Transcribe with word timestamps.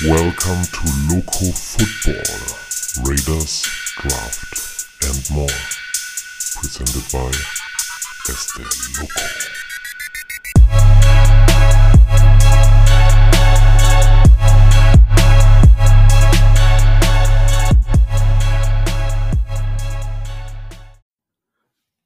Welcome 0.00 0.62
to 0.62 0.84
Loco 1.10 1.50
Football, 1.52 2.22
Raiders, 3.04 3.66
Draft 3.96 4.86
and 5.02 5.30
more. 5.30 5.48
Presented 6.54 7.02
by 7.10 7.32
Este 8.28 8.60
Loco. 8.96 9.20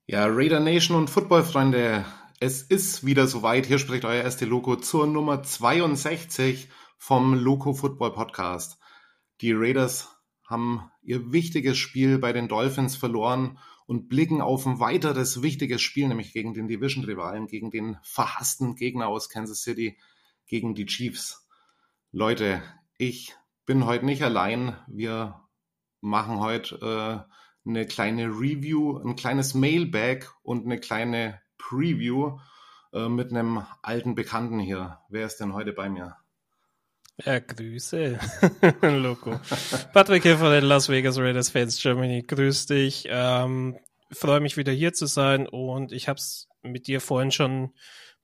Ja, 0.06 0.24
Raider 0.28 0.60
Nation 0.60 0.96
und 0.96 1.10
Footballfreunde, 1.10 2.06
es 2.40 2.62
ist 2.62 3.04
wieder 3.04 3.26
soweit. 3.26 3.66
Hier 3.66 3.78
spricht 3.78 4.06
euer 4.06 4.22
erste 4.22 4.46
Loco 4.46 4.76
zur 4.76 5.06
Nummer 5.06 5.42
62 5.42 6.70
vom 7.04 7.34
Loco 7.34 7.74
Football 7.74 8.12
Podcast. 8.12 8.78
Die 9.40 9.52
Raiders 9.52 10.08
haben 10.48 10.88
ihr 11.02 11.32
wichtiges 11.32 11.76
Spiel 11.76 12.18
bei 12.18 12.32
den 12.32 12.46
Dolphins 12.46 12.94
verloren 12.94 13.58
und 13.86 14.08
blicken 14.08 14.40
auf 14.40 14.64
ein 14.66 14.78
weiteres 14.78 15.42
wichtiges 15.42 15.82
Spiel, 15.82 16.06
nämlich 16.06 16.32
gegen 16.32 16.54
den 16.54 16.68
Division-Rivalen, 16.68 17.48
gegen 17.48 17.72
den 17.72 17.96
verhassten 18.04 18.76
Gegner 18.76 19.08
aus 19.08 19.28
Kansas 19.28 19.62
City, 19.62 19.98
gegen 20.46 20.76
die 20.76 20.86
Chiefs. 20.86 21.48
Leute, 22.12 22.62
ich 22.98 23.34
bin 23.66 23.84
heute 23.84 24.06
nicht 24.06 24.22
allein. 24.22 24.76
Wir 24.86 25.40
machen 26.00 26.38
heute 26.38 27.26
äh, 27.66 27.68
eine 27.68 27.84
kleine 27.84 28.28
Review, 28.28 28.98
ein 28.98 29.16
kleines 29.16 29.54
Mailbag 29.54 30.26
und 30.44 30.66
eine 30.66 30.78
kleine 30.78 31.40
Preview 31.58 32.38
äh, 32.92 33.08
mit 33.08 33.30
einem 33.32 33.66
alten 33.82 34.14
Bekannten 34.14 34.60
hier. 34.60 35.00
Wer 35.08 35.26
ist 35.26 35.38
denn 35.38 35.52
heute 35.52 35.72
bei 35.72 35.90
mir? 35.90 36.21
Ja, 37.24 37.38
Grüße, 37.38 38.18
Loco. 38.82 39.38
Patrick 39.92 40.24
hier 40.24 40.36
den 40.36 40.64
Las 40.64 40.88
Vegas 40.88 41.18
Raiders 41.18 41.50
Fans 41.50 41.80
Germany. 41.80 42.22
Grüß 42.22 42.66
dich. 42.66 43.06
Ähm, 43.08 43.78
freue 44.10 44.40
mich 44.40 44.56
wieder 44.56 44.72
hier 44.72 44.92
zu 44.92 45.06
sein 45.06 45.46
und 45.46 45.92
ich 45.92 46.08
habe 46.08 46.18
es 46.18 46.48
mit 46.62 46.88
dir 46.88 47.00
vorhin 47.00 47.30
schon 47.30 47.72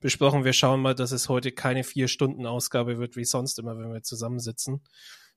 besprochen. 0.01 0.43
Wir 0.43 0.53
schauen 0.53 0.81
mal, 0.81 0.95
dass 0.95 1.11
es 1.11 1.29
heute 1.29 1.51
keine 1.51 1.83
vier 1.83 2.07
Stunden 2.09 2.45
Ausgabe 2.45 2.97
wird 2.97 3.15
wie 3.15 3.25
sonst 3.25 3.57
immer, 3.59 3.77
wenn 3.77 3.91
wir 3.93 4.03
zusammensitzen. 4.03 4.81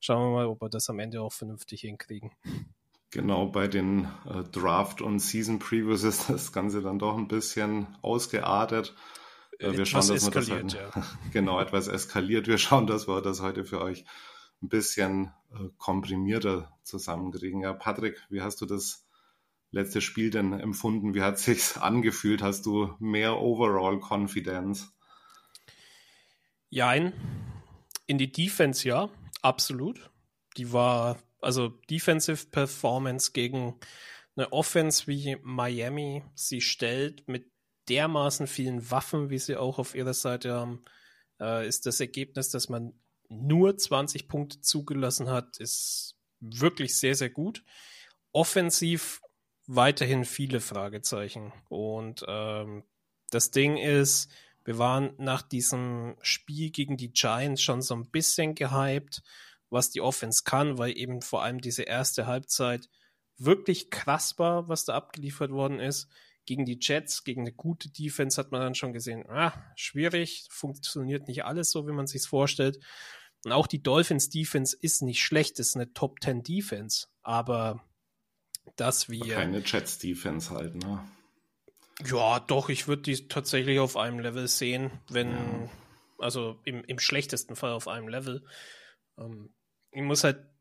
Schauen 0.00 0.30
wir 0.30 0.34
mal, 0.34 0.46
ob 0.46 0.60
wir 0.60 0.68
das 0.68 0.90
am 0.90 0.98
Ende 0.98 1.20
auch 1.20 1.32
vernünftig 1.32 1.82
hinkriegen. 1.82 2.32
Genau, 3.10 3.46
bei 3.46 3.68
den 3.68 4.08
äh, 4.26 4.42
Draft- 4.50 5.02
und 5.02 5.20
Season-Previews 5.20 6.02
ist 6.02 6.30
das 6.30 6.52
Ganze 6.52 6.82
dann 6.82 6.98
doch 6.98 7.16
ein 7.16 7.28
bisschen 7.28 7.86
ausgeartet. 8.02 8.94
Äh, 9.58 9.76
wir 9.76 9.86
schauen, 9.86 10.08
dass 10.08 10.24
wir 10.24 10.30
das 10.30 10.50
halt, 10.50 10.72
ja. 10.72 10.90
genau 11.32 11.60
etwas 11.60 11.88
eskaliert. 11.88 12.46
Wir 12.46 12.58
schauen, 12.58 12.86
dass 12.86 13.08
wir 13.08 13.20
das 13.20 13.40
heute 13.40 13.64
für 13.64 13.80
euch 13.80 14.04
ein 14.62 14.68
bisschen 14.68 15.32
äh, 15.52 15.68
komprimierter 15.78 16.76
zusammenkriegen. 16.82 17.60
Ja, 17.60 17.72
Patrick, 17.72 18.20
wie 18.30 18.42
hast 18.42 18.60
du 18.60 18.66
das 18.66 19.06
letzte 19.70 20.00
Spiel 20.00 20.30
denn 20.30 20.52
empfunden? 20.52 21.14
Wie 21.14 21.22
hat 21.22 21.36
es 21.36 21.44
sich 21.44 21.76
angefühlt? 21.80 22.42
Hast 22.42 22.66
du 22.66 22.94
mehr 22.98 23.38
Overall 23.38 23.98
Confidence? 24.00 24.92
Jein. 26.68 27.12
In 28.06 28.18
die 28.18 28.32
Defense 28.32 28.86
ja, 28.86 29.10
absolut. 29.42 30.10
Die 30.56 30.72
war, 30.72 31.18
also 31.40 31.68
Defensive 31.68 32.46
Performance 32.50 33.32
gegen 33.32 33.78
eine 34.36 34.52
Offense 34.52 35.06
wie 35.06 35.36
Miami 35.42 36.24
sie 36.34 36.60
stellt 36.60 37.28
mit 37.28 37.51
dermaßen 37.88 38.46
vielen 38.46 38.90
Waffen, 38.90 39.30
wie 39.30 39.38
sie 39.38 39.56
auch 39.56 39.78
auf 39.78 39.94
ihrer 39.94 40.14
Seite 40.14 40.52
haben, 40.52 40.84
äh, 41.40 41.66
ist 41.66 41.86
das 41.86 42.00
Ergebnis, 42.00 42.50
dass 42.50 42.68
man 42.68 42.94
nur 43.28 43.76
20 43.76 44.28
Punkte 44.28 44.60
zugelassen 44.60 45.30
hat, 45.30 45.58
ist 45.58 46.16
wirklich 46.40 46.96
sehr, 46.96 47.14
sehr 47.14 47.30
gut. 47.30 47.64
Offensiv 48.32 49.20
weiterhin 49.66 50.24
viele 50.24 50.60
Fragezeichen. 50.60 51.52
Und 51.68 52.24
ähm, 52.28 52.84
das 53.30 53.50
Ding 53.50 53.76
ist, 53.76 54.30
wir 54.64 54.78
waren 54.78 55.14
nach 55.18 55.42
diesem 55.42 56.16
Spiel 56.20 56.70
gegen 56.70 56.96
die 56.96 57.12
Giants 57.12 57.62
schon 57.62 57.82
so 57.82 57.94
ein 57.94 58.10
bisschen 58.10 58.54
gehypt, 58.54 59.22
was 59.70 59.90
die 59.90 60.00
Offense 60.00 60.42
kann, 60.44 60.78
weil 60.78 60.96
eben 60.96 61.22
vor 61.22 61.42
allem 61.42 61.60
diese 61.60 61.82
erste 61.82 62.26
Halbzeit 62.26 62.88
wirklich 63.38 63.90
krass 63.90 64.38
war, 64.38 64.68
was 64.68 64.84
da 64.84 64.94
abgeliefert 64.94 65.50
worden 65.50 65.80
ist 65.80 66.08
gegen 66.44 66.64
die 66.64 66.78
Jets, 66.80 67.24
gegen 67.24 67.42
eine 67.42 67.52
gute 67.52 67.90
Defense 67.90 68.40
hat 68.40 68.50
man 68.52 68.60
dann 68.60 68.74
schon 68.74 68.92
gesehen, 68.92 69.24
ah, 69.28 69.52
schwierig, 69.76 70.46
funktioniert 70.50 71.28
nicht 71.28 71.44
alles 71.44 71.70
so, 71.70 71.86
wie 71.86 71.92
man 71.92 72.06
sich 72.06 72.26
vorstellt. 72.26 72.78
Und 73.44 73.52
auch 73.52 73.66
die 73.66 73.82
Dolphins 73.82 74.28
Defense 74.28 74.76
ist 74.80 75.02
nicht 75.02 75.22
schlecht, 75.22 75.58
ist 75.58 75.76
eine 75.76 75.92
Top 75.92 76.20
10 76.22 76.42
Defense, 76.42 77.08
aber 77.22 77.82
dass 78.76 79.08
wir. 79.08 79.34
Keine 79.34 79.62
Jets 79.64 79.98
Defense 79.98 80.50
halt, 80.50 80.76
ne? 80.76 81.04
Ja, 82.04 82.40
doch, 82.40 82.68
ich 82.68 82.88
würde 82.88 83.02
die 83.02 83.28
tatsächlich 83.28 83.78
auf 83.78 83.96
einem 83.96 84.18
Level 84.18 84.48
sehen, 84.48 84.90
wenn, 85.08 85.30
ja. 85.30 85.70
also 86.18 86.58
im, 86.64 86.82
im 86.84 86.98
schlechtesten 86.98 87.54
Fall 87.54 87.72
auf 87.72 87.86
einem 87.86 88.08
Level. 88.08 88.44
Ähm, 89.18 89.54
ich 89.90 90.02
muss 90.02 90.24
halt 90.24 90.51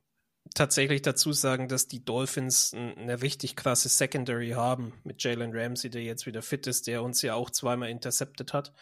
tatsächlich 0.54 1.02
dazu 1.02 1.34
sagen, 1.34 1.68
dass 1.68 1.88
die 1.88 2.04
Dolphins 2.04 2.74
eine 2.74 3.22
richtig 3.22 3.56
krasse 3.56 3.90
Secondary 3.90 4.52
haben 4.52 4.94
mit 5.04 5.24
Jalen 5.24 5.52
Ramsey, 5.54 5.90
der 5.90 6.04
jetzt 6.04 6.26
wieder 6.26 6.42
fit 6.42 6.68
ist, 6.68 6.88
der 6.88 7.04
uns 7.04 7.22
ja 7.22 7.36
auch 7.36 7.50
zweimal 7.50 7.90
intercepted 7.90 8.54
hat, 8.54 8.74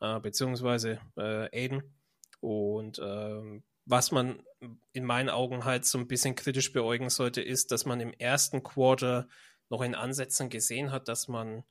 äh, 0.00 0.20
beziehungsweise 0.20 1.00
äh, 1.16 1.48
Aiden. 1.52 1.82
Und 2.40 2.98
äh, 2.98 3.60
was 3.84 4.12
man 4.12 4.42
in 4.92 5.04
meinen 5.04 5.28
Augen 5.28 5.64
halt 5.64 5.84
so 5.84 5.98
ein 5.98 6.08
bisschen 6.08 6.34
kritisch 6.34 6.72
beäugen 6.72 7.10
sollte, 7.10 7.40
ist, 7.42 7.72
dass 7.72 7.84
man 7.84 8.00
im 8.00 8.12
ersten 8.12 8.62
Quarter 8.62 9.28
noch 9.70 9.82
in 9.82 9.94
Ansätzen 9.94 10.50
gesehen 10.50 10.92
hat, 10.92 11.08
dass 11.08 11.28
man 11.28 11.64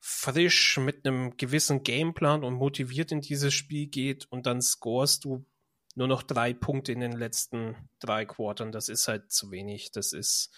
frisch 0.00 0.78
mit 0.78 1.06
einem 1.06 1.36
gewissen 1.36 1.82
Gameplan 1.82 2.44
und 2.44 2.54
motiviert 2.54 3.12
in 3.12 3.20
dieses 3.20 3.52
Spiel 3.52 3.88
geht 3.88 4.26
und 4.30 4.46
dann 4.46 4.62
scorest 4.62 5.24
du 5.24 5.44
nur 5.98 6.06
noch 6.06 6.22
drei 6.22 6.54
Punkte 6.54 6.92
in 6.92 7.00
den 7.00 7.12
letzten 7.12 7.74
drei 7.98 8.24
Quartern. 8.24 8.70
Das 8.70 8.88
ist 8.88 9.08
halt 9.08 9.32
zu 9.32 9.50
wenig. 9.50 9.90
Das 9.90 10.12
ist 10.12 10.54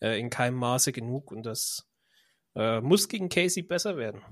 äh, 0.00 0.18
in 0.20 0.30
keinem 0.30 0.56
Maße 0.56 0.92
genug 0.92 1.32
und 1.32 1.44
das 1.44 1.90
äh, 2.54 2.80
muss 2.80 3.08
gegen 3.08 3.28
Casey 3.28 3.62
besser 3.62 3.96
werden. 3.96 4.22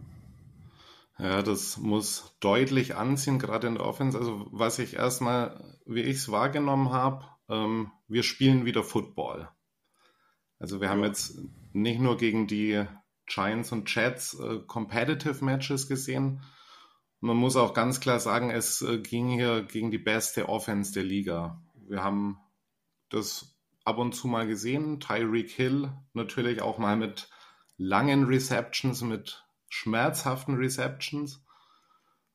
Ja, 1.19 1.43
das 1.43 1.79
muss 1.79 2.37
deutlich 2.41 2.95
anziehen, 2.95 3.41
gerade 3.41 3.67
in 3.67 3.75
der 3.75 3.85
Offense. 3.85 4.17
Also, 4.17 4.47
was 4.53 4.79
ich 4.79 4.95
erstmal, 4.95 5.79
wie 5.85 6.03
ich 6.03 6.19
es 6.19 6.31
wahrgenommen 6.31 6.91
habe, 6.91 7.25
ähm, 7.49 7.91
wir 8.07 8.23
spielen 8.23 8.65
wieder 8.65 8.85
Football. 8.85 9.49
Also, 10.61 10.81
wir 10.81 10.91
haben 10.91 11.03
jetzt 11.03 11.41
nicht 11.73 11.99
nur 12.01 12.19
gegen 12.19 12.47
die 12.47 12.85
Giants 13.27 13.73
und 13.73 13.93
Jets 13.93 14.39
äh, 14.39 14.61
Competitive 14.67 15.45
Matches 15.45 15.89
gesehen, 15.89 16.43
man 17.21 17.37
muss 17.37 17.57
auch 17.57 17.75
ganz 17.75 18.01
klar 18.01 18.21
sagen, 18.21 18.51
es 18.51 18.83
äh, 18.83 18.99
ging 18.99 19.29
hier 19.29 19.63
gegen 19.63 19.91
die 19.91 19.99
beste 19.99 20.49
Offense 20.49 20.93
der 20.93 21.05
Liga. 21.05 21.63
Wir 21.89 22.03
haben 22.03 22.39
das 23.09 23.57
ab 23.85 23.99
und 23.99 24.15
zu 24.15 24.29
mal 24.29 24.47
gesehen. 24.47 25.01
Tyreek 25.01 25.51
Hill 25.51 25.93
natürlich 26.13 26.61
auch 26.61 26.79
mal 26.79 26.97
mit 26.97 27.31
langen 27.79 28.25
Receptions, 28.25 29.03
mit 29.03 29.45
schmerzhaften 29.69 30.57
Receptions. 30.57 31.45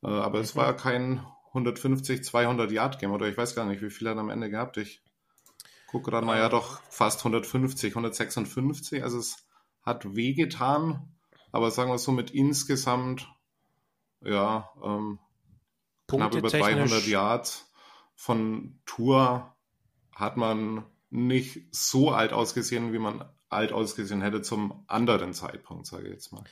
Äh, 0.03 0.07
aber 0.07 0.39
mhm. 0.39 0.43
es 0.43 0.55
war 0.55 0.75
kein 0.75 1.25
150, 1.49 2.23
200 2.23 2.71
Yard 2.71 2.99
Game 2.99 3.11
oder 3.11 3.27
ich 3.27 3.37
weiß 3.37 3.55
gar 3.55 3.65
nicht, 3.65 3.81
wie 3.81 3.89
viel 3.89 4.07
er 4.07 4.17
am 4.17 4.29
Ende 4.29 4.49
gehabt. 4.49 4.77
Ich 4.77 5.03
gucke 5.87 6.11
gerade 6.11 6.25
mal, 6.25 6.37
ja 6.37 6.49
doch 6.49 6.81
fast 6.89 7.19
150, 7.19 7.91
156. 7.91 9.03
Also 9.03 9.19
es 9.19 9.45
hat 9.83 10.15
wehgetan, 10.15 11.15
aber 11.51 11.69
sagen 11.71 11.91
wir 11.91 11.97
so 11.97 12.11
mit 12.11 12.31
insgesamt 12.31 13.27
ja, 14.23 14.69
ähm, 14.83 15.19
knapp 16.07 16.35
über 16.35 16.49
300 16.49 17.05
Yards 17.07 17.71
von 18.15 18.79
Tour 18.85 19.55
hat 20.13 20.37
man 20.37 20.85
nicht 21.09 21.61
so 21.71 22.11
alt 22.11 22.33
ausgesehen, 22.33 22.93
wie 22.93 22.99
man 22.99 23.25
alt 23.49 23.71
ausgesehen 23.73 24.21
hätte 24.21 24.41
zum 24.41 24.83
anderen 24.87 25.33
Zeitpunkt, 25.33 25.85
sage 25.85 26.05
ich 26.07 26.13
jetzt 26.13 26.31
mal. 26.31 26.43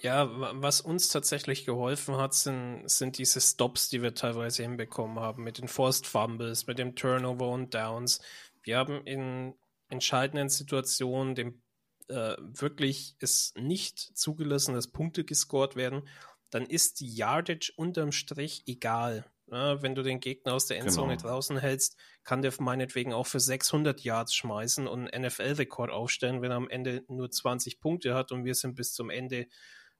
Ja, 0.00 0.30
was 0.60 0.80
uns 0.80 1.08
tatsächlich 1.08 1.66
geholfen 1.66 2.16
hat, 2.16 2.32
sind, 2.32 2.88
sind 2.88 3.18
diese 3.18 3.40
Stops, 3.40 3.90
die 3.90 4.00
wir 4.00 4.14
teilweise 4.14 4.62
hinbekommen 4.62 5.18
haben, 5.18 5.44
mit 5.44 5.58
den 5.58 5.68
Forced 5.68 6.06
Fumbles, 6.06 6.66
mit 6.66 6.78
dem 6.78 6.94
Turnover 6.94 7.50
und 7.50 7.74
Downs. 7.74 8.20
Wir 8.62 8.78
haben 8.78 9.02
in 9.04 9.54
entscheidenden 9.88 10.48
Situationen 10.48 11.34
dem, 11.34 11.60
äh, 12.08 12.36
wirklich 12.38 13.16
es 13.18 13.52
nicht 13.56 13.98
zugelassen, 13.98 14.74
dass 14.74 14.86
Punkte 14.86 15.24
gescored 15.24 15.76
werden 15.76 16.08
dann 16.52 16.66
ist 16.66 17.00
die 17.00 17.12
Yardage 17.12 17.72
unterm 17.76 18.12
Strich 18.12 18.62
egal. 18.66 19.24
Ja, 19.50 19.82
wenn 19.82 19.94
du 19.94 20.02
den 20.02 20.20
Gegner 20.20 20.54
aus 20.54 20.66
der 20.66 20.78
Endzone 20.78 21.16
genau. 21.16 21.28
draußen 21.28 21.58
hältst, 21.58 21.96
kann 22.24 22.40
der 22.40 22.52
meinetwegen 22.60 23.12
auch 23.12 23.26
für 23.26 23.40
600 23.40 24.00
Yards 24.02 24.34
schmeißen 24.34 24.86
und 24.86 25.10
einen 25.10 25.26
NFL-Rekord 25.26 25.90
aufstellen, 25.90 26.40
wenn 26.40 26.52
er 26.52 26.56
am 26.58 26.70
Ende 26.70 27.04
nur 27.08 27.30
20 27.30 27.80
Punkte 27.80 28.14
hat 28.14 28.32
und 28.32 28.44
wir 28.44 28.54
sind 28.54 28.76
bis 28.76 28.92
zum 28.92 29.10
Ende 29.10 29.46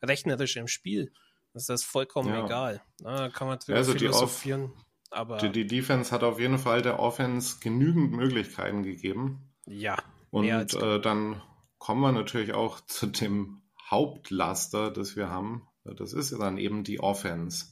rechnerisch 0.03 0.57
im 0.57 0.69
Spiel. 0.69 1.13
Das 1.53 1.65
ist 1.65 1.69
das 1.69 1.85
vollkommen 1.85 2.31
ja. 2.31 2.45
egal. 2.47 2.83
Da 2.99 3.29
kann 3.29 3.49
man 3.49 3.59
drüber 3.59 3.79
also 3.79 3.93
philosophieren. 3.93 4.73
Aber 5.11 5.37
die, 5.39 5.51
die 5.51 5.67
Defense 5.67 6.11
hat 6.13 6.23
auf 6.23 6.39
jeden 6.39 6.59
Fall 6.59 6.81
der 6.81 6.99
Offense 6.99 7.59
genügend 7.61 8.13
Möglichkeiten 8.13 8.83
gegeben. 8.83 9.53
Ja. 9.67 10.03
Und 10.31 10.47
äh, 10.49 11.01
dann 11.01 11.43
kommen 11.79 12.01
wir 12.01 12.13
natürlich 12.13 12.55
auch 12.55 12.81
zu 12.81 13.07
dem 13.07 13.63
Hauptlaster, 13.91 14.91
das 14.91 15.17
wir 15.17 15.29
haben. 15.29 15.69
Das 15.85 16.13
ist 16.13 16.33
dann 16.33 16.59
eben 16.59 16.85
die 16.85 17.01
Offense. 17.01 17.67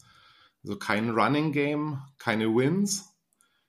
Also 0.62 0.76
kein 0.76 1.10
Running 1.10 1.52
Game, 1.52 2.02
keine 2.18 2.54
Wins. 2.54 3.14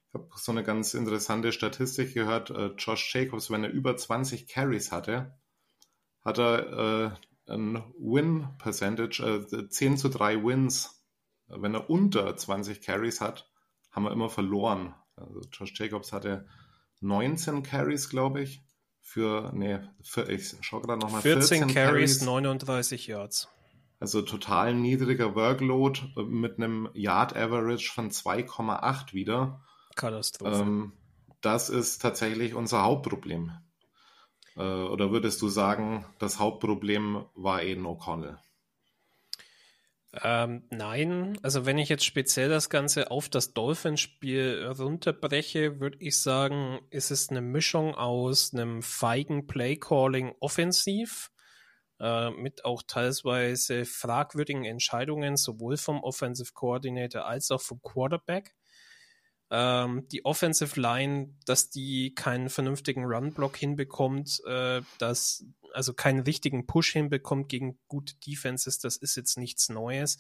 Ich 0.08 0.14
habe 0.16 0.28
so 0.36 0.52
eine 0.52 0.64
ganz 0.64 0.94
interessante 0.94 1.52
Statistik 1.52 2.14
gehört. 2.14 2.50
Äh, 2.50 2.74
Josh 2.78 3.14
Jacobs, 3.14 3.50
wenn 3.50 3.64
er 3.64 3.70
über 3.70 3.96
20 3.96 4.48
Carries 4.48 4.92
hatte, 4.92 5.38
hat 6.22 6.38
er 6.38 7.18
äh, 7.48 7.54
ein 7.54 7.84
Win 7.98 8.48
Percentage, 8.58 9.24
äh, 9.24 9.70
10 9.70 9.98
zu 9.98 10.10
3 10.10 10.44
Wins. 10.44 11.02
Wenn 11.48 11.76
er 11.76 11.90
unter 11.90 12.36
20 12.36 12.82
Carries 12.82 13.22
hat, 13.22 13.50
haben 13.92 14.04
wir 14.04 14.12
immer 14.12 14.30
verloren. 14.30 14.96
Also 15.16 15.42
Josh 15.52 15.74
Jacobs 15.80 16.12
hatte 16.12 16.48
19 17.02 17.64
Carries, 17.64 18.10
glaube 18.10 18.42
ich. 18.42 18.64
Für, 19.02 19.52
nee, 19.54 19.80
für, 20.04 20.30
ich 20.30 20.56
schaue 20.62 20.82
gerade 20.82 21.00
nochmal. 21.00 21.22
14, 21.22 21.60
14 21.60 21.74
Carries, 21.74 22.20
Carries, 22.20 22.22
39 22.22 23.08
Yards. 23.08 23.50
Also 24.02 24.24
total 24.24 24.74
niedriger 24.74 25.36
Workload 25.36 26.02
äh, 26.18 26.24
mit 26.24 26.58
einem 26.58 26.90
Yard 26.94 27.36
Average 27.36 27.92
von 27.94 28.10
2,8 28.10 29.14
wieder. 29.14 29.62
Katastrophe. 29.96 30.56
Ähm, 30.56 30.94
das 31.42 31.70
ist 31.70 32.02
tatsächlich 32.02 32.56
unser 32.56 32.82
Hauptproblem. 32.82 33.52
Äh, 34.58 34.62
oder 34.62 35.12
würdest 35.12 35.40
du 35.44 35.50
sagen, 35.50 36.04
das 36.18 36.40
Hauptproblem 36.40 37.26
war 37.36 37.60
Aiden 37.60 37.86
O'Connell? 37.86 38.40
Ähm, 40.24 40.64
nein, 40.72 41.38
also 41.42 41.66
wenn 41.66 41.78
ich 41.78 41.88
jetzt 41.88 42.04
speziell 42.04 42.50
das 42.50 42.70
Ganze 42.70 43.12
auf 43.12 43.30
das 43.30 43.54
Dolphins-Spiel 43.54 44.74
runterbreche, 44.78 45.80
würde 45.80 45.98
ich 46.02 46.20
sagen, 46.20 46.80
ist 46.90 47.12
es 47.12 47.30
eine 47.30 47.42
Mischung 47.42 47.96
aus 47.96 48.54
einem 48.54 48.82
feigen 48.82 49.48
Play-Calling 49.48 50.34
offensiv 50.40 51.31
äh, 52.02 52.32
mit 52.32 52.66
auch 52.66 52.82
teilweise 52.82 53.86
fragwürdigen 53.86 54.66
Entscheidungen, 54.66 55.38
sowohl 55.38 55.78
vom 55.78 56.04
Offensive 56.04 56.54
Coordinator 56.54 57.26
als 57.26 57.52
auch 57.52 57.62
vom 57.62 57.80
Quarterback. 57.84 58.56
Ähm, 59.52 60.08
die 60.12 60.26
Offensive 60.26 60.80
Line, 60.80 61.36
dass 61.46 61.70
die 61.70 62.16
keinen 62.16 62.50
vernünftigen 62.50 63.06
Run-Block 63.06 63.56
hinbekommt, 63.56 64.42
äh, 64.48 64.82
dass 64.98 65.46
also 65.74 65.94
keinen 65.94 66.22
richtigen 66.22 66.66
Push 66.66 66.94
hinbekommt 66.94 67.50
gegen 67.50 67.80
gute 67.88 68.16
Defenses, 68.16 68.80
das 68.80 68.98
ist 68.98 69.16
jetzt 69.16 69.38
nichts 69.38 69.70
Neues. 69.70 70.18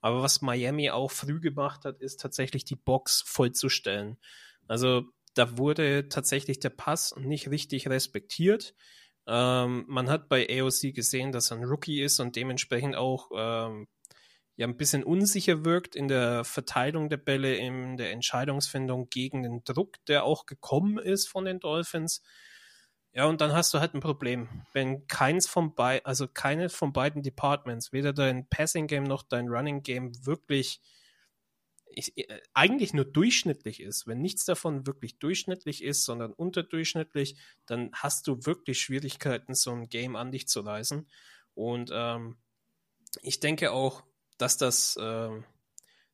Aber 0.00 0.22
was 0.22 0.40
Miami 0.40 0.90
auch 0.90 1.10
früh 1.10 1.40
gemacht 1.40 1.84
hat, 1.84 2.00
ist 2.00 2.20
tatsächlich 2.20 2.64
die 2.64 2.76
Box 2.76 3.22
vollzustellen. 3.24 4.18
Also 4.66 5.04
da 5.34 5.58
wurde 5.58 6.08
tatsächlich 6.08 6.58
der 6.58 6.70
Pass 6.70 7.14
nicht 7.16 7.50
richtig 7.50 7.88
respektiert. 7.88 8.74
Ähm, 9.32 9.84
man 9.86 10.10
hat 10.10 10.28
bei 10.28 10.44
AOC 10.50 10.92
gesehen, 10.92 11.30
dass 11.30 11.52
er 11.52 11.58
ein 11.58 11.64
Rookie 11.64 12.02
ist 12.02 12.18
und 12.18 12.34
dementsprechend 12.34 12.96
auch 12.96 13.30
ähm, 13.32 13.86
ja 14.56 14.66
ein 14.66 14.76
bisschen 14.76 15.04
unsicher 15.04 15.64
wirkt 15.64 15.94
in 15.94 16.08
der 16.08 16.42
Verteilung 16.42 17.08
der 17.08 17.18
Bälle, 17.18 17.54
in 17.54 17.96
der 17.96 18.10
Entscheidungsfindung 18.10 19.08
gegen 19.08 19.44
den 19.44 19.62
Druck, 19.62 20.04
der 20.08 20.24
auch 20.24 20.46
gekommen 20.46 20.98
ist 20.98 21.28
von 21.28 21.44
den 21.44 21.60
Dolphins. 21.60 22.22
Ja, 23.12 23.26
und 23.26 23.40
dann 23.40 23.52
hast 23.52 23.72
du 23.72 23.78
halt 23.78 23.94
ein 23.94 24.00
Problem. 24.00 24.48
Wenn 24.72 25.06
keins 25.06 25.46
von 25.46 25.76
beiden, 25.76 26.04
also 26.06 26.26
keine 26.26 26.68
von 26.68 26.92
beiden 26.92 27.22
Departments, 27.22 27.92
weder 27.92 28.12
dein 28.12 28.48
Passing 28.48 28.88
Game 28.88 29.04
noch 29.04 29.22
dein 29.22 29.46
Running 29.46 29.84
Game 29.84 30.10
wirklich 30.26 30.80
ich, 31.92 32.16
äh, 32.16 32.40
eigentlich 32.54 32.94
nur 32.94 33.04
durchschnittlich 33.04 33.80
ist, 33.80 34.06
wenn 34.06 34.20
nichts 34.20 34.44
davon 34.44 34.86
wirklich 34.86 35.18
durchschnittlich 35.18 35.82
ist, 35.82 36.04
sondern 36.04 36.32
unterdurchschnittlich, 36.32 37.36
dann 37.66 37.90
hast 37.92 38.26
du 38.26 38.44
wirklich 38.46 38.80
Schwierigkeiten, 38.80 39.54
so 39.54 39.72
ein 39.72 39.88
Game 39.88 40.16
an 40.16 40.32
dich 40.32 40.48
zu 40.48 40.60
reißen. 40.60 41.08
Und 41.54 41.90
ähm, 41.92 42.36
ich 43.22 43.40
denke 43.40 43.72
auch, 43.72 44.04
dass 44.38 44.56
das 44.56 44.98
ähm, 45.00 45.44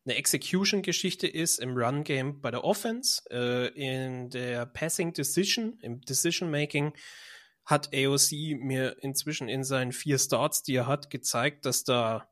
eine 0.05 0.17
Execution-Geschichte 0.17 1.27
ist 1.27 1.59
im 1.59 1.77
Run-Game 1.77 2.41
bei 2.41 2.51
der 2.51 2.65
Offense. 2.65 3.23
Äh, 3.31 3.69
in 3.75 4.31
der 4.31 4.67
Passing 4.67 5.13
Decision, 5.13 5.79
im 5.83 6.01
Decision-Making 6.01 6.93
hat 7.65 7.93
AOC 7.93 8.61
mir 8.61 8.97
inzwischen 9.03 9.49
in 9.49 9.65
seinen 9.65 9.93
vier 9.93 10.19
Starts, 10.19 10.63
die 10.63 10.77
er 10.77 10.87
hat, 10.87 11.11
gezeigt, 11.11 11.67
dass 11.67 11.83
da 11.83 12.29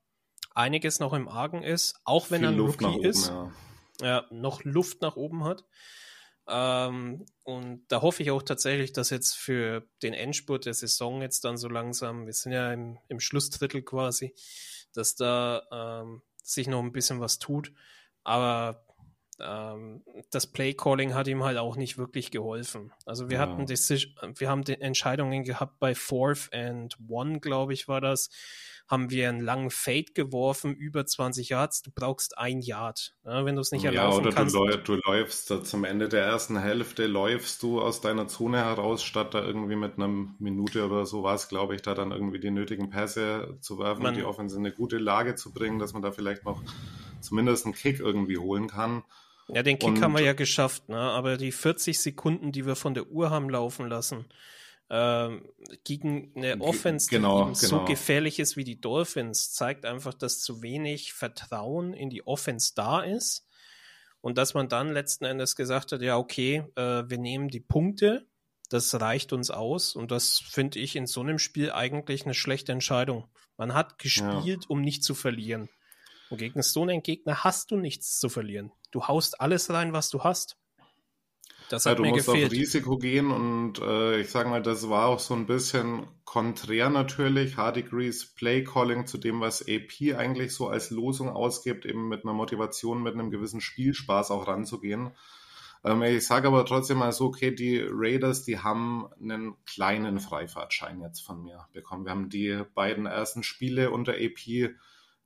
einiges 0.54 1.00
noch 1.00 1.12
im 1.12 1.28
Argen 1.28 1.62
ist, 1.62 2.00
auch 2.04 2.30
wenn 2.30 2.40
Viel 2.40 2.48
er 2.48 2.52
ein 2.52 2.56
Luft 2.56 2.82
Rookie 2.82 3.06
ist. 3.06 3.30
Oben, 3.30 3.54
ja. 4.00 4.06
ja. 4.06 4.26
noch 4.30 4.64
Luft 4.64 5.02
nach 5.02 5.16
oben 5.16 5.44
hat. 5.44 5.64
Ähm, 6.46 7.24
und 7.42 7.84
da 7.88 8.02
hoffe 8.02 8.22
ich 8.22 8.30
auch 8.30 8.42
tatsächlich, 8.42 8.92
dass 8.92 9.10
jetzt 9.10 9.34
für 9.36 9.88
den 10.02 10.14
Endspurt 10.14 10.66
der 10.66 10.74
Saison 10.74 11.22
jetzt 11.22 11.44
dann 11.44 11.56
so 11.56 11.68
langsam, 11.68 12.26
wir 12.26 12.32
sind 12.32 12.52
ja 12.52 12.72
im, 12.72 12.98
im 13.08 13.20
Schlussdrittel 13.20 13.82
quasi, 13.82 14.34
dass 14.92 15.16
da 15.16 15.62
ähm, 15.72 16.22
sich 16.42 16.66
noch 16.68 16.82
ein 16.82 16.92
bisschen 16.92 17.20
was 17.20 17.38
tut. 17.38 17.72
Aber 18.24 18.84
ähm, 19.40 20.04
das 20.30 20.46
Play-Calling 20.46 21.14
hat 21.14 21.28
ihm 21.28 21.44
halt 21.44 21.58
auch 21.58 21.76
nicht 21.76 21.98
wirklich 21.98 22.30
geholfen. 22.30 22.92
Also 23.06 23.30
wir 23.30 23.38
ja. 23.38 23.42
hatten 23.42 23.66
wir 23.68 24.48
haben 24.48 24.64
die 24.64 24.80
Entscheidungen 24.80 25.44
gehabt 25.44 25.78
bei 25.80 25.94
Fourth 25.94 26.52
and 26.52 26.96
One, 27.08 27.40
glaube 27.40 27.72
ich, 27.72 27.88
war 27.88 28.00
das. 28.00 28.30
Haben 28.86 29.10
wir 29.10 29.30
einen 29.30 29.40
langen 29.40 29.70
Fade 29.70 30.12
geworfen, 30.14 30.74
über 30.74 31.06
20 31.06 31.48
Yards. 31.48 31.80
Du 31.82 31.90
brauchst 31.94 32.36
ein 32.36 32.60
Yard, 32.60 33.14
ja, 33.24 33.44
wenn 33.44 33.54
du 33.54 33.62
es 33.62 33.72
nicht 33.72 33.84
ja, 33.84 33.90
erlaufen 33.90 34.26
oder 34.26 34.34
kannst. 34.34 34.54
Oder 34.54 34.76
du, 34.76 35.00
läufst 35.06 35.50
da 35.50 35.64
zum 35.64 35.84
Ende 35.84 36.08
der 36.08 36.24
ersten 36.24 36.58
Hälfte, 36.58 37.06
läufst 37.06 37.62
du 37.62 37.80
aus 37.80 38.02
deiner 38.02 38.28
Zone 38.28 38.58
heraus, 38.58 39.02
statt 39.02 39.32
da 39.32 39.42
irgendwie 39.42 39.76
mit 39.76 39.96
einer 39.96 40.08
Minute 40.38 40.84
oder 40.84 41.06
so 41.06 41.22
war 41.22 41.34
es, 41.34 41.48
glaube 41.48 41.74
ich, 41.74 41.82
da 41.82 41.94
dann 41.94 42.12
irgendwie 42.12 42.40
die 42.40 42.50
nötigen 42.50 42.90
Pässe 42.90 43.56
zu 43.60 43.78
werfen 43.78 44.02
man, 44.02 44.12
und 44.12 44.18
die 44.18 44.24
Offense 44.24 44.56
in 44.56 44.66
eine 44.66 44.74
gute 44.74 44.98
Lage 44.98 45.34
zu 45.34 45.52
bringen, 45.52 45.78
dass 45.78 45.94
man 45.94 46.02
da 46.02 46.12
vielleicht 46.12 46.44
noch 46.44 46.62
zumindest 47.20 47.64
einen 47.64 47.74
Kick 47.74 48.00
irgendwie 48.00 48.38
holen 48.38 48.68
kann. 48.68 49.02
Ja, 49.48 49.62
den 49.62 49.78
Kick 49.78 49.88
und, 49.88 50.02
haben 50.02 50.14
wir 50.14 50.22
ja 50.22 50.32
geschafft, 50.32 50.88
ne? 50.88 50.98
aber 50.98 51.36
die 51.36 51.52
40 51.52 51.98
Sekunden, 51.98 52.52
die 52.52 52.66
wir 52.66 52.76
von 52.76 52.94
der 52.94 53.08
Uhr 53.08 53.30
haben 53.30 53.50
laufen 53.50 53.88
lassen, 53.88 54.26
gegen 55.84 56.32
eine 56.36 56.60
Offense, 56.60 57.08
genau, 57.08 57.50
die 57.50 57.58
genau. 57.58 57.80
so 57.80 57.84
gefährlich 57.84 58.38
ist 58.38 58.56
wie 58.56 58.64
die 58.64 58.80
Dolphins, 58.80 59.52
zeigt 59.52 59.84
einfach, 59.84 60.14
dass 60.14 60.40
zu 60.40 60.62
wenig 60.62 61.12
Vertrauen 61.12 61.94
in 61.94 62.10
die 62.10 62.26
Offense 62.26 62.72
da 62.76 63.00
ist 63.00 63.46
und 64.20 64.38
dass 64.38 64.54
man 64.54 64.68
dann 64.68 64.92
letzten 64.92 65.24
Endes 65.24 65.56
gesagt 65.56 65.92
hat, 65.92 66.00
ja, 66.00 66.16
okay, 66.16 66.64
äh, 66.76 67.02
wir 67.08 67.18
nehmen 67.18 67.48
die 67.48 67.60
Punkte, 67.60 68.26
das 68.70 69.00
reicht 69.00 69.32
uns 69.32 69.50
aus 69.50 69.96
und 69.96 70.10
das 70.10 70.38
finde 70.38 70.78
ich 70.78 70.96
in 70.96 71.06
so 71.06 71.20
einem 71.20 71.38
Spiel 71.38 71.72
eigentlich 71.72 72.24
eine 72.24 72.34
schlechte 72.34 72.72
Entscheidung. 72.72 73.26
Man 73.56 73.74
hat 73.74 73.98
gespielt, 73.98 74.64
ja. 74.64 74.68
um 74.68 74.80
nicht 74.80 75.04
zu 75.04 75.14
verlieren. 75.14 75.68
Und 76.30 76.38
gegen 76.38 76.62
so 76.62 76.82
einen 76.82 77.02
Gegner 77.02 77.44
hast 77.44 77.70
du 77.70 77.76
nichts 77.76 78.18
zu 78.18 78.28
verlieren. 78.28 78.72
Du 78.90 79.06
haust 79.06 79.40
alles 79.40 79.70
rein, 79.70 79.92
was 79.92 80.08
du 80.08 80.24
hast. 80.24 80.56
Das 81.68 81.86
hat 81.86 81.92
ja, 81.92 81.96
du 81.96 82.02
mir 82.02 82.10
musst 82.10 82.26
gefehlt. 82.26 82.46
auf 82.46 82.52
Risiko 82.52 82.98
gehen 82.98 83.30
und 83.30 83.80
äh, 83.80 84.20
ich 84.20 84.30
sage 84.30 84.48
mal, 84.48 84.62
das 84.62 84.88
war 84.88 85.06
auch 85.06 85.18
so 85.18 85.34
ein 85.34 85.46
bisschen 85.46 86.06
konträr 86.24 86.90
natürlich. 86.90 87.56
Hardegrees 87.56 88.26
Play 88.34 88.64
Calling 88.64 89.06
zu 89.06 89.18
dem, 89.18 89.40
was 89.40 89.62
AP 89.62 90.14
eigentlich 90.16 90.52
so 90.52 90.68
als 90.68 90.90
Losung 90.90 91.30
ausgibt, 91.30 91.86
eben 91.86 92.08
mit 92.08 92.24
einer 92.24 92.34
Motivation, 92.34 93.02
mit 93.02 93.14
einem 93.14 93.30
gewissen 93.30 93.60
Spielspaß 93.60 94.30
auch 94.30 94.46
ranzugehen. 94.46 95.12
Ähm, 95.84 96.02
ich 96.02 96.26
sage 96.26 96.48
aber 96.48 96.64
trotzdem 96.66 96.98
mal 96.98 97.12
so, 97.12 97.26
okay, 97.26 97.54
die 97.54 97.84
Raiders, 97.86 98.44
die 98.44 98.58
haben 98.58 99.08
einen 99.20 99.54
kleinen 99.66 100.18
Freifahrtschein 100.18 101.00
jetzt 101.00 101.20
von 101.20 101.42
mir 101.42 101.66
bekommen. 101.72 102.04
Wir 102.04 102.10
haben 102.10 102.28
die 102.30 102.62
beiden 102.74 103.06
ersten 103.06 103.42
Spiele 103.42 103.90
unter 103.90 104.12
AP 104.12 104.74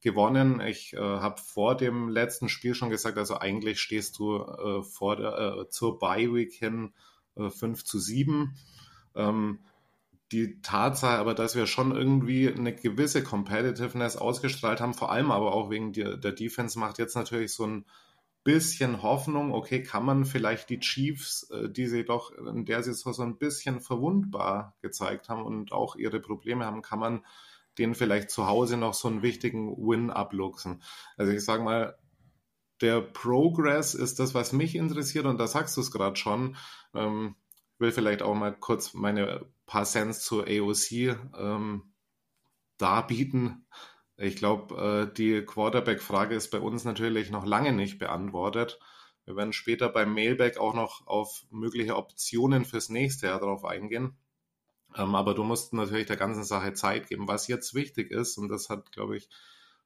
gewonnen. 0.01 0.61
Ich 0.61 0.95
äh, 0.95 0.99
habe 0.99 1.41
vor 1.41 1.77
dem 1.77 2.09
letzten 2.09 2.49
Spiel 2.49 2.75
schon 2.75 2.91
gesagt, 2.91 3.19
also 3.19 3.39
eigentlich 3.39 3.81
stehst 3.81 4.19
du 4.19 4.43
äh, 4.43 4.83
vor 4.83 5.17
der, 5.17 5.39
äh, 5.39 5.69
zur 5.69 5.99
Bye 5.99 6.33
Week 6.33 6.53
hin 6.53 6.93
äh, 7.37 7.51
5 7.51 7.85
zu 7.85 7.99
7. 7.99 8.55
Ähm, 9.15 9.61
die 10.31 10.61
Tatsache 10.61 11.19
aber, 11.19 11.35
dass 11.35 11.57
wir 11.57 11.67
schon 11.67 11.97
irgendwie 11.97 12.53
eine 12.53 12.75
gewisse 12.75 13.23
Competitiveness 13.23 14.17
ausgestrahlt 14.17 14.81
haben, 14.81 14.95
vor 14.95 15.11
allem 15.11 15.31
aber 15.31 15.55
auch 15.55 15.71
wegen 15.71 15.93
der, 15.93 16.17
der 16.17 16.33
Defense, 16.33 16.79
macht 16.79 16.99
jetzt 16.99 17.17
natürlich 17.17 17.53
so 17.53 17.67
ein 17.67 17.87
bisschen 18.45 19.03
Hoffnung, 19.03 19.53
okay, 19.53 19.83
kann 19.83 20.05
man 20.05 20.25
vielleicht 20.25 20.71
die 20.71 20.81
Chiefs, 20.81 21.51
äh, 21.51 21.69
die 21.69 21.87
sie 21.87 22.05
doch 22.05 22.31
in 22.33 22.65
der 22.65 22.83
Saison 22.83 23.13
so 23.13 23.23
ein 23.23 23.39
bisschen 23.39 23.81
verwundbar 23.81 24.77
gezeigt 24.81 25.29
haben 25.29 25.45
und 25.45 25.73
auch 25.73 25.97
ihre 25.97 26.21
Probleme 26.21 26.65
haben, 26.65 26.83
kann 26.83 26.99
man 26.99 27.25
denen 27.79 27.95
vielleicht 27.95 28.31
zu 28.31 28.47
Hause 28.47 28.77
noch 28.77 28.95
so 28.95 29.09
einen 29.09 29.23
wichtigen 29.23 29.77
Win 29.77 30.11
abluchsen. 30.11 30.83
Also 31.17 31.33
ich 31.33 31.45
sage 31.45 31.63
mal, 31.63 31.99
der 32.81 33.01
Progress 33.01 33.95
ist 33.95 34.21
das, 34.21 34.35
was 34.35 34.53
mich 34.53 34.75
interessiert 34.75 35.27
und 35.27 35.39
da 35.39 35.47
sagst 35.47 35.77
du 35.77 35.81
es 35.81 35.91
gerade 35.91 36.17
schon. 36.17 36.57
Ähm, 36.95 37.35
will 37.79 37.93
vielleicht 37.93 38.23
auch 38.23 38.35
mal 38.35 38.55
kurz 38.55 38.95
meine 38.95 39.47
paar 39.67 39.85
Cents 39.85 40.25
zur 40.25 40.47
AOC 40.49 41.17
ähm, 41.39 41.93
darbieten. 42.77 43.67
Ich 44.17 44.37
glaube, 44.37 45.09
äh, 45.11 45.15
die 45.15 45.43
Quarterback-Frage 45.43 46.35
ist 46.35 46.51
bei 46.51 46.59
uns 46.59 46.85
natürlich 46.85 47.31
noch 47.31 47.47
lange 47.47 47.73
nicht 47.73 47.99
beantwortet. 47.99 48.81
Wir 49.25 49.37
werden 49.37 49.53
später 49.53 49.89
beim 49.89 50.15
Mailback 50.15 50.59
auch 50.59 50.75
noch 50.75 51.07
auf 51.07 51.45
mögliche 51.51 51.97
Optionen 51.97 52.65
fürs 52.65 52.89
nächste 52.89 53.27
Jahr 53.27 53.41
darauf 53.41 53.65
eingehen. 53.65 54.17
Ähm, 54.97 55.15
aber 55.15 55.35
du 55.35 55.45
musst 55.45 55.73
natürlich 55.73 56.07
der 56.07 56.17
ganzen 56.17 56.45
Sache 56.45 56.73
Zeit 56.73 57.09
geben. 57.09 57.29
Was 57.29 57.49
jetzt 57.49 57.75
wichtig 57.75 58.11
ist, 58.11 58.39
und 58.39 58.49
das 58.49 58.69
hat, 58.69 58.93
glaube 58.93 59.17
ich, 59.17 59.29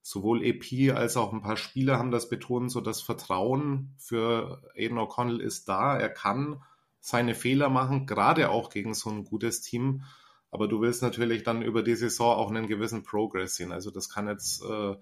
sowohl 0.03 0.45
EP 0.45 0.95
als 0.95 1.17
auch 1.17 1.33
ein 1.33 1.43
paar 1.43 1.57
Spieler 1.57 1.99
haben 1.99 2.11
das 2.11 2.29
betont, 2.29 2.71
so 2.71 2.81
das 2.81 3.01
Vertrauen 3.01 3.95
für 3.99 4.63
Aiden 4.77 4.99
O'Connell 4.99 5.41
ist 5.41 5.69
da. 5.69 5.97
Er 5.97 6.09
kann 6.09 6.63
seine 7.01 7.35
Fehler 7.35 7.69
machen, 7.69 8.07
gerade 8.07 8.51
auch 8.51 8.71
gegen 8.71 8.95
so 8.95 9.11
ein 9.11 9.25
gutes 9.25 9.61
Team. 9.61 10.03
Aber 10.51 10.69
du 10.69 10.81
willst 10.81 11.03
natürlich 11.03 11.45
dann 11.45 11.63
über 11.63 11.83
die 11.83 11.95
Saison 11.95 12.37
auch 12.37 12.51
einen 12.51 12.67
gewissen 12.67 13.05
Progress 13.05 13.57
sehen. 13.57 13.73
Also 13.73 13.91
das 13.91 14.09
kann 14.09 14.29
jetzt 14.29 14.63
äh, 14.63 14.97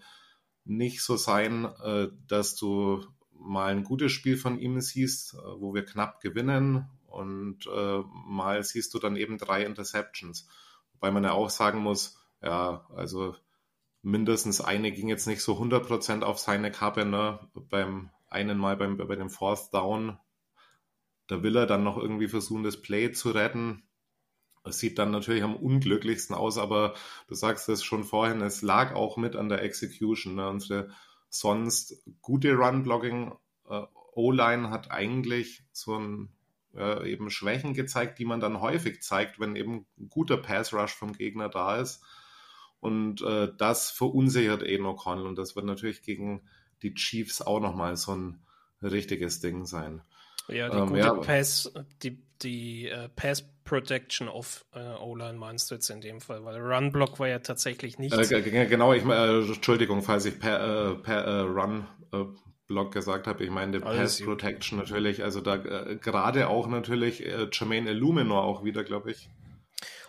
nicht 0.65 1.03
so 1.03 1.17
sein, 1.17 1.65
äh, 1.83 2.09
dass 2.29 2.55
du 2.55 3.05
mal 3.33 3.73
ein 3.73 3.85
gutes 3.85 4.13
Spiel 4.13 4.37
von 4.37 4.59
ihm 4.59 4.81
siehst, 4.81 5.35
äh, 5.35 5.39
wo 5.59 5.75
wir 5.75 5.85
knapp 5.85 6.21
gewinnen 6.21 6.89
und 7.11 7.67
äh, 7.67 8.03
mal 8.27 8.63
siehst 8.63 8.95
du 8.95 8.99
dann 8.99 9.17
eben 9.17 9.39
drei 9.39 9.65
Interceptions. 9.65 10.49
Wobei 10.95 11.11
man 11.11 11.25
ja 11.25 11.33
auch 11.33 11.51
sagen 11.51 11.81
muss, 11.81 12.19
ja, 12.43 12.87
also 12.95 13.37
mindestens 14.03 14.61
eine 14.61 14.93
ging 14.93 15.09
jetzt 15.09 15.27
nicht 15.27 15.43
so 15.43 15.55
100% 15.61 16.23
auf 16.23 16.39
seine 16.39 16.71
Kappe, 16.71 17.05
ne? 17.05 17.39
Beim 17.55 18.11
einen 18.29 18.59
Mal 18.59 18.77
beim, 18.77 18.97
bei 18.97 19.17
dem 19.17 19.31
Fourth 19.31 19.75
Down, 19.75 20.19
da 21.27 21.43
will 21.43 21.57
er 21.57 21.67
dann 21.67 21.85
noch 21.85 21.97
irgendwie 21.97 22.29
versuchen, 22.29 22.63
das 22.63 22.81
Play 22.81 23.13
zu 23.13 23.31
retten. 23.31 23.83
Es 24.65 24.79
sieht 24.79 24.99
dann 24.99 25.11
natürlich 25.11 25.43
am 25.43 25.57
unglücklichsten 25.57 26.37
aus, 26.37 26.59
aber 26.59 26.95
du 27.29 27.35
sagst 27.35 27.69
es 27.69 27.83
schon 27.83 28.05
vorhin, 28.05 28.41
es 28.41 28.63
lag 28.63 28.95
auch 28.95 29.17
mit 29.17 29.37
an 29.37 29.49
der 29.49 29.63
Execution. 29.63 30.35
Ne? 30.35 30.49
Unsere 30.49 30.91
sonst 31.29 32.05
gute 32.21 32.55
Run-Blocking 32.55 33.33
äh, 33.69 33.83
O-Line 34.15 34.71
hat 34.71 34.91
eigentlich 34.91 35.65
so 35.73 35.97
ein 35.97 36.33
äh, 36.77 37.11
eben 37.11 37.31
Schwächen 37.31 37.75
gezeigt, 37.75 38.19
die 38.19 38.25
man 38.25 38.41
dann 38.41 38.61
häufig 38.61 39.03
zeigt, 39.03 39.41
wenn 39.41 39.57
eben 39.57 39.87
ein 39.99 40.09
guter 40.09 40.37
Pass-Rush 40.37 40.95
vom 40.95 41.13
Gegner 41.13 41.49
da 41.49 41.77
ist. 41.77 42.03
Und 42.81 43.23
äh, 43.23 43.49
das 43.59 43.91
verunsichert 43.91 44.63
Aiden 44.63 44.87
O'Connell 44.87 45.27
und 45.27 45.37
das 45.37 45.55
wird 45.55 45.67
natürlich 45.67 46.03
gegen 46.03 46.43
die 46.83 46.95
Chiefs 46.95 47.43
auch 47.43 47.61
nochmal 47.61 47.97
so 47.97 48.15
ein 48.17 48.41
richtiges 48.83 49.41
Ding 49.41 49.67
sein. 49.67 50.01
Ja, 50.49 50.69
die 50.69 50.79
ähm, 50.79 50.89
gute 50.89 51.01
ja, 51.01 51.15
Pass, 51.15 51.73
die, 52.03 52.23
die 52.43 52.91
uh, 52.91 53.09
Pass 53.15 53.45
Protection 53.65 54.29
of 54.29 54.65
uh, 54.75 55.01
O-Line 55.03 55.39
meinst 55.39 55.71
du 55.71 55.75
jetzt 55.75 55.91
in 55.91 56.01
dem 56.01 56.21
Fall, 56.21 56.45
weil 56.45 56.57
Run 56.57 56.91
Block 56.91 57.21
war 57.21 57.29
ja 57.29 57.39
tatsächlich 57.41 57.99
nicht. 57.99 58.15
Äh, 58.15 58.67
genau, 58.67 58.95
ich 58.95 59.05
äh, 59.05 59.39
Entschuldigung, 59.41 60.03
falls 60.03 60.25
ich 60.25 60.41
per, 60.41 60.97
per 60.97 61.45
Run 61.45 61.87
Block 62.71 62.93
gesagt 62.93 63.27
habe, 63.27 63.43
ich 63.43 63.51
meine 63.51 63.81
Pass 63.81 64.23
Protection 64.23 64.79
natürlich, 64.79 65.25
also 65.25 65.41
da 65.41 65.57
gerade 65.57 66.47
auch 66.49 66.69
natürlich 66.69 67.19
Jermaine 67.19 67.91
Illuminor 67.91 68.45
auch 68.45 68.63
wieder, 68.63 68.85
glaube 68.85 69.11
ich, 69.11 69.29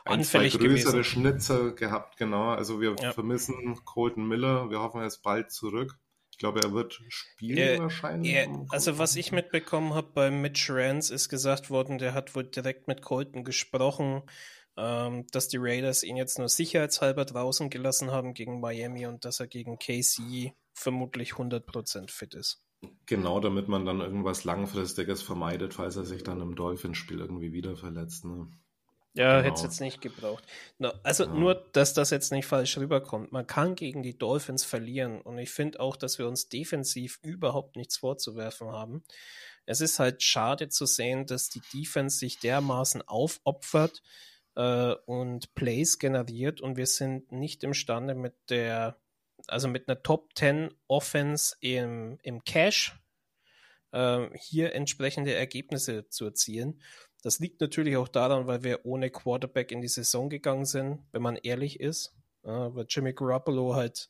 ein, 0.06 0.24
zwei 0.24 0.48
größere 0.50 0.91
gewesen. 0.91 1.03
Schnitzer 1.03 1.72
gehabt, 1.72 2.18
genau. 2.18 2.50
Also 2.50 2.80
wir 2.80 2.96
ja. 3.01 3.13
vermissen 3.13 3.80
Colton 3.84 4.27
Miller. 4.27 4.70
Wir 4.70 4.80
hoffen, 4.80 5.01
er 5.01 5.08
ist 5.08 5.24
bald 5.24 5.51
zurück. 5.51 5.98
Ich 6.32 6.38
glaube, 6.38 6.62
er 6.62 6.72
wird 6.72 7.00
spielen 7.10 7.58
er, 7.58 7.80
wahrscheinlich. 7.80 8.34
Er, 8.34 8.65
also 8.70 8.98
was 8.98 9.15
ich 9.15 9.32
mitbekommen 9.32 9.94
habe 9.94 10.10
bei 10.13 10.32
Mitch 10.32 10.72
Rance 10.74 11.13
ist 11.13 11.30
gesagt 11.30 11.70
worden, 11.70 11.98
der 11.98 12.13
hat 12.13 12.36
wohl 12.36 12.46
direkt 12.46 12.88
mit 12.88 13.01
Colton 13.01 13.44
gesprochen, 13.44 14.24
ähm, 14.77 15.25
dass 15.32 15.48
die 15.50 15.58
Raiders 15.60 16.03
ihn 16.03 16.18
jetzt 16.18 16.39
nur 16.39 16.50
sicherheitshalber 16.50 17.25
draußen 17.25 17.70
gelassen 17.70 18.12
haben 18.12 18.34
gegen 18.34 18.60
Miami 18.60 19.06
und 19.06 19.25
dass 19.25 19.39
er 19.39 19.48
gegen 19.48 19.77
KC 19.77 20.53
vermutlich 20.81 21.33
100% 21.33 22.09
fit 22.09 22.33
ist. 22.33 22.63
Genau, 23.05 23.39
damit 23.39 23.67
man 23.67 23.85
dann 23.85 24.01
irgendwas 24.01 24.43
Langfristiges 24.43 25.21
vermeidet, 25.21 25.73
falls 25.75 25.95
er 25.95 26.05
sich 26.05 26.23
dann 26.23 26.41
im 26.41 26.55
Dolphinspiel 26.55 27.19
irgendwie 27.19 27.53
wieder 27.53 27.75
verletzt. 27.75 28.25
Ne? 28.25 28.47
Ja, 29.13 29.38
genau. 29.38 29.43
hätte 29.43 29.55
es 29.55 29.63
jetzt 29.63 29.81
nicht 29.81 30.01
gebraucht. 30.01 30.43
No, 30.79 30.91
also 31.03 31.25
ja. 31.25 31.33
nur, 31.33 31.55
dass 31.73 31.93
das 31.93 32.11
jetzt 32.11 32.31
nicht 32.31 32.45
falsch 32.45 32.77
rüberkommt. 32.77 33.31
Man 33.31 33.45
kann 33.45 33.75
gegen 33.75 34.03
die 34.03 34.17
Dolphins 34.17 34.63
verlieren 34.63 35.21
und 35.21 35.38
ich 35.38 35.51
finde 35.51 35.79
auch, 35.79 35.97
dass 35.97 36.17
wir 36.17 36.27
uns 36.27 36.50
defensiv 36.50 37.19
überhaupt 37.21 37.75
nichts 37.75 37.97
vorzuwerfen 37.97 38.71
haben. 38.71 39.03
Es 39.65 39.81
ist 39.81 40.00
halt 40.00 40.23
schade 40.23 40.69
zu 40.69 40.85
sehen, 40.85 41.27
dass 41.27 41.50
die 41.50 41.61
Defense 41.73 42.17
sich 42.17 42.39
dermaßen 42.39 43.01
aufopfert 43.07 44.01
äh, 44.55 44.95
und 45.05 45.53
Plays 45.55 46.00
generiert 46.00 46.61
und 46.61 46.77
wir 46.77 46.88
sind 46.88 47.31
nicht 47.31 47.63
imstande 47.63 48.15
mit 48.15 48.33
der, 48.50 48.97
also 49.51 49.67
mit 49.67 49.88
einer 49.88 50.01
Top 50.01 50.29
10 50.36 50.74
Offense 50.88 51.55
im, 51.60 52.17
im 52.24 52.43
Cash 52.43 52.96
äh, 53.91 54.27
hier 54.36 54.74
entsprechende 54.74 55.34
Ergebnisse 55.34 56.08
zu 56.10 56.25
erzielen. 56.25 56.81
Das 57.24 57.39
liegt 57.39 57.62
natürlich 57.62 57.98
auch 57.98 58.08
daran, 58.08 58.48
weil 58.48 58.63
wir 58.63 58.86
ohne 58.86 59.12
Quarterback 59.12 59.72
in 59.72 59.81
die 59.81 59.88
Saison 59.88 60.29
gegangen 60.29 60.65
sind, 60.65 61.05
wenn 61.12 61.22
man 61.22 61.36
ehrlich 61.36 61.79
ist. 61.79 62.15
Ja, 62.43 62.74
weil 62.74 62.86
Jimmy 62.89 63.13
Garoppolo 63.13 63.75
halt, 63.75 64.10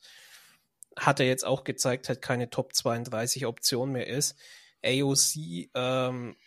hat 0.95 1.19
er 1.19 1.25
jetzt 1.25 1.45
auch 1.45 1.63
gezeigt, 1.63 2.07
halt 2.07 2.21
keine 2.21 2.49
Top 2.49 2.73
32 2.73 3.45
Option 3.45 3.91
mehr 3.91 4.07
ist. 4.07 4.37
AOC 4.83 5.69
ähm, 5.75 6.37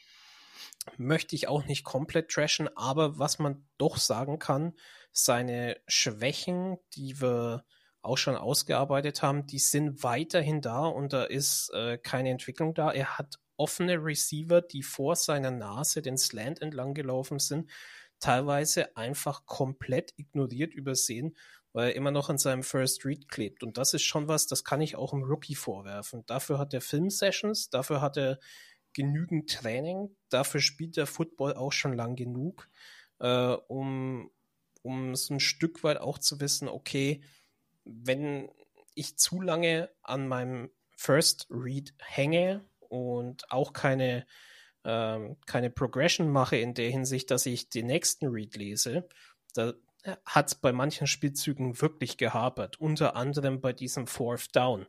möchte 0.96 1.36
ich 1.36 1.48
auch 1.48 1.64
nicht 1.66 1.84
komplett 1.84 2.30
trashen, 2.30 2.74
aber 2.76 3.18
was 3.18 3.38
man 3.38 3.66
doch 3.76 3.98
sagen 3.98 4.38
kann, 4.38 4.74
seine 5.12 5.78
Schwächen, 5.86 6.78
die 6.94 7.20
wir 7.20 7.64
auch 8.04 8.18
schon 8.18 8.36
ausgearbeitet 8.36 9.22
haben, 9.22 9.46
die 9.46 9.58
sind 9.58 10.02
weiterhin 10.02 10.60
da 10.60 10.86
und 10.86 11.12
da 11.12 11.24
ist 11.24 11.70
äh, 11.74 11.98
keine 11.98 12.30
Entwicklung 12.30 12.74
da. 12.74 12.92
Er 12.92 13.18
hat 13.18 13.38
offene 13.56 14.02
Receiver, 14.02 14.60
die 14.60 14.82
vor 14.82 15.16
seiner 15.16 15.50
Nase 15.50 16.02
den 16.02 16.18
Slant 16.18 16.60
entlang 16.60 16.94
gelaufen 16.94 17.38
sind, 17.38 17.70
teilweise 18.20 18.96
einfach 18.96 19.46
komplett 19.46 20.12
ignoriert, 20.16 20.74
übersehen, 20.74 21.36
weil 21.72 21.88
er 21.90 21.96
immer 21.96 22.10
noch 22.10 22.30
an 22.30 22.38
seinem 22.38 22.62
First 22.62 23.04
Read 23.04 23.28
klebt. 23.28 23.62
Und 23.62 23.78
das 23.78 23.94
ist 23.94 24.02
schon 24.02 24.28
was, 24.28 24.46
das 24.46 24.64
kann 24.64 24.80
ich 24.80 24.96
auch 24.96 25.12
im 25.12 25.24
Rookie 25.24 25.54
vorwerfen. 25.54 26.24
Dafür 26.26 26.58
hat 26.58 26.72
er 26.72 26.80
Film-Sessions, 26.80 27.70
dafür 27.70 28.00
hat 28.00 28.16
er 28.16 28.38
genügend 28.92 29.50
Training, 29.50 30.16
dafür 30.28 30.60
spielt 30.60 30.96
er 30.96 31.06
Football 31.06 31.54
auch 31.54 31.72
schon 31.72 31.94
lang 31.94 32.16
genug, 32.16 32.68
äh, 33.18 33.56
um, 33.68 34.30
um 34.82 35.16
so 35.16 35.34
ein 35.34 35.40
Stück 35.40 35.82
weit 35.82 35.98
auch 35.98 36.18
zu 36.18 36.40
wissen, 36.40 36.68
okay, 36.68 37.22
wenn 37.84 38.50
ich 38.94 39.16
zu 39.16 39.40
lange 39.40 39.90
an 40.02 40.28
meinem 40.28 40.70
First 40.96 41.46
Read 41.50 41.92
hänge, 41.98 42.64
und 42.94 43.50
auch 43.50 43.72
keine, 43.72 44.26
ähm, 44.84 45.36
keine 45.46 45.70
Progression 45.70 46.30
mache 46.30 46.56
in 46.56 46.74
der 46.74 46.90
Hinsicht, 46.90 47.30
dass 47.30 47.46
ich 47.46 47.68
den 47.68 47.86
nächsten 47.86 48.28
Read 48.28 48.56
lese, 48.56 49.08
da 49.54 49.74
hat 50.24 50.48
es 50.48 50.54
bei 50.54 50.72
manchen 50.72 51.06
Spielzügen 51.06 51.80
wirklich 51.80 52.18
gehapert. 52.18 52.78
Unter 52.78 53.16
anderem 53.16 53.60
bei 53.60 53.72
diesem 53.72 54.06
Fourth 54.06 54.54
Down 54.54 54.86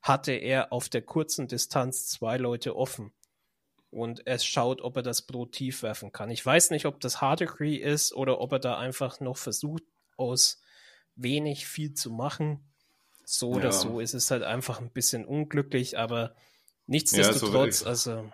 hatte 0.00 0.32
er 0.32 0.72
auf 0.72 0.88
der 0.88 1.02
kurzen 1.02 1.48
Distanz 1.48 2.08
zwei 2.08 2.36
Leute 2.36 2.76
offen 2.76 3.12
und 3.90 4.26
er 4.26 4.38
schaut, 4.38 4.80
ob 4.80 4.96
er 4.96 5.02
das 5.02 5.22
Brot 5.22 5.52
tief 5.52 5.82
werfen 5.82 6.12
kann. 6.12 6.30
Ich 6.30 6.44
weiß 6.44 6.70
nicht, 6.70 6.86
ob 6.86 7.00
das 7.00 7.20
Hard 7.20 7.40
Degree 7.40 7.76
ist 7.76 8.14
oder 8.14 8.40
ob 8.40 8.52
er 8.52 8.60
da 8.60 8.78
einfach 8.78 9.20
noch 9.20 9.36
versucht, 9.36 9.82
aus 10.16 10.62
wenig 11.16 11.66
viel 11.66 11.94
zu 11.94 12.10
machen. 12.10 12.60
So 13.24 13.52
ja. 13.52 13.56
oder 13.56 13.72
so 13.72 14.00
ist 14.00 14.14
es 14.14 14.30
halt 14.30 14.42
einfach 14.42 14.80
ein 14.80 14.90
bisschen 14.90 15.24
unglücklich, 15.24 15.98
aber 15.98 16.34
Nichtsdestotrotz, 16.86 17.82
ja, 17.82 17.86
also, 17.88 18.10
also. 18.12 18.32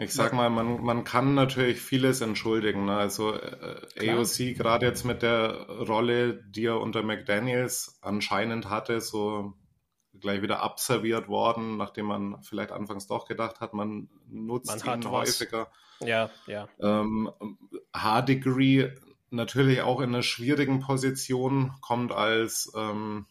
Ich 0.00 0.14
sag 0.14 0.32
mal, 0.32 0.48
man, 0.48 0.80
man 0.82 1.02
kann 1.02 1.34
natürlich 1.34 1.80
vieles 1.80 2.20
entschuldigen. 2.20 2.84
Ne? 2.84 2.96
Also 2.96 3.34
äh, 3.34 4.10
AOC 4.10 4.56
gerade 4.56 4.86
jetzt 4.86 5.04
mit 5.04 5.22
der 5.22 5.66
Rolle, 5.68 6.42
die 6.44 6.66
er 6.66 6.80
unter 6.80 7.02
McDaniels 7.02 7.98
anscheinend 8.00 8.70
hatte, 8.70 9.00
so 9.00 9.54
gleich 10.20 10.40
wieder 10.40 10.62
abserviert 10.62 11.28
worden, 11.28 11.76
nachdem 11.76 12.06
man 12.06 12.42
vielleicht 12.42 12.70
anfangs 12.70 13.08
doch 13.08 13.26
gedacht 13.26 13.60
hat, 13.60 13.74
man 13.74 14.08
nutzt 14.28 14.84
man 14.84 15.02
ihn 15.02 15.10
häufiger. 15.10 15.68
Ja, 16.00 16.30
ja. 16.46 16.68
Ähm, 16.80 17.30
H-Degree 17.94 18.90
natürlich 19.30 19.82
auch 19.82 20.00
in 20.00 20.10
einer 20.10 20.22
schwierigen 20.22 20.80
Position, 20.80 21.72
kommt 21.80 22.12
als 22.12 22.72
ähm, 22.76 23.26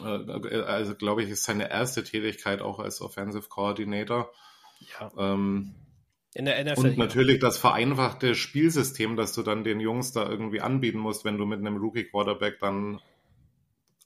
äh, 0.00 0.60
also 0.62 0.94
glaube 0.94 1.22
ich, 1.22 1.30
ist 1.30 1.44
seine 1.44 1.70
erste 1.70 2.04
Tätigkeit 2.04 2.60
auch 2.60 2.78
als 2.78 3.00
Offensive 3.00 3.48
Coordinator. 3.48 4.32
Ja. 5.00 5.10
Ähm, 5.16 5.74
in 6.34 6.46
der 6.46 6.62
NFL. 6.64 6.80
Und 6.80 6.98
natürlich 6.98 7.38
das 7.38 7.58
vereinfachte 7.58 8.34
Spielsystem, 8.34 9.16
das 9.16 9.34
du 9.34 9.42
dann 9.42 9.62
den 9.62 9.78
Jungs 9.78 10.12
da 10.12 10.28
irgendwie 10.28 10.60
anbieten 10.60 10.98
musst, 10.98 11.24
wenn 11.24 11.38
du 11.38 11.46
mit 11.46 11.60
einem 11.60 11.76
Rookie-Quarterback 11.76 12.58
dann 12.58 13.00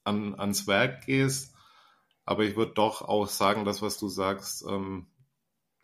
an, 0.05 0.39
ans 0.39 0.67
Werk 0.67 1.07
gehst. 1.07 1.55
Aber 2.27 2.45
ich 2.45 2.55
würde 2.55 2.75
doch 2.75 3.01
auch 3.01 3.27
sagen, 3.29 3.65
das, 3.65 3.81
was 3.81 3.99
du 3.99 4.09
sagst, 4.09 4.63
ähm, 4.69 5.07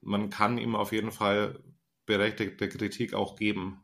man 0.02 0.28
kann 0.28 0.58
ihm 0.58 0.76
auf 0.76 0.92
jeden 0.92 1.12
Fall 1.12 1.64
berechtigte 2.04 2.68
Kritik 2.68 3.14
auch 3.14 3.36
geben. 3.36 3.80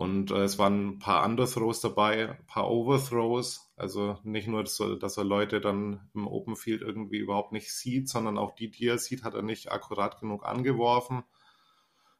Und 0.00 0.30
äh, 0.30 0.44
es 0.44 0.58
waren 0.58 0.88
ein 0.88 0.98
paar 0.98 1.26
Underthrows 1.26 1.82
dabei, 1.82 2.30
ein 2.30 2.46
paar 2.46 2.70
Overthrows. 2.70 3.70
Also 3.76 4.18
nicht 4.22 4.48
nur, 4.48 4.62
dass 4.62 4.80
er, 4.80 4.96
dass 4.96 5.18
er, 5.18 5.24
Leute 5.24 5.60
dann 5.60 6.08
im 6.14 6.26
Open 6.26 6.56
Field 6.56 6.80
irgendwie 6.80 7.18
überhaupt 7.18 7.52
nicht 7.52 7.70
sieht, 7.70 8.08
sondern 8.08 8.38
auch 8.38 8.54
die, 8.54 8.70
die 8.70 8.86
er 8.86 8.96
sieht, 8.96 9.24
hat 9.24 9.34
er 9.34 9.42
nicht 9.42 9.70
akkurat 9.70 10.18
genug 10.18 10.46
angeworfen. 10.46 11.22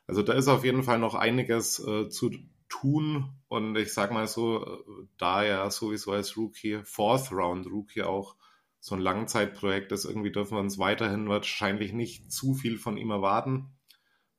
Also 0.07 0.23
da 0.23 0.35
ist 0.35 0.49
auf 0.49 0.63
jeden 0.63 0.83
Fall 0.83 0.99
noch 0.99 1.15
einiges 1.15 1.79
äh, 1.79 2.11
zu 2.11 2.31
tun. 2.69 3.33
Und 3.49 3.75
ich 3.79 3.95
sag 3.95 4.13
mal 4.13 4.29
so, 4.29 4.85
da 5.17 5.43
er 5.43 5.71
sowieso 5.71 6.13
als 6.13 6.37
Rookie, 6.37 6.81
Fourth 6.85 7.33
Round 7.33 7.67
Rookie 7.67 8.03
auch 8.03 8.37
so 8.79 8.95
ein 8.95 9.01
Langzeitprojekt 9.01 9.91
ist, 9.93 10.05
irgendwie 10.05 10.33
dürfen 10.33 10.59
wir 10.59 10.61
uns 10.61 10.79
weiterhin 10.79 11.31
wahrscheinlich 11.31 11.95
nicht 11.95 12.31
zu 12.31 12.53
viel 12.53 12.77
von 12.77 12.99
ihm 12.99 13.11
erwarten. 13.11 13.71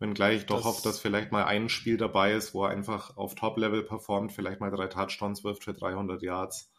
Wenngleich 0.01 0.37
ich 0.37 0.45
doch 0.47 0.57
das, 0.57 0.65
hoffe, 0.65 0.81
dass 0.83 0.99
vielleicht 0.99 1.31
mal 1.31 1.43
ein 1.43 1.69
Spiel 1.69 1.95
dabei 1.95 2.33
ist, 2.33 2.55
wo 2.55 2.65
er 2.65 2.71
einfach 2.71 3.15
auf 3.17 3.35
Top-Level 3.35 3.83
performt, 3.83 4.31
vielleicht 4.31 4.59
mal 4.59 4.71
drei 4.71 4.87
Touchdowns 4.87 5.43
wirft 5.43 5.63
für 5.63 5.75
300 5.75 6.23
Yards. 6.23 6.71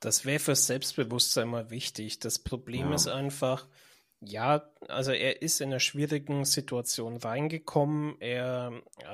Das 0.00 0.24
wäre 0.24 0.40
fürs 0.40 0.66
Selbstbewusstsein 0.66 1.46
mal 1.46 1.70
wichtig. 1.70 2.18
Das 2.18 2.40
Problem 2.40 2.88
ja. 2.88 2.96
ist 2.96 3.06
einfach, 3.06 3.68
ja, 4.18 4.68
also 4.88 5.12
er 5.12 5.42
ist 5.42 5.60
in 5.60 5.68
einer 5.68 5.78
schwierigen 5.78 6.44
Situation 6.44 7.18
reingekommen. 7.18 8.20
Er 8.20 8.72
äh, 8.98 9.04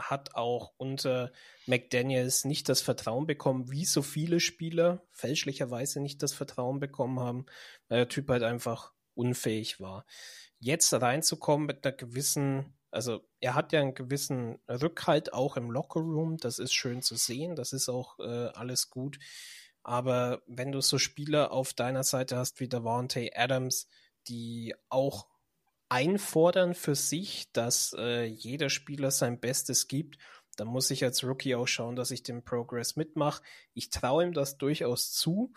hat 0.00 0.36
auch 0.36 0.72
unter 0.76 1.32
McDaniels 1.66 2.44
nicht 2.44 2.68
das 2.68 2.82
Vertrauen 2.82 3.26
bekommen, 3.26 3.68
wie 3.72 3.84
so 3.84 4.02
viele 4.02 4.38
Spieler 4.38 5.02
fälschlicherweise 5.10 6.00
nicht 6.00 6.22
das 6.22 6.34
Vertrauen 6.34 6.78
bekommen 6.78 7.18
haben, 7.18 7.46
weil 7.88 7.98
der 7.98 8.08
Typ 8.08 8.28
halt 8.28 8.44
einfach 8.44 8.92
unfähig 9.14 9.80
war. 9.80 10.06
Jetzt 10.60 10.92
reinzukommen 10.94 11.66
mit 11.66 11.84
einer 11.84 11.96
gewissen 11.96 12.76
also 12.92 13.24
er 13.40 13.54
hat 13.54 13.72
ja 13.72 13.80
einen 13.80 13.94
gewissen 13.94 14.58
Rückhalt 14.68 15.32
auch 15.32 15.56
im 15.56 15.70
Lockerroom. 15.70 16.36
Das 16.36 16.58
ist 16.58 16.74
schön 16.74 17.02
zu 17.02 17.16
sehen. 17.16 17.56
Das 17.56 17.72
ist 17.72 17.88
auch 17.88 18.18
äh, 18.20 18.48
alles 18.54 18.90
gut. 18.90 19.18
Aber 19.82 20.42
wenn 20.46 20.72
du 20.72 20.80
so 20.80 20.98
Spieler 20.98 21.52
auf 21.52 21.72
deiner 21.72 22.04
Seite 22.04 22.36
hast 22.36 22.60
wie 22.60 22.68
Davante 22.68 23.30
Adams, 23.34 23.88
die 24.28 24.74
auch 24.88 25.26
einfordern 25.88 26.74
für 26.74 26.94
sich, 26.94 27.50
dass 27.52 27.94
äh, 27.98 28.24
jeder 28.24 28.70
Spieler 28.70 29.10
sein 29.10 29.40
Bestes 29.40 29.88
gibt, 29.88 30.18
dann 30.56 30.68
muss 30.68 30.90
ich 30.90 31.02
als 31.02 31.24
Rookie 31.24 31.54
auch 31.54 31.66
schauen, 31.66 31.96
dass 31.96 32.10
ich 32.10 32.22
den 32.22 32.44
Progress 32.44 32.96
mitmache. 32.96 33.42
Ich 33.74 33.90
traue 33.90 34.24
ihm 34.24 34.32
das 34.32 34.58
durchaus 34.58 35.12
zu. 35.12 35.52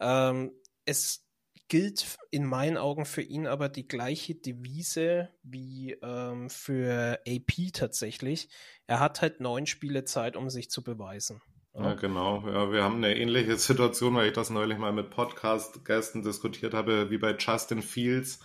Ähm, 0.00 0.52
es 0.84 1.27
gilt 1.68 2.16
in 2.30 2.44
meinen 2.44 2.76
Augen 2.76 3.04
für 3.04 3.22
ihn 3.22 3.46
aber 3.46 3.68
die 3.68 3.86
gleiche 3.86 4.34
Devise 4.34 5.28
wie 5.42 5.92
ähm, 6.02 6.50
für 6.50 7.20
AP 7.28 7.72
tatsächlich. 7.72 8.48
Er 8.86 9.00
hat 9.00 9.20
halt 9.20 9.40
neun 9.40 9.66
Spiele 9.66 10.04
Zeit, 10.04 10.36
um 10.36 10.50
sich 10.50 10.70
zu 10.70 10.82
beweisen. 10.82 11.40
Ja, 11.74 11.94
genau. 11.94 12.42
Ja, 12.46 12.72
wir 12.72 12.82
haben 12.82 12.96
eine 12.96 13.16
ähnliche 13.16 13.56
Situation, 13.56 14.14
weil 14.14 14.28
ich 14.28 14.32
das 14.32 14.50
neulich 14.50 14.78
mal 14.78 14.92
mit 14.92 15.10
Podcast-Gästen 15.10 16.22
diskutiert 16.22 16.74
habe, 16.74 17.10
wie 17.10 17.18
bei 17.18 17.36
Justin 17.38 17.82
Fields. 17.82 18.40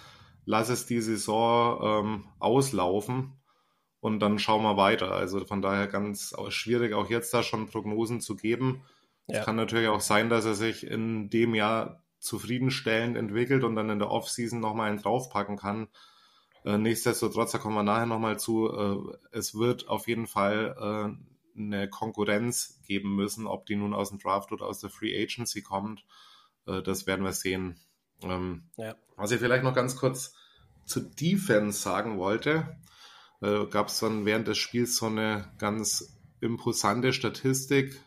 Lass 0.45 0.69
es 0.69 0.85
die 0.85 1.01
Saison 1.01 1.79
ähm, 2.05 2.25
auslaufen 2.39 3.41
und 4.01 4.19
dann 4.19 4.37
schauen 4.37 4.63
wir 4.63 4.75
weiter. 4.75 5.11
Also 5.13 5.45
von 5.45 5.61
daher 5.61 5.87
ganz 5.87 6.35
schwierig, 6.49 6.93
auch 6.93 7.09
jetzt 7.09 7.33
da 7.33 7.41
schon 7.41 7.67
Prognosen 7.67 8.19
zu 8.19 8.35
geben. 8.35 8.83
Es 9.27 9.37
ja. 9.37 9.43
kann 9.45 9.55
natürlich 9.55 9.87
auch 9.87 10.01
sein, 10.01 10.29
dass 10.29 10.43
er 10.43 10.53
sich 10.53 10.85
in 10.85 11.29
dem 11.29 11.55
Jahr 11.55 12.02
zufriedenstellend 12.23 13.17
entwickelt 13.17 13.63
und 13.63 13.75
dann 13.75 13.89
in 13.89 13.99
der 13.99 14.09
Offseason 14.09 14.59
nochmal 14.59 14.89
einen 14.89 15.01
draufpacken 15.01 15.57
kann. 15.57 15.89
Äh, 16.65 16.77
nichtsdestotrotz, 16.77 17.51
da 17.51 17.57
kommen 17.57 17.75
wir 17.75 17.83
nachher 17.83 18.05
nochmal 18.05 18.39
zu, 18.39 18.69
äh, 18.71 19.17
es 19.31 19.55
wird 19.55 19.89
auf 19.89 20.07
jeden 20.07 20.27
Fall 20.27 20.75
äh, 20.79 21.59
eine 21.59 21.89
Konkurrenz 21.89 22.79
geben 22.87 23.15
müssen, 23.15 23.45
ob 23.45 23.65
die 23.65 23.75
nun 23.75 23.93
aus 23.93 24.09
dem 24.09 24.19
Draft 24.19 24.51
oder 24.51 24.65
aus 24.65 24.79
der 24.79 24.89
Free 24.89 25.21
Agency 25.21 25.61
kommt. 25.61 26.03
Das 26.65 27.05
werden 27.05 27.25
wir 27.25 27.33
sehen. 27.33 27.77
Ähm, 28.23 28.69
ja. 28.77 28.95
Was 29.17 29.31
ich 29.31 29.39
vielleicht 29.39 29.65
noch 29.65 29.75
ganz 29.75 29.97
kurz 29.97 30.33
zur 30.85 31.03
Defense 31.03 31.79
sagen 31.79 32.17
wollte, 32.17 32.77
gab 33.41 33.89
es 33.89 33.99
dann 33.99 34.25
während 34.25 34.47
des 34.47 34.57
Spiels 34.57 34.95
so 34.95 35.07
eine 35.07 35.53
ganz 35.59 36.17
imposante 36.39 37.13
Statistik. 37.13 38.01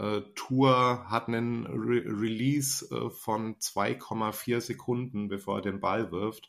Äh, 0.00 0.22
Tour 0.34 1.04
hat 1.10 1.28
einen 1.28 1.66
Re 1.66 2.02
Release 2.06 2.86
äh, 2.90 3.10
von 3.10 3.56
2,4 3.56 4.60
Sekunden, 4.60 5.28
bevor 5.28 5.56
er 5.56 5.62
den 5.62 5.80
Ball 5.80 6.10
wirft. 6.10 6.48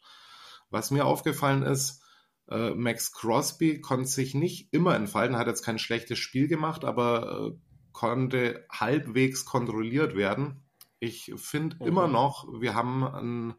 Was 0.70 0.90
mir 0.90 1.06
aufgefallen 1.06 1.64
ist, 1.64 2.02
äh, 2.50 2.74
Max 2.74 3.12
Crosby 3.12 3.82
konnte 3.82 4.08
sich 4.08 4.36
nicht 4.36 4.74
immer 4.74 4.96
entfalten, 4.96 5.38
hat 5.38 5.48
jetzt 5.48 5.64
kein 5.64 5.80
schlechtes 5.80 6.18
Spiel 6.18 6.48
gemacht, 6.48 6.86
aber 6.86 7.58
konnte 7.92 8.66
halbwegs 8.72 9.44
kontrolliert 9.44 10.16
werden. 10.16 10.64
Ich 11.00 11.34
finde 11.36 11.76
mhm. 11.78 11.88
immer 11.88 12.08
noch, 12.08 12.48
wir 12.62 12.74
haben 12.74 13.04
ein 13.04 13.54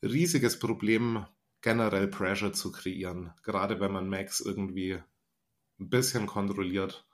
riesiges 0.00 0.60
Problem, 0.60 1.26
generell 1.60 2.06
Pressure 2.06 2.52
zu 2.52 2.70
kreieren, 2.70 3.32
gerade 3.42 3.80
wenn 3.80 3.92
man 3.92 4.08
Max 4.08 4.40
irgendwie 4.40 5.00
ein 5.80 5.90
bisschen 5.90 6.26
kontrolliert. 6.26 7.04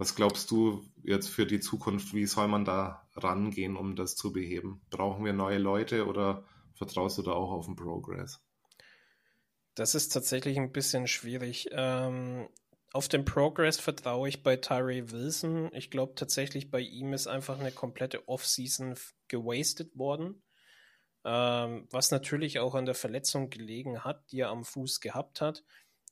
Was 0.00 0.14
glaubst 0.14 0.50
du 0.50 0.82
jetzt 1.02 1.28
für 1.28 1.44
die 1.44 1.60
Zukunft? 1.60 2.14
Wie 2.14 2.24
soll 2.24 2.48
man 2.48 2.64
da 2.64 3.06
rangehen, 3.16 3.76
um 3.76 3.96
das 3.96 4.16
zu 4.16 4.32
beheben? 4.32 4.80
Brauchen 4.88 5.26
wir 5.26 5.34
neue 5.34 5.58
Leute 5.58 6.06
oder 6.06 6.46
vertraust 6.72 7.18
du 7.18 7.22
da 7.22 7.32
auch 7.32 7.50
auf 7.50 7.66
den 7.66 7.76
Progress? 7.76 8.42
Das 9.74 9.94
ist 9.94 10.08
tatsächlich 10.08 10.56
ein 10.56 10.72
bisschen 10.72 11.06
schwierig. 11.06 11.68
Ähm, 11.72 12.48
auf 12.94 13.08
den 13.08 13.26
Progress 13.26 13.78
vertraue 13.78 14.30
ich 14.30 14.42
bei 14.42 14.56
Tyree 14.56 15.10
Wilson. 15.10 15.68
Ich 15.74 15.90
glaube 15.90 16.14
tatsächlich, 16.14 16.70
bei 16.70 16.80
ihm 16.80 17.12
ist 17.12 17.26
einfach 17.26 17.60
eine 17.60 17.70
komplette 17.70 18.26
Offseason 18.26 18.94
gewastet 19.28 19.94
worden. 19.98 20.42
Ähm, 21.26 21.88
was 21.90 22.10
natürlich 22.10 22.58
auch 22.58 22.74
an 22.74 22.86
der 22.86 22.94
Verletzung 22.94 23.50
gelegen 23.50 24.02
hat, 24.02 24.32
die 24.32 24.40
er 24.40 24.48
am 24.48 24.64
Fuß 24.64 25.00
gehabt 25.00 25.42
hat. 25.42 25.62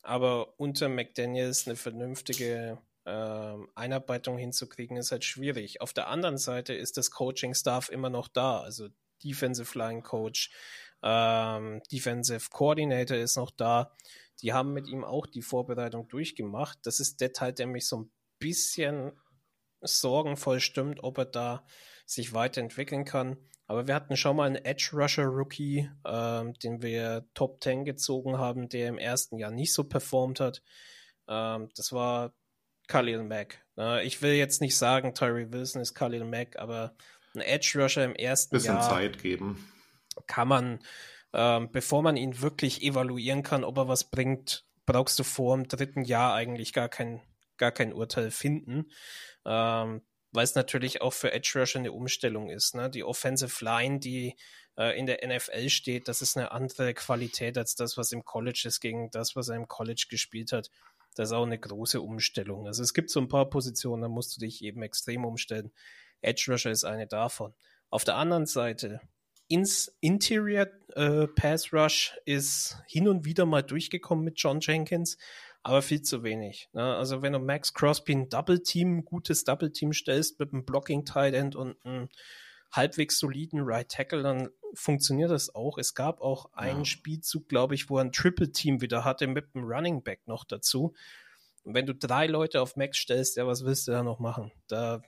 Aber 0.02 0.60
unter 0.60 0.90
McDaniels 0.90 1.66
eine 1.66 1.76
vernünftige 1.76 2.82
ähm, 3.08 3.68
Einarbeitung 3.74 4.36
hinzukriegen, 4.36 4.96
ist 4.96 5.12
halt 5.12 5.24
schwierig. 5.24 5.80
Auf 5.80 5.92
der 5.92 6.08
anderen 6.08 6.36
Seite 6.36 6.74
ist 6.74 6.96
das 6.96 7.10
Coaching-Staff 7.10 7.88
immer 7.88 8.10
noch 8.10 8.28
da. 8.28 8.60
Also 8.60 8.88
Defensive 9.24 9.76
Line 9.76 10.02
Coach, 10.02 10.50
ähm, 11.02 11.82
Defensive 11.90 12.50
Coordinator 12.50 13.16
ist 13.16 13.36
noch 13.36 13.50
da. 13.50 13.96
Die 14.42 14.52
haben 14.52 14.72
mit 14.72 14.86
ihm 14.86 15.04
auch 15.04 15.26
die 15.26 15.42
Vorbereitung 15.42 16.08
durchgemacht. 16.08 16.78
Das 16.82 17.00
ist 17.00 17.20
der 17.20 17.32
Teil, 17.32 17.52
der 17.52 17.66
mich 17.66 17.88
so 17.88 18.02
ein 18.02 18.10
bisschen 18.38 19.12
sorgenvoll 19.80 20.60
stimmt, 20.60 21.02
ob 21.02 21.18
er 21.18 21.24
da 21.24 21.66
sich 22.06 22.34
weiterentwickeln 22.34 23.04
kann. 23.04 23.36
Aber 23.66 23.86
wir 23.86 23.94
hatten 23.94 24.16
schon 24.16 24.36
mal 24.36 24.46
einen 24.46 24.64
Edge 24.64 24.90
Rusher 24.92 25.26
Rookie, 25.26 25.90
ähm, 26.06 26.54
den 26.54 26.82
wir 26.82 27.28
Top 27.34 27.62
10 27.62 27.84
gezogen 27.84 28.38
haben, 28.38 28.68
der 28.68 28.88
im 28.88 28.98
ersten 28.98 29.38
Jahr 29.38 29.50
nicht 29.50 29.72
so 29.72 29.84
performt 29.84 30.40
hat. 30.40 30.62
Ähm, 31.28 31.68
das 31.76 31.92
war 31.92 32.32
Khalil 32.88 33.22
Mack. 33.22 33.64
Ich 34.02 34.22
will 34.22 34.32
jetzt 34.32 34.60
nicht 34.60 34.76
sagen, 34.76 35.14
Tyree 35.14 35.52
Wilson 35.52 35.80
ist 35.80 35.94
Khalil 35.94 36.24
Mack, 36.24 36.58
aber 36.58 36.96
ein 37.34 37.42
Edge 37.42 37.78
Rusher 37.80 38.04
im 38.04 38.14
ersten 38.14 38.56
Bisschen 38.56 38.74
Jahr. 38.74 38.88
Zeit 38.88 39.22
geben. 39.22 39.72
Kann 40.26 40.48
man, 40.48 40.80
ähm, 41.32 41.70
bevor 41.70 42.02
man 42.02 42.16
ihn 42.16 42.40
wirklich 42.40 42.82
evaluieren 42.82 43.42
kann, 43.42 43.62
ob 43.62 43.76
er 43.78 43.88
was 43.88 44.10
bringt, 44.10 44.64
brauchst 44.86 45.18
du 45.18 45.22
vor 45.22 45.56
dem 45.56 45.68
dritten 45.68 46.02
Jahr 46.04 46.34
eigentlich 46.34 46.72
gar 46.72 46.88
kein, 46.88 47.20
gar 47.56 47.70
kein 47.70 47.92
Urteil 47.92 48.30
finden. 48.30 48.90
Ähm, 49.44 50.02
weil 50.32 50.44
es 50.44 50.54
natürlich 50.54 51.00
auch 51.00 51.12
für 51.12 51.32
Edge 51.32 51.52
Rusher 51.56 51.78
eine 51.78 51.92
Umstellung 51.92 52.50
ist. 52.50 52.74
Ne? 52.74 52.90
Die 52.90 53.04
Offensive 53.04 53.64
Line, 53.64 53.98
die 53.98 54.36
äh, 54.76 54.98
in 54.98 55.06
der 55.06 55.26
NFL 55.26 55.68
steht, 55.68 56.08
das 56.08 56.20
ist 56.20 56.36
eine 56.36 56.52
andere 56.52 56.94
Qualität 56.94 57.56
als 57.56 57.74
das, 57.74 57.96
was 57.96 58.12
im 58.12 58.24
College 58.24 58.64
ist, 58.66 58.80
gegen 58.80 59.10
das, 59.10 59.36
was 59.36 59.48
er 59.48 59.56
im 59.56 59.68
College 59.68 60.06
gespielt 60.10 60.52
hat. 60.52 60.70
Das 61.18 61.30
ist 61.30 61.32
auch 61.32 61.44
eine 61.44 61.58
große 61.58 62.00
Umstellung. 62.00 62.66
Also 62.66 62.82
es 62.82 62.94
gibt 62.94 63.10
so 63.10 63.20
ein 63.20 63.28
paar 63.28 63.50
Positionen, 63.50 64.02
da 64.02 64.08
musst 64.08 64.36
du 64.36 64.40
dich 64.40 64.62
eben 64.62 64.82
extrem 64.82 65.24
umstellen. 65.24 65.72
Edge 66.20 66.46
Rusher 66.48 66.70
ist 66.70 66.84
eine 66.84 67.06
davon. 67.08 67.54
Auf 67.90 68.04
der 68.04 68.16
anderen 68.16 68.46
Seite, 68.46 69.00
ins 69.48 69.96
Interior 70.00 70.68
äh, 70.94 71.26
Pass 71.26 71.72
Rush 71.72 72.16
ist 72.24 72.76
hin 72.86 73.08
und 73.08 73.24
wieder 73.24 73.46
mal 73.46 73.62
durchgekommen 73.62 74.24
mit 74.24 74.38
John 74.38 74.60
Jenkins, 74.60 75.16
aber 75.62 75.82
viel 75.82 76.02
zu 76.02 76.22
wenig. 76.22 76.68
Ne? 76.72 76.94
Also 76.94 77.22
wenn 77.22 77.32
du 77.32 77.38
Max 77.38 77.74
Crosby 77.74 78.12
ein 78.12 78.28
Double 78.28 78.62
Team, 78.62 79.04
gutes 79.04 79.44
Double 79.44 79.72
Team 79.72 79.92
stellst 79.92 80.38
mit 80.38 80.52
einem 80.52 80.64
Blocking 80.64 81.04
Tight 81.04 81.34
End 81.34 81.56
und 81.56 81.76
einem 81.84 82.08
halbwegs 82.70 83.18
soliden 83.18 83.60
Right 83.62 83.88
Tackle, 83.88 84.22
dann 84.22 84.50
funktioniert 84.74 85.30
das 85.30 85.54
auch. 85.54 85.78
Es 85.78 85.94
gab 85.94 86.20
auch 86.20 86.52
einen 86.52 86.80
ja. 86.80 86.84
Spielzug, 86.84 87.48
glaube 87.48 87.74
ich, 87.74 87.88
wo 87.88 87.98
er 87.98 88.04
ein 88.04 88.12
Triple 88.12 88.52
Team 88.52 88.80
wieder 88.80 89.04
hatte 89.04 89.26
mit 89.26 89.54
einem 89.54 89.64
Running 89.64 90.02
Back 90.02 90.26
noch 90.26 90.44
dazu. 90.44 90.94
Und 91.64 91.74
wenn 91.74 91.86
du 91.86 91.94
drei 91.94 92.26
Leute 92.26 92.60
auf 92.60 92.76
Max 92.76 92.98
stellst, 92.98 93.36
ja, 93.36 93.46
was 93.46 93.64
willst 93.64 93.88
du 93.88 93.92
da 93.92 94.02
noch 94.02 94.18
machen? 94.18 94.52
Da, 94.68 95.02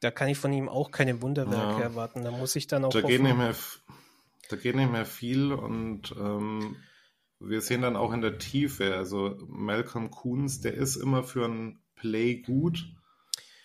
da 0.00 0.10
kann 0.10 0.28
ich 0.28 0.38
von 0.38 0.52
ihm 0.52 0.68
auch 0.68 0.90
keine 0.90 1.22
Wunderwerke 1.22 1.78
ja. 1.78 1.80
erwarten. 1.80 2.24
Da 2.24 2.30
muss 2.30 2.56
ich 2.56 2.66
dann 2.66 2.84
auch. 2.84 2.90
Da 2.90 3.00
geht, 3.00 3.22
nicht 3.22 3.36
mehr, 3.36 3.54
da 4.48 4.56
geht 4.56 4.76
nicht 4.76 4.92
mehr 4.92 5.06
viel 5.06 5.52
und 5.52 6.14
ähm, 6.18 6.76
wir 7.40 7.60
sehen 7.60 7.82
dann 7.82 7.96
auch 7.96 8.12
in 8.12 8.20
der 8.20 8.38
Tiefe, 8.38 8.96
also 8.96 9.38
Malcolm 9.46 10.10
Coons, 10.10 10.60
der 10.60 10.74
ist 10.74 10.96
immer 10.96 11.22
für 11.22 11.46
ein 11.46 11.78
Play 11.94 12.36
gut, 12.36 12.84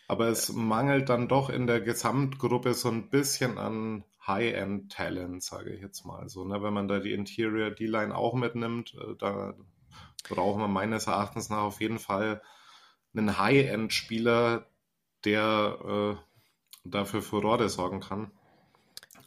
aber 0.08 0.28
es 0.28 0.52
mangelt 0.52 1.10
dann 1.10 1.28
doch 1.28 1.50
in 1.50 1.68
der 1.68 1.82
Gesamtgruppe 1.82 2.74
so 2.74 2.90
ein 2.90 3.10
bisschen 3.10 3.58
an 3.58 4.04
High-End-Talent, 4.26 5.44
sage 5.44 5.74
ich 5.74 5.82
jetzt 5.82 6.06
mal 6.06 6.30
so. 6.30 6.46
Ne? 6.46 6.62
Wenn 6.62 6.74
man 6.74 6.88
da 6.88 7.00
die 7.00 7.14
Interior 7.14 7.72
D-Line 7.72 8.16
auch 8.16 8.34
mitnimmt, 8.34 8.94
äh, 8.96 9.16
da 9.18 9.54
brauchen 10.30 10.62
wir 10.62 10.68
meines 10.68 11.08
Erachtens 11.08 11.50
nach 11.50 11.64
auf 11.64 11.82
jeden 11.82 12.00
Fall 12.00 12.42
einen 13.16 13.38
High-End-Spieler, 13.38 14.68
der 15.26 16.18
äh, 16.18 16.90
dafür 16.90 17.22
Furore 17.22 17.70
sorgen 17.70 18.00
kann. 18.00 18.32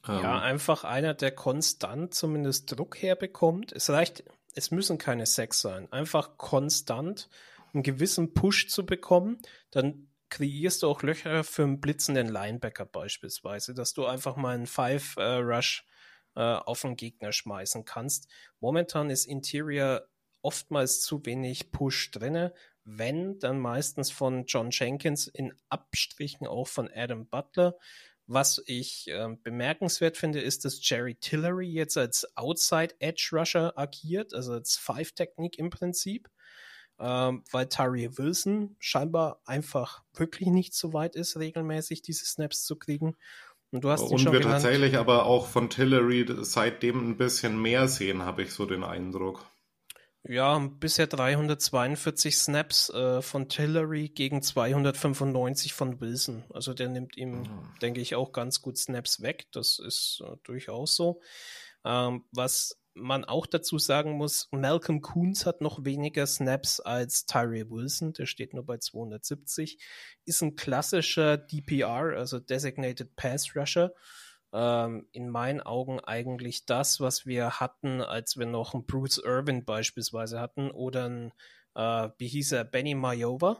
Ja, 0.07 0.37
ähm, 0.37 0.43
einfach 0.43 0.85
einer, 0.85 1.15
der 1.15 1.33
konstant 1.33 2.15
zumindest 2.15 2.77
Druck 2.77 3.01
herbekommt. 3.03 3.73
Es 3.73 3.91
reicht, 3.91 4.25
es 4.55 4.71
müssen 4.71 4.99
keine 4.99 5.27
Sex 5.27 5.61
sein. 5.61 5.91
Einfach 5.93 6.37
konstant 6.37 7.29
einen 7.73 7.83
gewissen 7.83 8.33
Push 8.33 8.69
zu 8.69 8.87
bekommen, 8.87 9.39
dann 9.71 10.09
kreierst 10.29 10.83
du 10.83 10.89
auch 10.89 11.03
Löcher 11.03 11.45
für 11.45 11.63
einen 11.63 11.81
blitzenden 11.81 12.29
Linebacker 12.29 12.87
beispielsweise, 12.87 13.75
dass 13.75 13.93
du 13.93 14.07
einfach 14.07 14.37
mal 14.37 14.55
einen 14.55 14.67
Five-Rush 14.67 15.87
äh, 16.35 16.41
auf 16.41 16.83
den 16.83 16.97
Gegner 16.97 17.33
schmeißen 17.33 17.85
kannst. 17.85 18.29
Momentan 18.61 19.11
ist 19.11 19.27
Interior 19.27 20.07
oftmals 20.43 21.01
zu 21.01 21.25
wenig 21.25 21.73
Push 21.73 22.11
drinne. 22.11 22.55
Wenn, 22.85 23.39
dann 23.41 23.59
meistens 23.59 24.11
von 24.11 24.45
John 24.47 24.71
Jenkins 24.71 25.27
in 25.27 25.53
Abstrichen 25.69 26.47
auch 26.47 26.69
von 26.69 26.89
Adam 26.95 27.27
Butler. 27.27 27.77
Was 28.29 28.63
ich 28.67 29.09
äh, 29.09 29.29
bemerkenswert 29.43 30.17
finde, 30.17 30.41
ist, 30.41 30.65
dass 30.65 30.87
Jerry 30.89 31.15
Tillery 31.15 31.69
jetzt 31.69 31.97
als 31.97 32.37
Outside 32.37 32.95
Edge 32.99 33.31
Rusher 33.33 33.77
agiert, 33.77 34.35
also 34.35 34.53
als 34.53 34.77
Five-Technik 34.77 35.59
im 35.59 35.71
Prinzip 35.71 36.29
ähm, 36.99 37.45
weil 37.51 37.67
Tari 37.67 38.17
Wilson 38.17 38.77
scheinbar 38.79 39.41
einfach 39.45 40.03
wirklich 40.15 40.49
nicht 40.49 40.75
so 40.75 40.93
weit 40.93 41.17
ist, 41.17 41.39
regelmäßig 41.39 42.03
diese 42.03 42.25
Snaps 42.25 42.65
zu 42.65 42.77
kriegen. 42.77 43.17
Und 43.71 43.85
du 43.85 43.91
hast 43.91 44.03
Und 44.03 44.25
wir 44.25 44.41
genannt. 44.41 44.63
tatsächlich 44.63 44.97
aber 44.97 45.27
auch 45.27 45.47
von 45.47 45.69
Tillery 45.69 46.25
seitdem 46.43 47.11
ein 47.11 47.17
bisschen 47.17 47.61
mehr 47.61 47.89
sehen, 47.89 48.23
habe 48.23 48.43
ich 48.43 48.53
so 48.53 48.65
den 48.65 48.85
Eindruck. 48.85 49.45
Ja, 50.29 50.59
bisher 50.59 51.07
342 51.07 52.37
Snaps 52.37 52.91
äh, 52.91 53.23
von 53.23 53.49
Tillery 53.49 54.09
gegen 54.09 54.43
295 54.43 55.73
von 55.73 56.01
Wilson. 56.01 56.45
Also 56.53 56.75
der 56.75 56.89
nimmt 56.89 57.17
ihm, 57.17 57.43
mhm. 57.43 57.75
denke 57.81 58.01
ich, 58.01 58.15
auch 58.17 58.33
ganz 58.33 58.61
gut 58.61 58.77
Snaps 58.77 59.23
weg. 59.23 59.47
Das 59.53 59.79
ist 59.79 60.23
äh, 60.27 60.37
durchaus 60.43 60.97
so. 60.97 61.21
Ähm, 61.85 62.25
was 62.33 62.81
man 62.97 63.25
auch 63.25 63.47
dazu 63.47 63.79
sagen 63.79 64.13
muss, 64.13 64.49
Malcolm 64.51 65.01
Coons 65.01 65.47
hat 65.47 65.61
noch 65.61 65.85
weniger 65.85 66.27
Snaps 66.27 66.81
als 66.81 67.27
Tyree 67.27 67.69
Wilson, 67.69 68.13
der 68.15 68.27
steht 68.27 68.55
nur 68.55 68.65
bei 68.65 68.79
270, 68.79 69.79
ist 70.25 70.43
ein 70.43 70.57
klassischer 70.57 71.37
DPR, 71.37 72.17
also 72.17 72.41
Designated 72.41 73.15
Pass 73.17 73.55
Rusher. 73.55 73.93
Ähm, 74.53 75.07
in 75.13 75.29
meinen 75.29 75.61
Augen 75.61 76.01
eigentlich 76.01 76.67
das, 76.67 77.01
was 77.01 77.27
wir 77.27 77.61
hatten, 77.61 78.01
als 78.01 78.37
wir 78.39 78.47
noch 78.47 78.75
einen 78.75 78.87
Bruce 78.87 79.19
Irvin 79.19 79.65
beispielsweise 79.65 80.41
hatten 80.41 80.71
oder 80.71 81.09
ein, 81.09 81.33
äh, 81.75 82.09
wie 82.19 82.29
hieß 82.29 82.53
er, 82.53 82.65
Benny 82.65 82.95
Mayowa. 82.95 83.59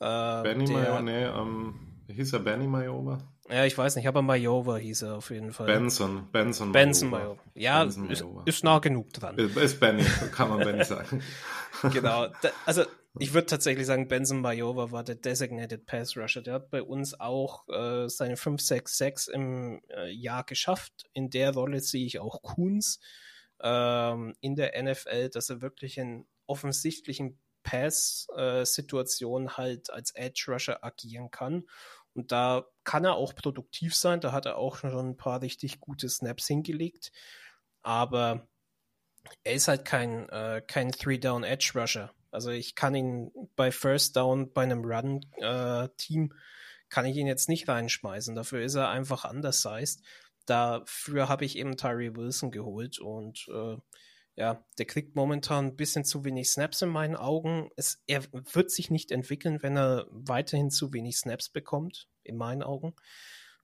Äh, 0.00 0.42
Benny 0.42 0.70
Mayowa, 0.70 1.02
nee, 1.02 1.24
ähm, 1.24 2.02
hieß 2.08 2.34
er 2.34 2.40
Benny 2.40 2.66
Mayowa? 2.66 3.18
Ja, 3.50 3.64
ich 3.64 3.76
weiß 3.76 3.96
nicht, 3.96 4.06
aber 4.06 4.20
Majova 4.20 4.76
hieß 4.76 5.02
er 5.02 5.16
auf 5.16 5.30
jeden 5.30 5.52
Fall. 5.52 5.66
Benson, 5.66 6.28
Benson 6.30 6.72
Benson 6.72 7.10
Majova. 7.10 7.40
Ja, 7.54 7.82
Benson 7.84 8.10
ist, 8.10 8.24
ist 8.44 8.64
nah 8.64 8.78
genug 8.78 9.12
dran. 9.12 9.38
Ist 9.38 9.80
Benny, 9.80 10.04
kann 10.32 10.50
man 10.50 10.58
Benny 10.58 10.84
sagen. 10.84 11.22
genau, 11.92 12.28
also 12.66 12.84
ich 13.18 13.32
würde 13.32 13.46
tatsächlich 13.46 13.86
sagen, 13.86 14.06
Benson 14.06 14.40
Majova 14.40 14.92
war 14.92 15.02
der 15.02 15.14
Designated 15.14 15.86
Pass 15.86 16.16
Rusher. 16.16 16.42
Der 16.42 16.54
hat 16.54 16.70
bei 16.70 16.82
uns 16.82 17.18
auch 17.18 17.66
äh, 17.68 18.08
seine 18.08 18.36
5-6-6 18.36 19.30
im 19.30 19.80
äh, 19.88 20.10
Jahr 20.10 20.44
geschafft. 20.44 21.04
In 21.14 21.30
der 21.30 21.54
Rolle 21.54 21.80
sehe 21.80 22.04
ich 22.04 22.20
auch 22.20 22.42
Kuhns 22.42 23.00
ähm, 23.62 24.34
in 24.40 24.56
der 24.56 24.80
NFL, 24.80 25.30
dass 25.30 25.48
er 25.48 25.62
wirklich 25.62 25.96
in 25.96 26.26
offensichtlichen 26.46 27.38
Pass-Situationen 27.62 29.48
äh, 29.48 29.52
halt 29.52 29.90
als 29.90 30.12
Edge 30.14 30.44
Rusher 30.48 30.84
agieren 30.84 31.30
kann 31.30 31.64
und 32.18 32.32
da 32.32 32.66
kann 32.82 33.04
er 33.04 33.14
auch 33.14 33.32
produktiv 33.36 33.94
sein. 33.94 34.20
Da 34.20 34.32
hat 34.32 34.44
er 34.44 34.56
auch 34.56 34.78
schon 34.78 35.10
ein 35.10 35.16
paar 35.16 35.40
richtig 35.40 35.78
gute 35.78 36.08
Snaps 36.08 36.48
hingelegt. 36.48 37.12
Aber 37.82 38.48
er 39.44 39.54
ist 39.54 39.68
halt 39.68 39.84
kein, 39.84 40.28
äh, 40.30 40.60
kein 40.66 40.90
Three-Down-Edge-Rusher. 40.90 42.10
Also 42.32 42.50
ich 42.50 42.74
kann 42.74 42.96
ihn 42.96 43.30
bei 43.54 43.70
First 43.70 44.16
Down 44.16 44.52
bei 44.52 44.64
einem 44.64 44.84
Run-Team, 44.84 46.24
äh, 46.24 46.36
kann 46.88 47.06
ich 47.06 47.16
ihn 47.16 47.28
jetzt 47.28 47.48
nicht 47.48 47.68
reinschmeißen. 47.68 48.34
Dafür 48.34 48.62
ist 48.62 48.74
er 48.74 48.88
einfach 48.88 49.30
undersized. 49.30 50.02
Dafür 50.44 51.28
habe 51.28 51.44
ich 51.44 51.56
eben 51.56 51.76
Tyree 51.76 52.16
Wilson 52.16 52.50
geholt 52.50 52.98
und 52.98 53.46
äh, 53.46 53.76
ja, 54.38 54.64
der 54.78 54.86
kriegt 54.86 55.16
momentan 55.16 55.66
ein 55.66 55.76
bisschen 55.76 56.04
zu 56.04 56.24
wenig 56.24 56.48
Snaps 56.48 56.80
in 56.82 56.90
meinen 56.90 57.16
Augen. 57.16 57.70
Es, 57.74 58.00
er 58.06 58.22
wird 58.32 58.70
sich 58.70 58.88
nicht 58.88 59.10
entwickeln, 59.10 59.64
wenn 59.64 59.76
er 59.76 60.06
weiterhin 60.10 60.70
zu 60.70 60.92
wenig 60.92 61.16
Snaps 61.16 61.48
bekommt, 61.48 62.08
in 62.22 62.36
meinen 62.36 62.62
Augen. 62.62 62.94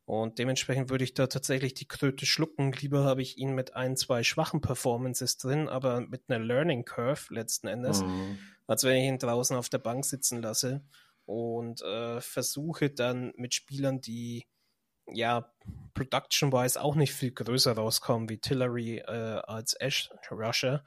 Und 0.04 0.40
dementsprechend 0.40 0.90
würde 0.90 1.04
ich 1.04 1.14
da 1.14 1.28
tatsächlich 1.28 1.74
die 1.74 1.86
Kröte 1.86 2.26
schlucken. 2.26 2.72
Lieber 2.72 3.04
habe 3.04 3.22
ich 3.22 3.38
ihn 3.38 3.54
mit 3.54 3.76
ein, 3.76 3.96
zwei 3.96 4.24
schwachen 4.24 4.60
Performances 4.60 5.36
drin, 5.36 5.68
aber 5.68 6.00
mit 6.00 6.24
einer 6.26 6.44
Learning 6.44 6.84
Curve 6.84 7.32
letzten 7.32 7.68
Endes, 7.68 8.02
mhm. 8.02 8.40
als 8.66 8.82
wenn 8.82 8.96
ich 8.96 9.04
ihn 9.04 9.18
draußen 9.18 9.56
auf 9.56 9.68
der 9.68 9.78
Bank 9.78 10.04
sitzen 10.04 10.42
lasse 10.42 10.84
und 11.24 11.82
äh, 11.82 12.20
versuche 12.20 12.90
dann 12.90 13.32
mit 13.36 13.54
Spielern, 13.54 14.00
die 14.00 14.48
ja, 15.06 15.50
production-wise 15.94 16.80
auch 16.80 16.94
nicht 16.94 17.12
viel 17.12 17.32
größer 17.32 17.72
rauskommen 17.72 18.28
wie 18.28 18.38
Tillery 18.38 18.98
äh, 18.98 19.40
als 19.44 19.74
Ash 19.74 20.10
Rusher, 20.30 20.84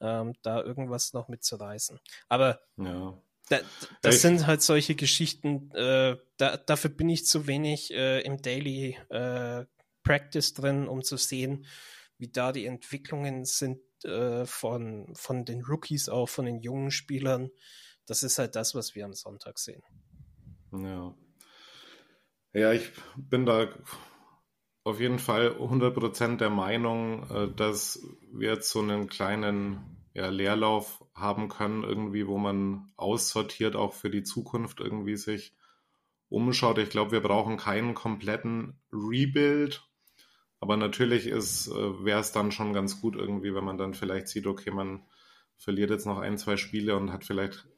ähm, 0.00 0.34
da 0.42 0.62
irgendwas 0.62 1.12
noch 1.12 1.28
mitzureißen. 1.28 2.00
Aber 2.28 2.60
ja. 2.76 3.20
da, 3.48 3.58
das 4.02 4.16
Echt? 4.16 4.22
sind 4.22 4.46
halt 4.46 4.62
solche 4.62 4.94
Geschichten, 4.94 5.70
äh, 5.72 6.16
da, 6.36 6.56
dafür 6.56 6.90
bin 6.90 7.08
ich 7.08 7.26
zu 7.26 7.46
wenig 7.46 7.92
äh, 7.92 8.20
im 8.20 8.42
Daily 8.42 8.98
äh, 9.10 9.64
Practice 10.02 10.54
drin, 10.54 10.88
um 10.88 11.02
zu 11.02 11.16
sehen, 11.16 11.66
wie 12.18 12.28
da 12.28 12.52
die 12.52 12.66
Entwicklungen 12.66 13.44
sind 13.44 13.80
äh, 14.04 14.44
von, 14.46 15.14
von 15.14 15.44
den 15.44 15.62
Rookies, 15.62 16.08
auch 16.08 16.28
von 16.28 16.46
den 16.46 16.60
jungen 16.60 16.90
Spielern. 16.90 17.50
Das 18.06 18.22
ist 18.22 18.38
halt 18.38 18.56
das, 18.56 18.74
was 18.74 18.94
wir 18.94 19.04
am 19.04 19.14
Sonntag 19.14 19.58
sehen. 19.58 19.82
Ja. 20.72 21.14
Ja, 22.52 22.72
ich 22.72 22.90
bin 23.16 23.46
da 23.46 23.68
auf 24.84 25.00
jeden 25.00 25.18
Fall 25.18 25.56
100% 25.58 26.40
der 26.40 26.50
Meinung, 26.50 27.28
äh, 27.30 27.48
dass 27.54 28.02
wir 28.32 28.52
jetzt 28.52 28.70
so 28.70 28.80
einen 28.80 29.08
kleinen 29.08 29.80
ja, 30.14 30.28
Leerlauf 30.28 31.04
haben 31.14 31.48
können, 31.48 31.84
irgendwie, 31.84 32.26
wo 32.26 32.38
man 32.38 32.90
aussortiert, 32.96 33.76
auch 33.76 33.92
für 33.92 34.10
die 34.10 34.22
Zukunft 34.22 34.80
irgendwie 34.80 35.16
sich 35.16 35.54
umschaut. 36.28 36.78
Ich 36.78 36.90
glaube, 36.90 37.12
wir 37.12 37.20
brauchen 37.20 37.56
keinen 37.56 37.94
kompletten 37.94 38.80
Rebuild, 38.92 39.86
aber 40.60 40.76
natürlich 40.76 41.26
äh, 41.26 41.34
wäre 42.04 42.20
es 42.20 42.32
dann 42.32 42.50
schon 42.52 42.72
ganz 42.72 43.00
gut 43.00 43.14
irgendwie, 43.16 43.54
wenn 43.54 43.64
man 43.64 43.78
dann 43.78 43.94
vielleicht 43.94 44.28
sieht, 44.28 44.46
okay, 44.46 44.70
man 44.70 45.02
verliert 45.56 45.90
jetzt 45.90 46.06
noch 46.06 46.18
ein, 46.18 46.38
zwei 46.38 46.56
Spiele 46.56 46.96
und 46.96 47.12
hat 47.12 47.24
vielleicht 47.24 47.68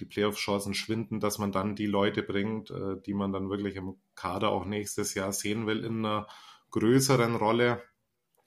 die 0.00 0.04
Playoff-Chancen 0.04 0.74
schwinden, 0.74 1.20
dass 1.20 1.38
man 1.38 1.52
dann 1.52 1.76
die 1.76 1.86
Leute 1.86 2.22
bringt, 2.22 2.70
äh, 2.70 3.00
die 3.04 3.14
man 3.14 3.32
dann 3.32 3.50
wirklich 3.50 3.76
im 3.76 3.96
Kader 4.14 4.50
auch 4.50 4.64
nächstes 4.64 5.14
Jahr 5.14 5.32
sehen 5.32 5.66
will 5.66 5.84
in 5.84 6.04
einer 6.04 6.26
größeren 6.70 7.36
Rolle, 7.36 7.82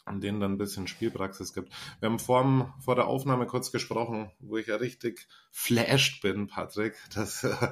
an 0.05 0.21
denen 0.21 0.39
dann 0.39 0.53
ein 0.53 0.57
bisschen 0.57 0.87
Spielpraxis 0.87 1.53
gibt. 1.53 1.73
Wir 1.99 2.09
haben 2.09 2.19
vor, 2.19 2.75
vor 2.79 2.95
der 2.95 3.07
Aufnahme 3.07 3.47
kurz 3.47 3.71
gesprochen, 3.71 4.31
wo 4.39 4.57
ich 4.57 4.67
ja 4.67 4.75
richtig 4.75 5.27
flashed 5.51 6.21
bin, 6.21 6.47
Patrick. 6.47 6.95
Das 7.15 7.43
äh, 7.43 7.71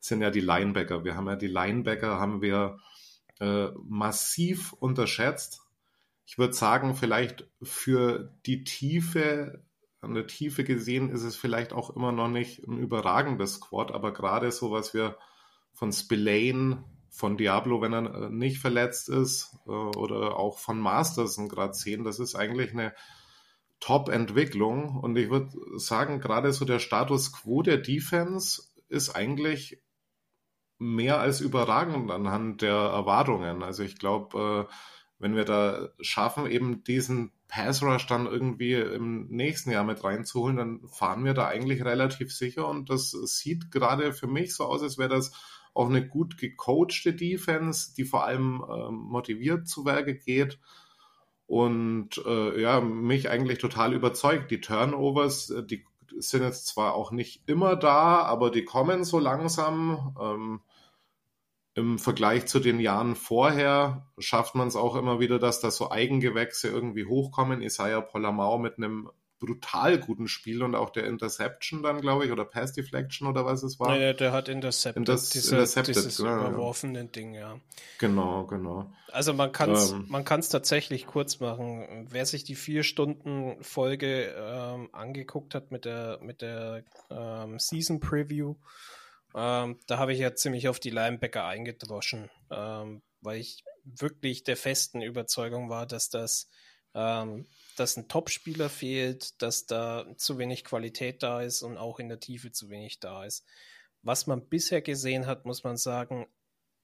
sind 0.00 0.22
ja 0.22 0.30
die 0.30 0.40
Linebacker. 0.40 1.04
Wir 1.04 1.16
haben 1.16 1.26
ja 1.26 1.36
die 1.36 1.48
Linebacker, 1.48 2.18
haben 2.18 2.40
wir 2.40 2.78
äh, 3.40 3.68
massiv 3.84 4.72
unterschätzt. 4.72 5.62
Ich 6.26 6.38
würde 6.38 6.52
sagen, 6.52 6.94
vielleicht 6.94 7.48
für 7.62 8.34
die 8.44 8.64
Tiefe 8.64 9.64
an 10.00 10.14
der 10.14 10.26
Tiefe 10.26 10.64
gesehen 10.64 11.10
ist 11.10 11.22
es 11.22 11.36
vielleicht 11.36 11.72
auch 11.72 11.94
immer 11.94 12.12
noch 12.12 12.28
nicht 12.28 12.66
ein 12.66 12.78
überragendes 12.78 13.54
Squad, 13.54 13.92
aber 13.92 14.12
gerade 14.12 14.52
so, 14.52 14.70
was 14.70 14.94
wir 14.94 15.16
von 15.72 15.92
Spillane, 15.92 16.84
von 17.10 17.36
Diablo, 17.36 17.80
wenn 17.80 17.92
er 17.92 18.14
äh, 18.14 18.30
nicht 18.30 18.58
verletzt 18.58 19.08
ist, 19.08 19.56
äh, 19.66 19.70
oder 19.70 20.36
auch 20.36 20.58
von 20.58 20.78
Masterson 20.80 21.48
gerade 21.48 21.74
sehen, 21.74 22.04
das 22.04 22.18
ist 22.20 22.34
eigentlich 22.34 22.72
eine 22.72 22.94
Top-Entwicklung. 23.80 24.96
Und 24.96 25.16
ich 25.16 25.30
würde 25.30 25.50
sagen, 25.78 26.20
gerade 26.20 26.52
so 26.52 26.64
der 26.64 26.78
Status 26.78 27.32
quo 27.32 27.62
der 27.62 27.78
Defense 27.78 28.62
ist 28.88 29.10
eigentlich 29.10 29.82
mehr 30.78 31.18
als 31.18 31.40
überragend 31.40 32.10
anhand 32.10 32.62
der 32.62 32.74
Erwartungen. 32.74 33.62
Also 33.62 33.82
ich 33.82 33.98
glaube, 33.98 34.68
äh, 34.68 34.72
wenn 35.18 35.34
wir 35.34 35.44
da 35.44 35.88
schaffen, 36.00 36.46
eben 36.46 36.84
diesen 36.84 37.32
Pass 37.48 37.82
Rush 37.82 38.06
dann 38.06 38.26
irgendwie 38.26 38.74
im 38.74 39.26
nächsten 39.28 39.70
Jahr 39.70 39.84
mit 39.84 40.04
reinzuholen, 40.04 40.56
dann 40.56 40.88
fahren 40.88 41.24
wir 41.24 41.34
da 41.34 41.46
eigentlich 41.46 41.84
relativ 41.84 42.32
sicher 42.32 42.68
und 42.68 42.90
das 42.90 43.10
sieht 43.10 43.70
gerade 43.70 44.12
für 44.12 44.26
mich 44.26 44.54
so 44.54 44.64
aus, 44.64 44.82
als 44.82 44.98
wäre 44.98 45.08
das 45.08 45.32
auch 45.74 45.88
eine 45.88 46.06
gut 46.06 46.36
gecoachte 46.36 47.14
Defense, 47.14 47.94
die 47.96 48.04
vor 48.04 48.24
allem 48.24 48.62
äh, 48.68 48.90
motiviert 48.90 49.68
zu 49.68 49.84
Werke 49.84 50.14
geht 50.14 50.58
und 51.46 52.20
äh, 52.26 52.60
ja, 52.60 52.80
mich 52.80 53.30
eigentlich 53.30 53.58
total 53.58 53.94
überzeugt. 53.94 54.50
Die 54.50 54.60
Turnovers, 54.60 55.50
äh, 55.50 55.64
die 55.64 55.84
sind 56.18 56.42
jetzt 56.42 56.66
zwar 56.66 56.94
auch 56.94 57.10
nicht 57.10 57.42
immer 57.48 57.76
da, 57.76 58.22
aber 58.22 58.50
die 58.50 58.64
kommen 58.64 59.04
so 59.04 59.18
langsam. 59.18 60.14
Ähm, 60.20 60.60
Im 61.78 62.00
Vergleich 62.00 62.46
zu 62.46 62.58
den 62.58 62.80
Jahren 62.80 63.14
vorher 63.14 64.04
schafft 64.18 64.56
man 64.56 64.66
es 64.66 64.74
auch 64.74 64.96
immer 64.96 65.20
wieder, 65.20 65.38
dass 65.38 65.60
da 65.60 65.70
so 65.70 65.92
Eigengewächse 65.92 66.66
irgendwie 66.66 67.04
hochkommen. 67.04 67.62
Isaiah 67.62 68.00
Polamau 68.00 68.58
mit 68.58 68.78
einem 68.78 69.08
brutal 69.38 69.98
guten 69.98 70.26
Spiel 70.26 70.64
und 70.64 70.74
auch 70.74 70.90
der 70.90 71.06
Interception 71.06 71.84
dann, 71.84 72.00
glaube 72.00 72.26
ich, 72.26 72.32
oder 72.32 72.44
Pass 72.44 72.72
Deflection 72.72 73.28
oder 73.28 73.44
was 73.44 73.62
es 73.62 73.78
war. 73.78 73.90
Naja, 73.90 74.12
der 74.12 74.32
hat 74.32 74.48
Intercepted, 74.48 74.96
Inter 74.96 75.12
diese, 75.14 75.54
intercepted 75.54 75.94
dieses 75.94 76.16
genau, 76.16 76.48
überworfene 76.48 77.04
Ding, 77.04 77.34
ja. 77.34 77.60
Genau, 77.98 78.44
genau. 78.46 78.90
Also 79.12 79.32
man 79.32 79.52
kann 79.52 79.70
es 79.70 79.92
Ähm. 79.92 80.06
man 80.08 80.24
kann's 80.24 80.48
tatsächlich 80.48 81.06
kurz 81.06 81.38
machen. 81.38 82.08
Wer 82.10 82.26
sich 82.26 82.42
die 82.42 82.56
vier 82.56 82.82
Stunden 82.82 83.62
Folge 83.62 84.34
ähm, 84.36 84.88
angeguckt 84.90 85.54
hat 85.54 85.70
mit 85.70 85.84
der 85.84 86.18
mit 86.22 86.42
der 86.42 86.82
ähm, 87.08 87.60
Season 87.60 88.00
Preview, 88.00 88.56
ähm, 89.34 89.78
da 89.86 89.98
habe 89.98 90.12
ich 90.12 90.18
ja 90.18 90.34
ziemlich 90.34 90.68
auf 90.68 90.80
die 90.80 90.90
Linebacker 90.90 91.44
eingedroschen, 91.44 92.30
ähm, 92.50 93.02
weil 93.20 93.38
ich 93.40 93.64
wirklich 93.84 94.44
der 94.44 94.56
festen 94.56 95.02
Überzeugung 95.02 95.70
war, 95.70 95.86
dass 95.86 96.10
das 96.10 96.48
ähm, 96.94 97.46
dass 97.76 97.96
ein 97.96 98.08
Topspieler 98.08 98.68
fehlt, 98.68 99.40
dass 99.40 99.66
da 99.66 100.06
zu 100.16 100.38
wenig 100.38 100.64
Qualität 100.64 101.22
da 101.22 101.42
ist 101.42 101.62
und 101.62 101.76
auch 101.76 102.00
in 102.00 102.08
der 102.08 102.20
Tiefe 102.20 102.50
zu 102.50 102.70
wenig 102.70 102.98
da 102.98 103.24
ist. 103.24 103.44
Was 104.02 104.26
man 104.26 104.48
bisher 104.48 104.82
gesehen 104.82 105.26
hat, 105.26 105.44
muss 105.44 105.64
man 105.64 105.76
sagen, 105.76 106.26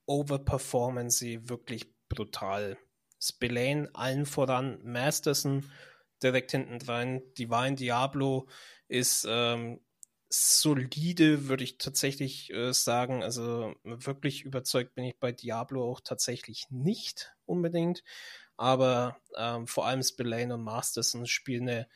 overperformen 0.06 1.10
sie 1.10 1.48
wirklich 1.48 1.92
brutal. 2.08 2.78
Spillane 3.20 3.88
allen 3.94 4.26
voran, 4.26 4.78
Masterson 4.84 5.70
direkt 6.22 6.52
hinten 6.52 6.78
dran, 6.78 7.22
Divine 7.38 7.74
Diablo 7.74 8.46
ist 8.88 9.26
ähm, 9.28 9.80
solide, 10.34 11.48
würde 11.48 11.64
ich 11.64 11.78
tatsächlich 11.78 12.52
äh, 12.52 12.72
sagen. 12.72 13.22
Also 13.22 13.74
wirklich 13.84 14.42
überzeugt 14.42 14.94
bin 14.94 15.04
ich 15.04 15.18
bei 15.18 15.32
Diablo 15.32 15.90
auch 15.90 16.00
tatsächlich 16.00 16.66
nicht 16.70 17.34
unbedingt. 17.46 18.02
Aber 18.56 19.16
ähm, 19.36 19.66
vor 19.66 19.86
allem 19.86 20.02
Spillane 20.02 20.54
und 20.54 20.62
Masterson 20.62 21.26
spielen 21.26 21.68
eine 21.68 21.88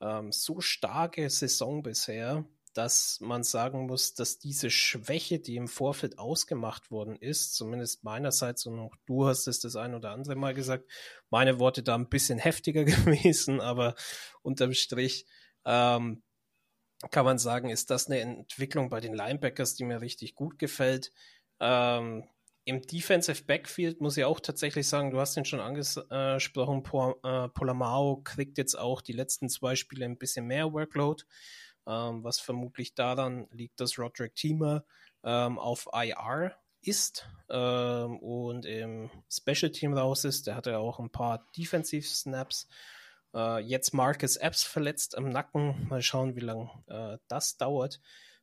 ähm, 0.00 0.32
so 0.32 0.60
starke 0.60 1.30
Saison 1.30 1.82
bisher, 1.82 2.44
dass 2.74 3.18
man 3.20 3.42
sagen 3.44 3.86
muss, 3.86 4.14
dass 4.14 4.38
diese 4.38 4.70
Schwäche, 4.70 5.38
die 5.38 5.56
im 5.56 5.68
Vorfeld 5.68 6.18
ausgemacht 6.18 6.90
worden 6.90 7.16
ist, 7.16 7.54
zumindest 7.54 8.04
meinerseits 8.04 8.66
und 8.66 8.78
auch 8.78 8.96
du 9.06 9.26
hast 9.26 9.46
es 9.46 9.60
das 9.60 9.76
ein 9.76 9.94
oder 9.94 10.10
andere 10.10 10.36
Mal 10.36 10.54
gesagt, 10.54 10.90
meine 11.30 11.58
Worte 11.58 11.82
da 11.82 11.94
ein 11.94 12.08
bisschen 12.08 12.38
heftiger 12.40 12.84
gewesen, 12.84 13.60
aber 13.60 13.94
unterm 14.42 14.72
Strich 14.72 15.26
ähm, 15.64 16.22
kann 17.10 17.24
man 17.24 17.38
sagen, 17.38 17.68
ist 17.68 17.90
das 17.90 18.06
eine 18.06 18.20
Entwicklung 18.20 18.88
bei 18.88 19.00
den 19.00 19.14
Linebackers, 19.14 19.74
die 19.74 19.84
mir 19.84 20.00
richtig 20.00 20.34
gut 20.34 20.58
gefällt. 20.58 21.12
Ähm, 21.60 22.24
Im 22.64 22.82
Defensive 22.82 23.44
Backfield 23.44 24.00
muss 24.00 24.16
ich 24.16 24.24
auch 24.24 24.40
tatsächlich 24.40 24.88
sagen, 24.88 25.10
du 25.10 25.20
hast 25.20 25.36
ihn 25.36 25.44
schon 25.44 25.60
angesprochen, 25.60 26.82
Pol 26.82 27.16
äh, 27.24 27.48
Polamao 27.48 28.20
kriegt 28.22 28.58
jetzt 28.58 28.78
auch 28.78 29.00
die 29.00 29.12
letzten 29.12 29.48
zwei 29.48 29.74
Spiele 29.74 30.04
ein 30.04 30.18
bisschen 30.18 30.46
mehr 30.46 30.72
Workload, 30.72 31.24
ähm, 31.86 32.22
was 32.22 32.38
vermutlich 32.38 32.94
daran 32.94 33.48
liegt, 33.50 33.80
dass 33.80 33.98
Roderick 33.98 34.34
Teamer 34.36 34.84
ähm, 35.24 35.58
auf 35.58 35.88
IR 35.92 36.56
ist 36.82 37.28
ähm, 37.48 38.18
und 38.18 38.66
im 38.66 39.10
Special 39.30 39.70
Team 39.70 39.94
raus 39.94 40.24
ist. 40.24 40.46
Der 40.46 40.56
hatte 40.56 40.78
auch 40.78 40.98
ein 40.98 41.10
paar 41.10 41.46
Defensive 41.56 42.06
Snaps. 42.06 42.68
Äh, 43.34 43.60
jetzt 43.60 43.94
Marcus 43.94 44.36
Epps 44.36 44.62
verletzt 44.62 45.16
am 45.16 45.30
Nacken. 45.30 45.86
Mal 45.88 46.02
schauen, 46.02 46.36
wie 46.36 46.40
lange 46.40 46.70
äh, 46.86 47.18
das 47.28 47.56
dauert, 47.56 48.00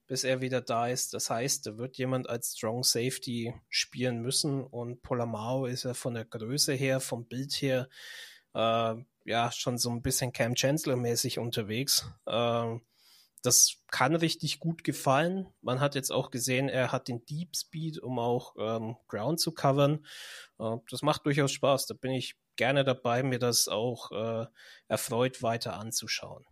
bis 0.07 0.23
er 0.23 0.41
wieder 0.41 0.61
da 0.61 0.87
ist. 0.87 1.13
Das 1.13 1.29
heißt, 1.29 1.67
da 1.67 1.77
wird 1.77 1.97
jemand 1.97 2.29
als 2.29 2.55
Strong 2.57 2.83
Safety 2.83 3.53
spielen 3.69 4.21
müssen 4.21 4.63
und 4.63 5.01
Polamao 5.01 5.65
ist 5.65 5.83
ja 5.83 5.93
von 5.93 6.13
der 6.13 6.25
Größe 6.25 6.73
her, 6.73 6.99
vom 6.99 7.27
Bild 7.27 7.53
her, 7.61 7.89
äh, 8.53 8.95
ja, 9.25 9.51
schon 9.51 9.77
so 9.77 9.91
ein 9.91 10.01
bisschen 10.01 10.33
Cam 10.33 10.55
Chancellor-mäßig 10.55 11.39
unterwegs. 11.39 12.09
Äh, 12.25 12.79
das 13.41 13.77
kann 13.87 14.15
richtig 14.15 14.59
gut 14.59 14.83
gefallen. 14.83 15.47
Man 15.61 15.79
hat 15.79 15.95
jetzt 15.95 16.11
auch 16.11 16.29
gesehen, 16.29 16.67
er 16.67 16.91
hat 16.91 17.07
den 17.07 17.25
Deep 17.25 17.55
Speed, 17.55 17.99
um 17.99 18.19
auch 18.19 18.55
ähm, 18.59 18.97
Ground 19.07 19.39
zu 19.39 19.53
covern. 19.53 20.05
Äh, 20.59 20.77
das 20.89 21.01
macht 21.03 21.25
durchaus 21.25 21.51
Spaß. 21.51 21.85
Da 21.85 21.93
bin 21.93 22.11
ich 22.11 22.35
gerne 22.59 22.83
dabei, 22.83 23.23
mir 23.23 23.39
das 23.39 23.69
auch 23.69 24.11
äh, 24.11 24.45
erfreut 24.89 25.41
weiter 25.41 25.79
anzuschauen. 25.79 26.45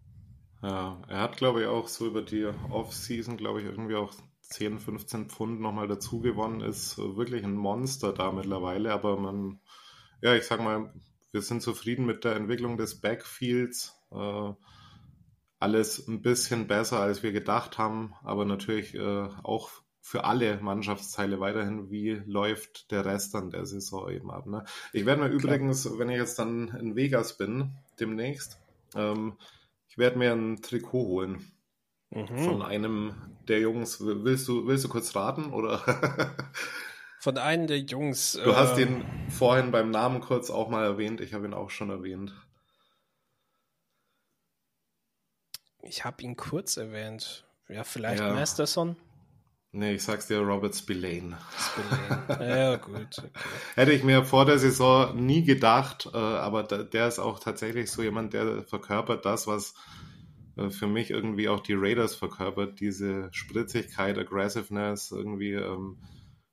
Ja, 0.64 1.02
er 1.10 1.20
hat, 1.20 1.36
glaube 1.38 1.62
ich, 1.62 1.68
auch 1.68 1.90
so 1.90 2.08
über 2.08 2.22
die 2.22 2.46
Off-Season, 2.46 3.36
glaube 3.36 3.62
ich, 3.62 3.68
irgendwie 3.68 3.96
auch 3.96 4.14
10, 4.42 4.80
15 4.80 5.30
Pfund 5.30 5.60
nochmal 5.60 5.90
dazu 5.90 6.22
gewonnen, 6.22 6.62
ist 6.62 6.98
wirklich 6.98 7.44
ein 7.44 7.56
Monster 7.56 8.14
da 8.14 8.32
mittlerweile. 8.32 8.94
Aber 8.94 9.18
man, 9.18 9.60
ja, 10.22 10.34
ich 10.34 10.46
sag 10.46 10.62
mal, 10.62 10.94
wir 11.34 11.42
sind 11.42 11.62
zufrieden 11.62 12.06
mit 12.06 12.24
der 12.24 12.38
Entwicklung 12.38 12.78
des 12.78 13.02
Backfields. 13.02 13.94
Äh, 14.12 14.54
alles 15.60 16.08
ein 16.08 16.22
bisschen 16.22 16.68
besser, 16.68 17.02
als 17.02 17.22
wir 17.22 17.34
gedacht 17.34 17.78
haben, 17.78 18.14
aber 18.24 18.46
natürlich 18.46 18.96
äh, 18.96 19.28
auch 19.44 19.70
für 20.08 20.24
alle 20.24 20.58
Mannschaftsteile 20.62 21.42
weiterhin, 21.42 21.92
wie 21.92 22.22
läuft 22.26 22.92
der 22.92 23.04
Rest 23.04 23.36
an 23.36 23.50
der 23.52 23.66
Saison 23.66 24.10
eben 24.10 24.32
ab. 24.32 24.46
Ne? 24.46 24.64
Ich 24.94 25.06
werde 25.06 25.22
mir 25.22 25.28
Klar. 25.28 25.42
übrigens, 25.42 26.00
wenn 26.00 26.10
ich 26.10 26.16
jetzt 26.16 26.40
dann 26.40 26.70
in 26.80 26.96
Vegas 26.96 27.36
bin, 27.36 27.74
demnächst, 28.00 28.58
ähm, 28.96 29.36
ich 29.90 29.98
werde 29.98 30.18
mir 30.18 30.32
ein 30.32 30.62
Trikot 30.62 31.08
holen. 31.08 31.52
Mhm. 32.12 32.38
Von 32.38 32.62
einem 32.62 33.16
der 33.50 33.60
Jungs. 33.60 34.00
Willst 34.00 34.48
du, 34.48 34.66
willst 34.66 34.86
du 34.86 34.88
kurz 34.88 35.14
raten? 35.14 35.52
Oder? 35.52 35.82
Von 37.20 37.38
einem 37.38 37.68
der 37.68 37.80
Jungs. 37.80 38.40
Du 38.42 38.52
äh... 38.52 38.56
hast 38.56 38.78
ihn 38.78 39.04
vorhin 39.28 39.72
beim 39.72 39.92
Namen 39.92 40.22
kurz 40.22 40.50
auch 40.50 40.70
mal 40.70 40.86
erwähnt. 40.86 41.20
Ich 41.20 41.34
habe 41.34 41.46
ihn 41.46 41.54
auch 41.54 41.70
schon 41.70 41.90
erwähnt. 41.90 42.34
Ich 45.82 46.06
habe 46.06 46.24
ihn 46.24 46.38
kurz 46.38 46.78
erwähnt. 46.78 47.46
Ja, 47.68 47.84
vielleicht 47.84 48.22
ja. 48.22 48.34
Masterson. 48.34 48.96
Nee, 49.78 49.94
ich 49.94 50.04
sag's 50.04 50.26
dir, 50.26 50.40
Robert 50.40 50.76
Spillane. 50.76 51.38
Spillane. 51.56 52.60
ja, 52.60 52.76
gut. 52.78 53.16
Okay. 53.16 53.30
Hätte 53.76 53.92
ich 53.92 54.04
mir 54.04 54.26
vor 54.26 54.44
der 54.44 54.58
Saison 54.58 55.16
nie 55.24 55.44
gedacht, 55.44 56.10
äh, 56.12 56.18
aber 56.18 56.64
der 56.64 57.08
ist 57.08 57.20
auch 57.20 57.38
tatsächlich 57.38 57.92
so 57.92 58.02
jemand, 58.02 58.34
der 58.34 58.64
verkörpert 58.64 59.24
das, 59.24 59.46
was 59.46 59.76
äh, 60.56 60.72
für 60.72 60.88
mich 60.88 61.12
irgendwie 61.12 61.48
auch 61.48 61.60
die 61.60 61.76
Raiders 61.76 62.16
verkörpert, 62.16 62.80
diese 62.80 63.30
Spritzigkeit, 63.32 64.18
Aggressiveness, 64.18 65.12
irgendwie 65.12 65.54
ähm, 65.54 65.98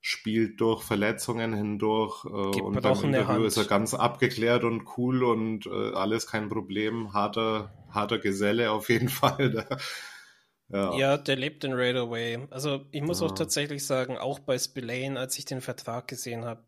spielt 0.01 0.61
durch 0.61 0.83
Verletzungen 0.83 1.55
hindurch 1.55 2.25
äh, 2.25 2.29
und 2.29 2.79
beim 2.79 3.03
Interview 3.05 3.43
ist 3.45 3.57
er 3.57 3.65
ganz 3.65 3.95
abgeklärt 3.95 4.63
und 4.63 4.83
cool 4.97 5.23
und 5.23 5.65
alles 5.67 6.27
kein 6.27 6.47
Problem, 6.47 7.11
harter, 7.13 7.73
harter 7.89 8.19
Geselle 8.19 8.69
auf 8.69 8.89
jeden 8.89 9.09
Fall. 9.09 9.65
Ja. 10.69 10.97
ja, 10.97 11.17
der 11.17 11.35
lebt 11.35 11.63
in 11.63 11.73
Raider 11.73 12.09
Way. 12.09 12.47
Also 12.49 12.85
ich 12.91 13.01
muss 13.01 13.21
ja. 13.21 13.27
auch 13.27 13.31
tatsächlich 13.33 13.85
sagen, 13.85 14.17
auch 14.17 14.39
bei 14.39 14.57
Spillane, 14.57 15.19
als 15.19 15.37
ich 15.37 15.45
den 15.45 15.61
Vertrag 15.61 16.07
gesehen 16.07 16.43
habe, 16.43 16.63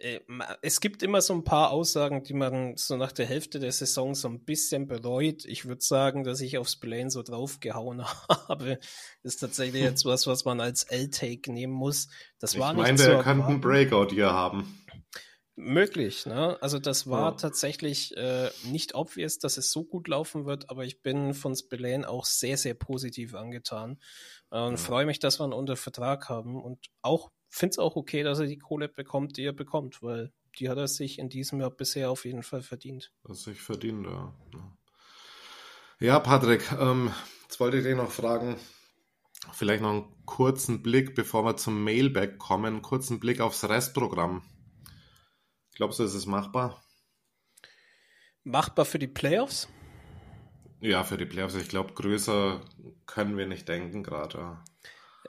äh, 0.00 0.20
es 0.62 0.80
gibt 0.80 1.02
immer 1.02 1.20
so 1.20 1.34
ein 1.34 1.44
paar 1.44 1.70
Aussagen, 1.70 2.24
die 2.24 2.34
man 2.34 2.76
so 2.76 2.96
nach 2.96 3.12
der 3.12 3.26
Hälfte 3.26 3.60
der 3.60 3.70
Saison 3.70 4.14
so 4.14 4.28
ein 4.28 4.44
bisschen 4.44 4.88
bereut. 4.88 5.44
Ich 5.44 5.66
würde 5.66 5.82
sagen, 5.82 6.24
dass 6.24 6.40
ich 6.40 6.58
auf 6.58 6.68
Spillane 6.68 7.10
so 7.10 7.22
draufgehauen 7.22 8.04
habe, 8.48 8.80
ist 9.22 9.38
tatsächlich 9.38 9.82
jetzt 9.82 10.04
was, 10.04 10.26
was 10.26 10.44
man 10.44 10.60
als 10.60 10.84
L-Take 10.84 11.52
nehmen 11.52 11.74
muss. 11.74 12.08
Das 12.38 12.58
war 12.58 12.72
ich 12.72 12.78
meine, 12.78 12.92
nicht 12.94 13.06
er 13.06 13.22
könnte 13.22 13.46
einen 13.46 13.60
Breakout 13.60 14.08
hier 14.10 14.32
haben. 14.32 14.84
Möglich, 15.60 16.26
ne? 16.26 16.56
Also 16.60 16.78
das 16.78 17.08
war 17.08 17.32
ja. 17.32 17.36
tatsächlich 17.36 18.16
äh, 18.16 18.50
nicht 18.64 18.94
obvious, 18.94 19.38
dass 19.38 19.58
es 19.58 19.70
so 19.70 19.84
gut 19.84 20.08
laufen 20.08 20.46
wird, 20.46 20.70
aber 20.70 20.84
ich 20.84 21.02
bin 21.02 21.34
von 21.34 21.54
Spillane 21.54 22.08
auch 22.08 22.24
sehr, 22.24 22.56
sehr 22.56 22.74
positiv 22.74 23.34
angetan 23.34 23.98
äh, 24.50 24.60
und 24.60 24.72
ja. 24.72 24.76
freue 24.78 25.06
mich, 25.06 25.18
dass 25.18 25.38
wir 25.38 25.46
ihn 25.46 25.52
unter 25.52 25.76
Vertrag 25.76 26.28
haben 26.28 26.62
und 26.62 26.86
auch 27.02 27.30
finde 27.50 27.72
es 27.72 27.78
auch 27.78 27.96
okay, 27.96 28.22
dass 28.22 28.38
er 28.38 28.46
die 28.46 28.58
Kohle 28.58 28.88
bekommt, 28.88 29.36
die 29.36 29.44
er 29.44 29.52
bekommt, 29.52 30.02
weil 30.02 30.32
die 30.58 30.68
hat 30.68 30.78
er 30.78 30.88
sich 30.88 31.18
in 31.18 31.28
diesem 31.28 31.60
Jahr 31.60 31.70
bisher 31.70 32.10
auf 32.10 32.24
jeden 32.24 32.42
Fall 32.42 32.62
verdient. 32.62 33.12
Das 33.24 33.42
sich 33.42 33.60
verdient, 33.60 34.06
ja. 34.06 34.34
Ja, 35.98 36.18
Patrick, 36.18 36.72
ähm, 36.72 37.12
jetzt 37.42 37.60
wollte 37.60 37.76
ich 37.76 37.84
dich 37.84 37.96
noch 37.96 38.10
fragen, 38.10 38.56
vielleicht 39.52 39.82
noch 39.82 39.90
einen 39.90 40.24
kurzen 40.24 40.82
Blick, 40.82 41.14
bevor 41.14 41.44
wir 41.44 41.56
zum 41.56 41.84
Mailback 41.84 42.38
kommen, 42.38 42.66
einen 42.66 42.82
kurzen 42.82 43.20
Blick 43.20 43.40
aufs 43.40 43.68
Restprogramm. 43.68 44.42
Glaubst 45.80 45.98
du, 45.98 46.04
ist 46.04 46.12
es 46.12 46.26
machbar? 46.26 46.78
Machbar 48.44 48.84
für 48.84 48.98
die 48.98 49.06
Playoffs? 49.06 49.66
Ja, 50.82 51.04
für 51.04 51.16
die 51.16 51.24
Playoffs. 51.24 51.54
Ich 51.54 51.70
glaube, 51.70 51.94
größer 51.94 52.60
können 53.06 53.38
wir 53.38 53.46
nicht 53.46 53.66
denken 53.66 54.02
gerade. 54.02 54.58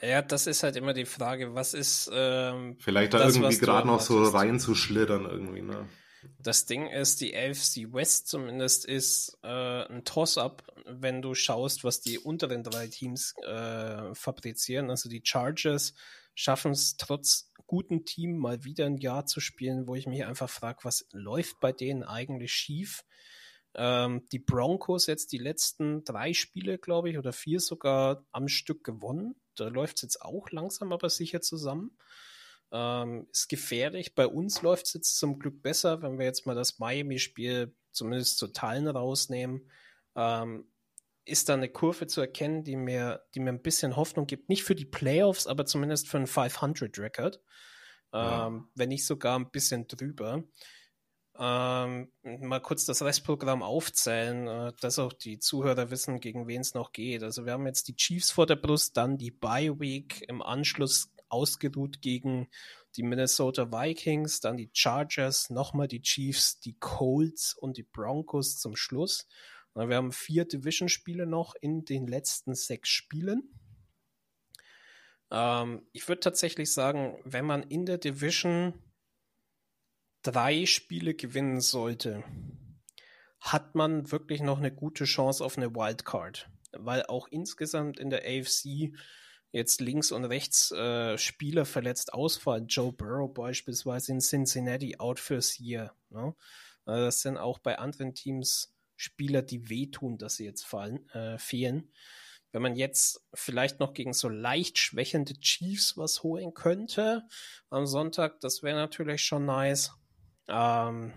Ja, 0.02 0.22
das 0.22 0.48
ist 0.48 0.64
halt 0.64 0.76
immer 0.76 0.92
die 0.92 1.06
Frage, 1.06 1.56
was 1.56 1.74
ist. 1.74 2.12
Ähm, 2.14 2.76
Vielleicht 2.82 3.14
da 3.14 3.20
das, 3.20 3.38
irgendwie 3.38 3.60
gerade 3.60 3.88
noch 3.88 4.02
so 4.02 4.22
reinzuschlittern 4.24 5.24
irgendwie, 5.24 5.62
ne? 5.62 5.88
Das 6.38 6.66
Ding 6.66 6.86
ist, 6.88 7.22
die 7.22 7.34
AFC 7.34 7.94
West 7.94 8.28
zumindest 8.28 8.84
ist 8.84 9.38
äh, 9.44 9.86
ein 9.86 10.04
Toss-up, 10.04 10.64
wenn 10.86 11.22
du 11.22 11.34
schaust, 11.34 11.86
was 11.86 12.02
die 12.02 12.20
unteren 12.20 12.64
drei 12.64 12.88
Teams 12.88 13.36
äh, 13.42 14.14
fabrizieren. 14.16 14.90
Also 14.90 15.08
die 15.08 15.22
Chargers 15.24 15.94
schaffen 16.36 16.72
es 16.72 16.98
trotz 16.98 17.51
guten 17.72 18.04
Team 18.04 18.38
mal 18.38 18.66
wieder 18.66 18.86
ein 18.86 18.98
Jahr 18.98 19.26
zu 19.26 19.40
spielen, 19.40 19.88
wo 19.88 19.96
ich 19.96 20.06
mich 20.06 20.26
einfach 20.26 20.50
frage, 20.50 20.80
was 20.84 21.08
läuft 21.14 21.62
bei 21.62 21.72
denen 21.72 22.04
eigentlich 22.04 22.52
schief? 22.52 23.06
Ähm, 23.76 24.28
die 24.34 24.40
Broncos 24.40 25.08
jetzt 25.08 25.32
die 25.32 25.38
letzten 25.38 26.04
drei 26.04 26.34
Spiele, 26.34 26.78
glaube 26.78 27.10
ich, 27.10 27.18
oder 27.18 27.32
vier 27.32 27.62
sogar 27.62 28.26
am 28.34 28.50
Stück 28.50 28.84
gewonnen. 28.84 29.36
Da 29.56 29.70
läuft 29.70 29.96
es 29.96 30.02
jetzt 30.02 30.22
auch 30.22 30.52
langsam, 30.52 30.92
aber 30.92 31.10
sicher 31.10 31.40
zusammen. 31.40 31.98
Ähm, 32.74 33.30
ist 33.32 33.48
gefährlich. 33.48 34.16
Bei 34.16 34.28
uns 34.28 34.62
läuft 34.62 34.88
es 34.88 34.94
jetzt 34.94 35.18
zum 35.18 35.40
Glück 35.40 35.62
besser, 35.62 36.02
wenn 36.02 36.20
wir 36.20 36.26
jetzt 36.26 36.46
mal 36.46 36.56
das 36.56 36.78
Miami-Spiel 36.78 37.74
zumindest 37.94 38.38
zu 38.38 38.48
Teilen 38.48 38.90
rausnehmen. 38.90 39.72
Ähm, 40.18 40.70
ist 41.26 41.50
da 41.50 41.54
eine 41.54 41.70
Kurve 41.70 42.08
zu 42.08 42.22
erkennen, 42.22 42.64
die 42.64 42.76
mir, 42.76 43.24
die 43.36 43.40
mir 43.40 43.52
ein 43.52 43.62
bisschen 43.62 43.96
Hoffnung 43.96 44.28
gibt. 44.28 44.50
Nicht 44.50 44.64
für 44.64 44.76
die 44.76 44.86
Playoffs, 44.86 45.48
aber 45.48 45.66
zumindest 45.66 46.08
für 46.08 46.18
einen 46.18 46.28
500-Record. 46.28 47.42
Ja. 48.14 48.48
Ähm, 48.48 48.70
wenn 48.76 48.90
nicht 48.90 49.06
sogar 49.06 49.40
ein 49.40 49.52
bisschen 49.52 49.88
drüber. 49.88 50.44
Ähm, 51.38 52.12
mal 52.24 52.60
kurz 52.60 52.86
das 52.86 53.02
Restprogramm 53.02 53.64
aufzählen, 53.64 54.48
äh, 54.48 54.74
dass 54.82 55.00
auch 55.00 55.14
die 55.14 55.40
Zuhörer 55.40 55.90
wissen, 55.90 56.20
gegen 56.20 56.48
wen 56.48 56.62
es 56.62 56.74
noch 56.74 56.92
geht. 56.92 57.24
Also 57.24 57.46
wir 57.46 57.54
haben 57.54 57.66
jetzt 57.66 57.88
die 57.88 57.96
Chiefs 57.96 58.32
vor 58.32 58.46
der 58.46 58.58
Brust, 58.58 58.98
dann 58.98 59.18
die 59.18 59.32
Bye 59.32 59.80
Week 59.80 60.24
im 60.28 60.42
Anschluss 60.42 61.12
ausgeruht 61.30 62.02
gegen 62.02 62.50
die 62.98 63.04
Minnesota 63.04 63.72
Vikings, 63.72 64.42
dann 64.42 64.58
die 64.58 64.70
Chargers, 64.74 65.50
nochmal 65.50 65.88
die 65.88 66.02
Chiefs, 66.02 66.60
die 66.60 66.78
Colts 66.78 67.54
und 67.54 67.78
die 67.78 67.84
Broncos 67.84 68.58
zum 68.58 68.76
Schluss. 68.76 69.28
Wir 69.74 69.96
haben 69.96 70.12
vier 70.12 70.46
Division-Spiele 70.46 71.26
noch 71.26 71.56
in 71.56 71.86
den 71.86 72.08
letzten 72.08 72.56
sechs 72.56 72.90
Spielen. 72.90 73.54
Ähm, 75.32 75.88
ich 75.94 76.08
würde 76.08 76.20
tatsächlich 76.20 76.74
sagen, 76.74 77.20
wenn 77.24 77.46
man 77.46 77.64
in 77.64 77.86
der 77.86 77.98
Division 77.98 78.74
drei 80.24 80.66
Spiele 80.66 81.14
gewinnen 81.14 81.62
sollte, 81.62 82.24
hat 83.40 83.74
man 83.74 84.12
wirklich 84.12 84.42
noch 84.42 84.60
eine 84.60 84.74
gute 84.74 85.06
Chance 85.06 85.44
auf 85.44 85.58
eine 85.58 85.74
Wildcard. 85.74 86.50
Weil 86.74 87.04
auch 87.08 87.28
insgesamt 87.30 88.00
in 88.00 88.10
der 88.10 88.24
AFC 88.24 88.94
jetzt 89.52 89.82
links 89.82 90.12
und 90.12 90.26
rechts 90.26 90.72
äh, 90.72 91.18
Spieler 91.18 91.66
verletzt 91.66 92.14
ausfallen. 92.14 92.68
Joe 92.68 92.94
Burrow 92.94 93.34
beispielsweise 93.34 94.14
in 94.14 94.20
Cincinnati 94.20 94.98
out 95.00 95.20
fürs 95.20 95.60
Year. 95.60 95.94
Ne? 96.10 96.36
Also 96.86 97.06
das 97.06 97.22
sind 97.22 97.38
auch 97.38 97.60
bei 97.60 97.78
anderen 97.78 98.14
Teams 98.14 98.74
Spieler, 99.02 99.42
die 99.42 99.70
wehtun, 99.70 100.18
dass 100.18 100.36
sie 100.36 100.46
jetzt 100.46 100.64
fallen, 100.64 101.10
äh, 101.10 101.40
fehlen. 101.40 101.92
Wenn 102.52 102.62
man 102.62 102.76
jetzt 102.76 103.26
vielleicht 103.34 103.80
noch 103.80 103.94
gegen 103.94 104.14
so 104.14 104.30
leicht 104.30 104.78
schwächende 104.78 105.40
Chiefs 105.40 105.98
was 105.98 106.22
holen 106.22 106.54
könnte 106.54 107.24
am 107.70 107.88
Sonntag, 107.88 108.40
das 108.42 108.62
wäre 108.62 108.76
natürlich 108.76 109.24
schon 109.24 109.46
nice. 109.46 109.92
Ähm, 110.48 111.14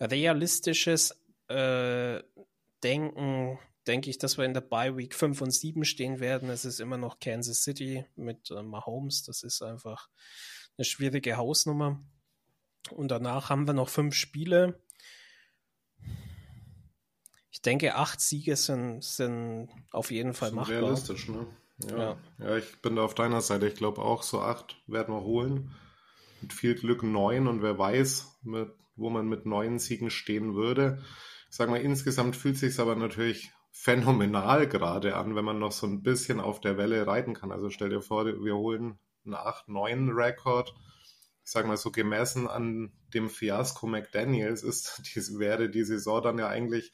realistisches 0.00 1.22
äh, 1.48 2.22
Denken, 2.82 3.58
denke 3.86 4.10
ich, 4.10 4.18
dass 4.18 4.36
wir 4.36 4.44
in 4.44 4.52
der 4.52 4.60
Bye 4.60 4.96
Week 4.96 5.14
5 5.14 5.40
und 5.40 5.52
7 5.52 5.84
stehen 5.84 6.20
werden. 6.20 6.50
Es 6.50 6.64
ist 6.64 6.80
immer 6.80 6.98
noch 6.98 7.20
Kansas 7.20 7.62
City 7.62 8.04
mit 8.16 8.50
äh, 8.50 8.62
Mahomes. 8.62 9.22
Das 9.22 9.42
ist 9.42 9.62
einfach 9.62 10.08
eine 10.76 10.84
schwierige 10.84 11.36
Hausnummer. 11.36 12.04
Und 12.90 13.10
danach 13.10 13.48
haben 13.48 13.66
wir 13.66 13.74
noch 13.74 13.88
fünf 13.88 14.14
Spiele. 14.14 14.80
Ich 17.56 17.62
denke, 17.62 17.94
acht 17.94 18.20
Siege 18.20 18.54
sind, 18.54 19.02
sind 19.02 19.70
auf 19.90 20.10
jeden 20.10 20.34
Fall 20.34 20.52
machbar. 20.52 20.76
Realistisch, 20.76 21.30
ne? 21.30 21.46
Ja. 21.88 21.96
ja. 21.98 22.16
ja, 22.38 22.56
ich 22.58 22.82
bin 22.82 22.96
da 22.96 23.02
auf 23.02 23.14
deiner 23.14 23.40
Seite. 23.40 23.66
Ich 23.66 23.76
glaube 23.76 24.02
auch, 24.02 24.22
so 24.22 24.42
acht 24.42 24.76
werden 24.86 25.14
wir 25.14 25.22
holen 25.22 25.74
mit 26.42 26.52
viel 26.52 26.74
Glück 26.74 27.02
neun 27.02 27.46
und 27.46 27.62
wer 27.62 27.78
weiß, 27.78 28.40
mit, 28.42 28.68
wo 28.94 29.08
man 29.08 29.26
mit 29.26 29.46
neun 29.46 29.78
Siegen 29.78 30.10
stehen 30.10 30.54
würde. 30.54 31.02
Ich 31.48 31.56
sage 31.56 31.70
mal, 31.70 31.80
insgesamt 31.80 32.36
fühlt 32.36 32.58
sich 32.58 32.78
aber 32.78 32.94
natürlich 32.94 33.50
phänomenal 33.72 34.68
gerade 34.68 35.16
an, 35.16 35.34
wenn 35.34 35.44
man 35.46 35.58
noch 35.58 35.72
so 35.72 35.86
ein 35.86 36.02
bisschen 36.02 36.40
auf 36.40 36.60
der 36.60 36.76
Welle 36.76 37.06
reiten 37.06 37.32
kann. 37.32 37.52
Also 37.52 37.70
stell 37.70 37.88
dir 37.88 38.02
vor, 38.02 38.26
wir 38.26 38.54
holen 38.54 38.98
einen 39.24 39.34
8-9-Rekord. 39.34 40.74
Ich 41.42 41.50
sage 41.50 41.68
mal 41.68 41.78
so 41.78 41.90
gemessen 41.90 42.48
an 42.48 42.92
dem 43.14 43.30
Fiasko 43.30 43.86
McDaniels 43.86 44.62
ist, 44.62 45.00
die, 45.06 45.38
wäre 45.38 45.70
die 45.70 45.84
Saison 45.84 46.22
dann 46.22 46.38
ja 46.38 46.48
eigentlich 46.48 46.92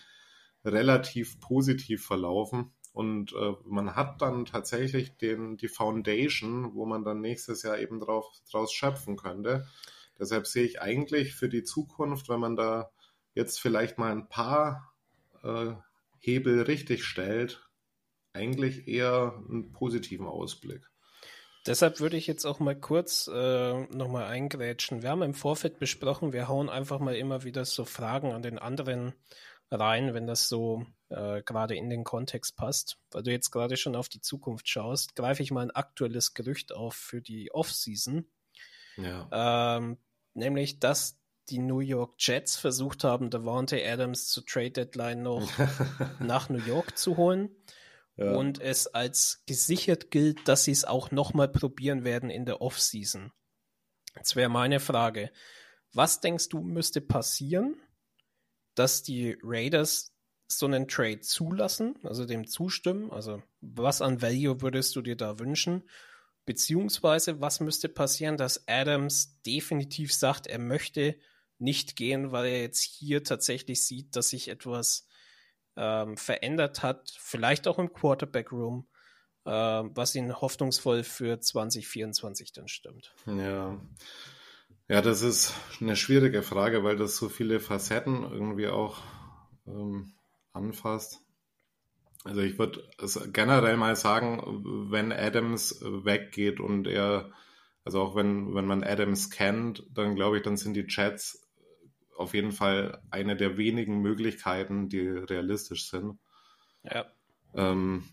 relativ 0.65 1.41
positiv 1.41 2.05
verlaufen. 2.05 2.73
Und 2.93 3.33
äh, 3.33 3.53
man 3.65 3.97
hat 3.97 4.21
dann 4.21 4.45
tatsächlich 4.45 5.17
den, 5.17 5.57
die 5.57 5.69
Foundation, 5.69 6.75
wo 6.75 6.85
man 6.85 7.05
dann 7.05 7.21
nächstes 7.21 7.63
Jahr 7.63 7.79
eben 7.79 8.01
drauf, 8.01 8.27
draus 8.51 8.73
schöpfen 8.73 9.17
könnte. 9.17 9.67
Deshalb 10.19 10.47
sehe 10.47 10.65
ich 10.65 10.81
eigentlich 10.81 11.35
für 11.35 11.49
die 11.49 11.65
Zukunft, 11.65 12.29
wenn 12.29 12.41
man 12.41 12.55
da 12.55 12.91
jetzt 13.35 13.61
vielleicht 13.61 13.99
mal 13.99 14.13
ein 14.13 14.29
paar 14.29 14.93
äh, 15.43 15.73
Hebel 16.19 16.63
richtig 16.63 17.05
stellt, 17.05 17.67
eigentlich 18.35 18.87
eher 18.89 19.43
einen 19.49 19.73
positiven 19.73 20.27
Ausblick. 20.27 20.87
Deshalb 21.67 22.01
würde 22.01 22.17
ich 22.17 22.27
jetzt 22.27 22.45
auch 22.45 22.59
mal 22.59 22.79
kurz 22.79 23.29
äh, 23.33 23.81
nochmal 23.95 24.25
eingrätschen. 24.25 25.03
Wir 25.03 25.11
haben 25.11 25.23
im 25.23 25.35
Vorfeld 25.35 25.79
besprochen, 25.79 26.33
wir 26.33 26.49
hauen 26.49 26.69
einfach 26.69 26.99
mal 26.99 27.15
immer 27.15 27.45
wieder 27.45 27.65
so 27.65 27.85
Fragen 27.85 28.33
an 28.33 28.43
den 28.43 28.59
anderen 28.59 29.15
rein, 29.73 30.15
wenn 30.15 30.27
das 30.27 30.49
so 30.49 30.87
äh, 31.09 31.43
gerade 31.43 31.75
in 31.75 31.91
den 31.91 32.05
Kontext 32.05 32.57
passt. 32.57 32.99
Weil 33.11 33.23
du 33.23 33.31
jetzt 33.31 33.51
gerade 33.51 33.77
schon 33.77 33.97
auf 33.97 34.09
die 34.09 34.21
Zukunft 34.21 34.69
schaust, 34.69 35.17
greife 35.17 35.43
ich 35.43 35.51
mal 35.51 35.63
ein 35.63 35.71
aktuelles 35.71 36.35
Gerücht 36.35 36.73
auf 36.73 36.95
für 36.95 37.21
die 37.21 37.53
Offseason. 37.53 38.27
Ja. 38.97 39.79
Ähm, 39.79 39.99
nämlich, 40.35 40.79
dass 40.79 41.19
die 41.49 41.59
New 41.59 41.81
York 41.81 42.15
Jets 42.19 42.57
versucht 42.57 43.05
haben, 43.05 43.31
Devontae 43.31 43.85
Adams 43.85 44.29
zu 44.29 44.43
Trade 44.43 44.71
Deadline 44.71 45.23
noch 45.23 45.51
nach 46.21 46.49
New 46.49 46.65
York 46.65 46.97
zu 46.97 47.17
holen. 47.17 47.51
Ja. 48.17 48.33
Und 48.33 48.61
es 48.61 48.87
als 48.87 49.43
gesichert 49.47 50.11
gilt, 50.11 50.47
dass 50.47 50.65
sie 50.65 50.73
es 50.73 50.85
auch 50.85 51.11
nochmal 51.11 51.49
probieren 51.49 52.05
werden 52.05 52.31
in 52.31 52.45
der 52.45 52.61
Offseason. 52.61 53.33
Jetzt 54.17 54.37
wäre 54.37 54.51
meine 54.51 54.81
Frage, 54.81 55.33
was 55.95 56.21
denkst 56.21 56.51
du 56.51 56.61
müsste 56.61 57.01
passieren, 57.01 57.77
dass 58.75 59.03
die 59.03 59.37
Raiders 59.43 60.13
so 60.49 60.67
einen 60.67 60.89
Trade 60.89 61.21
zulassen, 61.21 61.95
also 62.05 62.25
dem 62.25 62.47
zustimmen? 62.47 63.11
Also 63.11 63.43
was 63.61 64.03
an 64.03 64.23
Value 64.23 64.61
würdest 64.61 64.95
du 64.97 65.03
dir 65.03 65.17
da 65.17 65.39
wünschen? 65.39 65.89
Beziehungsweise 66.45 67.41
was 67.41 67.61
müsste 67.61 67.89
passieren, 67.89 68.37
dass 68.37 68.67
Adams 68.67 69.41
definitiv 69.43 70.13
sagt, 70.13 70.47
er 70.47 70.59
möchte 70.59 71.17
nicht 71.59 71.95
gehen, 71.97 72.33
weil 72.33 72.47
er 72.47 72.63
jetzt 72.63 72.83
hier 72.83 73.23
tatsächlich 73.23 73.85
sieht, 73.85 74.17
dass 74.17 74.31
sich 74.31 74.49
etwas 74.49 75.07
ähm, 75.77 76.17
verändert 76.17 76.83
hat, 76.83 77.15
vielleicht 77.19 77.69
auch 77.69 77.79
im 77.79 77.93
Quarterback-Room, 77.93 78.89
äh, 79.45 79.51
was 79.51 80.15
ihn 80.17 80.41
hoffnungsvoll 80.41 81.05
für 81.05 81.41
2024 81.41 82.53
dann 82.53 82.69
stimmt. 82.69 83.15
Ja, 83.27 83.81
ja, 84.89 85.01
das 85.01 85.23
ist 85.23 85.55
eine 85.81 85.97
schwierige 85.97 86.43
Frage, 86.43 86.85
weil 86.85 86.97
das 86.97 87.17
so 87.17 87.29
viele 87.29 87.61
Facetten 87.61 88.23
irgendwie 88.23 88.69
auch 88.69 88.99
ähm, 89.67 90.13
anfasst. 90.53 91.21
Also 92.25 92.41
ich 92.41 92.59
würde 92.59 92.89
generell 93.33 93.77
mal 93.77 93.97
sagen, 93.97 94.89
wenn 94.91 95.11
Adams 95.13 95.81
weggeht 95.83 96.61
und 96.61 96.87
er, 96.87 97.33
also 97.85 98.01
auch 98.01 98.15
wenn, 98.15 98.55
wenn 98.55 98.67
man 98.67 98.85
Adams 98.85 99.31
kennt, 99.31 99.85
dann 99.93 100.15
glaube 100.15 100.37
ich, 100.37 100.43
dann 100.45 100.57
sind 100.57 100.75
die 100.75 100.87
Chats 100.87 101.49
auf 102.17 102.35
jeden 102.35 102.53
Fall 102.53 103.03
eine 103.11 103.37
der 103.37 103.57
wenigen 103.57 104.01
Möglichkeiten, 104.01 104.89
die 104.89 105.01
realistisch 105.01 105.89
sind. 105.89 106.21
Ja. 106.85 107.07
Ähm, 107.55 108.05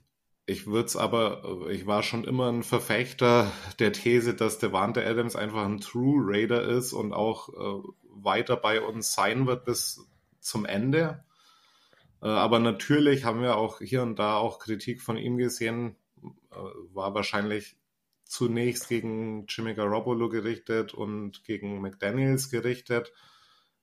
ich 0.49 0.65
würde 0.65 0.87
es 0.87 0.95
aber, 0.95 1.67
ich 1.69 1.85
war 1.85 2.01
schon 2.01 2.23
immer 2.23 2.51
ein 2.51 2.63
Verfechter 2.63 3.51
der 3.77 3.93
These, 3.93 4.33
dass 4.33 4.57
Devante 4.57 5.05
Adams 5.05 5.35
einfach 5.35 5.63
ein 5.63 5.79
True 5.79 6.23
Raider 6.25 6.63
ist 6.63 6.91
und 6.91 7.13
auch 7.13 7.49
äh, 7.49 7.87
weiter 8.09 8.57
bei 8.57 8.81
uns 8.81 9.13
sein 9.13 9.45
wird 9.45 9.63
bis 9.65 10.07
zum 10.39 10.65
Ende. 10.65 11.23
Äh, 12.23 12.29
aber 12.29 12.57
natürlich 12.57 13.25
haben 13.25 13.43
wir 13.43 13.57
auch 13.57 13.79
hier 13.79 14.01
und 14.01 14.17
da 14.17 14.37
auch 14.37 14.57
Kritik 14.57 15.03
von 15.03 15.17
ihm 15.17 15.37
gesehen, 15.37 15.95
äh, 16.51 16.55
war 16.93 17.13
wahrscheinlich 17.13 17.77
zunächst 18.25 18.89
gegen 18.89 19.45
Jimmy 19.47 19.75
Garoppolo 19.75 20.29
gerichtet 20.29 20.95
und 20.95 21.43
gegen 21.43 21.79
McDaniels 21.79 22.49
gerichtet. 22.49 23.13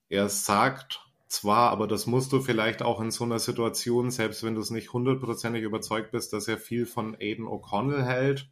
Er 0.08 0.28
sagt 0.28 1.05
zwar, 1.28 1.70
aber 1.70 1.86
das 1.86 2.06
musst 2.06 2.32
du 2.32 2.40
vielleicht 2.40 2.82
auch 2.82 3.00
in 3.00 3.10
so 3.10 3.24
einer 3.24 3.38
Situation, 3.38 4.10
selbst 4.10 4.42
wenn 4.44 4.54
du 4.54 4.60
es 4.60 4.70
nicht 4.70 4.92
hundertprozentig 4.92 5.62
überzeugt 5.62 6.12
bist, 6.12 6.32
dass 6.32 6.48
er 6.48 6.58
viel 6.58 6.86
von 6.86 7.16
Aiden 7.16 7.46
O'Connell 7.46 8.04
hält. 8.04 8.48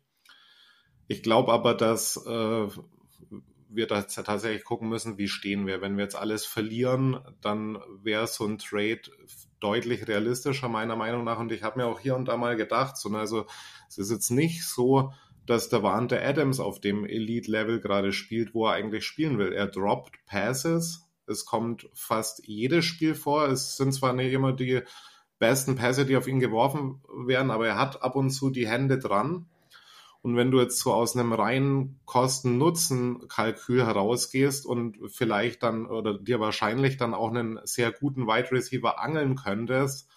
Ich 1.07 1.23
glaube 1.23 1.53
aber, 1.53 1.75
dass 1.75 2.17
äh, 2.27 2.69
wir 3.69 3.87
da 3.87 4.03
tatsächlich 4.03 4.65
gucken 4.65 4.89
müssen, 4.89 5.19
wie 5.19 5.29
stehen 5.29 5.67
wir. 5.67 5.81
Wenn 5.81 5.97
wir 5.97 6.05
jetzt 6.05 6.17
alles 6.17 6.47
verlieren, 6.47 7.19
dann 7.41 7.79
wäre 8.03 8.27
so 8.27 8.47
ein 8.47 8.59
Trade 8.59 9.03
deutlich 9.61 10.07
realistischer, 10.09 10.69
meiner 10.69 10.97
Meinung 10.97 11.25
nach. 11.25 11.39
Und 11.39 11.53
ich 11.53 11.63
habe 11.63 11.79
mir 11.81 11.87
auch 11.87 12.01
hier 12.01 12.17
und 12.17 12.27
da 12.27 12.37
mal 12.37 12.57
gedacht, 12.57 12.97
so, 12.97 13.09
also 13.11 13.47
es 13.89 13.99
ist 13.99 14.11
jetzt 14.11 14.31
nicht 14.31 14.67
so, 14.67 15.13
dass 15.47 15.69
der 15.69 15.83
Warnte 15.83 16.23
Adams 16.23 16.61
auf 16.61 16.81
dem 16.81 17.05
Elite-Level 17.05 17.81
gerade 17.81 18.13
spielt, 18.13 18.55
wo 18.55 18.67
er 18.67 18.75
eigentlich 18.75 19.05
spielen 19.05 19.39
will. 19.39 19.53
Er 19.53 19.67
droppt 19.67 20.25
Passes. 20.27 21.04
Es 21.27 21.45
kommt 21.45 21.89
fast 21.95 22.47
jedes 22.47 22.85
Spiel 22.85 23.15
vor. 23.15 23.49
Es 23.49 23.77
sind 23.77 23.93
zwar 23.93 24.13
nicht 24.13 24.33
immer 24.33 24.53
die 24.53 24.83
besten 25.39 25.77
Pässe, 25.77 26.07
die 26.07 26.17
auf 26.17 26.29
ihn 26.29 26.41
geworfen 26.41 27.03
werden, 27.27 27.51
aber 27.51 27.67
er 27.67 27.79
hat 27.79 28.03
ab 28.03 28.17
und 28.17 28.31
zu 28.31 28.51
die 28.51 28.69
Hände 28.69 28.99
dran. 28.99 29.47
Und 30.23 30.37
wenn 30.37 30.51
du 30.51 30.59
jetzt 30.59 30.79
so 30.79 30.95
aus 30.95 31.15
einem 31.15 31.35
reinen 31.35 32.01
Kosten-Nutzen-Kalkül 32.07 33.85
herausgehst 33.85 34.65
und 34.65 34.97
vielleicht 35.11 35.63
dann 35.63 35.85
oder 35.85 36.19
dir 36.19 36.41
wahrscheinlich 36.41 36.97
dann 36.97 37.13
auch 37.13 37.29
einen 37.29 37.61
sehr 37.65 37.93
guten 37.93 38.27
Wide 38.27 38.51
Receiver 38.51 38.99
angeln 38.99 39.35
könntest, 39.35 40.09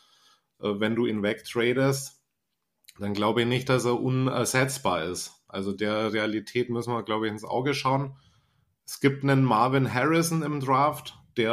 äh, 0.62 0.80
wenn 0.80 0.96
du 0.96 1.06
ihn 1.06 1.24
wegtradest, 1.24 2.22
dann 3.00 3.14
glaube 3.14 3.42
ich 3.42 3.48
nicht, 3.48 3.68
dass 3.68 3.84
er 3.84 4.00
unersetzbar 4.00 5.04
ist. 5.04 5.44
Also 5.50 5.74
der 5.74 6.14
Realität 6.14 6.70
müssen 6.70 6.94
wir, 6.94 7.04
glaube 7.04 7.28
ich, 7.28 7.32
ins 7.34 7.44
Auge 7.44 7.74
schauen. 7.74 8.16
Es 8.88 9.02
gibt 9.02 9.24
einen 9.24 9.44
Marvin 9.44 9.94
Harrison 9.94 10.42
im 10.44 10.62
Draft, 10.62 11.20
der 11.36 11.52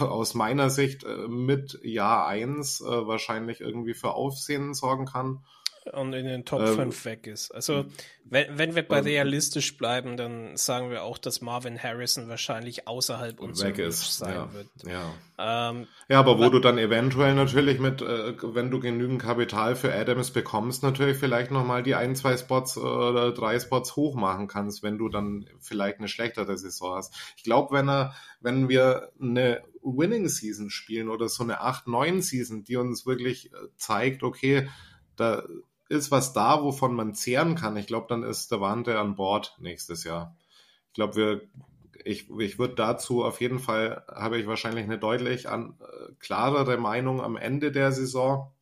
äh, 0.00 0.04
aus 0.04 0.34
meiner 0.34 0.70
Sicht 0.70 1.04
äh, 1.04 1.28
mit 1.28 1.78
Jahr 1.82 2.26
1 2.26 2.80
wahrscheinlich 2.80 3.60
irgendwie 3.60 3.94
für 3.94 4.14
Aufsehen 4.14 4.74
sorgen 4.74 5.06
kann 5.06 5.44
und 5.92 6.12
in 6.12 6.26
den 6.26 6.44
Top 6.44 6.60
ähm, 6.60 6.76
5 6.76 7.04
weg 7.04 7.26
ist. 7.26 7.50
Also, 7.52 7.86
wenn, 8.24 8.58
wenn 8.58 8.74
wir 8.74 8.86
bei 8.86 8.98
ähm, 8.98 9.04
realistisch 9.04 9.76
bleiben, 9.76 10.16
dann 10.16 10.56
sagen 10.56 10.90
wir 10.90 11.02
auch, 11.02 11.16
dass 11.16 11.40
Marvin 11.40 11.82
Harrison 11.82 12.28
wahrscheinlich 12.28 12.86
außerhalb 12.86 13.40
unserer 13.40 13.68
weg 13.68 13.78
ist. 13.78 14.18
sein 14.18 14.34
ja, 14.34 14.52
wird. 14.52 14.68
Ja. 14.86 15.70
Ähm, 15.70 15.86
ja, 16.08 16.18
aber 16.18 16.38
wo 16.38 16.50
du 16.50 16.58
dann 16.58 16.76
eventuell 16.76 17.34
natürlich 17.34 17.80
mit, 17.80 18.02
äh, 18.02 18.34
wenn 18.42 18.70
du 18.70 18.78
genügend 18.78 19.22
Kapital 19.22 19.74
für 19.74 19.92
Adams 19.94 20.30
bekommst, 20.32 20.82
natürlich 20.82 21.16
vielleicht 21.16 21.50
nochmal 21.50 21.82
die 21.82 21.94
ein, 21.94 22.14
zwei 22.14 22.36
Spots 22.36 22.76
äh, 22.76 22.80
oder 22.80 23.32
drei 23.32 23.58
Spots 23.58 23.96
hoch 23.96 24.14
machen 24.14 24.48
kannst, 24.48 24.82
wenn 24.82 24.98
du 24.98 25.08
dann 25.08 25.46
vielleicht 25.60 25.98
eine 25.98 26.08
schlechtere 26.08 26.58
Saison 26.58 26.96
hast. 26.96 27.14
Ich 27.36 27.44
glaube, 27.44 27.74
wenn 27.74 27.88
er, 27.88 28.14
wenn 28.40 28.68
wir 28.68 29.12
eine 29.20 29.62
Winning 29.82 30.28
Season 30.28 30.68
spielen 30.68 31.08
oder 31.08 31.28
so 31.30 31.42
eine 31.42 31.62
8-9 31.62 32.20
Season, 32.20 32.64
die 32.64 32.76
uns 32.76 33.06
wirklich 33.06 33.52
äh, 33.52 33.56
zeigt, 33.76 34.22
okay, 34.22 34.68
da 35.16 35.42
ist 35.90 36.10
was 36.12 36.32
da, 36.32 36.62
wovon 36.62 36.94
man 36.94 37.14
zehren 37.14 37.56
kann, 37.56 37.76
ich 37.76 37.88
glaube, 37.88 38.06
dann 38.08 38.22
ist 38.22 38.50
der 38.52 38.60
Wante 38.60 38.98
an 38.98 39.16
Bord 39.16 39.56
nächstes 39.58 40.04
Jahr. 40.04 40.36
Ich 40.86 40.94
glaube, 40.94 41.16
wir, 41.16 41.40
ich, 42.04 42.30
ich 42.38 42.58
würde 42.58 42.76
dazu 42.76 43.24
auf 43.24 43.40
jeden 43.40 43.58
Fall, 43.58 44.04
habe 44.08 44.38
ich 44.38 44.46
wahrscheinlich 44.46 44.84
eine 44.84 44.98
deutlich 44.98 45.48
an, 45.48 45.74
äh, 45.80 46.12
klarere 46.20 46.78
Meinung 46.78 47.20
am 47.20 47.36
Ende 47.36 47.72
der 47.72 47.90
Saison. 47.90 48.52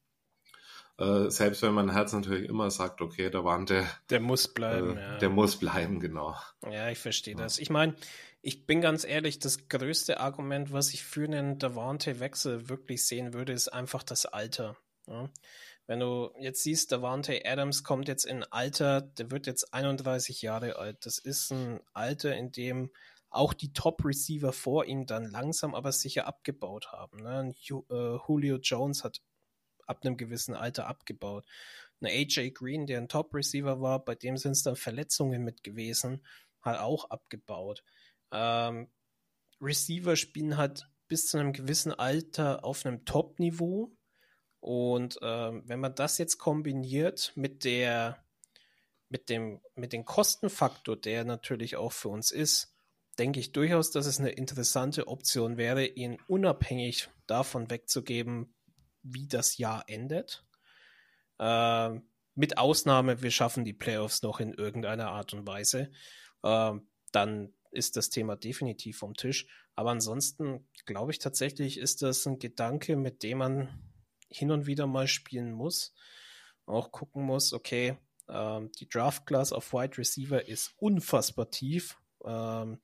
Äh, 0.96 1.30
selbst 1.30 1.60
wenn 1.62 1.74
mein 1.74 1.92
Herz 1.92 2.14
natürlich 2.14 2.48
immer 2.48 2.70
sagt, 2.70 3.02
okay, 3.02 3.30
der 3.30 3.44
Wante. 3.44 3.86
Der 4.08 4.20
muss 4.20 4.48
bleiben, 4.48 4.96
äh, 4.96 5.00
ja. 5.00 5.18
Der 5.18 5.28
muss 5.28 5.56
bleiben, 5.56 6.00
genau. 6.00 6.34
Ja, 6.68 6.88
ich 6.88 6.98
verstehe 6.98 7.34
ja. 7.34 7.42
das. 7.42 7.58
Ich 7.58 7.68
meine, 7.68 7.94
ich 8.40 8.64
bin 8.64 8.80
ganz 8.80 9.04
ehrlich, 9.04 9.38
das 9.38 9.68
größte 9.68 10.18
Argument, 10.18 10.72
was 10.72 10.94
ich 10.94 11.04
für 11.04 11.24
einen 11.24 11.58
Davante-Wechsel 11.58 12.70
wirklich 12.70 13.06
sehen 13.06 13.34
würde, 13.34 13.52
ist 13.52 13.68
einfach 13.68 14.02
das 14.02 14.24
Alter. 14.24 14.76
Ja? 15.06 15.28
Wenn 15.88 16.00
du 16.00 16.30
jetzt 16.38 16.62
siehst, 16.62 16.92
Davante 16.92 17.40
Adams 17.46 17.82
kommt 17.82 18.08
jetzt 18.08 18.26
in 18.26 18.44
Alter, 18.44 19.00
der 19.00 19.30
wird 19.30 19.46
jetzt 19.46 19.72
31 19.72 20.42
Jahre 20.42 20.76
alt. 20.76 21.06
Das 21.06 21.18
ist 21.18 21.50
ein 21.50 21.80
Alter, 21.94 22.36
in 22.36 22.52
dem 22.52 22.90
auch 23.30 23.54
die 23.54 23.72
Top-Receiver 23.72 24.52
vor 24.52 24.84
ihm 24.84 25.06
dann 25.06 25.24
langsam 25.24 25.74
aber 25.74 25.92
sicher 25.92 26.26
abgebaut 26.26 26.92
haben. 26.92 27.22
Ne? 27.22 27.54
Äh, 27.70 28.18
Julio 28.28 28.58
Jones 28.58 29.02
hat 29.02 29.22
ab 29.86 30.00
einem 30.04 30.18
gewissen 30.18 30.54
Alter 30.54 30.86
abgebaut. 30.86 31.46
Eine 32.02 32.10
AJ 32.10 32.50
Green, 32.50 32.86
der 32.86 32.98
ein 32.98 33.08
Top-Receiver 33.08 33.80
war, 33.80 34.04
bei 34.04 34.14
dem 34.14 34.36
sind 34.36 34.52
es 34.52 34.62
dann 34.62 34.76
Verletzungen 34.76 35.42
mit 35.42 35.64
gewesen, 35.64 36.22
hat 36.60 36.80
auch 36.80 37.08
abgebaut. 37.08 37.82
Ähm, 38.30 38.88
Receiver 39.58 40.16
spielen 40.16 40.58
halt 40.58 40.90
bis 41.08 41.28
zu 41.28 41.38
einem 41.38 41.54
gewissen 41.54 41.92
Alter 41.92 42.62
auf 42.62 42.84
einem 42.84 43.06
Top-Niveau 43.06 43.96
und 44.60 45.18
ähm, 45.22 45.62
wenn 45.66 45.80
man 45.80 45.94
das 45.94 46.18
jetzt 46.18 46.38
kombiniert 46.38 47.32
mit 47.36 47.64
der, 47.64 48.22
mit 49.08 49.28
dem, 49.28 49.60
mit 49.74 49.92
dem 49.92 50.04
Kostenfaktor, 50.04 50.96
der 50.96 51.24
natürlich 51.24 51.76
auch 51.76 51.92
für 51.92 52.08
uns 52.08 52.30
ist, 52.30 52.74
denke 53.18 53.40
ich 53.40 53.52
durchaus, 53.52 53.90
dass 53.90 54.06
es 54.06 54.20
eine 54.20 54.30
interessante 54.30 55.08
Option 55.08 55.56
wäre, 55.56 55.84
ihn 55.84 56.18
unabhängig 56.28 57.08
davon 57.26 57.70
wegzugeben, 57.70 58.54
wie 59.02 59.26
das 59.26 59.58
Jahr 59.58 59.84
endet. 59.88 60.44
Ähm, 61.38 62.08
mit 62.34 62.58
Ausnahme, 62.58 63.22
wir 63.22 63.30
schaffen 63.30 63.64
die 63.64 63.72
Playoffs 63.72 64.22
noch 64.22 64.38
in 64.40 64.52
irgendeiner 64.52 65.08
Art 65.08 65.34
und 65.34 65.46
Weise. 65.46 65.90
Ähm, 66.44 66.88
dann 67.10 67.52
ist 67.70 67.96
das 67.96 68.10
Thema 68.10 68.36
definitiv 68.36 68.98
vom 68.98 69.14
Tisch. 69.14 69.46
Aber 69.74 69.90
ansonsten 69.90 70.68
glaube 70.86 71.12
ich 71.12 71.18
tatsächlich, 71.18 71.78
ist 71.78 72.02
das 72.02 72.26
ein 72.26 72.38
Gedanke, 72.38 72.96
mit 72.96 73.22
dem 73.22 73.38
man 73.38 73.87
hin 74.28 74.50
und 74.50 74.66
wieder 74.66 74.86
mal 74.86 75.08
spielen 75.08 75.52
muss. 75.52 75.94
Auch 76.66 76.92
gucken 76.92 77.24
muss, 77.24 77.52
okay, 77.52 77.96
ähm, 78.28 78.70
die 78.78 78.88
Draft 78.88 79.26
Class 79.26 79.52
auf 79.52 79.72
Wide 79.72 79.98
Receiver 79.98 80.46
ist 80.46 80.74
unfassbar 80.76 81.50
tief, 81.50 81.98
ähm, 82.24 82.78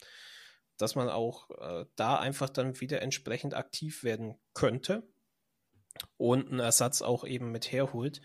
dass 0.78 0.94
man 0.94 1.08
auch 1.08 1.50
äh, 1.50 1.86
da 1.96 2.18
einfach 2.18 2.48
dann 2.48 2.80
wieder 2.80 3.02
entsprechend 3.02 3.54
aktiv 3.54 4.02
werden 4.02 4.38
könnte 4.54 5.06
und 6.16 6.50
einen 6.50 6.60
Ersatz 6.60 7.02
auch 7.02 7.24
eben 7.24 7.52
mit 7.52 7.72
herholt. 7.72 8.20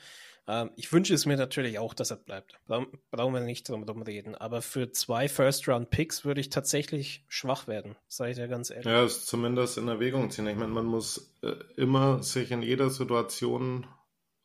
Ähm, 0.50 0.72
ich 0.76 0.92
wünsche 0.92 1.14
es 1.14 1.28
mir 1.28 1.38
natürlich 1.38 1.78
auch, 1.78 1.94
dass 1.94 2.10
er 2.10 2.18
bleibt. 2.18 2.60
Bra 2.66 2.86
brauchen 3.12 3.34
wir 3.36 3.42
nicht 3.42 3.70
drum, 3.70 3.84
reden. 4.02 4.36
Aber 4.36 4.62
für 4.62 4.92
zwei 4.92 5.30
First-Round-Picks 5.30 6.26
würde 6.26 6.42
ich 6.42 6.50
tatsächlich 6.50 7.24
schwach 7.28 7.68
werden, 7.68 7.96
sage 8.08 8.32
ich 8.32 8.38
dir 8.38 8.48
ganz 8.48 8.72
ehrlich. 8.72 8.86
Ja, 8.86 9.06
ist 9.06 9.28
zumindest 9.28 9.78
in 9.78 9.88
Erwägung 9.88 10.32
ziehen. 10.32 10.48
Ich 10.48 10.58
meine, 10.58 10.74
man 10.74 10.86
muss 10.86 11.36
äh, 11.44 11.54
immer 11.78 12.24
sich 12.24 12.52
in 12.52 12.64
jeder 12.64 12.90
Situation 12.90 13.86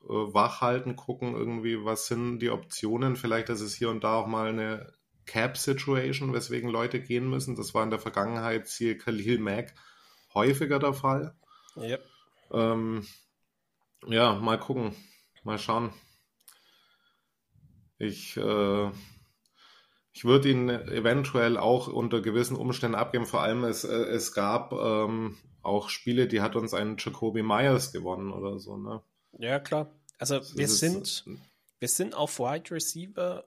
äh, 0.03 0.09
wach 0.09 0.61
halten, 0.61 0.95
gucken 0.95 1.35
irgendwie, 1.35 1.83
was 1.85 2.07
sind 2.07 2.41
die 2.41 2.51
Optionen. 2.51 3.17
Vielleicht 3.17 3.49
ist 3.49 3.63
es 3.63 3.75
hier 3.75 3.89
und 3.89 4.05
da 4.05 4.17
auch 4.17 4.27
mal 4.27 4.51
eine 4.51 4.93
Cap-Situation, 5.25 6.35
weswegen 6.35 6.69
Leute 6.69 7.01
gehen 7.01 7.31
müssen. 7.31 7.57
Das 7.57 7.73
war 7.73 7.83
in 7.83 7.89
der 7.89 7.99
Vergangenheit, 7.99 8.69
siehe 8.69 8.99
Khalil 8.99 9.39
Mack, 9.39 9.75
häufiger 10.35 10.79
der 10.79 10.93
Fall. 10.93 11.35
Ja. 11.77 11.97
Ähm, 12.53 13.07
ja, 14.07 14.35
mal 14.35 14.59
gucken. 14.59 14.95
Mal 15.43 15.59
schauen. 15.59 15.93
Ich, 17.99 18.37
äh, 18.37 18.91
ich 20.13 20.25
würde 20.25 20.51
ihn 20.51 20.69
eventuell 20.69 21.57
auch 21.57 21.89
unter 21.89 22.21
gewissen 22.21 22.57
Umständen 22.57 22.95
abgeben. 22.97 23.27
Vor 23.27 23.43
allem 23.43 23.65
es, 23.65 23.85
äh, 23.85 23.93
es 23.93 24.33
gab 24.33 24.73
ähm, 24.73 25.37
auch 25.63 25.89
Spiele, 25.89 26.27
die 26.27 26.41
hat 26.41 26.57
uns 26.57 26.75
ein 26.75 26.97
Jacoby 26.99 27.43
Myers 27.43 27.93
gewonnen 27.93 28.33
oder 28.33 28.59
so. 28.59 28.77
Ne? 28.77 29.03
Ja, 29.39 29.59
klar. 29.59 29.91
Also 30.19 30.41
wir 30.57 30.69
sind, 30.69 31.25
wir 31.79 31.89
sind 31.89 32.15
auf 32.15 32.39
Wide 32.39 32.71
Receiver, 32.71 33.45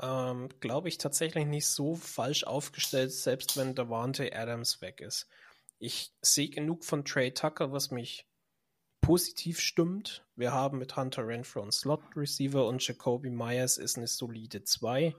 ähm, 0.00 0.48
glaube 0.60 0.88
ich, 0.88 0.98
tatsächlich 0.98 1.46
nicht 1.46 1.66
so 1.66 1.94
falsch 1.94 2.44
aufgestellt, 2.44 3.12
selbst 3.12 3.56
wenn 3.56 3.74
Davante 3.74 4.36
Adams 4.36 4.80
weg 4.80 5.00
ist. 5.00 5.28
Ich 5.78 6.12
sehe 6.20 6.50
genug 6.50 6.84
von 6.84 7.04
Trey 7.04 7.32
Tucker, 7.32 7.72
was 7.72 7.90
mich 7.90 8.26
positiv 9.00 9.60
stimmt. 9.60 10.24
Wir 10.36 10.52
haben 10.52 10.78
mit 10.78 10.96
Hunter 10.96 11.26
Renfro 11.26 11.62
einen 11.62 11.72
Slot-Receiver 11.72 12.66
und 12.66 12.86
Jacoby 12.86 13.30
Myers 13.30 13.76
ist 13.78 13.96
eine 13.96 14.06
solide 14.06 14.64
2. 14.64 15.14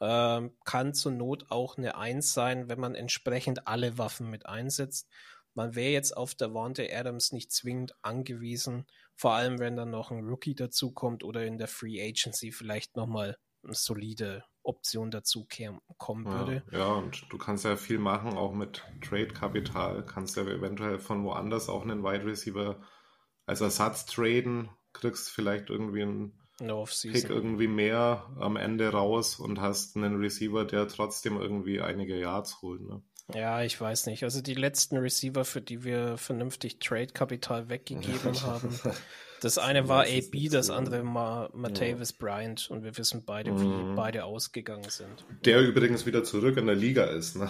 Ähm, 0.00 0.52
kann 0.64 0.94
zur 0.94 1.12
Not 1.12 1.50
auch 1.50 1.76
eine 1.76 1.96
1 1.96 2.32
sein, 2.32 2.68
wenn 2.68 2.78
man 2.78 2.94
entsprechend 2.94 3.66
alle 3.66 3.98
Waffen 3.98 4.30
mit 4.30 4.46
einsetzt. 4.46 5.08
Man 5.54 5.74
wäre 5.74 5.90
jetzt 5.90 6.16
auf 6.16 6.36
der 6.36 6.54
Wante 6.54 6.88
Adams 6.92 7.32
nicht 7.32 7.50
zwingend 7.50 7.92
angewiesen, 8.02 8.86
vor 9.16 9.32
allem 9.32 9.58
wenn 9.58 9.74
dann 9.74 9.90
noch 9.90 10.12
ein 10.12 10.24
Rookie 10.24 10.54
dazukommt 10.54 11.24
oder 11.24 11.44
in 11.44 11.58
der 11.58 11.66
Free 11.66 12.00
Agency 12.00 12.52
vielleicht 12.52 12.94
nochmal 12.94 13.36
eine 13.64 13.74
solide 13.74 14.44
Option 14.62 15.10
dazu 15.10 15.48
kommen 15.96 16.26
würde. 16.26 16.62
Ja, 16.70 16.78
ja, 16.78 16.92
und 16.92 17.24
du 17.30 17.38
kannst 17.38 17.64
ja 17.64 17.76
viel 17.76 17.98
machen, 17.98 18.34
auch 18.36 18.52
mit 18.52 18.84
Trade-Kapital. 19.00 20.04
Kannst 20.04 20.36
ja 20.36 20.44
eventuell 20.44 20.98
von 20.98 21.24
woanders 21.24 21.68
auch 21.68 21.82
einen 21.82 22.04
Wide 22.04 22.24
Receiver 22.24 22.80
als 23.48 23.60
Ersatz 23.60 24.06
traden, 24.06 24.68
kriegst 24.92 25.30
vielleicht 25.30 25.70
irgendwie 25.70 26.02
einen 26.02 26.32
Pick 26.58 27.30
irgendwie 27.30 27.68
mehr 27.68 28.26
am 28.38 28.56
Ende 28.56 28.90
raus 28.90 29.38
und 29.38 29.60
hast 29.60 29.96
einen 29.96 30.16
Receiver, 30.16 30.64
der 30.64 30.88
trotzdem 30.88 31.40
irgendwie 31.40 31.80
einige 31.80 32.18
Yards 32.18 32.60
holt. 32.62 32.82
Ne? 32.82 33.02
Ja, 33.32 33.62
ich 33.62 33.80
weiß 33.80 34.06
nicht. 34.06 34.24
Also 34.24 34.40
die 34.40 34.54
letzten 34.54 34.96
Receiver, 34.96 35.44
für 35.44 35.60
die 35.60 35.84
wir 35.84 36.18
vernünftig 36.18 36.78
Trade-Kapital 36.78 37.68
weggegeben 37.68 38.42
haben. 38.42 38.78
Das 39.40 39.56
eine 39.56 39.86
war 39.86 40.02
AB, 40.02 40.50
das 40.50 40.68
andere 40.68 41.04
war 41.14 41.50
Martavis 41.54 42.10
ja. 42.10 42.16
Bryant 42.18 42.68
und 42.72 42.82
wir 42.82 42.98
wissen 42.98 43.22
beide, 43.24 43.52
wie 43.60 43.66
mhm. 43.66 43.94
beide 43.94 44.24
ausgegangen 44.24 44.90
sind. 44.90 45.24
Der 45.44 45.62
übrigens 45.62 46.06
wieder 46.06 46.24
zurück 46.24 46.56
in 46.56 46.66
der 46.66 46.74
Liga 46.74 47.04
ist. 47.04 47.36
Ne? 47.36 47.48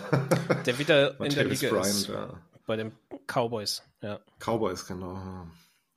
Der 0.66 0.78
wieder 0.78 1.18
in 1.18 1.32
der 1.32 1.44
Liga 1.44 1.70
Bryant, 1.70 1.86
ist. 1.86 2.08
Ja. 2.08 2.42
Bei 2.66 2.76
den 2.76 2.92
Cowboys, 3.26 3.82
ja. 4.02 4.20
Cowboys, 4.38 4.86
genau. 4.86 5.46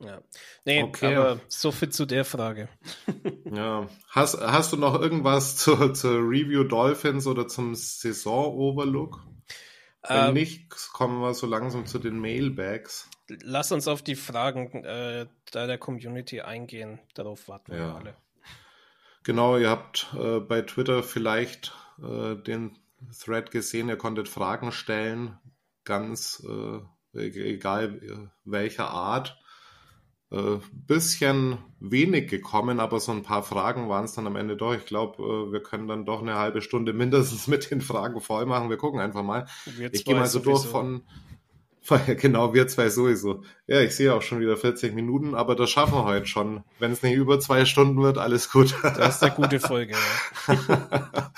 Ja. 0.04 0.20
Nee, 0.64 0.82
okay. 0.82 1.14
aber 1.14 1.40
so 1.48 1.70
viel 1.70 1.90
zu 1.90 2.06
der 2.06 2.24
Frage. 2.24 2.68
ja. 3.44 3.88
Hast, 4.08 4.40
hast 4.40 4.72
du 4.72 4.76
noch 4.76 5.00
irgendwas 5.00 5.56
zur, 5.56 5.94
zur 5.94 6.16
Review 6.16 6.64
Dolphins 6.64 7.26
oder 7.26 7.46
zum 7.46 7.74
Saison-Overlook? 7.74 9.20
Wenn 10.06 10.28
ähm, 10.28 10.34
nicht, 10.34 10.70
kommen 10.92 11.20
wir 11.20 11.32
so 11.34 11.46
langsam 11.46 11.86
zu 11.86 12.00
den 12.00 12.18
Mailbags. 12.18 13.08
Lass 13.28 13.70
uns 13.70 13.86
auf 13.86 14.02
die 14.02 14.16
Fragen 14.16 14.84
äh, 14.84 15.26
der 15.54 15.78
Community 15.78 16.40
eingehen. 16.40 16.98
Darauf 17.14 17.46
warten 17.46 17.72
ja. 17.72 17.78
wir 17.78 17.94
alle. 17.94 18.16
Genau, 19.22 19.56
ihr 19.56 19.70
habt 19.70 20.12
äh, 20.18 20.40
bei 20.40 20.62
Twitter 20.62 21.04
vielleicht 21.04 21.72
äh, 22.02 22.34
den 22.34 22.76
Thread 23.16 23.52
gesehen, 23.52 23.88
ihr 23.88 23.96
konntet 23.96 24.28
Fragen 24.28 24.72
stellen, 24.72 25.38
ganz 25.84 26.44
äh, 26.44 26.78
e-, 27.20 27.54
egal 27.54 28.30
welcher 28.44 28.90
Art 28.90 29.40
äh, 30.32 30.58
bisschen 30.72 31.58
wenig 31.78 32.28
gekommen, 32.30 32.80
aber 32.80 33.00
so 33.00 33.12
ein 33.12 33.22
paar 33.22 33.42
Fragen 33.42 33.90
waren 33.90 34.06
es 34.06 34.14
dann 34.14 34.26
am 34.26 34.36
Ende 34.36 34.56
doch. 34.56 34.74
Ich 34.74 34.86
glaube, 34.86 35.22
äh, 35.22 35.52
wir 35.52 35.62
können 35.62 35.88
dann 35.88 36.06
doch 36.06 36.22
eine 36.22 36.36
halbe 36.36 36.62
Stunde 36.62 36.92
mindestens 36.94 37.46
mit 37.46 37.70
den 37.70 37.82
Fragen 37.82 38.20
voll 38.20 38.46
machen. 38.46 38.70
Wir 38.70 38.78
gucken 38.78 39.00
einfach 39.00 39.22
mal. 39.22 39.46
Ich 39.92 40.04
gehe 40.04 40.14
mal 40.14 40.26
so 40.26 40.38
durch 40.38 40.64
von, 40.64 41.02
genau, 42.18 42.54
wir 42.54 42.66
zwei 42.68 42.88
sowieso. 42.88 43.42
Ja, 43.66 43.80
ich 43.80 43.94
sehe 43.94 44.14
auch 44.14 44.22
schon 44.22 44.40
wieder 44.40 44.56
40 44.56 44.94
Minuten, 44.94 45.34
aber 45.34 45.54
das 45.54 45.70
schaffen 45.70 45.94
wir 45.94 46.04
heute 46.04 46.26
schon. 46.26 46.64
Wenn 46.78 46.92
es 46.92 47.02
nicht 47.02 47.14
über 47.14 47.38
zwei 47.38 47.64
Stunden 47.64 48.00
wird, 48.02 48.18
alles 48.18 48.50
gut. 48.50 48.74
Das 48.82 49.16
ist 49.16 49.22
eine 49.22 49.34
gute 49.34 49.60
Folge. 49.60 49.94
Ja. 50.48 51.32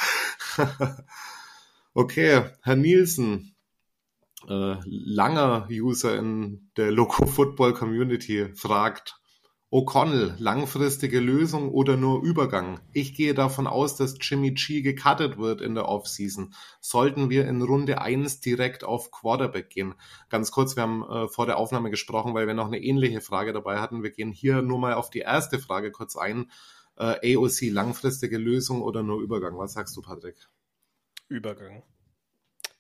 okay, 1.95 2.43
Herr 2.63 2.77
Nielsen, 2.77 3.54
äh, 4.49 4.77
langer 4.85 5.69
User 5.71 6.19
in 6.19 6.71
der 6.77 6.91
Loco 6.91 7.27
Football 7.27 7.75
Community 7.75 8.49
fragt, 8.55 9.21
O'Connell, 9.75 10.37
langfristige 10.39 11.19
Lösung 11.19 11.69
oder 11.69 11.97
nur 11.97 12.23
Übergang? 12.23 12.79
Ich 12.93 13.13
gehe 13.13 13.35
davon 13.35 13.67
aus, 13.67 13.97
dass 13.97 14.15
Jimmy 14.21 14.53
G 14.53 14.83
gecuttet 14.83 15.37
wird 15.37 15.61
in 15.61 15.75
der 15.75 15.89
Offseason. 15.89 16.55
Sollten 16.81 17.29
wir 17.29 17.49
in 17.49 17.61
Runde 17.61 18.01
1 18.01 18.39
direkt 18.39 18.85
auf 18.85 19.11
Quarterback 19.11 19.71
gehen? 19.71 19.95
Ganz 20.29 20.53
kurz, 20.53 20.77
wir 20.77 20.85
haben 20.85 21.03
äh, 21.03 21.27
vor 21.27 21.47
der 21.47 21.59
Aufnahme 21.59 21.91
gesprochen, 21.91 22.35
weil 22.35 22.47
wir 22.47 22.55
noch 22.55 22.69
eine 22.69 22.79
ähnliche 22.79 23.21
Frage 23.21 23.53
dabei 23.53 23.81
hatten. 23.81 24.05
Wir 24.05 24.13
gehen 24.13 24.31
hier 24.31 24.63
nur 24.63 24.79
mal 24.79 24.95
auf 24.95 25.11
die 25.11 25.19
erste 25.19 25.59
Frage 25.59 25.91
kurz 25.91 26.15
ein. 26.17 26.53
Äh, 26.97 27.37
AOC, 27.37 27.73
langfristige 27.73 28.39
Lösung 28.39 28.81
oder 28.81 29.03
nur 29.03 29.21
Übergang? 29.21 29.59
Was 29.59 29.73
sagst 29.73 29.97
du, 29.97 30.03
Patrick? 30.03 30.37
Übergang. 31.29 31.83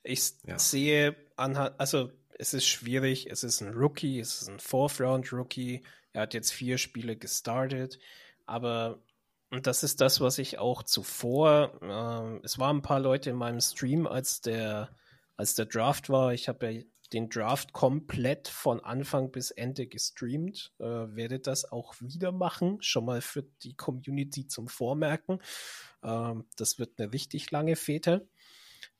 Ich 0.04 0.34
ja. 0.46 0.58
sehe 0.58 1.16
anhand, 1.36 1.80
also 1.80 2.12
es 2.38 2.54
ist 2.54 2.66
schwierig, 2.66 3.30
es 3.30 3.42
ist 3.42 3.60
ein 3.62 3.74
Rookie, 3.74 4.20
es 4.20 4.42
ist 4.42 4.48
ein 4.48 4.60
Fourth-Round-Rookie, 4.60 5.82
er 6.12 6.22
hat 6.22 6.34
jetzt 6.34 6.52
vier 6.52 6.78
Spiele 6.78 7.16
gestartet, 7.16 7.98
aber 8.46 9.02
und 9.50 9.66
das 9.66 9.82
ist 9.82 10.00
das, 10.00 10.20
was 10.20 10.38
ich 10.38 10.58
auch 10.58 10.82
zuvor, 10.82 11.78
äh, 11.80 12.44
es 12.44 12.58
waren 12.58 12.78
ein 12.78 12.82
paar 12.82 13.00
Leute 13.00 13.30
in 13.30 13.36
meinem 13.36 13.60
Stream, 13.60 14.06
als 14.06 14.40
der, 14.40 14.90
als 15.36 15.54
der 15.54 15.66
Draft 15.66 16.10
war, 16.10 16.34
ich 16.34 16.48
habe 16.48 16.72
ja 16.72 16.82
den 17.12 17.28
Draft 17.28 17.72
komplett 17.72 18.48
von 18.48 18.80
Anfang 18.80 19.30
bis 19.30 19.52
Ende 19.52 19.86
gestreamt, 19.86 20.72
äh, 20.80 20.84
werde 20.84 21.38
das 21.38 21.70
auch 21.70 21.94
wieder 22.00 22.32
machen, 22.32 22.78
schon 22.80 23.04
mal 23.04 23.20
für 23.20 23.44
die 23.62 23.76
Community 23.76 24.48
zum 24.48 24.66
Vormerken. 24.66 25.40
Äh, 26.02 26.34
das 26.56 26.78
wird 26.78 26.98
eine 26.98 27.12
richtig 27.12 27.50
lange 27.52 27.76
Fete 27.76 28.26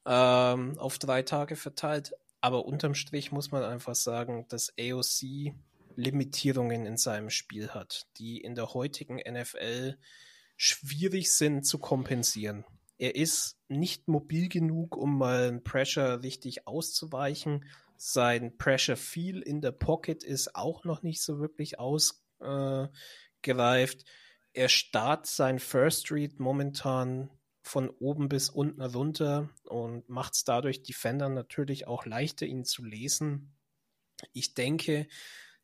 ähm, 0.07 0.79
auf 0.79 0.99
drei 0.99 1.23
Tage 1.23 1.57
verteilt. 1.57 2.13
Aber 2.41 2.67
unterm 2.67 2.95
Strich 2.95 3.33
muss 3.33 3.51
man 3.53 3.63
einfach 3.63 3.95
sagen, 3.95 4.47
dass 4.49 4.73
AOC 4.79 5.55
Limitierungen 5.97 6.87
in 6.87 6.97
seinem 6.97 7.31
Spiel 7.31 7.71
hat, 7.71 8.07
die 8.19 8.39
in 8.39 8.55
der 8.55 8.75
heutigen 8.75 9.17
NFL 9.17 9.97
schwierig 10.57 11.33
sind 11.33 11.65
zu 11.65 11.79
kompensieren. 11.79 12.65
Er 12.99 13.17
ist 13.17 13.59
nicht 13.69 14.09
mobil 14.09 14.49
genug, 14.49 14.97
um 14.97 15.19
mal 15.19 15.49
ein 15.49 15.65
Pressure 15.65 16.23
richtig 16.23 16.67
auszuweichen. 16.67 17.65
Sein 17.97 18.57
Pressure 18.57 18.97
Feel 18.97 19.41
in 19.41 19.61
der 19.61 19.73
Pocket 19.73 20.23
ist 20.23 20.55
auch 20.55 20.85
noch 20.85 21.03
nicht 21.03 21.23
so 21.23 21.39
wirklich 21.39 21.79
ausgereift. 21.79 22.91
Äh, 24.03 24.05
er 24.53 24.69
startet 24.69 25.27
sein 25.27 25.59
First 25.59 26.13
Read 26.13 26.39
momentan 26.39 27.31
von 27.65 27.89
oben 27.89 28.29
bis 28.29 28.51
unten 28.51 28.83
runter 28.83 29.49
und 29.65 30.09
macht 30.09 30.35
es 30.35 30.45
dadurch 30.45 30.83
Defendern 30.83 31.35
natürlich 31.35 31.87
auch 31.87 32.05
leichter, 32.05 32.47
ihn 32.47 32.65
zu 32.65 32.85
lesen. 32.85 33.57
Ich 34.33 34.55
denke, 34.55 35.09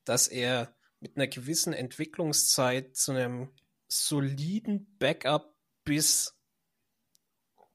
dass 0.05 0.27
er 0.27 0.75
mit 0.99 1.17
einer 1.17 1.29
gewissen 1.29 1.73
Entwicklungszeit 1.73 2.97
zu 2.97 3.13
einem 3.13 3.51
soliden 3.87 4.97
Backup 4.99 5.55
bis 5.85 6.35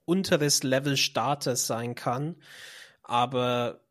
unteres 0.05 0.63
Level 0.63 0.97
Starter 0.97 1.55
sein 1.55 1.93
kann. 1.95 2.41
Aber 3.03 3.85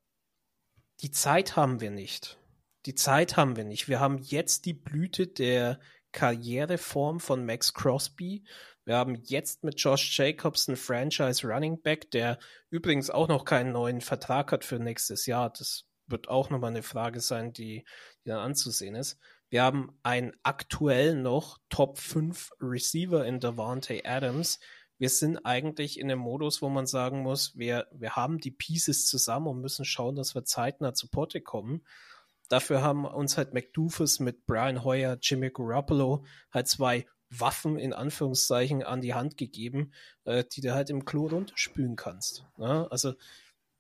die 1.00 1.10
Zeit 1.10 1.56
haben 1.56 1.80
wir 1.80 1.90
nicht. 1.90 2.38
Die 2.86 2.94
Zeit 2.94 3.36
haben 3.36 3.56
wir 3.56 3.64
nicht. 3.64 3.88
Wir 3.88 4.00
haben 4.00 4.18
jetzt 4.18 4.66
die 4.66 4.74
Blüte 4.74 5.26
der 5.26 5.80
Karriereform 6.12 7.18
von 7.20 7.44
Max 7.44 7.74
Crosby 7.74 8.44
wir 8.84 8.96
haben 8.96 9.16
jetzt 9.24 9.64
mit 9.64 9.80
Josh 9.80 10.18
Jacobs 10.18 10.68
einen 10.68 10.76
Franchise 10.76 11.46
Running 11.46 11.80
Back, 11.80 12.10
der 12.10 12.38
übrigens 12.70 13.10
auch 13.10 13.28
noch 13.28 13.44
keinen 13.44 13.72
neuen 13.72 14.00
Vertrag 14.00 14.52
hat 14.52 14.64
für 14.64 14.78
nächstes 14.78 15.26
Jahr. 15.26 15.50
Das 15.50 15.86
wird 16.06 16.28
auch 16.28 16.50
nochmal 16.50 16.70
eine 16.70 16.82
Frage 16.82 17.20
sein, 17.20 17.52
die, 17.52 17.84
die 18.24 18.28
dann 18.28 18.40
anzusehen 18.40 18.94
ist. 18.94 19.18
Wir 19.48 19.62
haben 19.62 19.98
einen 20.02 20.32
aktuell 20.42 21.14
noch 21.14 21.58
Top 21.68 21.98
5 21.98 22.50
Receiver 22.60 23.24
in 23.24 23.40
Davante 23.40 24.04
Adams. 24.04 24.58
Wir 24.98 25.08
sind 25.08 25.38
eigentlich 25.46 25.98
in 25.98 26.10
einem 26.10 26.20
Modus, 26.20 26.60
wo 26.60 26.68
man 26.68 26.86
sagen 26.86 27.22
muss, 27.22 27.56
wir, 27.56 27.86
wir 27.92 28.16
haben 28.16 28.38
die 28.38 28.50
Pieces 28.50 29.06
zusammen 29.06 29.46
und 29.46 29.60
müssen 29.60 29.84
schauen, 29.84 30.16
dass 30.16 30.34
wir 30.34 30.44
zeitnah 30.44 30.92
zu 30.92 31.08
Potte 31.08 31.40
kommen. 31.40 31.84
Dafür 32.48 32.82
haben 32.82 33.06
uns 33.06 33.38
halt 33.38 33.54
McDoufus 33.54 34.20
mit 34.20 34.44
Brian 34.44 34.84
Hoyer, 34.84 35.16
Jimmy 35.20 35.50
Garoppolo 35.50 36.24
halt 36.52 36.68
zwei 36.68 37.06
Waffen 37.40 37.78
in 37.78 37.92
Anführungszeichen 37.92 38.82
an 38.82 39.00
die 39.00 39.14
Hand 39.14 39.36
gegeben, 39.36 39.92
äh, 40.24 40.44
die 40.44 40.60
du 40.60 40.74
halt 40.74 40.90
im 40.90 41.04
Klo 41.04 41.26
runterspülen 41.26 41.96
kannst. 41.96 42.44
Ne? 42.56 42.86
Also 42.90 43.14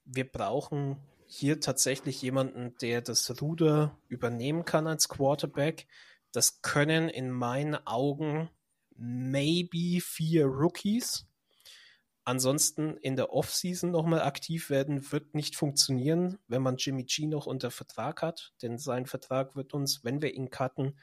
wir 0.04 0.30
brauchen 0.30 0.98
hier 1.26 1.60
tatsächlich 1.60 2.20
jemanden, 2.22 2.76
der 2.80 3.00
das 3.00 3.40
Ruder 3.40 3.98
übernehmen 4.08 4.64
kann 4.64 4.86
als 4.86 5.08
Quarterback. 5.08 5.86
Das 6.32 6.62
können 6.62 7.08
in 7.08 7.30
meinen 7.30 7.74
Augen 7.86 8.50
maybe 8.96 10.00
vier 10.00 10.46
Rookies. 10.46 11.26
Ansonsten 12.26 12.96
in 12.96 13.16
der 13.16 13.34
Offseason 13.34 13.90
nochmal 13.90 14.22
aktiv 14.22 14.70
werden, 14.70 15.12
wird 15.12 15.34
nicht 15.34 15.56
funktionieren, 15.56 16.38
wenn 16.48 16.62
man 16.62 16.76
Jimmy 16.78 17.04
G 17.04 17.26
noch 17.26 17.44
unter 17.44 17.70
Vertrag 17.70 18.22
hat, 18.22 18.54
denn 18.62 18.78
sein 18.78 19.04
Vertrag 19.04 19.56
wird 19.56 19.74
uns, 19.74 20.04
wenn 20.04 20.22
wir 20.22 20.32
ihn 20.32 20.48
cutten, 20.48 20.98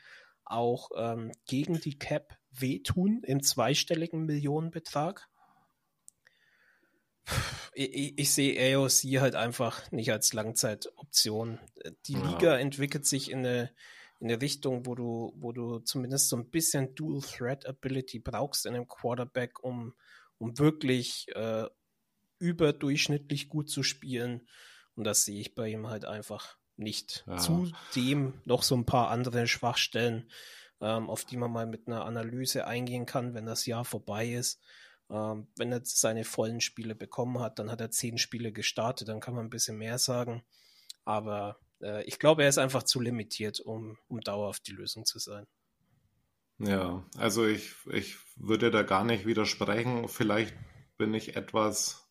auch 0.52 0.91
ähm, 0.95 1.32
gegen 1.47 1.80
die 1.80 1.97
Cap 1.97 2.38
wehtun 2.52 3.22
im 3.24 3.41
zweistelligen 3.41 4.26
Millionenbetrag. 4.26 5.28
Ich, 7.74 8.20
ich, 8.20 8.34
sehe 8.34 8.76
AOC 8.76 9.22
halt 9.22 9.36
einfach 9.36 9.89
nicht 9.91 10.12
als 10.12 10.34
Langzeitoption. 10.34 11.60
Die 12.08 12.14
ja. 12.14 12.30
Liga 12.30 12.58
entwickelt 12.58 13.06
sich 13.06 13.32
in 13.32 13.39
eine, 13.39 13.72
in 14.20 14.30
eine 14.30 14.41
Richtung, 14.41 14.86
wo 14.86 14.95
du, 14.95 15.34
wo 15.38 15.52
du 15.52 15.80
zumindest 15.80 16.30
so 16.30 16.36
ein 16.36 16.49
bisschen 16.49 16.95
Dual 16.95 17.22
Threat 17.22 17.66
Ability 17.66 18.20
brauchst 18.20 18.66
in 18.66 18.76
einem 18.76 18.88
Quarterback, 18.88 19.64
um, 19.64 19.93
um 20.38 20.58
wirklich 20.58 21.28
äh, 21.36 21.68
überdurchschnittlich 22.39 23.47
gut 23.47 23.70
zu 23.70 23.84
spielen. 23.84 24.47
Und 24.95 25.06
das 25.06 25.24
sehe 25.24 25.39
ich 25.39 25.56
bei 25.56 25.70
ihm 25.70 25.88
halt 25.88 26.06
einfach 26.06 26.58
nicht. 26.82 27.23
Ja. 27.27 27.38
Zudem 27.38 28.34
noch 28.45 28.63
so 28.63 28.75
ein 28.75 28.86
paar 28.86 29.09
andere 29.09 29.47
Schwachstellen, 29.47 30.29
ähm, 30.82 31.09
auf 31.09 31.25
die 31.25 31.38
man 31.38 31.51
mal 31.51 31.67
mit 31.67 31.88
einer 31.88 32.05
Analyse 32.05 32.67
eingehen 32.67 33.05
kann, 33.05 33.34
wenn 33.34 33.45
das 33.45 33.65
Jahr 33.65 33.86
vorbei 33.86 34.29
ist. 34.29 34.61
Ähm, 35.09 35.47
wenn 35.57 35.71
er 35.71 35.82
seine 35.84 36.23
vollen 36.23 36.61
Spiele 36.61 36.95
bekommen 36.95 37.39
hat, 37.39 37.59
dann 37.59 37.71
hat 37.71 37.82
er 37.82 37.91
zehn 37.91 38.17
Spiele 38.17 38.51
gestartet, 38.51 39.07
dann 39.07 39.19
kann 39.19 39.36
man 39.36 39.45
ein 39.45 39.49
bisschen 39.49 39.77
mehr 39.77 39.97
sagen. 39.97 40.43
Aber 41.05 41.59
äh, 41.82 42.03
ich 42.03 42.19
glaube, 42.19 42.43
er 42.43 42.49
ist 42.49 42.57
einfach 42.57 42.84
zu 42.84 42.99
limitiert, 42.99 43.59
um, 43.59 43.97
um 44.07 44.21
dauerhaft 44.21 44.67
die 44.67 44.73
Lösung 44.73 45.05
zu 45.05 45.19
sein. 45.19 45.47
Ja, 46.59 47.03
also 47.17 47.45
ich, 47.45 47.73
ich 47.91 48.17
würde 48.36 48.69
da 48.69 48.84
gar 48.84 49.03
nicht 49.03 49.25
widersprechen. 49.25 50.07
Vielleicht 50.07 50.55
bin 50.97 51.13
ich 51.13 51.36
etwas 51.36 52.07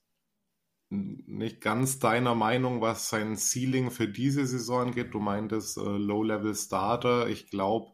nicht 0.91 1.61
ganz 1.61 2.01
deiner 2.01 2.34
Meinung, 2.34 2.80
was 2.80 3.09
sein 3.09 3.36
Ceiling 3.36 3.91
für 3.91 4.09
diese 4.09 4.45
Saison 4.45 4.91
geht. 4.93 5.14
Du 5.14 5.20
meintest 5.20 5.78
äh, 5.78 5.80
Low-Level-Starter. 5.82 7.28
Ich 7.28 7.49
glaube. 7.49 7.93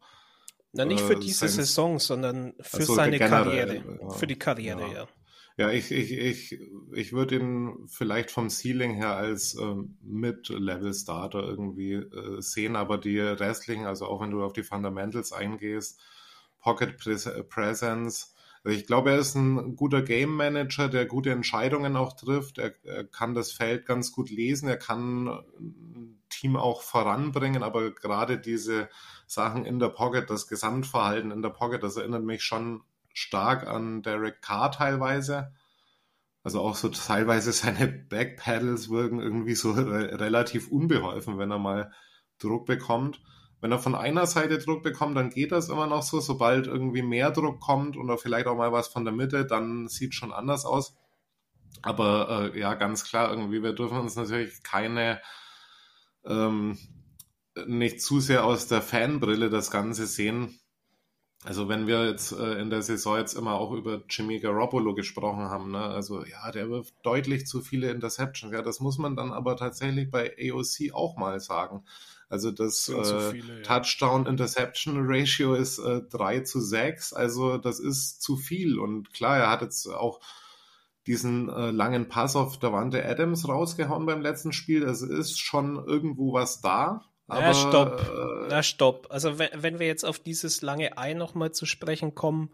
Na, 0.73 0.85
nicht 0.85 1.03
für 1.03 1.15
äh, 1.15 1.21
diese 1.21 1.49
Saison, 1.49 1.99
sondern 1.99 2.55
für 2.61 2.79
also 2.79 2.95
seine 2.95 3.19
generell, 3.19 3.45
Karriere. 3.45 3.99
Ja, 4.01 4.11
für 4.11 4.27
die 4.27 4.39
Karriere, 4.39 4.83
ja. 4.83 4.93
ja. 4.93 5.09
Ja, 5.59 5.71
ich, 5.71 5.91
ich, 5.91 6.13
ich, 6.13 6.61
ich 6.93 7.13
würde 7.15 7.37
ihn 7.37 7.87
vielleicht 7.89 8.31
vom 8.31 8.51
Ceiling 8.51 8.93
her 8.93 9.17
als 9.17 9.55
ähm, 9.55 9.97
Mid-Level-Starter 10.03 11.43
irgendwie 11.43 11.95
äh, 11.95 12.43
sehen, 12.43 12.77
aber 12.77 12.99
die 12.99 13.19
restlichen, 13.19 13.87
also 13.87 14.05
auch 14.05 14.21
wenn 14.21 14.31
du 14.31 14.45
auf 14.45 14.53
die 14.53 14.65
Fundamentals 14.65 15.33
eingehst, 15.33 15.99
Pocket 16.61 16.99
Presence, 17.49 18.35
also 18.67 18.77
ich 18.81 18.87
glaube, 18.89 19.13
er 19.13 19.19
ist 19.19 19.37
ein 19.37 19.77
guter 19.77 20.03
Game 20.03 20.35
Manager, 20.35 20.89
der 20.89 21.07
gute 21.07 21.31
Entscheidungen 21.31 21.95
auch 21.95 22.15
trifft. 22.17 22.59
Er, 22.59 22.73
er, 22.83 23.05
kann 23.05 23.33
das 23.33 23.53
Feld 23.53 23.87
ganz 23.87 24.11
gut 24.11 24.29
lesen. 24.29 24.69
Er 24.69 24.77
kann 24.77 25.29
ein 25.29 26.21
Team 26.31 26.57
auch 26.57 26.83
voranbringen, 26.83 27.63
aber 27.63 27.93
gerade 27.93 28.39
diese 28.39 28.89
Sachen 29.29 29.65
in 29.67 29.79
der 29.79 29.91
Pocket, 29.91 30.29
das 30.29 30.49
Gesamtverhalten 30.49 31.31
in 31.31 31.43
der 31.43 31.51
Pocket, 31.51 31.81
das 31.81 31.97
erinnert 31.97 32.25
mich 32.25 32.43
schon 32.43 32.83
stark 33.15 33.69
an 33.69 34.03
Derek 34.03 34.43
Carr 34.43 34.73
teilweise. 34.73 35.53
Also 36.43 36.61
auch 36.61 36.75
so 36.75 36.89
teilweise 36.89 37.53
seine 37.53 37.87
Backpedals 37.87 38.91
wirken 38.91 39.21
irgendwie 39.21 39.55
so 39.55 39.71
re 39.71 40.19
relativ 40.19 40.73
unbeholfen, 40.73 41.39
wenn 41.39 41.53
er 41.53 41.61
mal 41.61 41.93
Druck 42.41 42.67
bekommt. 42.67 43.21
Wenn 43.67 43.73
er 43.73 43.81
von 43.81 43.97
einer 43.97 44.27
Seite 44.27 44.59
Druck 44.59 44.85
bekommt, 44.85 45.17
dann 45.17 45.31
geht 45.31 45.51
das 45.51 45.71
immer 45.71 45.89
noch 45.89 46.05
so. 46.05 46.21
Sobald 46.21 46.69
irgendwie 46.69 47.03
mehr 47.03 47.33
Druck 47.33 47.59
kommt 47.59 47.97
oder 47.97 48.17
vielleicht 48.17 48.47
auch 48.47 48.57
mal 48.57 48.71
was 48.71 48.87
von 48.87 49.05
der 49.05 49.13
Mitte, 49.13 49.45
dann 49.45 49.89
sieht 49.89 50.15
schon 50.15 50.31
anders 50.31 50.65
aus. 50.65 50.95
Aber 51.83 52.53
äh, 52.55 52.61
ja, 52.61 52.75
ganz 52.75 53.03
klar, 53.03 53.29
irgendwie, 53.29 53.65
wir 53.65 53.73
dürfen 53.73 53.99
uns 53.99 54.15
natürlich 54.15 54.63
keine 54.63 55.21
ähm, 56.25 56.79
nicht 57.67 58.01
zu 58.01 58.21
sehr 58.21 58.45
aus 58.45 58.69
der 58.69 58.83
Fanbrille 58.83 59.51
das 59.51 59.73
Ganze 59.73 60.07
sehen. 60.07 60.61
Also 61.43 61.69
wenn 61.69 61.89
wir 61.89 62.09
jetzt 62.09 62.31
äh, 62.31 62.61
in 62.61 62.71
der 62.71 62.83
Saison 62.83 63.19
jetzt 63.19 63.35
immer 63.35 63.55
auch 63.55 63.73
über 63.73 64.05
Jimmy 64.09 64.39
Garoppolo 64.39 64.95
gesprochen 64.95 65.47
haben, 65.47 65.73
ne? 65.73 65.81
also 65.81 66.25
ja, 66.25 66.53
der 66.53 66.71
wirft 66.71 66.95
deutlich 67.03 67.49
zu 67.49 67.63
viele 67.63 67.91
Interceptions. 67.91 68.53
Ja, 68.53 68.63
das 68.63 68.79
muss 68.79 68.99
man 68.99 69.17
dann 69.17 69.33
aber 69.33 69.57
tatsächlich 69.57 70.09
bei 70.09 70.37
AOC 70.39 70.95
auch 70.95 71.17
mal 71.17 71.41
sagen. 71.41 71.85
Also 72.29 72.51
das 72.51 72.89
äh, 72.89 73.31
viele, 73.31 73.59
ja. 73.59 73.63
Touchdown-Interception-Ratio 73.63 75.55
ist 75.55 75.79
äh, 75.79 76.03
3 76.03 76.41
zu 76.41 76.61
6, 76.61 77.13
also 77.13 77.57
das 77.57 77.79
ist 77.79 78.21
zu 78.21 78.37
viel. 78.37 78.79
Und 78.79 79.13
klar, 79.13 79.39
er 79.39 79.51
hat 79.51 79.63
jetzt 79.63 79.87
auch 79.87 80.21
diesen 81.07 81.49
äh, 81.49 81.71
langen 81.71 82.09
Pass 82.09 82.35
auf 82.35 82.59
Davante 82.59 83.05
Adams 83.05 83.49
rausgehauen 83.49 84.07
beim 84.07 84.21
letzten 84.21 84.53
Spiel. 84.53 84.83
Es 84.83 85.03
ist 85.03 85.39
schon 85.39 85.77
irgendwo 85.87 86.33
was 86.33 86.61
da. 86.61 87.05
Aber, 87.29 87.41
Na, 87.41 87.55
stopp. 87.55 88.01
Äh, 88.01 88.49
Na, 88.49 88.63
stopp. 88.63 89.07
Also 89.11 89.39
wenn, 89.39 89.51
wenn 89.55 89.79
wir 89.79 89.87
jetzt 89.87 90.05
auf 90.05 90.19
dieses 90.19 90.63
lange 90.63 90.99
Ei 90.99 91.15
nochmal 91.15 91.53
zu 91.53 91.65
sprechen 91.65 92.15
kommen, 92.15 92.51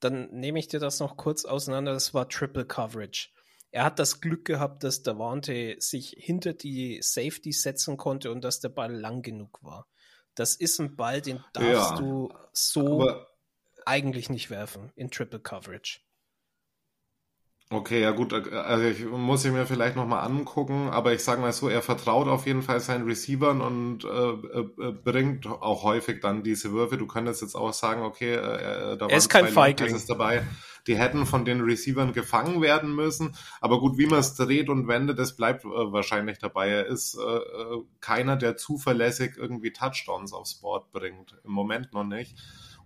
dann 0.00 0.28
nehme 0.30 0.58
ich 0.58 0.68
dir 0.68 0.80
das 0.80 1.00
noch 1.00 1.16
kurz 1.16 1.44
auseinander. 1.44 1.92
Das 1.92 2.12
war 2.12 2.28
Triple 2.28 2.66
Coverage. 2.66 3.30
Er 3.70 3.84
hat 3.84 3.98
das 3.98 4.20
Glück 4.20 4.44
gehabt, 4.44 4.82
dass 4.82 5.02
Davante 5.02 5.76
sich 5.78 6.14
hinter 6.18 6.54
die 6.54 7.00
Safety 7.02 7.52
setzen 7.52 7.96
konnte 7.96 8.30
und 8.32 8.42
dass 8.42 8.60
der 8.60 8.70
Ball 8.70 8.92
lang 8.92 9.22
genug 9.22 9.62
war. 9.62 9.86
Das 10.34 10.54
ist 10.54 10.78
ein 10.78 10.96
Ball, 10.96 11.20
den 11.20 11.44
darfst 11.52 11.90
ja, 11.90 11.96
du 11.96 12.32
so 12.52 13.26
eigentlich 13.84 14.30
nicht 14.30 14.50
werfen 14.50 14.92
in 14.94 15.10
Triple 15.10 15.40
Coverage. 15.40 16.00
Okay, 17.70 18.00
ja 18.00 18.12
gut, 18.12 18.32
also 18.32 18.84
ich 18.84 19.04
muss 19.04 19.44
ich 19.44 19.52
mir 19.52 19.66
vielleicht 19.66 19.94
nochmal 19.94 20.24
angucken, 20.24 20.88
aber 20.88 21.12
ich 21.12 21.22
sage 21.22 21.42
mal 21.42 21.52
so, 21.52 21.68
er 21.68 21.82
vertraut 21.82 22.26
auf 22.26 22.46
jeden 22.46 22.62
Fall 22.62 22.80
seinen 22.80 23.04
Receivern 23.04 23.60
und 23.60 24.04
äh, 24.04 24.08
äh, 24.08 24.92
bringt 24.92 25.46
auch 25.46 25.82
häufig 25.82 26.22
dann 26.22 26.42
diese 26.42 26.72
Würfe. 26.72 26.96
Du 26.96 27.06
könntest 27.06 27.42
jetzt 27.42 27.54
auch 27.54 27.74
sagen, 27.74 28.02
okay, 28.02 28.36
äh, 28.36 28.96
da 28.96 29.06
er 29.08 29.16
ist 29.18 29.28
kein 29.28 29.48
Feigling. 29.48 30.00
dabei, 30.08 30.46
die 30.88 30.96
hätten 30.96 31.26
von 31.26 31.44
den 31.44 31.60
Receivern 31.60 32.12
gefangen 32.12 32.60
werden 32.62 32.94
müssen, 32.94 33.36
aber 33.60 33.78
gut, 33.78 33.98
wie 33.98 34.06
man 34.06 34.20
es 34.20 34.34
dreht 34.34 34.68
und 34.68 34.88
wendet, 34.88 35.18
es 35.18 35.36
bleibt 35.36 35.64
äh, 35.64 35.68
wahrscheinlich 35.68 36.38
dabei. 36.38 36.70
Er 36.70 36.86
ist 36.86 37.14
äh, 37.14 37.20
äh, 37.20 37.82
keiner, 38.00 38.36
der 38.36 38.56
zuverlässig 38.56 39.36
irgendwie 39.36 39.72
Touchdowns 39.72 40.32
aufs 40.32 40.54
Board 40.54 40.90
bringt. 40.90 41.36
Im 41.44 41.52
Moment 41.52 41.92
noch 41.92 42.04
nicht. 42.04 42.36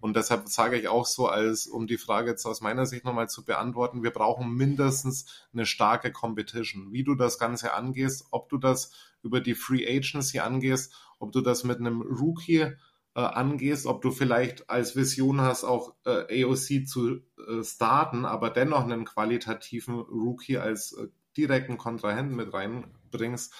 Und 0.00 0.16
deshalb 0.16 0.48
sage 0.48 0.76
ich 0.76 0.88
auch 0.88 1.06
so, 1.06 1.28
als 1.28 1.68
um 1.68 1.86
die 1.86 1.96
Frage 1.96 2.30
jetzt 2.30 2.44
aus 2.44 2.60
meiner 2.60 2.86
Sicht 2.86 3.04
nochmal 3.04 3.28
zu 3.28 3.44
beantworten, 3.44 4.02
wir 4.02 4.10
brauchen 4.10 4.52
mindestens 4.52 5.46
eine 5.52 5.64
starke 5.64 6.10
Competition. 6.10 6.92
Wie 6.92 7.04
du 7.04 7.14
das 7.14 7.38
Ganze 7.38 7.72
angehst, 7.72 8.26
ob 8.32 8.48
du 8.48 8.58
das 8.58 8.90
über 9.22 9.40
die 9.40 9.54
Free 9.54 9.86
Agency 9.86 10.40
angehst, 10.40 10.92
ob 11.20 11.30
du 11.30 11.40
das 11.40 11.62
mit 11.62 11.78
einem 11.78 12.02
Rookie 12.02 12.72
äh, 13.14 13.20
angehst, 13.20 13.86
ob 13.86 14.02
du 14.02 14.10
vielleicht 14.10 14.70
als 14.70 14.96
Vision 14.96 15.40
hast, 15.40 15.64
auch 15.64 15.94
äh, 16.04 16.44
AOC 16.44 16.86
zu 16.86 17.16
äh, 17.16 17.62
starten, 17.62 18.24
aber 18.24 18.50
dennoch 18.50 18.84
einen 18.84 19.04
qualitativen 19.04 20.00
Rookie 20.00 20.58
als 20.58 20.92
äh, 20.92 21.08
direkten 21.36 21.78
Kontrahenten 21.78 22.36
mit 22.36 22.52
reinbringst, 22.52 23.52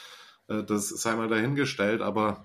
äh, 0.48 0.62
das 0.62 0.88
sei 0.88 1.14
mal 1.16 1.28
dahingestellt, 1.28 2.00
aber 2.00 2.44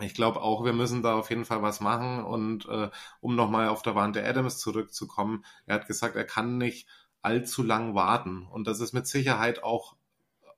ich 0.00 0.14
glaube 0.14 0.40
auch, 0.42 0.64
wir 0.64 0.72
müssen 0.72 1.02
da 1.02 1.16
auf 1.16 1.30
jeden 1.30 1.44
Fall 1.44 1.62
was 1.62 1.80
machen. 1.80 2.24
Und 2.24 2.68
äh, 2.68 2.88
um 3.20 3.34
nochmal 3.34 3.68
auf 3.68 3.82
der 3.82 3.94
Wante 3.94 4.24
Adams 4.24 4.58
zurückzukommen, 4.58 5.44
er 5.66 5.76
hat 5.76 5.86
gesagt, 5.88 6.14
er 6.14 6.24
kann 6.24 6.56
nicht 6.56 6.88
allzu 7.20 7.62
lang 7.62 7.94
warten. 7.94 8.46
Und 8.46 8.66
das 8.66 8.80
ist 8.80 8.92
mit 8.92 9.06
Sicherheit 9.06 9.62
auch 9.62 9.96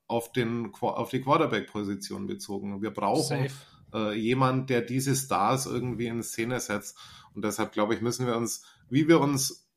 auf, 0.07 0.33
den, 0.33 0.73
auf 0.81 1.09
die 1.09 1.23
Quarterback-Position 1.23 2.27
bezogen. 2.27 2.83
Wir 2.83 2.91
brauchen 2.91 3.49
äh, 3.95 4.13
jemand, 4.13 4.71
der 4.71 4.83
diese 4.83 5.15
Stars 5.15 5.67
irgendwie 5.67 6.07
in 6.07 6.23
Szene 6.23 6.61
setzt. 6.61 6.99
Und 7.35 7.45
deshalb 7.45 7.73
glaube 7.73 7.95
ich, 7.95 8.01
müssen 8.01 8.27
wir 8.27 8.37
uns, 8.37 8.65
wie 8.89 9.09
wir 9.09 9.21
uns 9.21 9.69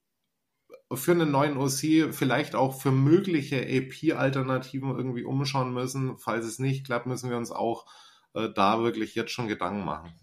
für 0.92 1.12
einen 1.12 1.32
neuen 1.32 1.58
OC 1.58 2.14
vielleicht 2.14 2.56
auch 2.56 2.80
für 2.80 2.92
mögliche 2.92 3.62
AP-Alternativen 3.62 4.96
irgendwie 4.96 5.24
umschauen 5.24 5.74
müssen. 5.74 6.18
Falls 6.18 6.46
es 6.46 6.60
nicht 6.60 6.86
klappt, 6.86 7.06
müssen 7.06 7.30
wir 7.30 7.38
uns 7.38 7.52
auch 7.52 7.86
äh, 8.34 8.50
da 8.54 8.82
wirklich 8.82 9.16
jetzt 9.16 9.32
schon 9.32 9.48
Gedanken 9.48 9.86
machen. 9.86 10.14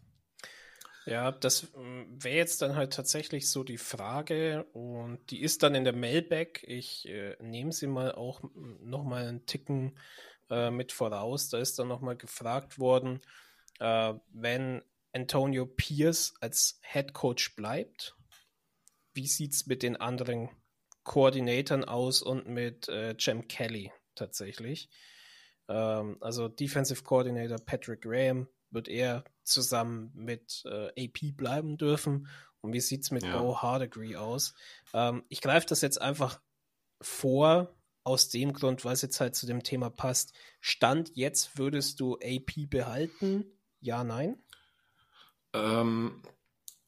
Ja, 1.06 1.32
das 1.32 1.72
mm, 1.74 2.22
wäre 2.22 2.36
jetzt 2.36 2.62
dann 2.62 2.76
halt 2.76 2.92
tatsächlich 2.92 3.50
so 3.50 3.64
die 3.64 3.78
Frage 3.78 4.64
und 4.72 5.18
die 5.30 5.40
ist 5.40 5.62
dann 5.62 5.74
in 5.74 5.84
der 5.84 5.96
Mailback. 5.96 6.62
Ich 6.66 7.08
äh, 7.08 7.36
nehme 7.40 7.72
sie 7.72 7.86
mal 7.86 8.12
auch 8.12 8.42
nochmal 8.80 9.26
einen 9.26 9.46
Ticken 9.46 9.98
äh, 10.50 10.70
mit 10.70 10.92
voraus. 10.92 11.48
Da 11.48 11.58
ist 11.58 11.78
dann 11.78 11.88
nochmal 11.88 12.16
gefragt 12.16 12.78
worden, 12.78 13.20
äh, 13.80 14.14
wenn 14.32 14.82
Antonio 15.12 15.66
Pierce 15.66 16.34
als 16.40 16.80
Head 16.82 17.12
Coach 17.12 17.56
bleibt, 17.56 18.16
wie 19.12 19.26
sieht 19.26 19.52
es 19.54 19.66
mit 19.66 19.82
den 19.82 19.96
anderen 19.96 20.50
Koordinatoren 21.02 21.84
aus 21.84 22.22
und 22.22 22.46
mit 22.46 22.88
äh, 22.88 23.14
Jem 23.18 23.48
Kelly 23.48 23.92
tatsächlich? 24.14 24.88
Ähm, 25.68 26.16
also 26.20 26.48
Defensive 26.48 27.02
Coordinator 27.02 27.58
Patrick 27.58 28.02
Graham 28.02 28.48
wird 28.70 28.88
er 28.88 29.24
zusammen 29.42 30.12
mit 30.14 30.62
äh, 30.66 30.88
AP 30.88 31.36
bleiben 31.36 31.76
dürfen. 31.76 32.28
Und 32.60 32.72
wie 32.72 32.80
sieht 32.80 33.02
es 33.02 33.10
mit 33.10 33.24
ja. 33.24 33.38
Bo 33.38 33.60
Hardegree 33.60 34.16
aus? 34.16 34.54
Ähm, 34.92 35.24
ich 35.28 35.40
greife 35.40 35.66
das 35.66 35.80
jetzt 35.80 36.00
einfach 36.00 36.40
vor, 37.00 37.74
aus 38.04 38.28
dem 38.28 38.52
Grund, 38.52 38.84
weil 38.84 38.94
es 38.94 39.02
jetzt 39.02 39.20
halt 39.20 39.34
zu 39.34 39.46
dem 39.46 39.62
Thema 39.62 39.90
passt. 39.90 40.34
Stand 40.60 41.12
jetzt 41.14 41.58
würdest 41.58 42.00
du 42.00 42.16
AP 42.16 42.68
behalten? 42.68 43.44
Ja, 43.80 44.04
nein? 44.04 44.36
Ähm, 45.52 46.22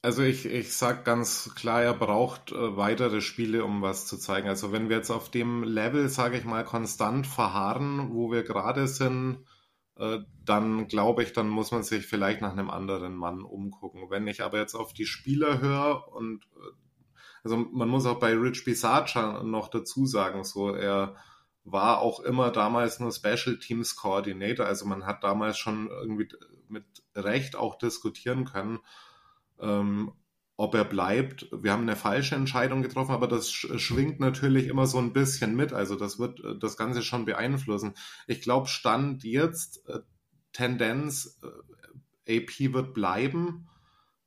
also 0.03 0.23
ich, 0.23 0.47
ich 0.47 0.75
sag 0.75 1.05
ganz 1.05 1.55
klar, 1.55 1.83
er 1.83 1.95
braucht 1.95 2.53
äh, 2.53 2.77
weitere 2.77 3.21
Spiele, 3.21 3.65
um 3.65 3.83
was 3.83 4.07
zu 4.07 4.19
zeigen. 4.19 4.49
Also 4.49 4.73
wenn 4.73 4.89
wir 4.89 4.97
jetzt 4.97 5.11
auf 5.11 5.31
dem 5.31 5.63
Level, 5.63 6.09
sage 6.09 6.39
ich 6.39 6.45
mal, 6.45 6.65
konstant 6.65 7.27
verharren, 7.27 8.13
wo 8.13 8.31
wir 8.33 8.43
gerade 8.43 8.89
sind, 8.89 9.45
äh, 9.97 10.19
dann 10.45 10.89
glaube 10.89 11.23
ich, 11.23 11.33
dann 11.33 11.49
muss 11.49 11.71
man 11.71 11.83
sich 11.85 12.07
vielleicht 12.07 12.41
nach 12.41 12.53
einem 12.53 12.71
anderen 12.71 13.15
Mann 13.15 13.43
umgucken. 13.43 14.11
Wenn 14.11 14.27
ich 14.27 14.43
aber 14.43 14.59
jetzt 14.59 14.75
auf 14.75 14.93
die 14.93 15.07
Spieler 15.07 15.61
höre 15.61 16.09
und 16.13 16.45
äh, 16.57 16.73
also 17.45 17.57
man 17.57 17.89
muss 17.89 18.07
auch 18.07 18.21
bei 18.21 18.35
Rich 18.35 18.65
Bisaccia 18.65 19.43
noch 19.43 19.69
dazu 19.69 20.07
sagen, 20.07 20.45
so 20.45 20.75
er 20.75 21.17
war 21.65 22.01
auch 22.01 22.21
immer 22.21 22.51
damals 22.51 23.01
nur 23.01 23.13
Special 23.13 23.59
Teams 23.59 23.97
Coordinator. 23.97 24.67
Also 24.67 24.87
man 24.87 25.07
hat 25.07 25.25
damals 25.25 25.59
schon 25.59 25.89
irgendwie 25.89 26.29
mit 26.73 26.85
Recht 27.15 27.55
auch 27.55 27.77
diskutieren 27.79 28.45
können 28.45 28.81
ähm, 29.63 30.13
ob 30.57 30.75
er 30.75 30.85
bleibt. 30.85 31.49
Wir 31.51 31.73
haben 31.73 31.83
eine 31.83 31.97
falsche 31.97 32.35
Entscheidung 32.35 32.83
getroffen, 32.83 33.13
aber 33.13 33.27
das 33.27 33.51
schwingt 33.51 34.21
natürlich 34.21 34.69
immer 34.69 34.87
so 34.87 34.99
ein 34.99 35.13
bisschen 35.13 35.57
mit. 35.57 35.73
Also 35.73 35.97
das 35.97 36.19
wird 36.19 36.41
äh, 36.41 36.59
das 36.59 36.77
Ganze 36.77 37.03
schon 37.03 37.25
beeinflussen. 37.25 37.95
Ich 38.27 38.43
glaube, 38.43 38.69
Stand 38.69 39.25
jetzt, 39.25 39.89
äh, 39.89 40.01
Tendenz, 40.53 41.41
äh, 42.27 42.39
AP 42.39 42.75
wird 42.75 42.93
bleiben, 42.93 43.69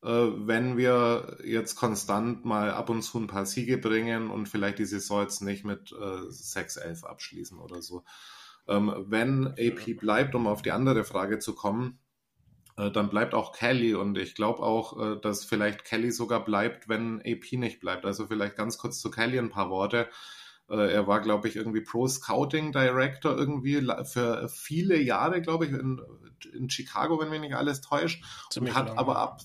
äh, 0.02 0.10
wenn 0.10 0.78
wir 0.78 1.38
jetzt 1.46 1.76
konstant 1.76 2.44
mal 2.44 2.72
ab 2.72 2.90
und 2.90 3.04
zu 3.04 3.20
ein 3.20 3.28
paar 3.28 3.46
Siege 3.46 3.78
bringen 3.78 4.32
und 4.32 4.50
vielleicht 4.50 4.80
die 4.80 4.86
Saison 4.86 5.22
jetzt 5.22 5.42
nicht 5.42 5.64
mit 5.64 5.92
äh, 5.92 5.96
6-11 5.96 7.06
abschließen 7.06 7.60
oder 7.60 7.82
so. 7.82 8.04
Ähm, 8.68 8.94
wenn 9.08 9.48
AP 9.48 9.98
bleibt, 10.00 10.34
um 10.34 10.48
auf 10.48 10.64
die 10.64 10.72
andere 10.72 11.04
Frage 11.04 11.38
zu 11.38 11.54
kommen, 11.54 12.00
äh, 12.78 12.92
dann 12.92 13.10
bleibt 13.10 13.34
auch 13.34 13.54
Kelly 13.54 13.96
und 13.96 14.18
ich 14.18 14.36
glaube 14.36 14.64
auch, 14.64 15.00
äh, 15.00 15.20
dass 15.22 15.46
vielleicht 15.46 15.86
Kelly 15.86 16.12
sogar 16.12 16.44
bleibt, 16.44 16.90
wenn 16.90 17.22
AP 17.22 17.54
nicht 17.54 17.80
bleibt. 17.80 18.06
Also 18.06 18.28
vielleicht 18.28 18.56
ganz 18.56 18.78
kurz 18.78 19.00
zu 19.00 19.10
Kelly 19.12 19.40
ein 19.40 19.50
paar 19.50 19.70
Worte. 19.70 20.08
Äh, 20.70 20.92
er 20.94 21.08
war, 21.08 21.22
glaube 21.22 21.48
ich, 21.48 21.56
irgendwie 21.56 21.82
Pro 21.82 22.08
Scouting 22.08 22.72
Director 22.72 23.38
irgendwie 23.38 23.82
für 24.06 24.50
viele 24.50 25.00
Jahre, 25.00 25.42
glaube 25.42 25.66
ich, 25.66 25.72
in, 25.72 26.02
in, 26.54 26.70
Chicago, 26.70 27.20
wenn 27.20 27.30
mich 27.30 27.42
nicht 27.42 27.56
alles 27.56 27.82
täuscht. 27.82 28.24
Ziemlich 28.50 28.74
und 28.74 28.80
hat 28.80 28.88
lang. 28.90 28.98
aber 28.98 29.18
ab 29.18 29.42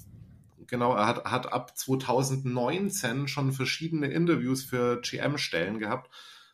genau, 0.66 0.95
er 0.95 1.07
hat, 1.07 1.24
hat 1.24 1.53
ab 1.53 1.76
2019 1.76 3.28
schon 3.28 3.53
verschiedene 3.53 4.07
Interviews 4.07 4.64
für 4.64 5.01
GM-Stellen 5.01 5.78
gehabt. 5.78 6.11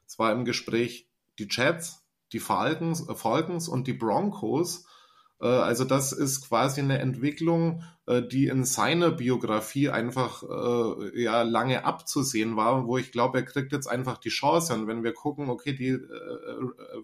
Es 0.06 0.18
war 0.18 0.32
im 0.32 0.44
Gespräch 0.44 1.08
die 1.38 1.48
Jets, 1.50 2.04
die 2.32 2.40
Falcons, 2.40 3.08
äh, 3.08 3.14
Falcons 3.14 3.68
und 3.68 3.86
die 3.86 3.92
Broncos. 3.92 4.86
Äh, 5.40 5.46
also 5.46 5.84
das 5.84 6.12
ist 6.12 6.48
quasi 6.48 6.80
eine 6.80 6.98
Entwicklung, 6.98 7.82
äh, 8.06 8.22
die 8.22 8.46
in 8.46 8.64
seiner 8.64 9.10
Biografie 9.10 9.90
einfach 9.90 10.42
äh, 10.42 11.22
ja 11.22 11.42
lange 11.42 11.84
abzusehen 11.84 12.56
war, 12.56 12.86
wo 12.86 12.98
ich 12.98 13.12
glaube, 13.12 13.38
er 13.38 13.44
kriegt 13.44 13.72
jetzt 13.72 13.86
einfach 13.86 14.18
die 14.18 14.30
Chance. 14.30 14.74
Und 14.74 14.86
wenn 14.86 15.04
wir 15.04 15.12
gucken, 15.12 15.50
okay, 15.50 15.72
die 15.72 15.98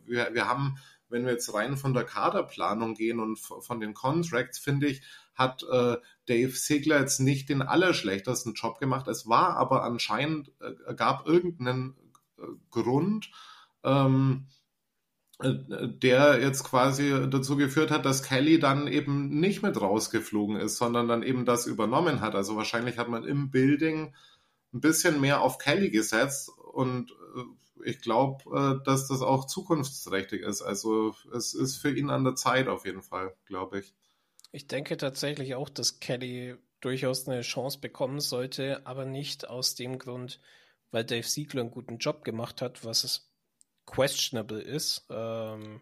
wir, 0.07 0.31
wir 0.33 0.49
haben, 0.49 0.79
wenn 1.09 1.25
wir 1.25 1.33
jetzt 1.33 1.53
rein 1.53 1.77
von 1.77 1.95
der 1.95 2.05
Kaderplanung 2.05 2.95
gehen 2.95 3.21
und 3.21 3.39
von 3.39 3.81
den 3.81 3.95
Contracts, 3.95 4.59
finde 4.59 4.87
ich, 4.89 5.03
hat 5.35 5.63
äh, 5.71 5.97
Dave 6.27 6.53
Sigler 6.53 7.01
jetzt 7.01 7.21
nicht 7.21 7.49
den 7.49 7.63
allerschlechtesten 7.63 8.55
Job 8.55 8.79
gemacht. 8.79 9.09
Es 9.09 9.29
war 9.29 9.57
aber 9.57 9.83
anscheinend, 9.83 10.53
äh, 10.61 10.95
gab 10.95 11.27
irgendeinen 11.27 11.97
äh, 12.39 12.43
Grund, 12.71 13.31
ähm, 13.85 14.47
äh, 14.47 14.62
der 15.43 16.41
jetzt 16.41 16.65
quasi 16.65 17.11
dazu 17.29 17.57
geführt 17.57 17.91
hat, 17.91 18.05
dass 18.05 18.23
Kelly 18.23 18.59
dann 18.59 18.87
eben 18.87 19.41
nicht 19.41 19.63
mit 19.63 19.81
rausgeflogen 19.81 20.57
ist, 20.57 20.77
sondern 20.77 21.09
dann 21.09 21.23
eben 21.23 21.45
das 21.45 21.67
übernommen 21.67 22.21
hat. 22.21 22.35
Also 22.35 22.57
wahrscheinlich 22.57 22.99
hat 22.99 23.09
man 23.09 23.25
im 23.25 23.51
Building 23.51 24.15
ein 24.73 24.81
bisschen 24.81 25.21
mehr 25.21 25.41
auf 25.41 25.59
Kelly 25.59 25.91
gesetzt 25.91 26.51
und 26.73 27.11
äh, 27.11 27.43
ich 27.85 28.01
glaube, 28.01 28.79
äh, 28.81 28.85
dass 28.85 29.09
das 29.09 29.23
auch 29.23 29.47
zukunftsträchtig 29.47 30.43
ist. 30.43 30.63
Also 30.63 31.15
es 31.35 31.55
ist 31.55 31.77
für 31.77 31.91
ihn 31.91 32.11
an 32.11 32.25
der 32.25 32.37
Zeit 32.37 32.69
auf 32.69 32.87
jeden 32.87 33.03
Fall, 33.03 33.35
glaube 33.47 33.81
ich. 33.81 33.95
Ich 34.53 34.67
denke 34.67 34.97
tatsächlich 34.97 35.55
auch, 35.55 35.69
dass 35.69 36.01
Kelly 36.01 36.57
durchaus 36.81 37.29
eine 37.29 37.43
Chance 37.43 37.79
bekommen 37.81 38.21
sollte, 38.21 38.87
aber 38.87 39.05
nicht 39.05 39.49
aus 39.49 39.75
dem 39.75 39.99
Grund, 39.99 40.41
weil 40.91 41.05
Dave 41.05 41.27
Siegler 41.27 41.63
einen 41.63 41.71
guten 41.71 41.99
Job 41.99 42.25
gemacht 42.25 42.61
hat, 42.61 42.85
was 42.85 43.05
es 43.05 43.32
questionable 43.93 44.61
ist. 44.61 45.07
Ähm, 45.11 45.81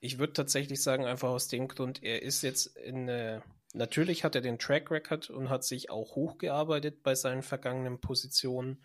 ich 0.00 0.18
würde 0.18 0.32
tatsächlich 0.32 0.82
sagen, 0.82 1.04
einfach 1.04 1.28
aus 1.28 1.48
dem 1.48 1.68
Grund, 1.68 2.02
er 2.02 2.22
ist 2.22 2.42
jetzt 2.42 2.76
in 2.76 3.08
eine, 3.08 3.42
natürlich 3.72 4.24
hat 4.24 4.34
er 4.34 4.40
den 4.40 4.58
Track 4.58 4.90
Record 4.90 5.30
und 5.30 5.48
hat 5.48 5.64
sich 5.64 5.90
auch 5.90 6.16
hochgearbeitet 6.16 7.02
bei 7.02 7.14
seinen 7.14 7.42
vergangenen 7.42 8.00
Positionen. 8.00 8.84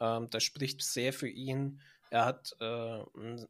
Ähm, 0.00 0.28
das 0.30 0.42
spricht 0.42 0.82
sehr 0.82 1.12
für 1.12 1.28
ihn. 1.28 1.80
Er 2.10 2.24
hat 2.24 2.56
äh, 2.60 3.02
ein 3.16 3.46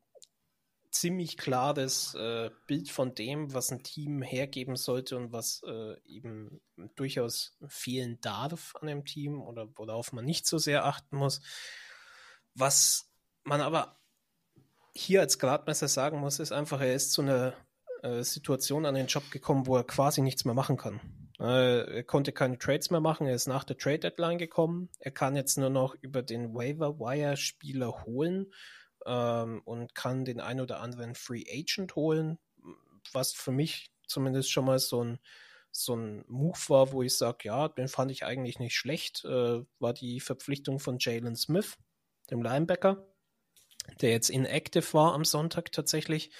ziemlich 0.90 1.36
klares 1.36 2.14
äh, 2.14 2.50
Bild 2.66 2.90
von 2.90 3.14
dem, 3.14 3.54
was 3.54 3.70
ein 3.70 3.82
Team 3.82 4.22
hergeben 4.22 4.76
sollte 4.76 5.16
und 5.16 5.32
was 5.32 5.62
äh, 5.64 5.96
eben 6.04 6.60
durchaus 6.96 7.56
fehlen 7.68 8.20
darf 8.20 8.74
an 8.80 8.88
einem 8.88 9.04
Team 9.04 9.40
oder 9.40 9.68
worauf 9.76 10.12
man 10.12 10.24
nicht 10.24 10.46
so 10.46 10.58
sehr 10.58 10.84
achten 10.84 11.16
muss. 11.16 11.40
Was 12.54 13.08
man 13.44 13.60
aber 13.60 13.99
hier 14.94 15.20
als 15.20 15.38
Gradmesser 15.38 15.88
sagen 15.88 16.18
muss, 16.18 16.38
ist 16.38 16.52
einfach, 16.52 16.80
er 16.80 16.94
ist 16.94 17.12
zu 17.12 17.22
einer 17.22 17.54
äh, 18.02 18.22
Situation 18.22 18.86
an 18.86 18.94
den 18.94 19.06
Job 19.06 19.30
gekommen, 19.30 19.66
wo 19.66 19.76
er 19.76 19.84
quasi 19.84 20.22
nichts 20.22 20.44
mehr 20.44 20.54
machen 20.54 20.76
kann. 20.76 21.00
Äh, 21.38 21.96
er 21.96 22.04
konnte 22.04 22.32
keine 22.32 22.58
Trades 22.58 22.90
mehr 22.90 23.00
machen, 23.00 23.26
er 23.26 23.34
ist 23.34 23.46
nach 23.46 23.64
der 23.64 23.78
Trade 23.78 24.00
Deadline 24.00 24.38
gekommen. 24.38 24.90
Er 24.98 25.10
kann 25.10 25.36
jetzt 25.36 25.56
nur 25.56 25.70
noch 25.70 25.94
über 26.00 26.22
den 26.22 26.54
Waiver 26.54 26.98
Wire 26.98 27.36
Spieler 27.36 28.04
holen 28.04 28.52
ähm, 29.06 29.62
und 29.64 29.94
kann 29.94 30.24
den 30.24 30.40
ein 30.40 30.60
oder 30.60 30.80
anderen 30.80 31.14
Free 31.14 31.44
Agent 31.50 31.96
holen, 31.96 32.38
was 33.12 33.32
für 33.32 33.52
mich 33.52 33.90
zumindest 34.06 34.50
schon 34.50 34.66
mal 34.66 34.78
so 34.78 35.02
ein, 35.02 35.18
so 35.70 35.94
ein 35.94 36.24
Move 36.26 36.58
war, 36.68 36.92
wo 36.92 37.02
ich 37.02 37.16
sage, 37.16 37.38
ja, 37.44 37.68
den 37.68 37.88
fand 37.88 38.10
ich 38.10 38.24
eigentlich 38.24 38.58
nicht 38.58 38.74
schlecht, 38.74 39.24
äh, 39.24 39.62
war 39.78 39.94
die 39.94 40.20
Verpflichtung 40.20 40.78
von 40.78 40.98
Jalen 40.98 41.36
Smith, 41.36 41.76
dem 42.30 42.42
Linebacker, 42.42 43.06
der 44.00 44.10
jetzt 44.10 44.30
inactive 44.30 44.92
war 44.94 45.14
am 45.14 45.24
Sonntag 45.24 45.72
tatsächlich. 45.72 46.30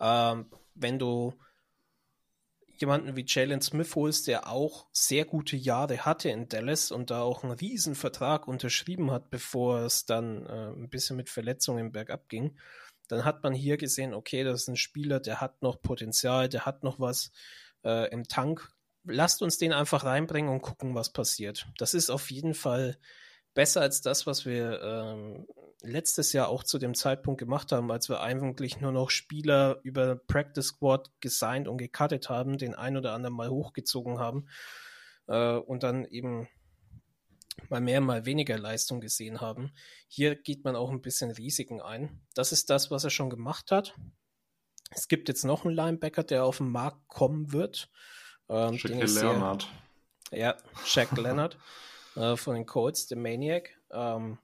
Ähm, 0.00 0.50
wenn 0.74 0.98
du 0.98 1.34
jemanden 2.78 3.16
wie 3.16 3.24
Jalen 3.26 3.62
Smith 3.62 3.94
holst, 3.94 4.26
der 4.26 4.48
auch 4.48 4.86
sehr 4.92 5.24
gute 5.24 5.56
Jahre 5.56 6.04
hatte 6.04 6.28
in 6.28 6.48
Dallas 6.48 6.90
und 6.90 7.10
da 7.10 7.22
auch 7.22 7.42
einen 7.42 7.52
Riesenvertrag 7.52 8.46
unterschrieben 8.46 9.10
hat, 9.10 9.30
bevor 9.30 9.80
es 9.80 10.04
dann 10.04 10.44
äh, 10.46 10.68
ein 10.68 10.90
bisschen 10.90 11.16
mit 11.16 11.30
Verletzungen 11.30 11.92
bergab 11.92 12.28
ging, 12.28 12.58
dann 13.08 13.24
hat 13.24 13.42
man 13.42 13.54
hier 13.54 13.76
gesehen, 13.76 14.14
okay, 14.14 14.44
das 14.44 14.62
ist 14.62 14.68
ein 14.68 14.76
Spieler, 14.76 15.20
der 15.20 15.40
hat 15.40 15.62
noch 15.62 15.80
Potenzial, 15.80 16.48
der 16.48 16.66
hat 16.66 16.82
noch 16.82 16.98
was 17.00 17.30
äh, 17.84 18.10
im 18.10 18.24
Tank. 18.28 18.68
Lasst 19.04 19.42
uns 19.42 19.58
den 19.58 19.72
einfach 19.72 20.04
reinbringen 20.04 20.50
und 20.50 20.62
gucken, 20.62 20.94
was 20.94 21.12
passiert. 21.12 21.68
Das 21.78 21.94
ist 21.94 22.10
auf 22.10 22.30
jeden 22.30 22.54
Fall 22.54 22.98
besser 23.56 23.80
als 23.80 24.02
das, 24.02 24.26
was 24.26 24.44
wir 24.44 24.80
ähm, 24.82 25.46
letztes 25.82 26.32
Jahr 26.32 26.48
auch 26.48 26.62
zu 26.62 26.78
dem 26.78 26.94
Zeitpunkt 26.94 27.40
gemacht 27.40 27.72
haben, 27.72 27.90
als 27.90 28.08
wir 28.08 28.20
eigentlich 28.20 28.80
nur 28.80 28.92
noch 28.92 29.10
Spieler 29.10 29.80
über 29.82 30.14
Practice 30.14 30.68
Squad 30.68 31.10
gesigned 31.20 31.66
und 31.66 31.78
gecuttet 31.78 32.28
haben, 32.28 32.58
den 32.58 32.74
ein 32.74 32.96
oder 32.96 33.14
anderen 33.14 33.34
mal 33.34 33.48
hochgezogen 33.48 34.18
haben 34.18 34.48
äh, 35.26 35.56
und 35.56 35.82
dann 35.82 36.04
eben 36.04 36.48
mal 37.70 37.80
mehr, 37.80 38.02
mal 38.02 38.26
weniger 38.26 38.58
Leistung 38.58 39.00
gesehen 39.00 39.40
haben. 39.40 39.72
Hier 40.06 40.36
geht 40.36 40.62
man 40.64 40.76
auch 40.76 40.90
ein 40.90 41.00
bisschen 41.00 41.30
Risiken 41.30 41.80
ein. 41.80 42.20
Das 42.34 42.52
ist 42.52 42.68
das, 42.68 42.90
was 42.90 43.04
er 43.04 43.10
schon 43.10 43.30
gemacht 43.30 43.70
hat. 43.70 43.94
Es 44.90 45.08
gibt 45.08 45.28
jetzt 45.28 45.44
noch 45.44 45.64
einen 45.64 45.74
Linebacker, 45.74 46.24
der 46.24 46.44
auf 46.44 46.58
den 46.58 46.68
Markt 46.68 47.08
kommen 47.08 47.52
wird. 47.52 47.88
Ähm, 48.50 48.78
Leonard. 48.82 49.66
Ja, 50.30 50.56
Shaq 50.84 51.16
Leonard 51.16 51.56
äh, 52.16 52.36
von 52.36 52.54
den 52.54 52.66
Colts, 52.66 53.06
der 53.06 53.18
Maniac. 53.18 53.70
Ähm, 53.90 54.38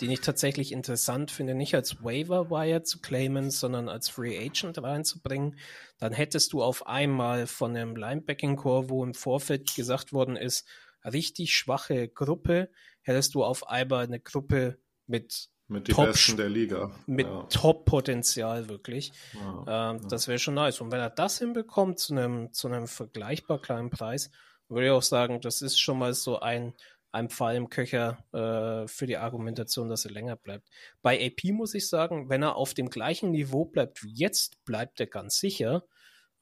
den 0.00 0.10
ich 0.10 0.20
tatsächlich 0.20 0.72
interessant 0.72 1.30
finde, 1.30 1.54
nicht 1.54 1.74
als 1.74 2.02
Waiver 2.02 2.50
Wire 2.50 2.82
zu 2.82 3.00
claimen, 3.00 3.50
sondern 3.50 3.88
als 3.88 4.08
Free 4.08 4.38
Agent 4.38 4.82
reinzubringen, 4.82 5.58
dann 5.98 6.12
hättest 6.12 6.52
du 6.52 6.62
auf 6.62 6.86
einmal 6.86 7.46
von 7.46 7.76
einem 7.76 7.94
Linebacking 7.94 8.56
Core, 8.56 8.88
wo 8.88 9.04
im 9.04 9.14
Vorfeld 9.14 9.74
gesagt 9.74 10.12
worden 10.12 10.36
ist, 10.36 10.66
richtig 11.04 11.54
schwache 11.54 12.08
Gruppe, 12.08 12.70
hättest 13.02 13.34
du 13.34 13.44
auf 13.44 13.68
einmal 13.68 14.04
eine 14.04 14.20
Gruppe 14.20 14.78
mit 15.06 15.50
mit 15.66 15.88
die 15.88 15.92
Top, 15.92 16.06
Besten 16.06 16.36
der 16.36 16.50
Liga. 16.50 16.90
Mit 17.06 17.26
ja. 17.26 17.42
Top-Potenzial 17.44 18.68
wirklich. 18.68 19.12
Ja, 19.32 19.92
ähm, 19.92 20.00
ja. 20.02 20.08
Das 20.08 20.28
wäre 20.28 20.38
schon 20.38 20.54
nice. 20.54 20.82
Und 20.82 20.92
wenn 20.92 21.00
er 21.00 21.08
das 21.08 21.38
hinbekommt 21.38 21.98
zu 21.98 22.14
einem, 22.14 22.52
zu 22.52 22.68
einem 22.68 22.86
vergleichbar 22.86 23.62
kleinen 23.62 23.88
Preis, 23.88 24.30
würde 24.68 24.86
ich 24.86 24.92
auch 24.92 25.02
sagen, 25.02 25.40
das 25.40 25.62
ist 25.62 25.78
schon 25.78 25.98
mal 25.98 26.14
so 26.14 26.40
ein 26.40 26.74
einem 27.14 27.30
Fall 27.30 27.54
im 27.54 27.70
Köcher 27.70 28.18
äh, 28.32 28.88
für 28.88 29.06
die 29.06 29.16
Argumentation, 29.16 29.88
dass 29.88 30.04
er 30.04 30.10
länger 30.10 30.34
bleibt. 30.34 30.68
Bei 31.00 31.24
AP 31.24 31.52
muss 31.52 31.74
ich 31.74 31.88
sagen, 31.88 32.28
wenn 32.28 32.42
er 32.42 32.56
auf 32.56 32.74
dem 32.74 32.90
gleichen 32.90 33.30
Niveau 33.30 33.64
bleibt 33.64 34.02
wie 34.02 34.12
jetzt, 34.12 34.64
bleibt 34.64 34.98
er 34.98 35.06
ganz 35.06 35.38
sicher. 35.38 35.84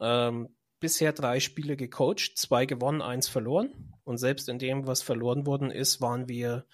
Ähm, 0.01 0.57
bisher 0.81 1.13
drei 1.13 1.41
Spiele 1.41 1.77
gecoacht, 1.77 2.33
zwei 2.37 2.65
gewonnen, 2.65 3.03
eins 3.03 3.29
verloren. 3.29 3.95
Und 4.05 4.17
selbst 4.17 4.49
in 4.49 4.59
dem, 4.59 4.87
was 4.87 5.03
verloren 5.03 5.47
worden 5.47 5.71
ist, 5.71 6.01
waren 6.01 6.27
wir 6.27 6.65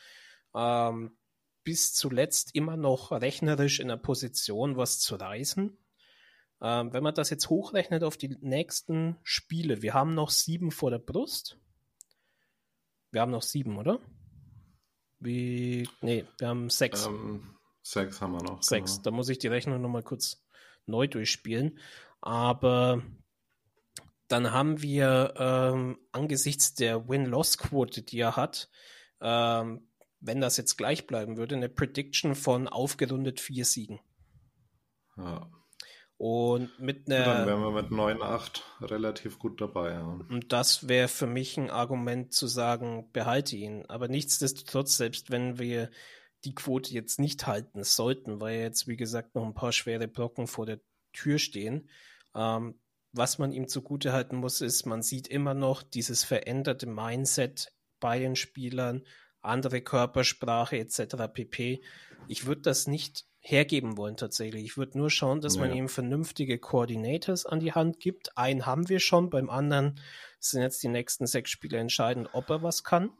ähm, 0.55 1.16
bis 1.64 1.92
zuletzt 1.92 2.55
immer 2.55 2.76
noch 2.76 3.11
rechnerisch 3.11 3.80
in 3.80 3.88
der 3.88 3.96
Position, 3.96 4.76
was 4.76 5.01
zu 5.01 5.16
reißen. 5.16 5.76
Ähm, 6.61 6.93
wenn 6.93 7.03
man 7.03 7.15
das 7.15 7.31
jetzt 7.31 7.49
hochrechnet 7.51 8.03
auf 8.03 8.17
die 8.17 8.37
nächsten 8.41 9.17
Spiele, 9.23 9.83
wir 9.83 9.95
haben 9.95 10.15
noch 10.15 10.31
sieben 10.31 10.71
vor 10.71 10.91
der 10.91 10.99
Brust. 10.99 11.59
Wir 13.11 13.21
haben 13.21 13.31
noch 13.31 13.43
sieben, 13.43 13.79
oder? 13.79 14.01
Wie. 15.21 15.89
Nee, 16.01 16.25
wir 16.39 16.49
haben 16.49 16.69
sechs. 16.71 17.07
Ähm, 17.07 17.55
sechs 17.83 18.21
haben 18.21 18.33
wir 18.33 18.43
noch. 18.43 18.63
Sechs. 18.63 18.95
Genau. 18.95 19.03
Da 19.03 19.11
muss 19.13 19.29
ich 19.29 19.39
die 19.39 19.49
Rechnung 19.49 19.81
nochmal 19.81 20.03
kurz 20.03 20.45
neu 20.87 21.07
durchspielen. 21.07 21.79
Aber 22.21 23.03
dann 24.27 24.53
haben 24.53 24.83
wir 24.83 25.35
ähm, 25.37 25.99
angesichts 26.13 26.75
der 26.75 27.09
Win-Loss-Quote, 27.09 28.03
die 28.03 28.19
er 28.19 28.37
hat, 28.37 28.69
ähm, 29.21 29.89
wenn 30.21 30.41
das 30.41 30.57
jetzt 30.57 30.77
gleich 30.77 31.07
bleiben 31.07 31.37
würde, 31.37 31.55
eine 31.57 31.69
Prediction 31.69 32.35
von 32.35 32.69
aufgerundet 32.69 33.41
vier 33.41 33.65
Siegen. 33.65 34.01
Ja. 35.17 35.51
Und 36.19 36.81
mit 36.81 37.07
einer. 37.07 37.25
Dann 37.25 37.47
wären 37.47 37.61
wir 37.62 37.71
mit 37.71 37.93
9,8 37.93 38.62
relativ 38.83 39.39
gut 39.39 39.61
dabei. 39.61 39.93
Ja. 39.93 40.03
Und 40.03 40.53
das 40.53 40.89
wäre 40.89 41.07
für 41.07 41.29
mich 41.29 41.57
ein 41.57 41.71
Argument 41.71 42.33
zu 42.33 42.49
sagen, 42.49 43.09
behalte 43.12 43.57
ihn. 43.57 43.87
Aber 43.87 44.09
nichtsdestotrotz, 44.09 44.97
selbst 44.97 45.31
wenn 45.31 45.61
wir 45.61 45.91
die 46.45 46.57
Quote 46.57 46.93
jetzt 46.93 47.21
nicht 47.21 47.47
halten 47.47 47.85
sollten, 47.85 48.41
weil 48.41 48.59
jetzt, 48.59 48.89
wie 48.89 48.97
gesagt, 48.97 49.37
noch 49.37 49.45
ein 49.45 49.55
paar 49.55 49.71
schwere 49.71 50.09
Blocken 50.09 50.49
vor 50.49 50.66
der 50.66 50.81
Tür 51.12 51.39
stehen. 51.39 51.89
Ähm, 52.35 52.81
was 53.12 53.39
man 53.39 53.53
ihm 53.53 53.69
zugute 53.69 54.12
halten 54.12 54.37
muss, 54.37 54.61
ist, 54.61 54.87
man 54.87 55.03
sieht 55.03 55.29
immer 55.29 55.55
noch 55.55 55.85
dieses 55.85 56.25
veränderte 56.25 56.87
Mindset 56.87 57.73
bei 58.01 58.19
den 58.19 58.35
Spielern, 58.35 59.05
andere 59.41 59.81
Körpersprache 59.83 60.79
etc. 60.79 61.33
pp. 61.33 61.81
Ich 62.27 62.47
würde 62.47 62.62
das 62.62 62.89
nicht 62.89 63.28
hergeben 63.51 63.96
wollen 63.96 64.16
tatsächlich. 64.16 64.64
Ich 64.64 64.76
würde 64.76 64.99
nur 64.99 65.11
schauen, 65.11 65.40
dass 65.40 65.57
ja. 65.57 65.62
man 65.62 65.72
ihm 65.72 65.88
vernünftige 65.88 66.59
Coordinators 66.59 67.46
an 67.46 67.61
die 67.61 67.72
Hand 67.72 67.99
gibt. 67.99 68.36
Einen 68.36 68.66
haben 68.66 68.88
wir 68.88 69.01
schon, 69.01 69.30
beim 69.30 69.49
anderen 69.49 69.99
sind 70.38 70.62
jetzt 70.62 70.82
die 70.82 70.88
nächsten 70.88 71.26
sechs 71.26 71.51
Spiele 71.51 71.78
entscheidend, 71.78 72.28
ob 72.32 72.51
er 72.51 72.62
was 72.62 72.84
kann. 72.84 73.11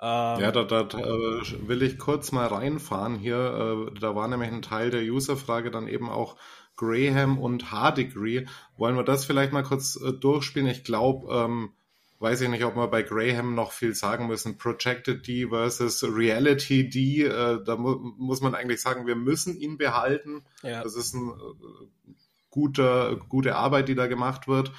Ähm, 0.00 0.40
ja, 0.40 0.52
da, 0.52 0.62
da 0.62 0.82
äh, 0.82 1.68
will 1.68 1.82
ich 1.82 1.98
kurz 1.98 2.30
mal 2.30 2.46
reinfahren 2.46 3.16
hier. 3.16 3.88
Äh, 3.94 3.98
da 3.98 4.14
war 4.14 4.28
nämlich 4.28 4.50
ein 4.50 4.62
Teil 4.62 4.90
der 4.90 5.02
Userfrage 5.02 5.72
dann 5.72 5.88
eben 5.88 6.08
auch 6.08 6.36
Graham 6.76 7.38
und 7.38 7.72
Hardigree. 7.72 8.46
Wollen 8.76 8.94
wir 8.94 9.02
das 9.02 9.24
vielleicht 9.24 9.52
mal 9.52 9.64
kurz 9.64 9.96
äh, 9.96 10.12
durchspielen? 10.12 10.68
Ich 10.68 10.84
glaube, 10.84 11.34
ähm, 11.34 11.72
weiß 12.20 12.40
ich 12.40 12.48
nicht, 12.48 12.64
ob 12.64 12.76
wir 12.76 12.88
bei 12.88 13.02
Graham 13.02 13.54
noch 13.54 13.72
viel 13.72 13.94
sagen 13.94 14.26
müssen. 14.26 14.58
Projected 14.58 15.26
D 15.26 15.48
versus 15.48 16.02
Reality 16.02 16.88
D, 16.88 17.24
äh, 17.24 17.62
da 17.64 17.76
mu 17.76 17.96
muss 18.16 18.40
man 18.40 18.54
eigentlich 18.54 18.80
sagen, 18.80 19.06
wir 19.06 19.16
müssen 19.16 19.56
ihn 19.56 19.78
behalten. 19.78 20.44
Ja. 20.62 20.82
Das 20.82 20.96
ist 20.96 21.14
eine 21.14 21.30
äh, 21.30 22.14
guter, 22.50 23.16
gute 23.28 23.56
Arbeit, 23.56 23.88
die 23.88 23.94
da 23.94 24.06
gemacht 24.06 24.48
wird. 24.48 24.72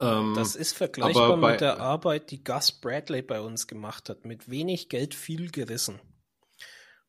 Ähm, 0.00 0.34
das 0.34 0.54
ist 0.54 0.76
vergleichbar 0.76 1.36
bei, 1.38 1.52
mit 1.52 1.60
der 1.60 1.80
Arbeit, 1.80 2.30
die 2.30 2.44
Gus 2.44 2.72
Bradley 2.72 3.22
bei 3.22 3.40
uns 3.40 3.66
gemacht 3.66 4.08
hat. 4.08 4.24
Mit 4.24 4.50
wenig 4.50 4.88
Geld 4.88 5.14
viel 5.14 5.50
gerissen. 5.50 6.00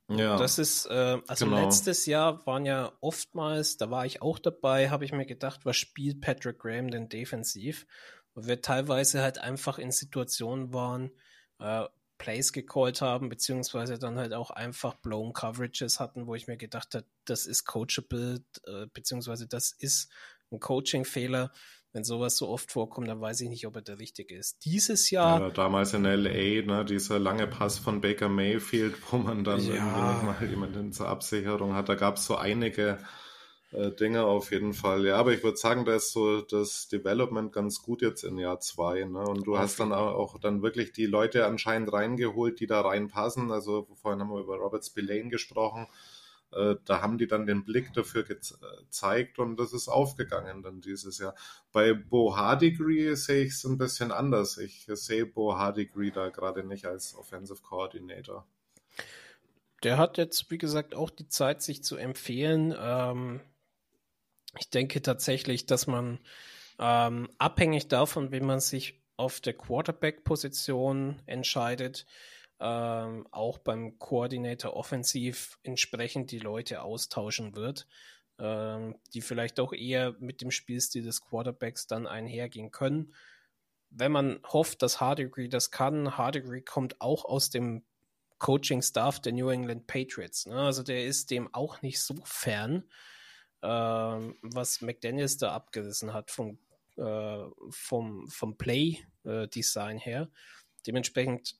Ja. 0.10 0.38
Das 0.38 0.58
ist, 0.58 0.88
äh, 0.88 1.20
also 1.28 1.46
genau. 1.46 1.64
letztes 1.64 2.08
Jahr 2.08 2.44
waren 2.48 2.66
ja 2.66 2.94
oftmals, 3.00 3.78
da 3.78 3.92
war 3.92 4.08
ich 4.08 4.24
auch 4.24 4.40
dabei, 4.40 4.90
habe 4.90 5.06
ich 5.06 5.12
mir 5.12 5.28
gedacht, 5.28 5.66
was 5.66 5.78
spielt 5.78 6.20
Patrick 6.20 6.58
Graham 6.58 6.90
denn 6.90 7.10
defensiv? 7.10 7.86
Weil 8.34 8.48
wir 8.48 8.62
teilweise 8.62 9.22
halt 9.22 9.40
einfach 9.40 9.80
in 9.80 9.92
Situationen 9.92 10.74
waren, 10.74 11.12
äh, 11.60 11.86
Plays 12.18 12.52
gecallt 12.52 13.02
haben, 13.02 13.30
beziehungsweise 13.30 13.98
dann 13.98 14.18
halt 14.18 14.34
auch 14.34 14.52
einfach 14.52 14.96
blown 14.96 15.32
Coverages 15.34 16.00
hatten, 16.00 16.28
wo 16.28 16.36
ich 16.36 16.48
mir 16.48 16.58
gedacht 16.58 16.94
habe, 16.94 17.06
das 17.26 17.46
ist 17.46 17.66
coachable, 17.66 18.44
äh, 18.66 18.88
beziehungsweise 18.94 19.48
das 19.48 19.72
ist 19.72 20.12
ein 20.52 20.60
Coaching-Fehler 20.60 21.52
wenn 21.92 22.04
sowas 22.04 22.38
so 22.38 22.48
oft 22.50 22.72
vorkommt, 22.72 23.08
dann 23.08 23.20
weiß 23.20 23.42
ich 23.42 23.50
nicht, 23.50 23.66
ob 23.66 23.76
er 23.76 23.82
der 23.82 24.00
richtige 24.00 24.36
ist. 24.36 24.64
Dieses 24.66 25.10
Jahr. 25.10 25.42
Ja, 25.42 25.50
damals 25.50 25.94
in 25.94 26.04
LA, 26.04 26.62
ne, 26.62 26.86
dieser 26.88 27.18
lange 27.18 27.48
Pass 27.48 27.80
von 27.80 28.02
Baker 28.02 28.30
Mayfield, 28.30 28.96
wo 29.12 29.18
man 29.18 29.44
dann 29.44 29.60
ja. 29.62 29.74
irgendwie 29.74 30.26
mal 30.26 30.50
jemanden 30.50 30.92
zur 30.94 31.08
Absicherung 31.08 31.74
hat. 31.74 31.90
Da 31.90 31.96
gab 31.96 32.18
es 32.18 32.26
so 32.26 32.36
einige 32.36 33.00
äh, 33.72 33.92
Dinge 33.92 34.26
auf 34.26 34.52
jeden 34.52 34.74
Fall. 34.74 35.06
Ja, 35.06 35.18
aber 35.18 35.34
ich 35.34 35.44
würde 35.44 35.58
sagen, 35.58 35.86
da 35.86 35.96
ist 35.96 36.12
so 36.12 36.42
das 36.42 36.88
Development 36.88 37.52
ganz 37.52 37.82
gut 37.82 38.02
jetzt 38.02 38.24
in 38.24 38.38
Jahr 38.38 38.60
zwei. 38.60 39.04
Ne? 39.04 39.20
Und 39.20 39.46
du 39.46 39.58
hast 39.58 39.80
dann 39.80 39.94
auch 39.94 40.40
dann 40.40 40.62
wirklich 40.62 40.92
die 40.92 41.06
Leute 41.06 41.46
anscheinend 41.46 41.94
reingeholt, 41.94 42.60
die 42.60 42.68
da 42.68 42.82
reinpassen. 42.82 43.52
Also 43.52 43.88
vorhin 43.96 44.22
haben 44.22 44.32
wir 44.32 44.40
über 44.40 44.58
Robert 44.58 44.86
Spillane 44.86 45.30
gesprochen 45.30 45.88
äh, 46.52 46.76
da 46.86 47.02
haben 47.02 47.18
die 47.18 47.28
dann 47.28 47.46
den 47.46 47.64
Blick 47.64 47.94
dafür 47.94 48.24
gezeigt 48.24 49.40
und 49.40 49.58
das 49.58 49.74
ist 49.74 49.88
aufgegangen 49.88 50.64
dann 50.64 50.82
dieses 50.82 51.20
Jahr. 51.20 51.36
Bei 51.72 51.94
Bo 51.94 52.36
Hardigree 52.36 53.14
sehe 53.14 53.44
ich 53.44 53.52
es 53.52 53.64
ein 53.66 53.78
bisschen 53.78 54.12
anders. 54.12 54.58
Ich 54.58 54.88
sehe 54.88 55.26
Bo 55.26 55.58
Hardigree 55.58 56.12
da 56.12 56.30
gerade 56.30 56.64
nicht 56.64 56.86
als 56.86 57.16
Offensive 57.16 57.62
Coordinator. 57.62 58.48
Der 59.84 59.98
hat 59.98 60.18
jetzt, 60.18 60.50
wie 60.52 60.58
gesagt, 60.58 60.96
auch 60.96 61.10
die 61.10 61.28
Zeit, 61.28 61.62
sich 61.62 61.84
zu 61.84 61.96
empfehlen. 61.96 62.76
Ähm, 62.78 63.42
ich 64.58 64.70
denke 64.70 65.02
tatsächlich, 65.02 65.66
dass 65.66 65.88
man 65.88 66.20
ähm, 66.80 67.30
abhängig 67.38 67.88
davon, 67.88 68.32
wie 68.32 68.40
man 68.40 68.60
sich 68.60 69.02
auf 69.18 69.42
der 69.42 69.54
Quarterback-Position 69.54 71.22
entscheidet, 71.26 72.06
ähm, 72.62 73.28
auch 73.32 73.58
beim 73.58 74.00
Koordinator 74.00 74.74
offensiv 74.74 75.60
entsprechend 75.64 76.32
die 76.32 76.40
Leute 76.40 76.82
austauschen 76.82 77.56
wird, 77.56 77.88
ähm, 78.38 78.96
die 79.14 79.22
vielleicht 79.22 79.60
auch 79.60 79.74
eher 79.74 80.16
mit 80.20 80.42
dem 80.42 80.52
Spielstil 80.52 81.04
des 81.04 81.22
Quarterbacks 81.22 81.88
dann 81.88 82.08
einhergehen 82.08 82.72
können. 82.72 83.14
Wenn 83.90 84.12
man 84.12 84.40
hofft, 84.48 84.82
dass 84.82 85.02
Hardigree 85.02 85.48
das 85.48 85.72
kann, 85.72 86.18
Hardigree 86.18 86.62
kommt 86.62 87.02
auch 87.02 87.26
aus 87.26 87.50
dem 87.50 87.84
Coaching-Staff 88.38 89.20
der 89.20 89.34
New 89.34 89.50
England 89.50 89.88
Patriots. 89.88 90.46
Ne? 90.46 90.56
Also 90.56 90.84
der 90.84 91.06
ist 91.06 91.32
dem 91.32 91.54
auch 91.54 91.82
nicht 91.82 92.02
so 92.02 92.16
fern, 92.24 92.84
ähm, 93.62 94.36
was 94.42 94.82
McDaniels 94.82 95.38
da 95.38 95.52
abgerissen 95.52 96.14
hat 96.14 96.32
vom, 96.32 96.60
äh, 96.98 97.44
vom, 97.70 98.28
vom 98.30 98.58
Play-Design 98.58 99.98
äh, 99.98 100.02
her. 100.02 100.30
Dementsprechend 100.86 101.60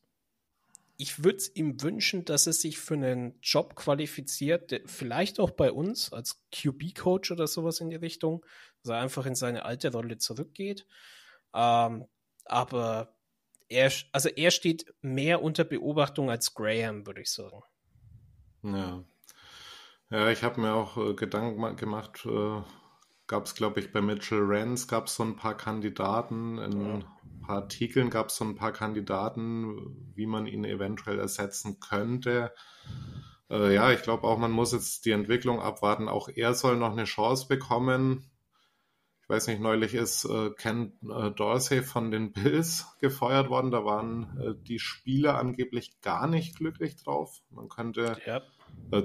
ich 1.02 1.24
würde 1.24 1.38
es 1.38 1.56
ihm 1.56 1.82
wünschen, 1.82 2.26
dass 2.26 2.46
er 2.46 2.52
sich 2.52 2.78
für 2.78 2.96
einen 2.96 3.40
Job 3.42 3.76
qualifiziert, 3.76 4.82
vielleicht 4.86 5.40
auch 5.40 5.52
bei 5.52 5.72
uns 5.72 6.12
als 6.12 6.44
QB-Coach 6.52 7.32
oder 7.32 7.48
sowas 7.48 7.80
in 7.80 7.90
die 7.90 7.96
Richtung, 7.96 8.46
dass 8.84 8.92
er 8.92 9.00
einfach 9.00 9.26
in 9.26 9.34
seine 9.34 9.64
alte 9.64 9.94
Rolle 9.94 10.18
zurückgeht. 10.18 10.86
Ähm, 11.54 12.06
aber 12.44 13.16
er, 13.70 13.94
also 14.12 14.28
er 14.28 14.52
steht 14.52 14.94
mehr 15.02 15.42
unter 15.42 15.64
Beobachtung 15.64 16.30
als 16.30 16.54
Graham, 16.54 17.08
würde 17.08 17.22
ich 17.22 17.32
sagen. 17.32 17.62
Ja. 18.64 19.06
Ja, 20.12 20.30
ich 20.30 20.44
habe 20.44 20.60
mir 20.60 20.74
auch 20.74 20.98
äh, 20.98 21.14
Gedanken 21.14 21.76
gemacht, 21.76 22.26
äh, 22.26 22.62
gab 23.28 23.46
es, 23.46 23.54
glaube 23.54 23.80
ich, 23.80 23.92
bei 23.92 24.02
Mitchell 24.02 24.42
Rance 24.42 24.88
gab 24.88 25.06
es 25.06 25.16
so 25.16 25.24
ein 25.24 25.36
paar 25.36 25.56
Kandidaten. 25.56 26.58
In 26.58 26.82
ja. 26.82 26.94
ein 26.96 27.06
paar 27.46 27.58
Artikeln 27.58 28.10
gab 28.10 28.30
es 28.30 28.38
so 28.38 28.44
ein 28.44 28.56
paar 28.56 28.72
Kandidaten, 28.72 30.12
wie 30.16 30.26
man 30.26 30.48
ihn 30.48 30.66
eventuell 30.66 31.20
ersetzen 31.20 31.80
könnte. 31.80 32.52
Äh, 33.52 33.76
ja, 33.76 33.92
ich 33.92 34.02
glaube 34.02 34.24
auch, 34.24 34.40
man 34.40 34.52
muss 34.52 34.72
jetzt 34.72 35.06
die 35.06 35.12
Entwicklung 35.12 35.62
abwarten. 35.62 36.10
Auch 36.10 36.28
er 36.28 36.56
soll 36.56 36.76
noch 36.76 36.92
eine 36.92 37.06
Chance 37.06 37.48
bekommen. 37.48 38.26
Ich 39.22 39.30
weiß 39.30 39.46
nicht, 39.46 39.62
neulich 39.62 39.94
ist 39.94 40.26
äh, 40.26 40.50
Ken 40.58 40.94
äh, 41.08 41.30
Dorsey 41.30 41.84
von 41.84 42.10
den 42.10 42.32
Bills 42.34 42.88
gefeuert 43.00 43.52
worden. 43.52 43.70
Da 43.70 43.86
waren 43.86 44.40
äh, 44.40 44.54
die 44.64 44.80
Spieler 44.80 45.38
angeblich 45.38 46.02
gar 46.02 46.26
nicht 46.26 46.58
glücklich 46.58 46.96
drauf. 46.96 47.44
Man 47.52 47.70
könnte 47.70 48.18
ja. 48.26 48.42
Äh, 48.92 49.04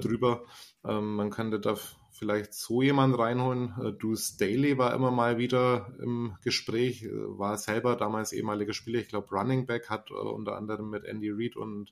ähm, 0.83 1.15
man 1.15 1.29
könnte 1.29 1.59
da 1.59 1.75
vielleicht 2.11 2.53
so 2.53 2.81
jemand 2.81 3.17
reinholen. 3.17 3.73
Äh, 3.81 3.91
Deuce 3.93 4.37
Daly 4.37 4.77
war 4.77 4.93
immer 4.93 5.11
mal 5.11 5.37
wieder 5.37 5.93
im 5.99 6.35
Gespräch, 6.43 7.03
äh, 7.03 7.09
war 7.11 7.57
selber 7.57 7.95
damals 7.95 8.31
ehemaliger 8.31 8.73
Spieler, 8.73 8.99
ich 8.99 9.09
glaube 9.09 9.29
Running 9.31 9.65
Back, 9.65 9.89
hat 9.89 10.11
uh, 10.11 10.15
unter 10.15 10.55
anderem 10.55 10.89
mit 10.89 11.03
Andy 11.03 11.29
Reid 11.31 11.55
und 11.55 11.91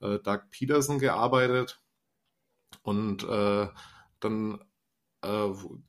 uh, 0.00 0.18
Doug 0.18 0.42
Peterson 0.50 0.98
gearbeitet. 0.98 1.80
Und 2.82 3.24
uh, 3.24 3.68
dann 4.20 4.60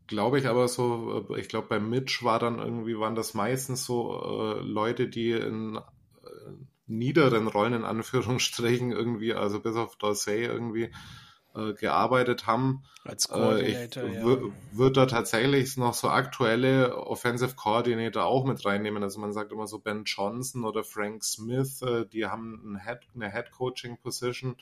glaube 0.08 0.40
ich 0.40 0.48
aber 0.48 0.68
so, 0.68 1.36
ich 1.38 1.50
glaube 1.50 1.68
bei 1.68 1.80
Mitch 1.80 2.26
war 2.26 2.40
dann 2.40 2.58
irgendwie, 2.58 2.98
waren 2.98 3.14
das 3.14 3.36
meistens 3.36 3.86
so 3.86 4.60
Leute, 4.64 5.08
die 5.08 5.32
in 5.32 5.80
niederen 6.90 7.48
Rollen 7.48 7.74
in 7.74 7.86
Anführungsstrichen 7.86 8.92
irgendwie, 8.92 9.34
also 9.34 9.60
bis 9.60 9.76
auf 9.76 9.96
Dorsey 9.96 10.44
irgendwie 10.44 10.92
äh, 11.56 11.74
gearbeitet 11.74 12.48
haben. 12.48 12.84
Als 13.04 13.28
Coordinator, 13.28 14.04
äh, 14.04 14.10
ich 14.10 14.16
ja. 14.16 14.38
Wird 14.72 14.98
da 14.98 15.06
tatsächlich 15.06 15.78
noch 15.78 15.94
so 15.94 16.10
aktuelle 16.10 16.96
Offensive 16.98 17.56
Coordinator 17.56 18.26
auch 18.26 18.46
mit 18.46 18.64
reinnehmen. 18.66 19.02
Also 19.04 19.20
man 19.20 19.34
sagt 19.34 19.52
immer 19.52 19.68
so 19.68 19.80
Ben 19.80 20.04
Johnson 20.04 20.66
oder 20.66 20.84
Frank 20.84 21.24
Smith, 21.24 21.82
äh, 21.82 22.06
die 22.06 22.26
haben 22.26 22.74
ein 22.74 22.86
Head, 22.86 23.00
eine 23.16 23.32
Head 23.32 23.52
Coaching 23.52 23.98
Position 23.98 24.58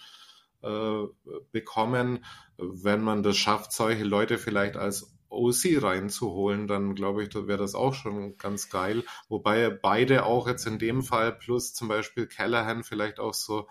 äh, 0.62 1.04
bekommen. 1.52 2.24
Wenn 2.58 3.02
man 3.02 3.24
das 3.24 3.38
schafft, 3.38 3.72
solche 3.72 4.04
Leute 4.04 4.38
vielleicht 4.38 4.78
als 4.78 5.17
OC 5.30 5.82
reinzuholen, 5.82 6.68
dann 6.68 6.96
glaube 6.96 7.24
ich, 7.24 7.34
wäre 7.34 7.58
das 7.58 7.76
auch 7.76 7.94
schon 7.94 8.38
ganz 8.38 8.70
geil. 8.70 9.04
Wobei 9.30 9.70
beide 9.70 10.26
auch 10.26 10.48
jetzt 10.48 10.68
in 10.68 10.80
dem 10.80 11.04
Fall 11.04 11.32
plus 11.34 11.74
zum 11.74 11.88
Beispiel 11.88 12.28
Callahan 12.28 12.84
vielleicht 12.84 13.20
auch 13.20 13.34
so 13.34 13.68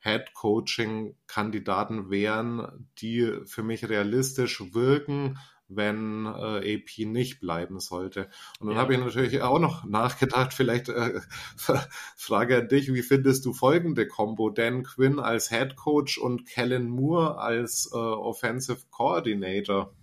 Head-Coaching-Kandidaten 0.00 2.10
wären, 2.10 2.88
die 2.98 3.40
für 3.44 3.62
mich 3.62 3.88
realistisch 3.88 4.72
wirken, 4.72 5.38
wenn 5.70 6.26
äh, 6.26 6.76
AP 6.76 7.06
nicht 7.06 7.40
bleiben 7.40 7.80
sollte. 7.80 8.28
Und 8.58 8.66
dann 8.66 8.76
ja. 8.76 8.82
habe 8.82 8.94
ich 8.94 9.00
natürlich 9.00 9.40
auch 9.42 9.60
noch 9.60 9.84
nachgedacht, 9.84 10.52
vielleicht 10.52 10.88
äh, 10.88 11.20
Frage 12.16 12.58
an 12.58 12.68
dich, 12.68 12.92
wie 12.92 13.02
findest 13.02 13.44
du 13.44 13.52
folgende 13.52 14.08
Combo? 14.08 14.50
Dan 14.50 14.82
Quinn 14.82 15.20
als 15.20 15.50
Head 15.50 15.76
Coach 15.76 16.18
und 16.18 16.46
Kellen 16.46 16.88
Moore 16.88 17.38
als 17.38 17.88
äh, 17.92 17.96
Offensive 17.96 18.80
Coordinator. 18.90 19.94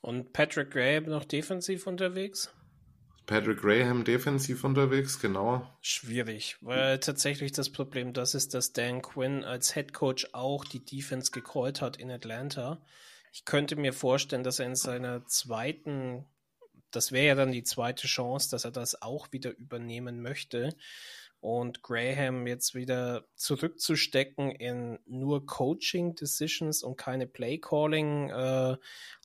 Und 0.00 0.32
Patrick 0.32 0.70
Graham 0.70 1.04
noch 1.04 1.24
defensiv 1.24 1.86
unterwegs? 1.86 2.52
Patrick 3.26 3.60
Graham 3.60 4.04
defensiv 4.04 4.64
unterwegs, 4.64 5.20
genau. 5.20 5.68
Schwierig, 5.82 6.56
weil 6.62 6.98
tatsächlich 6.98 7.52
das 7.52 7.70
Problem 7.70 8.14
das 8.14 8.34
ist, 8.34 8.54
dass 8.54 8.72
Dan 8.72 9.02
Quinn 9.02 9.44
als 9.44 9.74
Head 9.74 9.92
Coach 9.92 10.28
auch 10.32 10.64
die 10.64 10.82
Defense 10.82 11.30
gecallt 11.30 11.82
hat 11.82 11.98
in 11.98 12.10
Atlanta. 12.10 12.80
Ich 13.32 13.44
könnte 13.44 13.76
mir 13.76 13.92
vorstellen, 13.92 14.44
dass 14.44 14.60
er 14.60 14.66
in 14.66 14.76
seiner 14.76 15.26
zweiten, 15.26 16.24
das 16.90 17.12
wäre 17.12 17.26
ja 17.26 17.34
dann 17.34 17.52
die 17.52 17.64
zweite 17.64 18.06
Chance, 18.06 18.48
dass 18.50 18.64
er 18.64 18.70
das 18.70 19.02
auch 19.02 19.30
wieder 19.30 19.50
übernehmen 19.58 20.22
möchte 20.22 20.74
und 21.40 21.82
Graham 21.82 22.46
jetzt 22.46 22.74
wieder 22.74 23.24
zurückzustecken 23.36 24.50
in 24.50 24.98
nur 25.06 25.46
Coaching 25.46 26.14
Decisions 26.14 26.82
und 26.82 26.96
keine 26.96 27.26
Play 27.26 27.58
Calling 27.58 28.30
äh, 28.30 28.76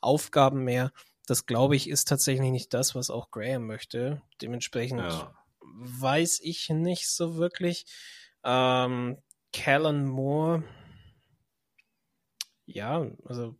Aufgaben 0.02 0.64
mehr 0.64 0.92
das 1.26 1.46
glaube 1.46 1.76
ich 1.76 1.90
ist 1.90 2.08
tatsächlich 2.08 2.52
nicht 2.52 2.74
das, 2.74 2.96
was 2.96 3.10
auch 3.10 3.32
Graham 3.32 3.66
möchte. 3.66 4.22
Dementsprechend 4.42 5.02
ja. 5.02 5.34
weiß 5.62 6.42
ich 6.44 6.70
nicht 6.70 7.10
so 7.10 7.38
wirklich. 7.38 7.86
Ähm, 8.44 9.18
Callan 9.54 10.06
Moore, 10.06 10.64
ja, 12.66 13.06
also 13.26 13.56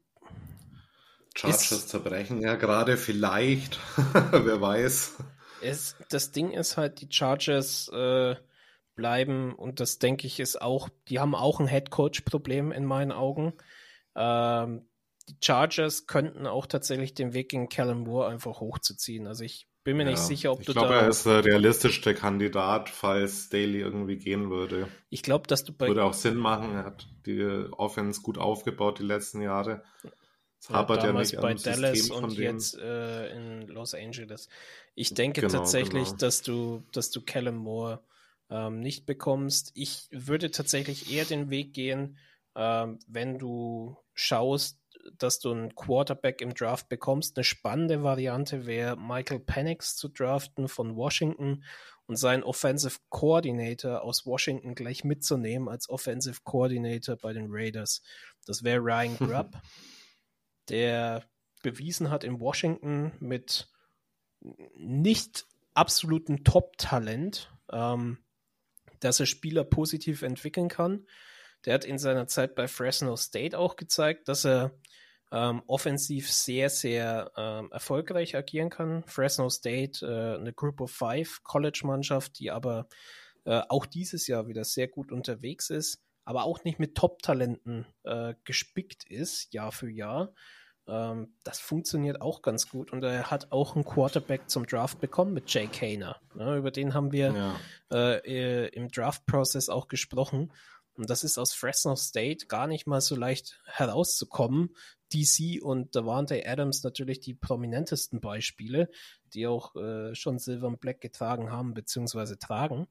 Chargers 1.36 1.88
zerbrechen 1.88 2.42
ja 2.42 2.56
gerade 2.56 2.98
vielleicht, 2.98 3.80
wer 4.32 4.60
weiß. 4.60 5.18
Es, 5.64 5.96
das 6.10 6.32
Ding 6.32 6.52
ist 6.52 6.78
halt, 6.78 7.02
die 7.02 7.08
Chargers 7.10 7.90
äh, 7.90 8.36
bleiben 8.96 9.54
und 9.54 9.80
das 9.80 10.00
denke 10.00 10.28
ich 10.28 10.40
ist 10.40 10.62
auch, 10.62 10.90
die 11.08 11.20
haben 11.20 11.36
auch 11.36 11.60
ein 11.60 11.68
Head 11.68 11.90
Coach 11.90 12.22
Problem 12.22 12.72
in 12.72 12.86
meinen 12.86 13.12
Augen. 13.12 13.54
Ähm, 14.16 14.88
die 15.30 15.38
Chargers 15.42 16.06
könnten 16.06 16.48
auch 16.48 16.66
tatsächlich 16.66 17.14
den 17.14 17.34
Weg 17.34 17.50
gegen 17.50 17.70
Callum 17.70 18.04
Moore 18.04 18.28
einfach 18.28 18.60
hochzuziehen. 18.60 19.26
Also 19.26 19.44
ich 19.44 19.68
bin 19.84 19.98
mir 19.98 20.04
ja, 20.04 20.12
nicht 20.12 20.20
sicher, 20.20 20.52
ob 20.52 20.64
du 20.64 20.74
glaub, 20.74 20.76
da. 20.76 20.82
Ich 20.84 20.88
glaube, 20.90 21.06
er 21.06 21.10
ist 21.10 21.26
der 21.26 21.46
realistischste 21.46 22.14
Kandidat, 22.14 22.90
falls 22.90 23.50
Daly 23.50 23.80
irgendwie 23.80 24.18
gehen 24.18 24.50
würde. 24.50 24.88
Ich 25.10 25.24
glaube, 25.24 25.48
dass 25.48 25.64
du 25.64 25.74
bei. 25.74 25.88
Würde 25.88 26.04
auch 26.04 26.14
Sinn 26.14 26.38
machen. 26.38 26.76
Er 26.76 26.86
hat 26.86 27.08
die 27.26 27.44
Offense 27.72 28.22
gut 28.22 28.38
aufgebaut 28.38 29.00
die 29.00 29.04
letzten 29.04 29.42
Jahre. 29.42 29.84
Es 30.64 30.70
ja, 30.70 30.76
hapert 30.76 31.04
ja 31.04 31.12
nicht 31.12 31.36
bei 31.42 31.54
Dallas 31.56 32.10
und 32.10 32.38
jetzt 32.38 32.78
äh, 32.78 33.36
in 33.36 33.68
Los 33.68 33.94
Angeles. 33.94 34.48
Ich 34.96 35.14
denke 35.14 35.42
genau, 35.42 35.52
tatsächlich, 35.52 36.06
genau. 36.06 36.18
dass 36.18 36.42
du, 36.42 36.84
dass 36.94 37.12
du 37.12 37.20
Callum 37.20 37.58
Moore 37.58 38.02
ähm, 38.50 38.80
nicht 38.80 39.06
bekommst. 39.06 39.72
Ich 39.74 40.08
würde 40.10 40.52
tatsächlich 40.52 41.12
eher 41.12 41.26
den 41.26 41.50
Weg 41.50 41.74
gehen, 41.74 42.18
ähm, 42.56 43.00
wenn 43.08 43.38
du 43.38 43.98
schaust, 44.14 44.80
dass 45.18 45.40
du 45.40 45.52
einen 45.52 45.76
Quarterback 45.76 46.40
im 46.40 46.54
Draft 46.54 46.88
bekommst. 46.88 47.38
Eine 47.38 47.44
spannende 47.44 48.02
Variante 48.02 48.66
wäre, 48.66 48.96
Michael 48.96 49.42
Penix 49.42 49.98
zu 49.98 50.08
draften 50.08 50.70
von 50.70 50.96
Washington 50.96 51.66
und 52.06 52.16
seinen 52.16 52.44
Offensive 52.44 53.00
Coordinator 53.10 54.02
aus 54.02 54.26
Washington 54.26 54.76
gleich 54.76 55.04
mitzunehmen 55.04 55.68
als 55.68 55.90
Offensive 55.90 56.40
Coordinator 56.46 57.18
bei 57.18 57.34
den 57.34 57.48
Raiders. 57.50 58.02
Das 58.46 58.64
wäre 58.64 58.80
Ryan 58.80 59.18
Grubb, 59.20 59.58
der 60.70 61.24
bewiesen 61.62 62.10
hat 62.10 62.24
in 62.24 62.40
Washington 62.40 63.12
mit 63.20 63.70
nicht 64.76 65.46
absolutem 65.74 66.44
Top-Talent, 66.44 67.52
ähm, 67.72 68.18
dass 69.00 69.20
er 69.20 69.26
Spieler 69.26 69.64
positiv 69.64 70.22
entwickeln 70.22 70.70
kann. 70.70 71.08
Der 71.66 71.74
hat 71.74 71.86
in 71.86 71.98
seiner 71.98 72.28
Zeit 72.28 72.56
bei 72.56 72.68
Fresno 72.68 73.16
State 73.16 73.58
auch 73.58 73.76
gezeigt, 73.76 74.28
dass 74.28 74.46
er 74.46 74.78
ähm, 75.32 75.64
offensiv 75.66 76.32
sehr, 76.32 76.70
sehr 76.70 77.32
ähm, 77.38 77.72
erfolgreich 77.72 78.36
agieren 78.36 78.70
kann. 78.70 79.04
Fresno 79.06 79.50
State, 79.50 80.06
äh, 80.06 80.40
eine 80.40 80.54
Group 80.54 80.82
of 80.82 80.92
Five 80.92 81.42
College-Mannschaft, 81.44 82.38
die 82.40 82.52
aber 82.52 82.88
äh, 83.46 83.62
auch 83.70 83.86
dieses 83.86 84.28
Jahr 84.28 84.48
wieder 84.48 84.64
sehr 84.64 84.88
gut 84.88 85.12
unterwegs 85.12 85.70
ist, 85.70 86.04
aber 86.26 86.44
auch 86.44 86.64
nicht 86.64 86.80
mit 86.80 86.96
Top-Talenten 86.96 87.86
äh, 88.04 88.34
gespickt 88.44 89.10
ist, 89.10 89.54
Jahr 89.54 89.72
für 89.72 89.90
Jahr. 89.90 90.34
Ähm, 90.88 91.34
das 91.44 91.60
funktioniert 91.60 92.22
auch 92.22 92.42
ganz 92.42 92.70
gut 92.70 92.92
und 92.92 93.04
er 93.04 93.32
hat 93.32 93.52
auch 93.52 93.76
einen 93.76 93.86
Quarterback 93.86 94.50
zum 94.50 94.66
Draft 94.66 95.00
bekommen 95.00 95.34
mit 95.34 95.54
Jay 95.54 95.68
Kaner. 95.68 96.20
Ne, 96.36 96.58
über 96.58 96.72
den 96.72 96.94
haben 96.94 97.12
wir 97.12 97.58
ja. 97.92 98.20
äh, 98.26 98.68
im 98.70 98.90
Draft-Prozess 98.90 99.70
auch 99.70 99.88
gesprochen. 99.88 100.52
Und 100.96 101.10
das 101.10 101.24
ist 101.24 101.40
aus 101.40 101.54
Fresno 101.54 101.96
State 101.96 102.46
gar 102.46 102.68
nicht 102.68 102.86
mal 102.86 103.02
so 103.02 103.16
leicht 103.16 103.60
herauszukommen. 103.66 104.76
DC 105.12 105.62
und 105.62 105.96
Davante 105.96 106.44
Adams 106.46 106.84
natürlich 106.84 107.20
die 107.20 107.34
prominentesten 107.34 108.20
Beispiele, 108.20 108.90
die 109.34 109.48
auch 109.48 109.76
äh, 109.76 110.14
schon 110.14 110.38
Silver 110.38 110.68
und 110.68 110.80
Black 110.80 111.02
getragen 111.02 111.52
haben, 111.52 111.74
beziehungsweise 111.74 112.38
tragen. 112.38 112.88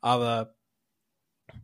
Aber 0.00 0.54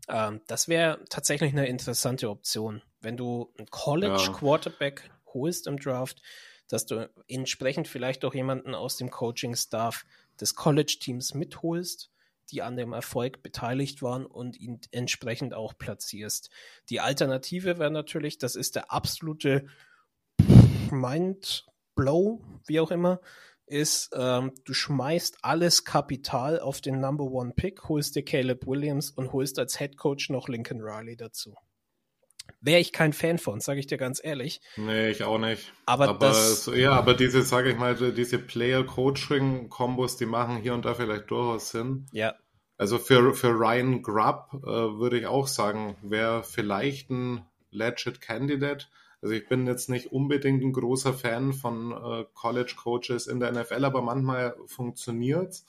ähm, 0.08 0.40
das 0.46 0.68
wäre 0.68 1.04
tatsächlich 1.08 1.52
eine 1.52 1.66
interessante 1.66 2.30
Option. 2.30 2.82
Wenn 3.00 3.16
du 3.16 3.52
einen 3.58 3.68
College 3.68 4.32
Quarterback 4.32 5.10
holst 5.32 5.66
im 5.66 5.78
Draft, 5.78 6.22
dass 6.68 6.86
du 6.86 7.08
entsprechend 7.28 7.88
vielleicht 7.88 8.24
auch 8.24 8.34
jemanden 8.34 8.74
aus 8.74 8.96
dem 8.96 9.10
Coaching-Staff 9.10 10.04
des 10.40 10.54
College-Teams 10.54 11.34
mitholst 11.34 12.10
die 12.50 12.62
an 12.62 12.76
dem 12.76 12.92
Erfolg 12.92 13.42
beteiligt 13.42 14.02
waren 14.02 14.26
und 14.26 14.58
ihn 14.58 14.80
entsprechend 14.92 15.54
auch 15.54 15.76
platzierst. 15.76 16.50
Die 16.90 17.00
Alternative 17.00 17.78
wäre 17.78 17.90
natürlich, 17.90 18.38
das 18.38 18.56
ist 18.56 18.76
der 18.76 18.92
absolute 18.92 19.66
Mindblow, 20.90 22.44
wie 22.66 22.80
auch 22.80 22.90
immer, 22.90 23.20
ist, 23.66 24.10
ähm, 24.14 24.52
du 24.64 24.72
schmeißt 24.72 25.38
alles 25.42 25.84
Kapital 25.84 26.60
auf 26.60 26.80
den 26.80 27.00
Number 27.00 27.24
One 27.24 27.52
Pick, 27.54 27.88
holst 27.88 28.16
dir 28.16 28.24
Caleb 28.24 28.66
Williams 28.66 29.10
und 29.10 29.32
holst 29.32 29.58
als 29.58 29.78
Head 29.78 29.96
Coach 29.96 30.30
noch 30.30 30.48
Lincoln 30.48 30.80
Riley 30.80 31.16
dazu. 31.16 31.54
Wäre 32.60 32.80
ich 32.80 32.92
kein 32.92 33.12
Fan 33.12 33.38
von, 33.38 33.60
sage 33.60 33.80
ich 33.80 33.86
dir 33.86 33.98
ganz 33.98 34.20
ehrlich. 34.22 34.60
Nee, 34.76 35.10
ich 35.10 35.24
auch 35.24 35.38
nicht. 35.38 35.72
Aber, 35.84 36.08
aber 36.08 36.26
das, 36.26 36.70
ja, 36.74 36.92
aber 36.92 37.14
diese, 37.14 37.42
sage 37.42 37.70
ich 37.70 37.76
mal, 37.76 37.94
diese 38.12 38.38
Player-Coaching-Kombos, 38.38 40.16
die 40.16 40.26
machen 40.26 40.56
hier 40.58 40.74
und 40.74 40.84
da 40.84 40.94
vielleicht 40.94 41.30
durchaus 41.30 41.70
Sinn. 41.70 42.06
Ja. 42.12 42.34
Also 42.78 42.98
für, 42.98 43.34
für 43.34 43.50
Ryan 43.50 44.02
Grubb 44.02 44.48
äh, 44.52 44.66
würde 44.66 45.18
ich 45.18 45.26
auch 45.26 45.46
sagen, 45.46 45.96
wäre 46.02 46.42
vielleicht 46.44 47.10
ein 47.10 47.46
legit 47.70 48.20
Candidate. 48.20 48.86
Also 49.22 49.34
ich 49.34 49.48
bin 49.48 49.66
jetzt 49.66 49.88
nicht 49.88 50.12
unbedingt 50.12 50.62
ein 50.62 50.72
großer 50.72 51.14
Fan 51.14 51.52
von 51.52 51.92
äh, 51.92 52.24
College 52.34 52.74
Coaches 52.76 53.26
in 53.26 53.40
der 53.40 53.52
NFL, 53.52 53.84
aber 53.84 54.02
manchmal 54.02 54.56
funktioniert's. 54.66 55.64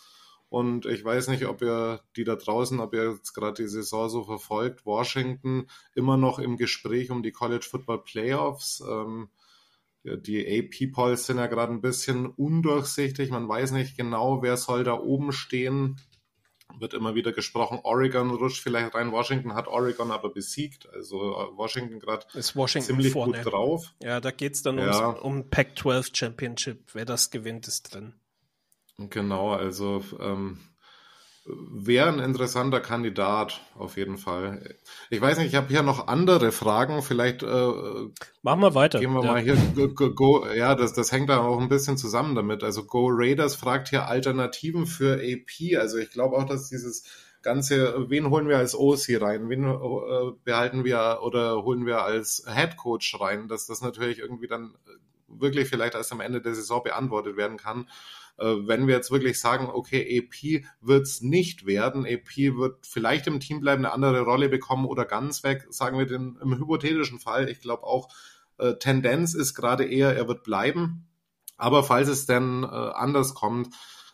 Und 0.49 0.85
ich 0.85 1.03
weiß 1.03 1.27
nicht, 1.27 1.45
ob 1.45 1.61
ihr 1.61 2.01
die 2.15 2.23
da 2.23 2.35
draußen, 2.35 2.79
ob 2.79 2.93
ihr 2.93 3.11
jetzt 3.11 3.33
gerade 3.33 3.61
die 3.63 3.67
Saison 3.67 4.09
so 4.09 4.23
verfolgt, 4.23 4.85
Washington 4.85 5.67
immer 5.93 6.15
noch 6.15 6.39
im 6.39 6.55
Gespräch 6.55 7.11
um 7.11 7.21
die 7.21 7.31
College 7.31 7.67
Football 7.69 8.03
Playoffs. 8.03 8.81
Ähm, 8.87 9.29
die 10.03 10.45
AP-Polls 10.47 11.25
sind 11.25 11.37
ja 11.37 11.47
gerade 11.47 11.73
ein 11.73 11.81
bisschen 11.81 12.27
undurchsichtig. 12.27 13.29
Man 13.29 13.49
weiß 13.49 13.71
nicht 13.71 13.97
genau, 13.97 14.41
wer 14.41 14.55
soll 14.55 14.85
da 14.85 14.97
oben 14.97 15.33
stehen. 15.33 15.99
Wird 16.79 16.93
immer 16.93 17.15
wieder 17.15 17.31
gesprochen, 17.31 17.79
Oregon 17.83 18.31
rutscht 18.31 18.61
vielleicht 18.61 18.93
rein. 18.93 19.11
Washington 19.11 19.55
hat 19.55 19.67
Oregon 19.67 20.11
aber 20.11 20.29
besiegt. 20.29 20.87
Also 20.93 21.17
äh, 21.17 21.57
Washington 21.57 21.99
gerade 21.99 22.25
ziemlich 22.81 23.11
vorne. 23.11 23.37
gut 23.41 23.51
drauf. 23.51 23.93
Ja, 24.01 24.19
da 24.19 24.31
geht 24.31 24.53
es 24.53 24.61
dann 24.61 24.77
ja. 24.77 25.07
um 25.09 25.49
Pac-12 25.49 26.15
Championship. 26.15 26.93
Wer 26.93 27.05
das 27.05 27.31
gewinnt, 27.31 27.67
ist 27.67 27.93
drin. 27.93 28.13
Genau, 28.97 29.51
also 29.51 30.03
ähm, 30.19 30.59
wäre 31.47 32.09
ein 32.09 32.19
interessanter 32.19 32.79
Kandidat 32.79 33.61
auf 33.77 33.97
jeden 33.97 34.17
Fall. 34.17 34.75
Ich 35.09 35.21
weiß 35.21 35.37
nicht, 35.37 35.47
ich 35.47 35.55
habe 35.55 35.69
hier 35.69 35.83
noch 35.83 36.07
andere 36.07 36.51
Fragen. 36.51 37.01
Vielleicht 37.01 37.43
äh, 37.43 37.71
machen 38.41 38.61
wir 38.61 38.75
weiter. 38.75 38.99
Gehen 38.99 39.13
wir 39.13 39.23
ja. 39.23 39.31
mal 39.31 39.41
hier. 39.41 39.55
Go, 39.75 40.13
go, 40.13 40.47
ja, 40.47 40.75
das, 40.75 40.93
das 40.93 41.11
hängt 41.11 41.29
da 41.29 41.39
auch 41.39 41.59
ein 41.59 41.69
bisschen 41.69 41.97
zusammen 41.97 42.35
damit. 42.35 42.63
Also 42.63 42.83
Go 42.83 43.07
Raiders 43.09 43.55
fragt 43.55 43.89
hier 43.89 44.07
Alternativen 44.07 44.85
für 44.85 45.15
AP. 45.15 45.77
Also 45.79 45.97
ich 45.97 46.11
glaube 46.11 46.35
auch, 46.35 46.45
dass 46.45 46.69
dieses 46.69 47.03
ganze, 47.41 48.09
wen 48.09 48.29
holen 48.29 48.49
wir 48.49 48.57
als 48.57 48.75
OC 48.75 49.21
rein, 49.21 49.49
wen 49.49 49.63
äh, 49.63 50.31
behalten 50.43 50.83
wir 50.83 51.19
oder 51.21 51.63
holen 51.63 51.85
wir 51.85 52.03
als 52.03 52.45
Head 52.45 52.75
Coach 52.75 53.19
rein, 53.19 53.47
dass 53.47 53.67
das 53.67 53.81
natürlich 53.81 54.19
irgendwie 54.19 54.47
dann 54.47 54.75
wirklich 55.27 55.69
vielleicht 55.69 55.95
erst 55.95 56.11
am 56.11 56.21
Ende 56.21 56.41
der 56.41 56.55
Saison 56.55 56.83
beantwortet 56.83 57.37
werden 57.37 57.57
kann. 57.57 57.87
Äh, 58.37 58.67
wenn 58.67 58.87
wir 58.87 58.95
jetzt 58.95 59.11
wirklich 59.11 59.39
sagen, 59.39 59.69
okay, 59.71 60.19
AP 60.19 60.65
wird's 60.81 61.21
nicht 61.21 61.65
werden, 61.65 62.05
AP 62.05 62.37
wird 62.57 62.85
vielleicht 62.85 63.27
im 63.27 63.39
Team 63.39 63.59
bleiben, 63.59 63.85
eine 63.85 63.93
andere 63.93 64.21
Rolle 64.21 64.49
bekommen 64.49 64.85
oder 64.85 65.05
ganz 65.05 65.43
weg, 65.43 65.67
sagen 65.69 65.97
wir 65.97 66.05
den 66.05 66.37
im 66.41 66.57
hypothetischen 66.57 67.19
Fall. 67.19 67.49
Ich 67.49 67.61
glaube 67.61 67.83
auch, 67.83 68.09
äh, 68.57 68.75
Tendenz 68.75 69.33
ist 69.33 69.53
gerade 69.55 69.85
eher, 69.85 70.15
er 70.15 70.27
wird 70.27 70.43
bleiben. 70.43 71.07
Aber 71.57 71.83
falls 71.83 72.07
es 72.07 72.25
denn 72.27 72.63
äh, 72.63 72.67
anders 72.67 73.33
kommt, 73.33 73.73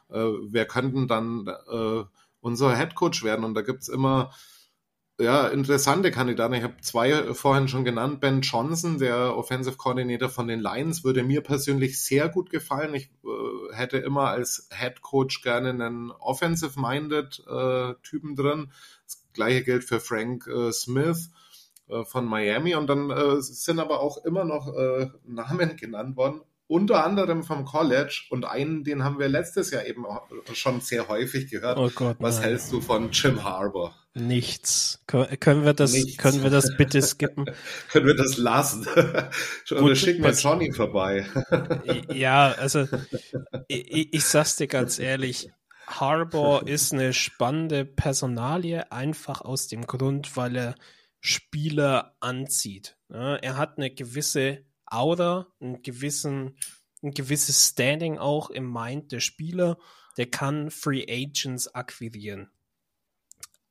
äh, 0.10 0.24
wer 0.44 0.66
könnten 0.66 1.08
dann 1.08 1.48
äh, 1.48 2.04
unser 2.40 2.76
Headcoach 2.76 3.24
werden? 3.24 3.44
Und 3.44 3.54
da 3.56 3.62
gibt's 3.62 3.90
immer 3.90 4.32
ja, 5.20 5.48
interessante 5.48 6.10
Kandidaten. 6.10 6.56
Ich 6.56 6.64
habe 6.64 6.82
zwei 6.82 7.34
vorhin 7.34 7.68
schon 7.68 7.84
genannt. 7.84 8.20
Ben 8.20 8.42
Johnson, 8.42 8.98
der 8.98 9.38
Offensive 9.38 9.78
Coordinator 9.78 10.30
von 10.30 10.48
den 10.48 10.60
Lions, 10.60 11.04
würde 11.04 11.24
mir 11.24 11.42
persönlich 11.42 12.02
sehr 12.02 12.30
gut 12.30 12.50
gefallen. 12.50 12.96
Ich 12.96 13.12
äh, 13.24 13.76
hätte 13.76 13.98
immer 13.98 14.30
als 14.30 14.68
Head 14.72 15.02
Coach 15.02 15.42
gerne 15.44 15.70
einen 15.70 16.12
offensive-minded 16.12 17.44
äh, 17.48 17.94
Typen 18.02 18.36
drin. 18.36 18.72
Das 19.06 19.24
gleiche 19.34 19.64
gilt 19.64 19.84
für 19.84 20.00
Frank 20.00 20.48
äh, 20.48 20.72
Smith 20.72 21.30
äh, 21.90 22.04
von 22.06 22.26
Miami. 22.26 22.74
Und 22.74 22.88
dann 22.88 23.12
äh, 23.12 23.40
sind 23.40 23.80
aber 23.80 24.00
auch 24.00 24.26
immer 24.26 24.46
noch 24.46 24.74
äh, 24.76 25.10
Namen 25.26 25.78
genannt 25.78 26.18
worden, 26.18 26.42
unter 26.74 27.06
anderem 27.06 27.44
vom 27.44 27.66
College 27.66 28.24
und 28.32 28.46
einen, 28.46 28.84
den 28.84 29.04
haben 29.04 29.20
wir 29.20 29.30
letztes 29.30 29.70
Jahr 29.70 29.86
eben 29.86 30.06
schon 30.54 30.82
sehr 30.82 31.08
häufig 31.08 31.52
gehört. 31.52 31.78
Oh 31.78 31.92
Gott, 31.94 32.18
Was 32.20 32.38
nein. 32.38 32.46
hältst 32.46 32.72
du 32.72 32.82
von 32.82 33.12
Jim 33.12 33.44
Harbour? 33.44 33.94
Nichts. 34.16 35.04
Können 35.06 35.66
wir 35.66 35.74
das, 35.76 35.94
Nichts. 35.94 36.18
können 36.18 36.42
wir 36.42 36.50
das 36.50 36.76
bitte 36.76 37.00
skippen? 37.04 37.46
können 37.92 38.08
wir 38.08 38.16
das 38.16 38.38
lassen? 38.38 38.88
Oder 39.72 39.96
schicken 39.96 40.24
wir 40.24 40.32
Johnny 40.32 40.74
vorbei. 40.74 41.28
ja, 42.12 42.54
also 42.54 42.88
ich, 43.68 44.12
ich 44.12 44.26
sag's 44.26 44.56
dir 44.56 44.68
ganz 44.68 44.98
ehrlich, 44.98 45.52
Harbour 45.86 46.68
ist 46.68 46.92
eine 46.92 47.14
spannende 47.14 47.86
Personalie, 47.86 48.92
einfach 48.92 49.42
aus 49.42 49.68
dem 49.68 49.86
Grund, 49.86 50.36
weil 50.38 50.56
er 50.56 50.76
Spieler 51.20 52.16
anzieht. 52.20 52.98
Er 53.10 53.58
hat 53.58 53.78
eine 53.78 53.92
gewisse 53.92 54.64
Aura, 54.94 55.48
einen 55.60 55.82
gewissen, 55.82 56.58
ein 57.02 57.12
gewisses 57.12 57.70
Standing 57.70 58.18
auch 58.18 58.50
im 58.50 58.72
Mind 58.72 59.12
der 59.12 59.20
Spieler. 59.20 59.78
Der 60.18 60.28
kann 60.28 60.70
Free 60.70 61.06
Agents 61.10 61.74
akquirieren. 61.74 62.52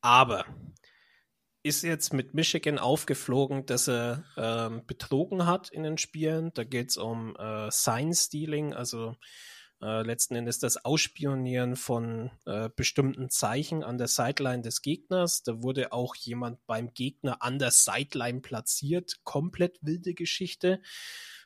Aber 0.01 0.45
ist 1.63 1.83
jetzt 1.85 2.13
mit 2.13 2.35
Michigan 2.35 2.79
aufgeflogen, 2.79 3.67
dass 3.67 3.89
er 3.89 4.25
ähm, 4.37 4.85
betrogen 4.87 5.47
hat 5.47 5.71
in 5.71 5.85
den 5.85 5.97
Spielen. 5.97 6.51
Da 6.55 6.65
geht 6.65 6.91
es 6.91 6.97
um 6.97 7.37
äh, 7.37 7.71
Sign-Stealing, 7.71 8.75
also 8.75 9.17
äh, 9.83 10.03
letzten 10.03 10.37
Endes 10.37 10.61
das 10.61 10.85
Ausspionieren 10.85 11.75
von 11.75 12.31
äh, 12.47 12.71
bestimmten 12.75 13.31
Zeichen 13.31 13.83
an 13.83 13.99
der 13.99 14.07
Sideline 14.07 14.63
des 14.63 14.81
Gegners. 14.81 15.43
Da 15.43 15.61
wurde 15.61 15.93
auch 15.93 16.15
jemand 16.15 16.65
beim 16.67 16.95
Gegner 16.95 17.43
an 17.43 17.59
der 17.59 17.73
Sideline 17.73 18.41
platziert. 18.41 19.21
Komplett 19.25 19.79
wilde 19.83 20.15
Geschichte. 20.15 20.81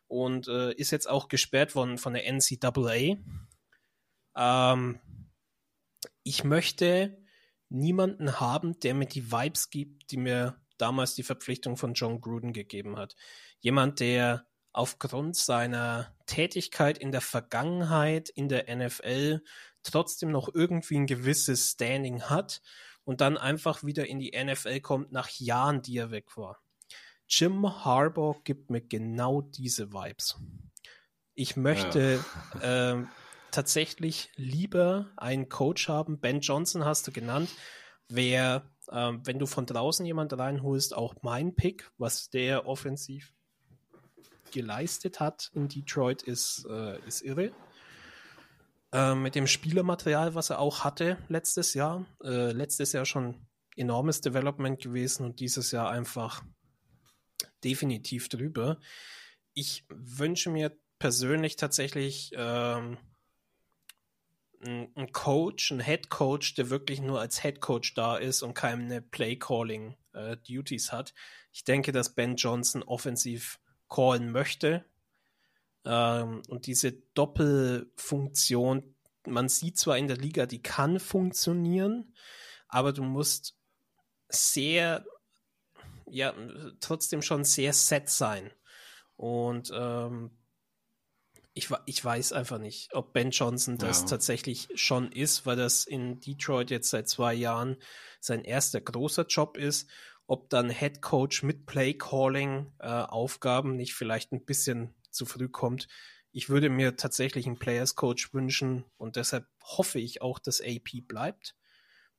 Und 0.06 0.48
äh, 0.48 0.72
ist 0.74 0.90
jetzt 0.90 1.08
auch 1.08 1.28
gesperrt 1.28 1.74
worden 1.74 1.96
von 1.96 2.12
der 2.12 2.30
NCAA. 2.30 3.16
Ähm, 4.36 5.00
ich 6.22 6.44
möchte 6.44 7.18
niemanden 7.70 8.38
haben, 8.38 8.78
der 8.80 8.94
mir 8.94 9.06
die 9.06 9.32
Vibes 9.32 9.70
gibt, 9.70 10.10
die 10.10 10.18
mir 10.18 10.60
damals 10.78 11.14
die 11.14 11.22
Verpflichtung 11.22 11.76
von 11.76 11.94
John 11.94 12.20
Gruden 12.20 12.52
gegeben 12.52 12.96
hat. 12.96 13.16
Jemand, 13.60 14.00
der 14.00 14.46
aufgrund 14.76 15.36
seiner 15.36 16.14
Tätigkeit 16.26 16.98
in 16.98 17.10
der 17.10 17.20
Vergangenheit 17.20 18.28
in 18.28 18.48
der 18.48 18.74
NFL 18.74 19.42
trotzdem 19.82 20.30
noch 20.30 20.48
irgendwie 20.52 20.96
ein 20.96 21.06
gewisses 21.06 21.70
Standing 21.70 22.24
hat 22.24 22.60
und 23.04 23.20
dann 23.20 23.38
einfach 23.38 23.84
wieder 23.84 24.06
in 24.06 24.18
die 24.18 24.36
NFL 24.36 24.80
kommt 24.80 25.12
nach 25.12 25.30
Jahren, 25.30 25.80
die 25.82 25.96
er 25.96 26.10
weg 26.10 26.36
war. 26.36 26.58
Jim 27.28 27.84
Harbour 27.84 28.42
gibt 28.44 28.70
mir 28.70 28.80
genau 28.80 29.40
diese 29.40 29.92
Vibes. 29.92 30.38
Ich 31.34 31.56
möchte 31.56 32.22
ja. 32.60 32.98
äh, 32.98 33.04
tatsächlich 33.50 34.30
lieber 34.36 35.06
einen 35.16 35.48
Coach 35.48 35.88
haben. 35.88 36.20
Ben 36.20 36.40
Johnson 36.40 36.84
hast 36.84 37.06
du 37.06 37.12
genannt. 37.12 37.50
Wer, 38.08 38.70
äh, 38.88 39.12
wenn 39.24 39.38
du 39.38 39.46
von 39.46 39.66
draußen 39.66 40.04
jemand 40.04 40.36
reinholst, 40.36 40.94
auch 40.94 41.14
mein 41.22 41.54
Pick, 41.54 41.90
was 41.98 42.30
der 42.30 42.66
offensiv 42.66 43.32
geleistet 44.52 45.20
hat 45.20 45.50
in 45.54 45.68
Detroit, 45.68 46.22
ist, 46.22 46.66
äh, 46.68 46.98
ist 47.06 47.22
irre. 47.22 47.52
Äh, 48.92 49.14
mit 49.14 49.34
dem 49.34 49.46
Spielermaterial, 49.46 50.34
was 50.34 50.50
er 50.50 50.58
auch 50.58 50.84
hatte 50.84 51.18
letztes 51.28 51.74
Jahr. 51.74 52.06
Äh, 52.22 52.52
letztes 52.52 52.92
Jahr 52.92 53.04
schon 53.04 53.46
enormes 53.76 54.20
Development 54.20 54.80
gewesen 54.80 55.26
und 55.26 55.40
dieses 55.40 55.70
Jahr 55.70 55.90
einfach 55.90 56.42
definitiv 57.62 58.28
drüber. 58.28 58.78
Ich 59.54 59.84
wünsche 59.88 60.50
mir 60.50 60.76
persönlich 60.98 61.56
tatsächlich 61.56 62.32
ähm, 62.36 62.96
einen 64.62 65.12
Coach, 65.12 65.72
einen 65.72 65.80
Head 65.80 66.08
Coach, 66.08 66.54
der 66.54 66.70
wirklich 66.70 67.00
nur 67.00 67.20
als 67.20 67.42
Head 67.42 67.60
Coach 67.60 67.94
da 67.94 68.16
ist 68.16 68.42
und 68.42 68.54
keine 68.54 69.02
Play 69.02 69.36
Calling 69.36 69.96
äh, 70.12 70.36
Duties 70.36 70.92
hat. 70.92 71.14
Ich 71.52 71.64
denke, 71.64 71.92
dass 71.92 72.14
Ben 72.14 72.36
Johnson 72.36 72.82
offensiv 72.82 73.60
callen 73.88 74.32
möchte. 74.32 74.84
Ähm, 75.84 76.42
und 76.48 76.66
diese 76.66 76.92
Doppelfunktion, 76.92 78.94
man 79.26 79.48
sieht 79.48 79.78
zwar 79.78 79.98
in 79.98 80.08
der 80.08 80.16
Liga, 80.16 80.46
die 80.46 80.62
kann 80.62 81.00
funktionieren, 81.00 82.14
aber 82.68 82.92
du 82.92 83.02
musst 83.02 83.56
sehr, 84.28 85.04
ja, 86.08 86.34
trotzdem 86.80 87.22
schon 87.22 87.44
sehr 87.44 87.72
set 87.72 88.08
sein. 88.08 88.50
Und 89.16 89.72
ähm, 89.74 90.30
ich, 91.54 91.70
ich 91.86 92.04
weiß 92.04 92.32
einfach 92.32 92.58
nicht, 92.58 92.92
ob 92.92 93.14
Ben 93.14 93.30
Johnson 93.30 93.78
das 93.78 94.02
ja. 94.02 94.08
tatsächlich 94.08 94.68
schon 94.74 95.10
ist, 95.10 95.46
weil 95.46 95.56
das 95.56 95.86
in 95.86 96.20
Detroit 96.20 96.70
jetzt 96.70 96.90
seit 96.90 97.08
zwei 97.08 97.32
Jahren 97.32 97.76
sein 98.20 98.44
erster 98.44 98.80
großer 98.80 99.26
Job 99.26 99.56
ist 99.56 99.88
ob 100.26 100.50
dann 100.50 100.70
Head 100.70 101.02
Coach 101.02 101.42
mit 101.42 101.66
Play 101.66 101.94
Calling 101.94 102.72
äh, 102.78 102.86
Aufgaben 102.86 103.76
nicht 103.76 103.94
vielleicht 103.94 104.32
ein 104.32 104.44
bisschen 104.44 104.94
zu 105.10 105.26
früh 105.26 105.48
kommt. 105.48 105.88
Ich 106.32 106.48
würde 106.48 106.68
mir 106.68 106.96
tatsächlich 106.96 107.46
einen 107.46 107.58
Players 107.58 107.94
Coach 107.94 108.34
wünschen 108.34 108.84
und 108.96 109.16
deshalb 109.16 109.46
hoffe 109.62 109.98
ich 109.98 110.22
auch, 110.22 110.38
dass 110.38 110.60
AP 110.60 111.06
bleibt, 111.06 111.56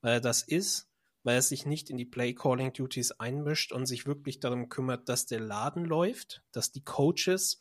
weil 0.01 0.13
er 0.13 0.21
das 0.21 0.41
ist, 0.41 0.89
weil 1.23 1.35
er 1.35 1.41
sich 1.41 1.65
nicht 1.65 1.89
in 1.89 1.97
die 1.97 2.05
Play 2.05 2.33
Calling 2.33 2.73
Duties 2.73 3.11
einmischt 3.11 3.71
und 3.71 3.85
sich 3.85 4.05
wirklich 4.05 4.39
darum 4.39 4.69
kümmert, 4.69 5.09
dass 5.09 5.25
der 5.25 5.41
Laden 5.41 5.85
läuft, 5.85 6.41
dass 6.51 6.71
die 6.71 6.83
Coaches 6.83 7.59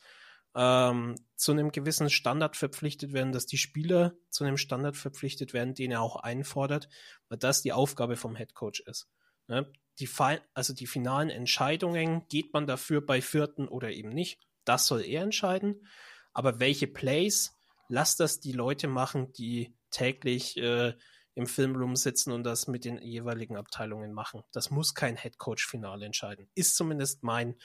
ähm, 0.54 1.16
zu 1.34 1.52
einem 1.52 1.70
gewissen 1.72 2.08
Standard 2.08 2.56
verpflichtet 2.56 3.12
werden, 3.12 3.32
dass 3.32 3.44
die 3.44 3.58
Spieler 3.58 4.14
zu 4.30 4.44
einem 4.44 4.56
Standard 4.56 4.96
verpflichtet 4.96 5.52
werden, 5.52 5.74
den 5.74 5.90
er 5.90 6.00
auch 6.00 6.16
einfordert, 6.16 6.88
weil 7.28 7.38
das 7.38 7.60
die 7.60 7.72
Aufgabe 7.72 8.16
vom 8.16 8.36
Head 8.36 8.54
Coach 8.54 8.80
ist. 8.80 9.08
Ne? 9.48 9.70
Die, 9.98 10.08
also 10.54 10.74
die 10.74 10.86
finalen 10.86 11.30
Entscheidungen, 11.30 12.26
geht 12.28 12.52
man 12.52 12.66
dafür 12.66 13.04
bei 13.04 13.22
Vierten 13.22 13.68
oder 13.68 13.90
eben 13.90 14.10
nicht, 14.10 14.38
das 14.64 14.86
soll 14.86 15.04
er 15.04 15.22
entscheiden. 15.22 15.86
Aber 16.32 16.60
welche 16.60 16.86
Plays, 16.86 17.56
lass 17.88 18.16
das 18.16 18.40
die 18.40 18.52
Leute 18.52 18.88
machen, 18.88 19.32
die 19.32 19.74
täglich 19.90 20.56
äh, 20.58 20.94
im 21.34 21.46
Filmroom 21.46 21.96
sitzen 21.96 22.32
und 22.32 22.44
das 22.44 22.66
mit 22.66 22.84
den 22.84 22.98
jeweiligen 22.98 23.56
Abteilungen 23.56 24.12
machen. 24.12 24.42
Das 24.52 24.70
muss 24.70 24.94
kein 24.94 25.16
Headcoach-Finale 25.16 26.04
entscheiden. 26.06 26.48
Ist 26.54 26.76
zumindest 26.76 27.22
mein, 27.22 27.56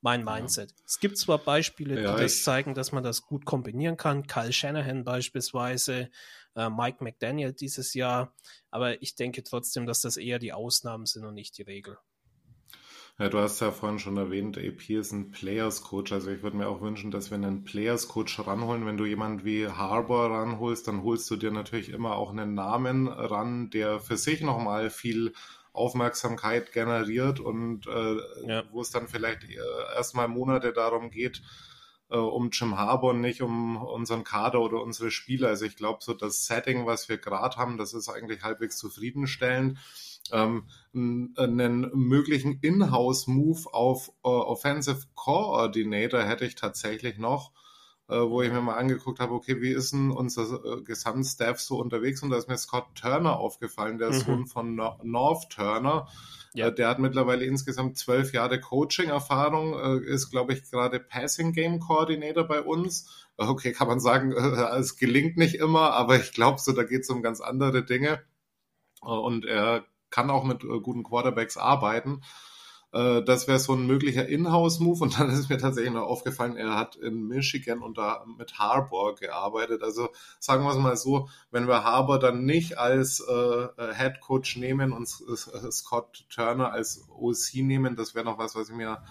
mein 0.00 0.24
Mindset. 0.24 0.70
Ja. 0.70 0.84
Es 0.86 0.98
gibt 0.98 1.18
zwar 1.18 1.38
Beispiele, 1.38 2.02
ja, 2.02 2.16
die 2.16 2.22
das 2.22 2.42
zeigen, 2.42 2.74
dass 2.74 2.90
man 2.90 3.04
das 3.04 3.22
gut 3.22 3.44
kombinieren 3.44 3.98
kann. 3.98 4.26
Kyle 4.26 4.52
Shanahan 4.52 5.04
beispielsweise, 5.04 6.10
äh, 6.58 6.68
Mike 6.68 7.02
McDaniel 7.02 7.52
dieses 7.52 7.94
Jahr. 7.94 8.34
Aber 8.70 9.00
ich 9.02 9.14
denke 9.14 9.42
trotzdem, 9.44 9.86
dass 9.86 10.00
das 10.00 10.16
eher 10.16 10.38
die 10.38 10.52
Ausnahmen 10.52 11.06
sind 11.06 11.24
und 11.24 11.34
nicht 11.34 11.56
die 11.56 11.62
Regel. 11.62 11.96
Ja, 13.18 13.28
du 13.28 13.38
hast 13.38 13.58
ja 13.60 13.72
vorhin 13.72 13.98
schon 13.98 14.16
erwähnt, 14.16 14.58
AP 14.58 14.90
ist 14.90 15.10
ein 15.10 15.32
Players 15.32 15.82
Coach. 15.82 16.12
Also 16.12 16.30
ich 16.30 16.42
würde 16.42 16.56
mir 16.56 16.68
auch 16.68 16.80
wünschen, 16.80 17.10
dass 17.10 17.30
wir 17.30 17.36
einen 17.36 17.64
Players 17.64 18.06
Coach 18.06 18.38
ranholen. 18.38 18.86
Wenn 18.86 18.96
du 18.96 19.06
jemanden 19.06 19.44
wie 19.44 19.66
Harbour 19.66 20.30
ranholst, 20.30 20.86
dann 20.86 21.02
holst 21.02 21.28
du 21.30 21.36
dir 21.36 21.50
natürlich 21.50 21.88
immer 21.88 22.14
auch 22.14 22.30
einen 22.30 22.54
Namen 22.54 23.08
ran, 23.08 23.70
der 23.70 23.98
für 23.98 24.16
sich 24.16 24.40
nochmal 24.40 24.90
viel 24.90 25.32
Aufmerksamkeit 25.72 26.72
generiert 26.72 27.40
und 27.40 27.86
äh, 27.88 28.16
ja. 28.46 28.64
wo 28.70 28.80
es 28.80 28.90
dann 28.90 29.08
vielleicht 29.08 29.44
äh, 29.44 29.56
erstmal 29.96 30.28
Monate 30.28 30.72
darum 30.72 31.10
geht, 31.10 31.42
äh, 32.10 32.16
um 32.16 32.50
Jim 32.50 32.76
Harbour, 32.78 33.14
nicht 33.14 33.42
um 33.42 33.76
unseren 33.76 34.24
Kader 34.24 34.60
oder 34.60 34.82
unsere 34.82 35.10
Spieler. 35.10 35.48
Also 35.48 35.64
ich 35.64 35.76
glaube, 35.76 35.98
so 36.02 36.14
das 36.14 36.46
Setting, 36.46 36.86
was 36.86 37.08
wir 37.08 37.18
gerade 37.18 37.56
haben, 37.56 37.78
das 37.78 37.94
ist 37.94 38.08
eigentlich 38.08 38.42
halbwegs 38.42 38.76
zufriedenstellend. 38.78 39.78
Ähm, 40.30 40.64
einen 40.94 41.90
möglichen 41.94 42.58
In-House-Move 42.60 43.72
auf 43.72 44.10
äh, 44.24 44.28
Offensive 44.28 45.06
Coordinator 45.14 46.22
hätte 46.22 46.44
ich 46.44 46.54
tatsächlich 46.54 47.18
noch, 47.18 47.52
wo 48.08 48.40
ich 48.40 48.50
mir 48.50 48.62
mal 48.62 48.76
angeguckt 48.76 49.20
habe, 49.20 49.34
okay, 49.34 49.60
wie 49.60 49.70
ist 49.70 49.92
denn 49.92 50.10
unser 50.10 50.64
äh, 50.64 50.82
Gesamtstaff 50.82 51.60
so 51.60 51.78
unterwegs? 51.78 52.22
Und 52.22 52.30
da 52.30 52.38
ist 52.38 52.48
mir 52.48 52.56
Scott 52.56 52.86
Turner 52.94 53.38
aufgefallen, 53.38 53.98
der 53.98 54.08
mhm. 54.08 54.14
Sohn 54.14 54.46
von 54.46 54.74
no 54.74 54.98
North 55.02 55.50
Turner. 55.50 56.08
Ja. 56.54 56.68
Äh, 56.68 56.74
der 56.74 56.88
hat 56.88 56.98
mittlerweile 56.98 57.44
insgesamt 57.44 57.98
zwölf 57.98 58.32
Jahre 58.32 58.60
Coaching-Erfahrung, 58.60 59.74
äh, 59.74 60.06
ist, 60.06 60.30
glaube 60.30 60.54
ich, 60.54 60.70
gerade 60.70 61.00
Passing 61.00 61.52
Game 61.52 61.80
Coordinator 61.80 62.44
bei 62.44 62.62
uns. 62.62 63.26
Äh, 63.36 63.44
okay, 63.44 63.72
kann 63.72 63.88
man 63.88 64.00
sagen, 64.00 64.32
es 64.32 64.96
gelingt 64.96 65.36
nicht 65.36 65.56
immer, 65.56 65.92
aber 65.92 66.16
ich 66.16 66.32
glaube 66.32 66.60
so, 66.60 66.72
da 66.72 66.84
geht 66.84 67.02
es 67.02 67.10
um 67.10 67.22
ganz 67.22 67.42
andere 67.42 67.84
Dinge. 67.84 68.22
Und 69.00 69.44
er 69.44 69.84
kann 70.10 70.30
auch 70.30 70.44
mit 70.44 70.62
guten 70.82 71.04
Quarterbacks 71.04 71.56
arbeiten. 71.56 72.22
Äh, 72.92 73.22
das 73.22 73.48
wäre 73.48 73.58
so 73.58 73.74
ein 73.74 73.86
möglicher 73.86 74.26
Inhouse-Move. 74.28 75.02
Und 75.04 75.18
dann 75.18 75.30
ist 75.30 75.48
mir 75.48 75.58
tatsächlich 75.58 75.92
noch 75.92 76.06
aufgefallen, 76.06 76.56
er 76.56 76.76
hat 76.76 76.96
in 76.96 77.28
Michigan 77.28 77.80
unter 77.80 78.24
mit 78.38 78.58
Harbour 78.58 79.14
gearbeitet. 79.14 79.82
Also 79.82 80.08
sagen 80.38 80.64
wir 80.64 80.70
es 80.70 80.78
mal 80.78 80.96
so, 80.96 81.28
wenn 81.50 81.68
wir 81.68 81.84
Harbour 81.84 82.18
dann 82.18 82.44
nicht 82.44 82.78
als 82.78 83.20
äh, 83.20 83.32
äh 83.32 83.94
Head 83.94 84.20
Coach 84.20 84.56
nehmen 84.56 84.92
und 84.92 85.08
äh, 85.28 85.70
Scott 85.70 86.26
Turner 86.30 86.72
als 86.72 87.06
OC 87.10 87.62
nehmen, 87.62 87.96
das 87.96 88.14
wäre 88.14 88.24
noch 88.24 88.38
was, 88.38 88.54
was 88.54 88.70
ich 88.70 88.76
mir 88.76 89.02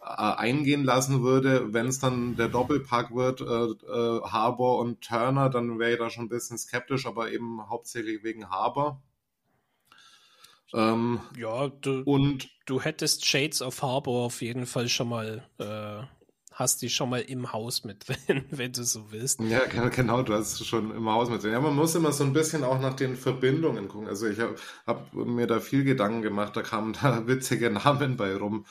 eingehen 0.00 0.84
lassen 0.84 1.22
würde, 1.22 1.72
wenn 1.74 1.86
es 1.86 1.98
dann 1.98 2.36
der 2.36 2.48
Doppelpack 2.48 3.14
wird, 3.14 3.40
äh, 3.40 3.44
äh, 3.44 4.20
Harbour 4.22 4.78
und 4.78 5.00
Turner, 5.00 5.50
dann 5.50 5.78
wäre 5.78 5.92
ich 5.92 5.98
da 5.98 6.08
schon 6.08 6.26
ein 6.26 6.28
bisschen 6.28 6.56
skeptisch, 6.56 7.06
aber 7.06 7.32
eben 7.32 7.68
hauptsächlich 7.68 8.22
wegen 8.22 8.48
Harbour. 8.48 9.02
Ähm, 10.74 11.20
ja, 11.36 11.68
du, 11.68 12.02
und 12.02 12.48
du 12.66 12.80
hättest 12.80 13.24
Shades 13.26 13.62
of 13.62 13.82
Harbor 13.82 14.26
auf 14.26 14.42
jeden 14.42 14.66
Fall 14.66 14.88
schon 14.88 15.08
mal, 15.08 15.46
äh, 15.58 16.06
hast 16.52 16.82
die 16.82 16.90
schon 16.90 17.08
mal 17.08 17.20
im 17.20 17.52
Haus 17.52 17.84
mit 17.84 18.08
drin, 18.08 18.44
wenn 18.50 18.72
du 18.72 18.84
so 18.84 19.10
willst. 19.10 19.40
Ja, 19.40 19.64
genau, 19.66 20.22
du 20.22 20.34
hast 20.34 20.64
schon 20.66 20.94
im 20.94 21.08
Haus 21.08 21.30
mit 21.30 21.42
drin. 21.42 21.52
Ja, 21.52 21.60
man 21.60 21.74
muss 21.74 21.94
immer 21.94 22.12
so 22.12 22.24
ein 22.24 22.32
bisschen 22.32 22.64
auch 22.64 22.80
nach 22.80 22.94
den 22.94 23.16
Verbindungen 23.16 23.88
gucken. 23.88 24.08
Also 24.08 24.26
ich 24.26 24.40
habe 24.40 24.56
hab 24.86 25.14
mir 25.14 25.46
da 25.46 25.60
viel 25.60 25.84
Gedanken 25.84 26.22
gemacht, 26.22 26.56
da 26.56 26.62
kamen 26.62 26.92
da 27.02 27.26
witzige 27.26 27.70
Namen 27.70 28.16
bei 28.16 28.36
rum 28.36 28.66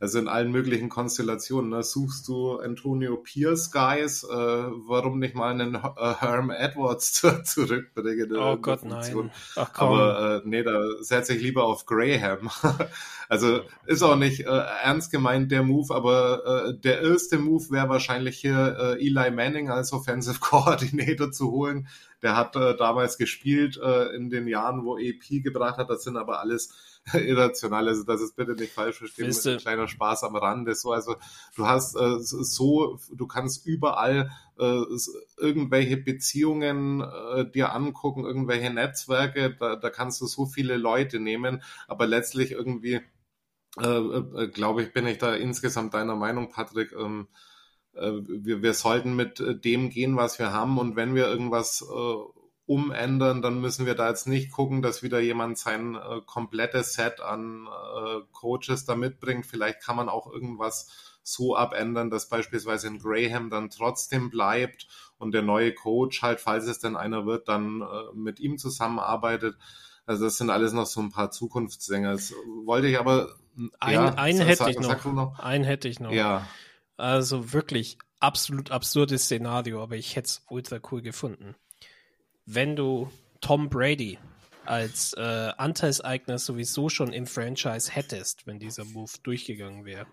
also 0.00 0.18
in 0.20 0.28
allen 0.28 0.52
möglichen 0.52 0.88
Konstellationen. 0.88 1.70
Ne? 1.70 1.82
Suchst 1.82 2.28
du 2.28 2.58
Antonio 2.58 3.16
Pierce 3.16 3.72
Guys, 3.72 4.22
äh, 4.22 4.28
warum 4.28 5.18
nicht 5.18 5.34
mal 5.34 5.50
einen 5.50 5.74
äh, 5.74 6.14
Herm 6.18 6.50
Edwards 6.50 7.12
zu, 7.12 7.42
zurückbringen? 7.42 8.36
Oh 8.36 8.56
Gott, 8.56 8.84
nein. 8.84 9.30
Ach, 9.56 9.72
komm. 9.72 9.88
Aber 9.88 10.42
äh, 10.44 10.48
nee, 10.48 10.62
da 10.62 10.80
setze 11.00 11.34
ich 11.34 11.42
lieber 11.42 11.64
auf 11.64 11.86
Graham. 11.86 12.50
also 13.28 13.62
ist 13.86 14.02
auch 14.02 14.16
nicht 14.16 14.40
äh, 14.40 14.64
ernst 14.84 15.10
gemeint 15.10 15.50
der 15.50 15.64
Move, 15.64 15.92
aber 15.92 16.66
äh, 16.68 16.78
der 16.78 17.02
erste 17.02 17.38
Move 17.38 17.70
wäre 17.70 17.88
wahrscheinlich 17.88 18.38
hier 18.38 18.76
äh, 18.78 19.04
Eli 19.04 19.30
Manning 19.32 19.70
als 19.70 19.92
Offensive 19.92 20.38
Coordinator 20.40 21.32
zu 21.32 21.50
holen. 21.50 21.88
Der 22.22 22.36
hat 22.36 22.54
äh, 22.54 22.76
damals 22.76 23.18
gespielt 23.18 23.76
äh, 23.82 24.14
in 24.14 24.30
den 24.30 24.46
Jahren, 24.46 24.84
wo 24.84 24.96
EP 24.96 25.42
gebracht 25.42 25.78
hat. 25.78 25.90
Das 25.90 26.04
sind 26.04 26.16
aber 26.16 26.38
alles 26.38 26.91
irrational. 27.12 27.88
Also 27.88 28.04
das 28.04 28.20
ist 28.20 28.36
bitte 28.36 28.52
nicht 28.52 28.72
falsch 28.72 28.98
verstehen. 28.98 29.32
Ein 29.44 29.58
kleiner 29.58 29.88
Spaß 29.88 30.24
am 30.24 30.36
Rande. 30.36 30.74
So, 30.74 30.92
also 30.92 31.16
du 31.56 31.66
hast 31.66 31.96
äh, 31.96 32.18
so, 32.18 32.98
du 33.12 33.26
kannst 33.26 33.66
überall 33.66 34.30
äh, 34.58 34.82
irgendwelche 35.36 35.96
Beziehungen 35.96 37.00
äh, 37.00 37.50
dir 37.50 37.72
angucken, 37.72 38.24
irgendwelche 38.24 38.70
Netzwerke. 38.70 39.54
Da, 39.58 39.76
da 39.76 39.90
kannst 39.90 40.20
du 40.20 40.26
so 40.26 40.46
viele 40.46 40.76
Leute 40.76 41.18
nehmen, 41.18 41.62
aber 41.88 42.06
letztlich 42.06 42.52
irgendwie 42.52 43.00
äh, 43.80 43.86
äh, 43.86 44.48
glaube 44.48 44.82
ich, 44.82 44.92
bin 44.92 45.06
ich 45.06 45.18
da 45.18 45.34
insgesamt 45.34 45.94
deiner 45.94 46.16
Meinung, 46.16 46.50
Patrick. 46.50 46.92
Ähm, 46.92 47.28
äh, 47.94 48.12
wir, 48.26 48.62
wir 48.62 48.74
sollten 48.74 49.16
mit 49.16 49.40
äh, 49.40 49.58
dem 49.58 49.90
gehen, 49.90 50.16
was 50.16 50.38
wir 50.38 50.52
haben. 50.52 50.78
Und 50.78 50.96
wenn 50.96 51.14
wir 51.14 51.26
irgendwas 51.26 51.82
äh, 51.82 52.41
umändern, 52.66 53.42
dann 53.42 53.60
müssen 53.60 53.86
wir 53.86 53.94
da 53.94 54.08
jetzt 54.08 54.28
nicht 54.28 54.52
gucken, 54.52 54.82
dass 54.82 55.02
wieder 55.02 55.20
jemand 55.20 55.58
sein 55.58 55.96
äh, 55.96 56.20
komplettes 56.24 56.94
Set 56.94 57.20
an 57.20 57.66
äh, 57.66 58.20
Coaches 58.32 58.84
da 58.84 58.94
mitbringt. 58.94 59.46
Vielleicht 59.46 59.80
kann 59.80 59.96
man 59.96 60.08
auch 60.08 60.30
irgendwas 60.30 61.18
so 61.24 61.56
abändern, 61.56 62.10
dass 62.10 62.28
beispielsweise 62.28 62.88
in 62.88 62.98
Graham 62.98 63.50
dann 63.50 63.70
trotzdem 63.70 64.30
bleibt 64.30 64.86
und 65.18 65.32
der 65.32 65.42
neue 65.42 65.74
Coach 65.74 66.22
halt, 66.22 66.40
falls 66.40 66.66
es 66.66 66.78
denn 66.78 66.96
einer 66.96 67.26
wird, 67.26 67.48
dann 67.48 67.82
äh, 67.82 68.14
mit 68.14 68.40
ihm 68.40 68.58
zusammenarbeitet. 68.58 69.56
Also 70.06 70.24
das 70.24 70.36
sind 70.36 70.50
alles 70.50 70.72
noch 70.72 70.86
so 70.86 71.00
ein 71.00 71.10
paar 71.10 71.30
Zukunftssänger. 71.30 72.12
Das 72.12 72.32
wollte 72.64 72.88
ich 72.88 72.98
aber. 72.98 73.36
Ein, 73.78 73.92
ja, 73.92 74.14
einen 74.14 74.38
sag, 74.38 74.46
hätte 74.48 74.70
ich 74.70 74.80
noch. 74.80 75.04
noch. 75.04 75.38
Einen 75.38 75.64
hätte 75.64 75.88
ich 75.88 76.00
noch. 76.00 76.10
Ja. 76.10 76.46
Also 76.96 77.52
wirklich 77.52 77.98
absolut 78.18 78.70
absurdes 78.70 79.24
Szenario, 79.24 79.82
aber 79.82 79.96
ich 79.96 80.16
hätte 80.16 80.26
es 80.26 80.42
ultra 80.48 80.78
cool 80.90 81.02
gefunden 81.02 81.56
wenn 82.46 82.76
du 82.76 83.10
Tom 83.40 83.68
Brady 83.68 84.18
als 84.64 85.12
äh, 85.14 85.20
Anteilseigner 85.20 86.38
sowieso 86.38 86.88
schon 86.88 87.12
im 87.12 87.26
Franchise 87.26 87.90
hättest, 87.90 88.46
wenn 88.46 88.58
dieser 88.58 88.84
Move 88.84 89.12
durchgegangen 89.22 89.84
wäre, 89.84 90.06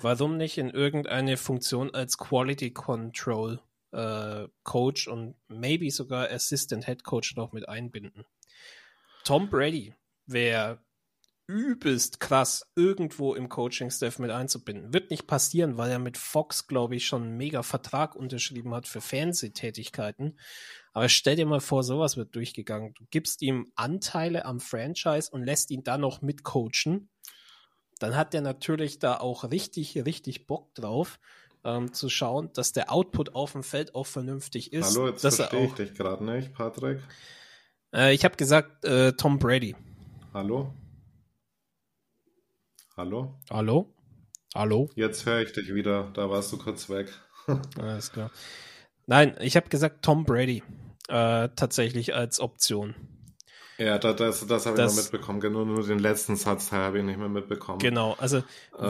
warum 0.00 0.36
nicht 0.36 0.58
in 0.58 0.70
irgendeine 0.70 1.36
Funktion 1.36 1.94
als 1.94 2.16
Quality 2.16 2.72
Control 2.72 3.60
äh, 3.92 4.48
Coach 4.62 5.08
und 5.08 5.34
maybe 5.48 5.90
sogar 5.90 6.30
Assistant 6.30 6.86
Head 6.86 7.04
Coach 7.04 7.36
noch 7.36 7.52
mit 7.52 7.68
einbinden? 7.68 8.24
Tom 9.24 9.48
Brady 9.50 9.94
wäre 10.26 10.80
übelst 11.46 12.20
krass, 12.20 12.66
irgendwo 12.76 13.34
im 13.34 13.48
Coaching-Staff 13.48 14.18
mit 14.18 14.30
einzubinden. 14.30 14.94
Wird 14.94 15.10
nicht 15.10 15.26
passieren, 15.26 15.76
weil 15.76 15.90
er 15.90 15.98
mit 15.98 16.16
Fox, 16.16 16.66
glaube 16.66 16.96
ich, 16.96 17.06
schon 17.06 17.22
einen 17.22 17.36
mega 17.36 17.62
Vertrag 17.62 18.16
unterschrieben 18.16 18.74
hat 18.74 18.86
für 18.86 19.00
Fernsehtätigkeiten. 19.00 20.38
Aber 20.92 21.08
stell 21.08 21.36
dir 21.36 21.46
mal 21.46 21.60
vor, 21.60 21.82
sowas 21.84 22.16
wird 22.16 22.34
durchgegangen. 22.34 22.92
Du 22.94 23.04
gibst 23.10 23.42
ihm 23.42 23.72
Anteile 23.76 24.44
am 24.44 24.60
Franchise 24.60 25.30
und 25.30 25.42
lässt 25.44 25.70
ihn 25.70 25.82
dann 25.84 26.02
noch 26.02 26.20
mitcoachen. 26.20 27.08
Dann 27.98 28.16
hat 28.16 28.34
er 28.34 28.42
natürlich 28.42 28.98
da 28.98 29.18
auch 29.18 29.50
richtig, 29.50 30.04
richtig 30.04 30.46
Bock 30.46 30.74
drauf, 30.74 31.18
ähm, 31.64 31.92
zu 31.92 32.08
schauen, 32.08 32.50
dass 32.52 32.72
der 32.72 32.92
Output 32.92 33.34
auf 33.34 33.52
dem 33.52 33.62
Feld 33.62 33.94
auch 33.94 34.06
vernünftig 34.06 34.72
ist. 34.72 34.96
Hallo, 34.96 35.08
jetzt 35.08 35.20
verstehe 35.20 35.66
ich 35.66 35.72
dich 35.74 35.94
gerade 35.94 36.24
nicht, 36.24 36.52
Patrick. 36.52 37.00
Äh, 37.94 38.12
ich 38.12 38.24
habe 38.24 38.36
gesagt, 38.36 38.84
äh, 38.84 39.12
Tom 39.12 39.38
Brady. 39.38 39.76
Hallo? 40.34 40.74
Hallo? 42.96 43.38
Hallo? 43.50 43.94
Hallo? 44.54 44.90
Jetzt 44.96 45.24
höre 45.24 45.40
ich 45.40 45.52
dich 45.52 45.72
wieder. 45.72 46.10
Da 46.12 46.28
warst 46.28 46.52
du 46.52 46.58
kurz 46.58 46.90
weg. 46.90 47.10
Alles 47.78 48.12
klar. 48.12 48.30
Nein, 49.06 49.36
ich 49.40 49.56
habe 49.56 49.68
gesagt 49.68 50.04
Tom 50.04 50.24
Brady 50.24 50.62
äh, 51.08 51.48
tatsächlich 51.56 52.14
als 52.14 52.40
Option. 52.40 52.94
Ja, 53.78 53.98
das, 53.98 54.16
das, 54.16 54.46
das 54.46 54.66
habe 54.66 54.80
ich 54.80 54.86
noch 54.86 54.94
mitbekommen. 54.94 55.40
Genau, 55.40 55.64
nur 55.64 55.84
den 55.84 55.98
letzten 55.98 56.36
Satz 56.36 56.72
habe 56.72 56.98
ich 56.98 57.04
nicht 57.04 57.18
mehr 57.18 57.28
mitbekommen. 57.28 57.78
Genau, 57.78 58.14
also 58.18 58.38
ähm, 58.38 58.44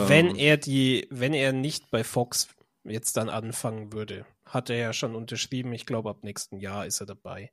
wenn 0.09 0.36
er 0.36 0.56
die, 0.56 1.06
wenn 1.10 1.34
er 1.34 1.52
nicht 1.52 1.90
bei 1.90 2.05
Fox 2.05 2.48
jetzt 2.84 3.16
dann 3.16 3.28
anfangen 3.28 3.93
würde, 3.93 4.26
hat 4.44 4.70
er 4.70 4.76
ja 4.76 4.93
schon 4.93 5.14
unterschrieben, 5.14 5.72
ich 5.72 5.86
glaube 5.86 6.10
ab 6.10 6.18
nächsten 6.22 6.59
Jahr 6.59 6.86
ist 6.86 7.01
er 7.01 7.06
dabei. 7.06 7.51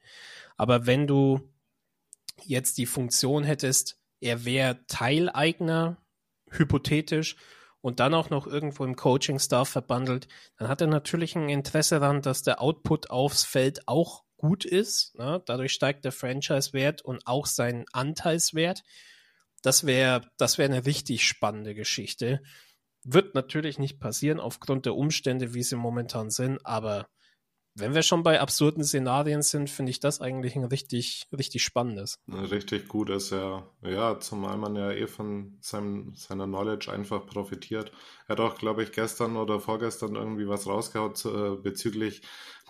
Aber 0.57 0.85
wenn 0.85 1.07
du 1.07 1.39
jetzt 2.43 2.77
die 2.77 2.85
Funktion 2.85 3.43
hättest, 3.43 3.97
er 4.19 4.43
wäre 4.43 4.79
Teileigner, 4.87 5.97
hypothetisch, 6.49 7.35
und 7.81 7.99
dann 7.99 8.13
auch 8.13 8.29
noch 8.29 8.47
irgendwo 8.47 8.83
im 8.83 8.95
Coaching-Staff 8.95 9.69
verbandelt, 9.69 10.27
dann 10.57 10.67
hat 10.67 10.81
er 10.81 10.87
natürlich 10.87 11.35
ein 11.35 11.49
Interesse 11.49 11.99
daran, 11.99 12.21
dass 12.21 12.43
der 12.43 12.61
Output 12.61 13.09
aufs 13.09 13.43
Feld 13.43 13.87
auch 13.87 14.23
gut 14.37 14.65
ist. 14.65 15.15
Ne? 15.15 15.41
Dadurch 15.45 15.73
steigt 15.73 16.05
der 16.05 16.11
Franchise-Wert 16.11 17.01
und 17.01 17.25
auch 17.25 17.45
sein 17.45 17.85
Anteilswert. 17.91 18.83
Das 19.61 19.85
wäre 19.85 20.21
das 20.37 20.57
wäre 20.57 20.71
eine 20.71 20.85
richtig 20.85 21.27
spannende 21.27 21.75
Geschichte. 21.75 22.41
Wird 23.03 23.35
natürlich 23.35 23.79
nicht 23.79 23.99
passieren 23.99 24.39
aufgrund 24.39 24.85
der 24.85 24.95
Umstände, 24.95 25.53
wie 25.53 25.63
sie 25.63 25.75
momentan 25.75 26.29
sind, 26.29 26.65
aber 26.65 27.07
wenn 27.79 27.93
wir 27.93 28.03
schon 28.03 28.23
bei 28.23 28.39
absurden 28.39 28.83
Szenarien 28.83 29.41
sind, 29.41 29.69
finde 29.69 29.91
ich 29.91 29.99
das 29.99 30.21
eigentlich 30.21 30.55
ein 30.55 30.65
richtig, 30.65 31.27
richtig 31.35 31.63
spannendes. 31.63 32.19
Richtig 32.27 32.87
gut 32.87 33.09
ist 33.09 33.31
ja, 33.31 33.67
ja, 33.81 34.19
zumal 34.19 34.57
man 34.57 34.75
ja 34.75 34.91
eh 34.91 35.07
von 35.07 35.57
seinem, 35.61 36.13
seiner 36.15 36.45
Knowledge 36.45 36.91
einfach 36.91 37.25
profitiert. 37.25 37.91
Er 38.27 38.33
hat 38.33 38.39
auch, 38.39 38.57
glaube 38.57 38.83
ich, 38.83 38.91
gestern 38.91 39.37
oder 39.37 39.59
vorgestern 39.59 40.15
irgendwie 40.15 40.47
was 40.47 40.67
rausgehaut 40.67 41.25
äh, 41.25 41.55
bezüglich 41.55 42.21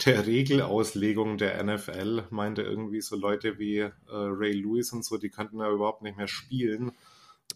der 0.05 0.25
Regelauslegung 0.25 1.37
der 1.37 1.63
NFL. 1.63 2.23
Meinte 2.29 2.61
irgendwie 2.61 3.01
so 3.01 3.15
Leute 3.15 3.59
wie 3.59 3.79
äh, 3.79 3.91
Ray 4.07 4.53
Lewis 4.53 4.93
und 4.93 5.03
so, 5.03 5.17
die 5.17 5.29
könnten 5.29 5.59
ja 5.59 5.69
überhaupt 5.69 6.01
nicht 6.01 6.17
mehr 6.17 6.27
spielen 6.27 6.91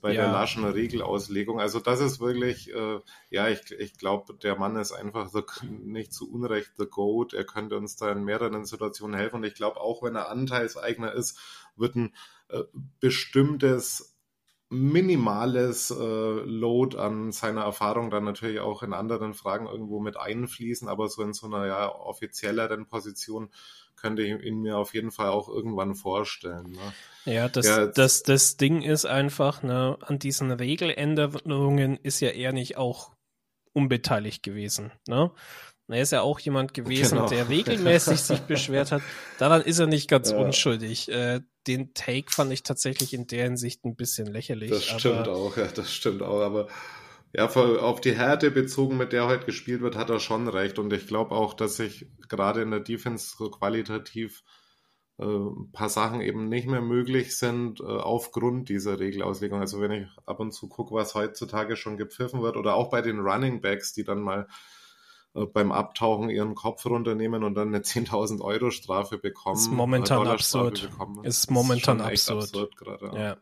bei 0.03 0.13
ja. 0.13 0.23
der 0.23 0.33
laschen 0.33 0.65
Regelauslegung. 0.65 1.61
Also 1.61 1.79
das 1.79 2.01
ist 2.01 2.19
wirklich, 2.19 2.71
äh, 2.75 2.99
ja, 3.29 3.47
ich, 3.47 3.71
ich 3.71 3.97
glaube, 3.97 4.33
der 4.33 4.57
Mann 4.57 4.75
ist 4.75 4.91
einfach 4.91 5.29
the, 5.29 5.43
nicht 5.65 6.11
zu 6.13 6.29
Unrecht 6.29 6.73
the 6.77 6.85
Goat. 6.85 7.33
Er 7.33 7.45
könnte 7.45 7.77
uns 7.77 7.95
da 7.95 8.11
in 8.11 8.25
mehreren 8.25 8.65
Situationen 8.65 9.17
helfen. 9.17 9.37
Und 9.37 9.45
ich 9.45 9.55
glaube, 9.55 9.79
auch 9.79 10.03
wenn 10.03 10.15
er 10.15 10.29
Anteilseigner 10.29 11.13
ist, 11.13 11.39
wird 11.77 11.95
ein 11.95 12.13
äh, 12.49 12.63
bestimmtes 12.99 14.13
minimales 14.69 15.89
äh, 15.89 15.95
Load 15.95 16.97
an 16.97 17.31
seiner 17.31 17.61
Erfahrung 17.61 18.09
dann 18.09 18.25
natürlich 18.25 18.59
auch 18.59 18.83
in 18.83 18.91
anderen 18.91 19.33
Fragen 19.33 19.67
irgendwo 19.67 20.01
mit 20.01 20.17
einfließen, 20.17 20.89
aber 20.89 21.07
so 21.07 21.21
in 21.21 21.33
so 21.33 21.47
einer 21.47 21.65
ja 21.65 21.95
offizielleren 21.95 22.87
Position 22.87 23.51
könnte 24.03 24.21
ich 24.21 24.43
ihn 24.43 24.61
mir 24.61 24.77
auf 24.77 24.93
jeden 24.93 25.11
Fall 25.11 25.29
auch 25.29 25.47
irgendwann 25.47 25.95
vorstellen. 25.95 26.71
Ne? 26.71 27.33
Ja, 27.33 27.47
das, 27.47 27.65
ja, 27.65 27.85
das, 27.87 28.21
das 28.21 28.57
Ding 28.57 28.81
ist 28.81 29.05
einfach, 29.05 29.63
ne, 29.63 29.97
an 30.01 30.19
diesen 30.19 30.51
Regeländerungen 30.51 31.97
ist 32.03 32.19
ja 32.19 32.29
er 32.29 32.51
nicht 32.51 32.75
auch 32.77 33.13
unbeteiligt 33.71 34.43
gewesen. 34.43 34.91
Ne? 35.07 35.31
Er 35.87 36.01
ist 36.01 36.11
ja 36.11 36.21
auch 36.21 36.39
jemand 36.39 36.73
gewesen, 36.73 37.15
genau. 37.15 37.29
der 37.29 37.47
regelmäßig 37.47 38.19
sich 38.19 38.39
beschwert 38.47 38.91
hat. 38.91 39.01
Daran 39.37 39.61
ist 39.61 39.79
er 39.79 39.87
nicht 39.87 40.09
ganz 40.09 40.31
ja. 40.31 40.37
unschuldig. 40.37 41.09
Äh, 41.09 41.39
den 41.67 41.93
Take 41.93 42.29
fand 42.29 42.51
ich 42.51 42.63
tatsächlich 42.63 43.13
in 43.13 43.27
der 43.27 43.45
Hinsicht 43.45 43.85
ein 43.85 43.95
bisschen 43.95 44.27
lächerlich. 44.27 44.69
Das 44.69 44.83
stimmt 44.83 45.29
auch, 45.29 45.55
ja, 45.55 45.67
das 45.67 45.93
stimmt 45.93 46.21
auch, 46.21 46.41
aber 46.41 46.67
ja, 47.33 47.47
auf 47.47 47.99
die 47.99 48.15
Härte 48.15 48.51
bezogen, 48.51 48.97
mit 48.97 49.11
der 49.11 49.27
heute 49.27 49.45
gespielt 49.45 49.81
wird, 49.81 49.95
hat 49.95 50.11
er 50.11 50.19
schon 50.19 50.47
recht. 50.47 50.77
Und 50.77 50.93
ich 50.93 51.07
glaube 51.07 51.35
auch, 51.35 51.55
dass 51.55 51.77
sich 51.77 52.07
gerade 52.29 52.61
in 52.61 52.69
der 52.69 52.79
Defense 52.79 53.35
so 53.35 53.49
qualitativ 53.49 54.43
äh, 55.17 55.25
ein 55.25 55.71
paar 55.71 55.89
Sachen 55.89 56.21
eben 56.21 56.47
nicht 56.47 56.67
mehr 56.67 56.81
möglich 56.81 57.35
sind 57.35 57.79
äh, 57.79 57.83
aufgrund 57.85 58.69
dieser 58.69 58.99
Regelauslegung. 58.99 59.59
Also 59.59 59.81
wenn 59.81 59.91
ich 59.91 60.07
ab 60.27 60.39
und 60.39 60.53
zu 60.53 60.69
gucke, 60.69 60.93
was 60.93 61.15
heutzutage 61.15 61.75
schon 61.75 61.97
gepfiffen 61.97 62.43
wird 62.43 62.55
oder 62.55 62.75
auch 62.75 62.91
bei 62.91 63.01
den 63.01 63.19
Running 63.19 63.61
Backs, 63.61 63.93
die 63.93 64.03
dann 64.03 64.21
mal 64.21 64.47
äh, 65.33 65.47
beim 65.47 65.71
Abtauchen 65.71 66.29
ihren 66.29 66.53
Kopf 66.53 66.85
runternehmen 66.85 67.43
und 67.43 67.55
dann 67.55 67.69
eine 67.69 67.79
10.000 67.83 68.41
Euro 68.41 68.69
Strafe 68.69 69.17
bekommen. 69.17 69.57
Ist 69.57 69.71
momentan 69.71 70.27
absurd. 70.27 70.89
Bekommen. 70.91 71.23
Ist 71.25 71.49
momentan 71.49 71.99
ist 71.99 72.29
absurd. 72.29 72.43
absurd 72.43 72.77
gerade. 72.77 73.19
Ja. 73.19 73.37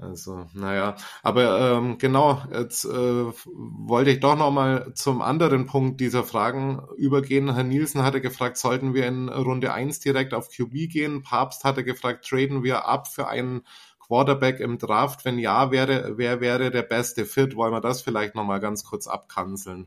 Also, 0.00 0.46
naja, 0.54 0.96
aber 1.22 1.76
ähm, 1.76 1.98
genau, 1.98 2.42
jetzt 2.52 2.86
äh, 2.86 2.88
wollte 2.88 4.10
ich 4.10 4.20
doch 4.20 4.36
nochmal 4.36 4.92
zum 4.94 5.20
anderen 5.20 5.66
Punkt 5.66 6.00
dieser 6.00 6.24
Fragen 6.24 6.82
übergehen. 6.96 7.54
Herr 7.54 7.64
Nielsen 7.64 8.02
hatte 8.02 8.22
gefragt, 8.22 8.56
sollten 8.56 8.94
wir 8.94 9.06
in 9.06 9.28
Runde 9.28 9.74
1 9.74 10.00
direkt 10.00 10.32
auf 10.32 10.48
QB 10.48 10.88
gehen? 10.90 11.22
Papst 11.22 11.64
hatte 11.64 11.84
gefragt, 11.84 12.26
traden 12.26 12.62
wir 12.62 12.86
ab 12.86 13.08
für 13.08 13.28
einen 13.28 13.62
Quarterback 13.98 14.60
im 14.60 14.78
Draft? 14.78 15.26
Wenn 15.26 15.38
ja, 15.38 15.70
wäre, 15.70 16.16
wer 16.16 16.40
wäre 16.40 16.70
der 16.70 16.82
beste 16.82 17.26
Fit? 17.26 17.54
Wollen 17.54 17.72
wir 17.72 17.82
das 17.82 18.00
vielleicht 18.00 18.34
nochmal 18.34 18.60
ganz 18.60 18.84
kurz 18.84 19.06
abkanzeln? 19.06 19.86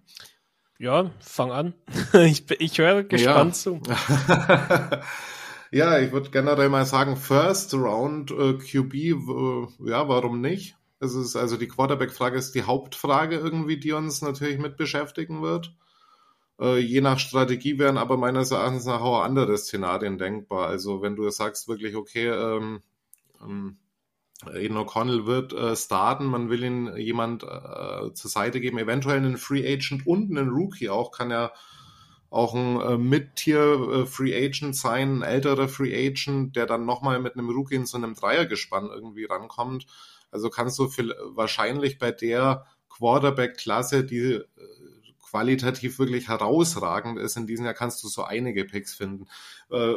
Ja, 0.77 1.09
fang 1.19 1.51
an. 1.51 1.73
ich, 2.13 2.45
ich 2.59 2.77
höre 2.77 3.03
gespannt 3.03 3.55
ja. 3.55 3.61
zu. 3.61 3.81
ja, 5.73 5.99
ich 5.99 6.11
würde 6.11 6.29
generell 6.29 6.69
mal 6.69 6.85
sagen, 6.85 7.15
First 7.17 7.73
Round 7.73 8.31
äh, 8.31 8.53
QB, 8.53 8.93
äh, 8.93 9.89
ja, 9.89 10.07
warum 10.07 10.39
nicht? 10.39 10.75
Es 10.99 11.15
ist 11.15 11.35
also 11.35 11.57
die 11.57 11.67
Quarterback-Frage 11.67 12.37
ist 12.37 12.53
die 12.53 12.63
Hauptfrage 12.63 13.37
irgendwie, 13.37 13.77
die 13.77 13.91
uns 13.91 14.21
natürlich 14.21 14.59
mit 14.59 14.77
beschäftigen 14.77 15.41
wird. 15.41 15.73
Äh, 16.59 16.77
je 16.77 17.01
nach 17.01 17.17
Strategie 17.17 17.79
wären 17.79 17.97
aber 17.97 18.17
meines 18.17 18.51
Erachtens 18.51 18.85
nach 18.85 19.01
auch 19.01 19.21
andere 19.23 19.57
Szenarien 19.57 20.17
denkbar. 20.19 20.67
Also 20.67 21.01
wenn 21.01 21.15
du 21.15 21.27
sagst 21.31 21.67
wirklich, 21.67 21.95
okay, 21.95 22.27
ähm, 22.27 22.83
ähm, 23.41 23.77
Aiden 24.45 24.77
O'Connell 24.77 25.25
wird 25.25 25.53
äh, 25.53 25.75
starten, 25.75 26.25
man 26.25 26.49
will 26.49 26.63
ihn 26.63 26.95
jemand 26.97 27.43
äh, 27.43 28.13
zur 28.13 28.29
Seite 28.29 28.61
geben, 28.61 28.77
eventuell 28.77 29.17
einen 29.17 29.37
Free 29.37 29.65
Agent 29.65 30.05
und 30.05 30.29
einen 30.29 30.49
Rookie 30.49 30.89
auch, 30.89 31.11
kann 31.11 31.31
ja 31.31 31.51
auch 32.33 32.55
ein 32.55 32.81
äh, 32.81 32.97
Mid-Tier-Free 32.97 34.31
äh, 34.31 34.47
Agent 34.47 34.75
sein, 34.75 35.19
ein 35.19 35.21
älterer 35.21 35.67
Free 35.67 35.95
Agent, 35.95 36.55
der 36.55 36.65
dann 36.65 36.83
nochmal 36.83 37.19
mit 37.19 37.33
einem 37.33 37.51
Rookie 37.51 37.75
in 37.75 37.85
so 37.85 37.95
einem 37.95 38.15
Dreiergespann 38.15 38.89
irgendwie 38.89 39.25
rankommt. 39.25 39.85
Also 40.31 40.49
kannst 40.49 40.79
du 40.79 40.87
viel, 40.87 41.13
wahrscheinlich 41.25 41.99
bei 41.99 42.11
der 42.11 42.65
Quarterback-Klasse, 42.89 44.03
die 44.03 44.31
äh, 44.31 44.43
qualitativ 45.21 45.99
wirklich 45.99 46.27
herausragend 46.27 47.19
ist, 47.19 47.37
in 47.37 47.45
diesem 47.45 47.65
Jahr 47.65 47.75
kannst 47.75 48.03
du 48.03 48.07
so 48.07 48.23
einige 48.23 48.65
Picks 48.65 48.95
finden. 48.95 49.27
Äh, 49.69 49.93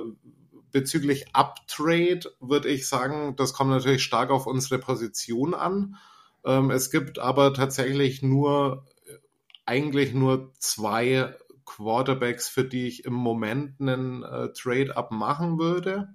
bezüglich 0.73 1.35
Uptrade 1.35 2.21
würde 2.41 2.69
ich 2.69 2.87
sagen, 2.87 3.35
das 3.37 3.55
kommt 3.55 3.71
natürlich 3.71 4.03
stark 4.03 4.29
auf 4.29 4.47
unsere 4.47 4.79
Position 4.79 5.55
an. 5.55 5.97
Ähm, 6.45 6.71
es 6.71 6.91
gibt 6.91 7.19
aber 7.19 7.55
tatsächlich 7.55 8.21
nur, 8.21 8.85
eigentlich 9.65 10.13
nur 10.13 10.53
zwei 10.59 11.35
Quarterbacks, 11.67 12.49
für 12.49 12.65
die 12.65 12.87
ich 12.87 13.05
im 13.05 13.13
Moment 13.13 13.81
einen 13.81 14.23
äh, 14.23 14.53
Trade-up 14.53 15.13
machen 15.13 15.59
würde. 15.59 16.09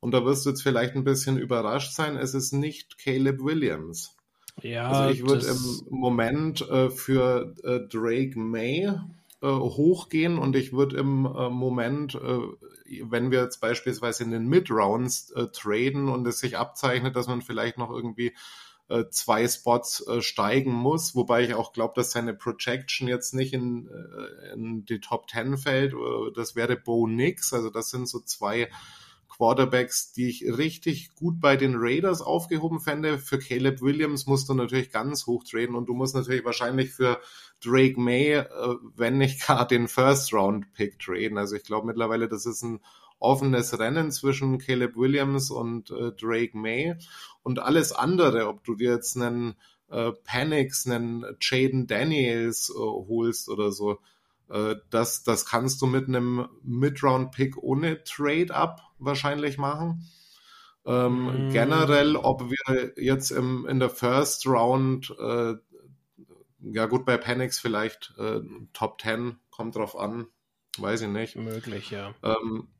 Und 0.00 0.12
da 0.12 0.24
wirst 0.24 0.44
du 0.44 0.50
jetzt 0.50 0.62
vielleicht 0.62 0.96
ein 0.96 1.04
bisschen 1.04 1.38
überrascht 1.38 1.92
sein. 1.92 2.16
Es 2.16 2.34
ist 2.34 2.52
nicht 2.52 2.98
Caleb 2.98 3.40
Williams. 3.42 4.16
Ja, 4.62 4.88
also 4.88 5.14
ich 5.14 5.26
würde 5.26 5.46
im 5.46 5.86
Moment 5.90 6.68
äh, 6.68 6.90
für 6.90 7.54
äh, 7.62 7.86
Drake 7.86 8.38
May 8.38 8.90
äh, 9.42 9.46
hochgehen 9.46 10.38
und 10.38 10.56
ich 10.56 10.72
würde 10.72 10.96
im 10.96 11.26
äh, 11.26 11.50
Moment 11.50 12.18
wenn 13.04 13.30
wir 13.30 13.40
jetzt 13.40 13.60
beispielsweise 13.60 14.24
in 14.24 14.30
den 14.30 14.48
Mid-Rounds 14.48 15.30
äh, 15.32 15.46
traden 15.48 16.08
und 16.08 16.26
es 16.26 16.40
sich 16.40 16.56
abzeichnet, 16.56 17.16
dass 17.16 17.28
man 17.28 17.42
vielleicht 17.42 17.78
noch 17.78 17.90
irgendwie 17.90 18.34
äh, 18.90 19.08
zwei 19.10 19.46
Spots 19.46 20.06
äh, 20.06 20.20
steigen 20.20 20.72
muss, 20.72 21.14
wobei 21.14 21.44
ich 21.44 21.54
auch 21.54 21.72
glaube, 21.72 21.94
dass 21.96 22.10
seine 22.10 22.34
Projection 22.34 23.06
jetzt 23.06 23.34
nicht 23.34 23.52
in, 23.52 23.88
äh, 23.88 24.52
in 24.52 24.84
die 24.84 25.00
Top 25.00 25.30
10 25.30 25.56
fällt. 25.58 25.94
Äh, 25.94 26.32
das 26.34 26.56
wäre 26.56 26.76
Bo 26.76 27.06
Nix, 27.06 27.52
also 27.52 27.70
das 27.70 27.90
sind 27.90 28.08
so 28.08 28.20
zwei 28.20 28.68
Quarterbacks, 29.28 30.12
die 30.12 30.28
ich 30.28 30.44
richtig 30.44 31.14
gut 31.14 31.40
bei 31.40 31.56
den 31.56 31.76
Raiders 31.76 32.20
aufgehoben 32.20 32.80
fände. 32.80 33.18
Für 33.18 33.38
Caleb 33.38 33.80
Williams 33.80 34.26
musst 34.26 34.48
du 34.48 34.54
natürlich 34.54 34.90
ganz 34.90 35.26
hoch 35.26 35.44
traden 35.44 35.76
und 35.76 35.86
du 35.86 35.94
musst 35.94 36.14
natürlich 36.14 36.44
wahrscheinlich 36.44 36.90
für 36.90 37.20
Drake 37.64 37.98
May, 37.98 38.44
wenn 38.96 39.18
nicht 39.18 39.46
gar 39.46 39.66
den 39.66 39.88
First-Round-Pick 39.88 40.98
traden. 40.98 41.38
Also 41.38 41.56
ich 41.56 41.62
glaube 41.62 41.86
mittlerweile, 41.86 42.28
das 42.28 42.44
ist 42.44 42.62
ein 42.62 42.80
offenes 43.20 43.78
Rennen 43.78 44.10
zwischen 44.10 44.58
Caleb 44.58 44.96
Williams 44.96 45.50
und 45.50 45.90
äh, 45.90 46.12
Drake 46.12 46.56
May. 46.56 46.96
Und 47.42 47.60
alles 47.60 47.92
andere, 47.92 48.48
ob 48.48 48.64
du 48.64 48.74
dir 48.74 48.90
jetzt 48.90 49.16
einen 49.16 49.54
äh, 49.88 50.12
Panics, 50.24 50.86
einen 50.86 51.24
Jaden 51.40 51.86
Daniels 51.86 52.70
äh, 52.70 52.78
holst 52.78 53.48
oder 53.48 53.70
so, 53.70 53.98
äh, 54.48 54.76
das, 54.90 55.22
das 55.22 55.46
kannst 55.46 55.80
du 55.80 55.86
mit 55.86 56.08
einem 56.08 56.48
Mid-Round-Pick 56.62 57.56
ohne 57.56 58.02
Trade-Up 58.02 58.82
wahrscheinlich 58.98 59.58
machen. 59.58 60.08
Ähm, 60.84 61.48
mm. 61.48 61.52
Generell, 61.52 62.16
ob 62.16 62.50
wir 62.50 62.92
jetzt 62.96 63.30
im, 63.30 63.66
in 63.66 63.78
der 63.78 63.90
First 63.90 64.46
Round, 64.46 65.14
äh, 65.18 65.54
ja 66.62 66.86
gut, 66.86 67.04
bei 67.04 67.16
Panics 67.16 67.58
vielleicht 67.58 68.14
äh, 68.18 68.40
Top 68.72 69.00
10, 69.00 69.36
kommt 69.50 69.76
drauf 69.76 69.96
an, 69.96 70.26
weiß 70.78 71.02
ich 71.02 71.08
nicht. 71.08 71.36
Möglich, 71.36 71.90
ja. 71.90 72.14
Ähm, 72.22 72.68
äh, 72.68 72.79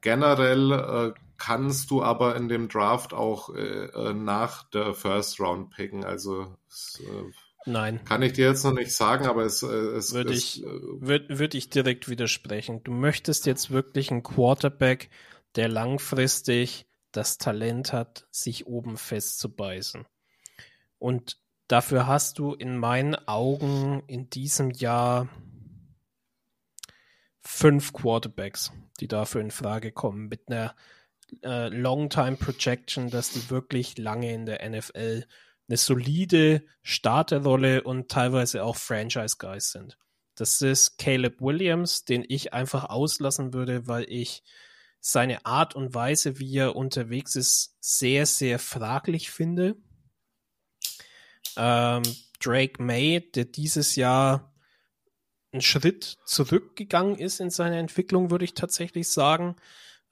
generell 0.00 0.72
äh, 0.72 1.20
kannst 1.38 1.90
du 1.90 2.02
aber 2.02 2.36
in 2.36 2.48
dem 2.48 2.68
Draft 2.68 3.12
auch 3.12 3.54
äh, 3.54 4.14
nach 4.14 4.64
der 4.70 4.94
First 4.94 5.40
Round 5.40 5.70
picken. 5.70 6.04
Also 6.04 6.56
es, 6.68 7.02
Nein. 7.66 8.00
Kann 8.04 8.22
ich 8.22 8.34
dir 8.34 8.46
jetzt 8.46 8.64
noch 8.64 8.72
nicht 8.72 8.94
sagen, 8.94 9.26
aber 9.26 9.44
es, 9.44 9.62
es 9.62 10.14
würde 10.14 10.32
ich, 10.32 10.62
äh, 10.62 10.66
würde 10.66 11.38
würd 11.38 11.54
ich 11.54 11.68
direkt 11.68 12.08
widersprechen. 12.08 12.82
Du 12.84 12.92
möchtest 12.92 13.44
jetzt 13.44 13.70
wirklich 13.72 14.12
einen 14.12 14.22
Quarterback, 14.22 15.10
der 15.56 15.68
langfristig 15.68 16.86
das 17.10 17.38
Talent 17.38 17.92
hat, 17.92 18.28
sich 18.30 18.66
oben 18.66 18.96
festzubeißen. 18.96 20.06
Und 20.98 21.38
dafür 21.66 22.06
hast 22.06 22.38
du 22.38 22.54
in 22.54 22.78
meinen 22.78 23.16
Augen 23.26 24.04
in 24.06 24.30
diesem 24.30 24.70
Jahr 24.70 25.28
fünf 27.46 27.92
Quarterbacks, 27.92 28.72
die 29.00 29.08
dafür 29.08 29.40
in 29.40 29.50
Frage 29.50 29.92
kommen, 29.92 30.28
mit 30.28 30.48
einer 30.48 30.74
äh, 31.42 31.68
Long-Time 31.68 32.36
Projection, 32.36 33.10
dass 33.10 33.30
die 33.30 33.50
wirklich 33.50 33.98
lange 33.98 34.32
in 34.32 34.46
der 34.46 34.68
NFL 34.68 35.24
eine 35.68 35.76
solide 35.76 36.62
Starterrolle 36.82 37.82
und 37.82 38.08
teilweise 38.10 38.62
auch 38.62 38.76
Franchise-Guys 38.76 39.72
sind. 39.72 39.98
Das 40.36 40.60
ist 40.60 40.98
Caleb 40.98 41.40
Williams, 41.40 42.04
den 42.04 42.24
ich 42.28 42.52
einfach 42.52 42.90
auslassen 42.90 43.52
würde, 43.52 43.88
weil 43.88 44.04
ich 44.08 44.42
seine 45.00 45.46
Art 45.46 45.74
und 45.74 45.94
Weise, 45.94 46.38
wie 46.38 46.56
er 46.56 46.76
unterwegs 46.76 47.36
ist, 47.36 47.76
sehr, 47.80 48.26
sehr 48.26 48.58
fraglich 48.58 49.30
finde. 49.30 49.76
Ähm, 51.56 52.02
Drake 52.40 52.82
May, 52.82 53.20
der 53.34 53.46
dieses 53.46 53.96
Jahr 53.96 54.52
einen 55.56 55.62
Schritt 55.62 56.18
zurückgegangen 56.26 57.16
ist 57.16 57.40
in 57.40 57.50
seiner 57.50 57.78
Entwicklung, 57.78 58.30
würde 58.30 58.44
ich 58.44 58.54
tatsächlich 58.54 59.08
sagen. 59.10 59.56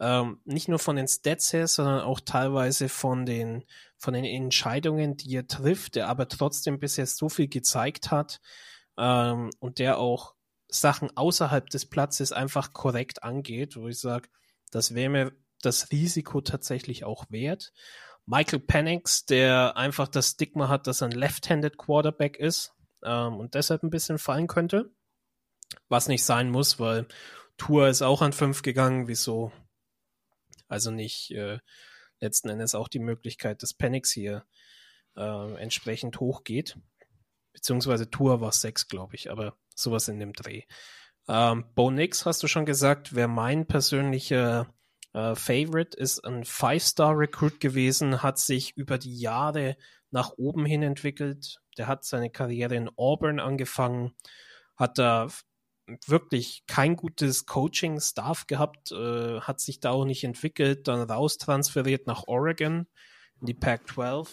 Ähm, 0.00 0.40
nicht 0.44 0.68
nur 0.68 0.78
von 0.78 0.96
den 0.96 1.06
Stats 1.06 1.52
her, 1.52 1.68
sondern 1.68 2.00
auch 2.00 2.18
teilweise 2.20 2.88
von 2.88 3.26
den, 3.26 3.64
von 3.96 4.14
den 4.14 4.24
Entscheidungen, 4.24 5.16
die 5.16 5.36
er 5.36 5.46
trifft, 5.46 5.94
der 5.94 6.08
aber 6.08 6.28
trotzdem 6.28 6.80
bisher 6.80 7.06
so 7.06 7.28
viel 7.28 7.46
gezeigt 7.46 8.10
hat 8.10 8.40
ähm, 8.96 9.50
und 9.60 9.78
der 9.78 9.98
auch 9.98 10.34
Sachen 10.68 11.14
außerhalb 11.16 11.68
des 11.68 11.86
Platzes 11.86 12.32
einfach 12.32 12.72
korrekt 12.72 13.22
angeht, 13.22 13.76
wo 13.76 13.86
ich 13.86 14.00
sage, 14.00 14.28
das 14.72 14.94
wäre 14.94 15.10
mir 15.10 15.32
das 15.62 15.92
Risiko 15.92 16.40
tatsächlich 16.40 17.04
auch 17.04 17.26
wert. 17.30 17.72
Michael 18.26 18.60
Penix, 18.60 19.26
der 19.26 19.76
einfach 19.76 20.08
das 20.08 20.30
Stigma 20.30 20.68
hat, 20.68 20.86
dass 20.86 21.02
er 21.02 21.08
ein 21.08 21.12
Left-Handed 21.12 21.76
Quarterback 21.76 22.38
ist 22.38 22.72
ähm, 23.04 23.36
und 23.36 23.54
deshalb 23.54 23.82
ein 23.82 23.90
bisschen 23.90 24.18
fallen 24.18 24.46
könnte. 24.46 24.90
Was 25.88 26.08
nicht 26.08 26.24
sein 26.24 26.50
muss, 26.50 26.78
weil 26.78 27.06
Tour 27.56 27.88
ist 27.88 28.02
auch 28.02 28.22
an 28.22 28.32
fünf 28.32 28.62
gegangen. 28.62 29.08
Wieso 29.08 29.52
also 30.68 30.90
nicht 30.90 31.30
äh, 31.30 31.58
letzten 32.20 32.48
Endes 32.48 32.74
auch 32.74 32.88
die 32.88 32.98
Möglichkeit, 32.98 33.62
dass 33.62 33.74
Penix 33.74 34.10
hier 34.10 34.44
äh, 35.16 35.54
entsprechend 35.56 36.20
hochgeht. 36.20 36.76
Beziehungsweise 37.52 38.10
Tour 38.10 38.40
war 38.40 38.52
sechs, 38.52 38.88
glaube 38.88 39.14
ich, 39.14 39.30
aber 39.30 39.56
sowas 39.74 40.08
in 40.08 40.18
dem 40.18 40.32
Dreh. 40.32 40.62
Ähm, 41.28 41.64
Bo 41.74 41.90
Nix, 41.90 42.26
hast 42.26 42.42
du 42.42 42.48
schon 42.48 42.66
gesagt, 42.66 43.14
wäre 43.14 43.28
mein 43.28 43.66
persönlicher 43.66 44.74
äh, 45.12 45.34
Favorite, 45.34 45.96
ist 45.96 46.24
ein 46.24 46.44
Five-Star-Recruit 46.44 47.60
gewesen, 47.60 48.22
hat 48.22 48.38
sich 48.38 48.76
über 48.76 48.98
die 48.98 49.16
Jahre 49.16 49.76
nach 50.10 50.32
oben 50.36 50.66
hin 50.66 50.82
entwickelt. 50.82 51.60
Der 51.78 51.86
hat 51.86 52.04
seine 52.04 52.30
Karriere 52.30 52.74
in 52.74 52.90
Auburn 52.96 53.40
angefangen, 53.40 54.14
hat 54.76 54.98
da 54.98 55.28
wirklich 56.06 56.65
kein 56.66 56.97
gutes 56.97 57.47
Coaching-Staff 57.47 58.47
gehabt, 58.47 58.93
äh, 58.93 59.40
hat 59.40 59.61
sich 59.61 59.81
da 59.81 59.90
auch 59.90 60.05
nicht 60.05 60.24
entwickelt, 60.24 60.89
dann 60.89 61.11
raustransferiert 61.11 62.06
nach 62.06 62.24
Oregon 62.27 62.86
in 63.40 63.47
die 63.47 63.55
Pac-12 63.55 64.28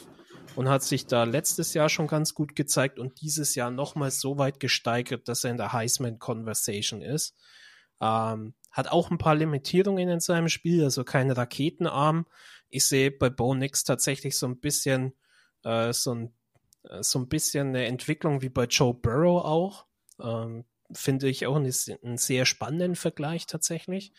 und 0.56 0.70
hat 0.70 0.84
sich 0.84 1.08
da 1.08 1.24
letztes 1.24 1.74
Jahr 1.74 1.90
schon 1.90 2.08
ganz 2.08 2.34
gut 2.34 2.56
gezeigt 2.56 3.00
und 3.00 3.22
dieses 3.22 3.56
Jahr 3.56 3.72
nochmal 3.72 4.12
so 4.12 4.38
weit 4.38 4.60
gesteigert, 4.60 5.28
dass 5.28 5.44
er 5.44 5.52
in 5.52 5.58
der 5.58 5.74
Heisman 5.74 6.20
Conversation 6.20 7.02
ist. 7.02 7.36
Ähm, 8.00 8.54
hat 8.72 8.88
auch 8.88 9.12
ein 9.12 9.18
paar 9.18 9.36
Limitierungen 9.36 10.10
in 10.10 10.20
seinem 10.20 10.48
Spiel, 10.48 10.84
also 10.84 11.04
kein 11.04 11.30
Raketenarm. 11.30 12.26
Ich 12.70 12.86
sehe 12.86 13.12
bei 13.12 13.30
Bo 13.30 13.54
Nix 13.54 13.84
tatsächlich 13.84 14.38
so 14.38 14.48
ein 14.48 14.60
bisschen 14.60 15.14
äh, 15.64 15.92
so, 15.92 16.16
ein, 16.16 16.34
äh, 16.84 17.04
so 17.04 17.20
ein 17.20 17.28
bisschen 17.28 17.70
eine 17.70 17.86
Entwicklung 17.86 18.42
wie 18.42 18.50
bei 18.50 18.66
Joe 18.66 18.94
Burrow 18.94 19.44
auch. 19.44 19.86
Ähm, 20.20 20.66
Finde 20.94 21.30
ich 21.30 21.46
auch 21.46 21.56
einen, 21.56 21.74
einen, 22.04 22.18
sehr 22.18 22.46
spannenden 22.46 22.96
Vergleich 22.96 23.46
tatsächlich. 23.46 24.14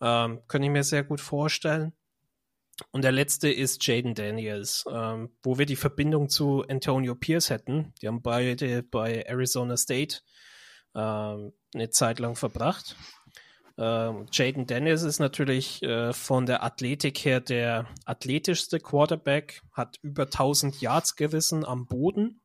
Ähm, 0.00 0.42
kann 0.48 0.62
ich 0.62 0.70
mir 0.70 0.84
sehr 0.84 1.04
gut 1.04 1.20
vorstellen. 1.20 1.92
Und 2.92 3.02
der 3.02 3.12
letzte 3.12 3.50
ist 3.50 3.84
Jaden 3.86 4.14
Daniels, 4.14 4.84
ähm, 4.90 5.30
wo 5.42 5.58
wir 5.58 5.66
die 5.66 5.76
Verbindung 5.76 6.28
zu 6.28 6.64
Antonio 6.68 7.14
Pierce 7.14 7.50
hätten. 7.50 7.92
Die 8.00 8.06
haben 8.06 8.22
beide 8.22 8.82
bei 8.84 9.22
Arizona 9.22 9.76
State 9.76 10.20
ähm, 10.94 11.52
eine 11.74 11.90
Zeit 11.90 12.20
lang 12.20 12.36
verbracht. 12.36 12.96
Ähm, 13.78 14.26
Jaden 14.32 14.66
Daniels 14.66 15.02
ist 15.02 15.20
natürlich 15.20 15.82
äh, 15.82 16.12
von 16.12 16.46
der 16.46 16.64
Athletik 16.64 17.18
her 17.24 17.40
der 17.40 17.86
athletischste 18.04 18.80
Quarterback, 18.80 19.62
hat 19.72 19.98
über 20.02 20.24
1000 20.24 20.80
Yards 20.80 21.14
gerissen 21.14 21.64
am 21.64 21.86
Boden 21.86 22.40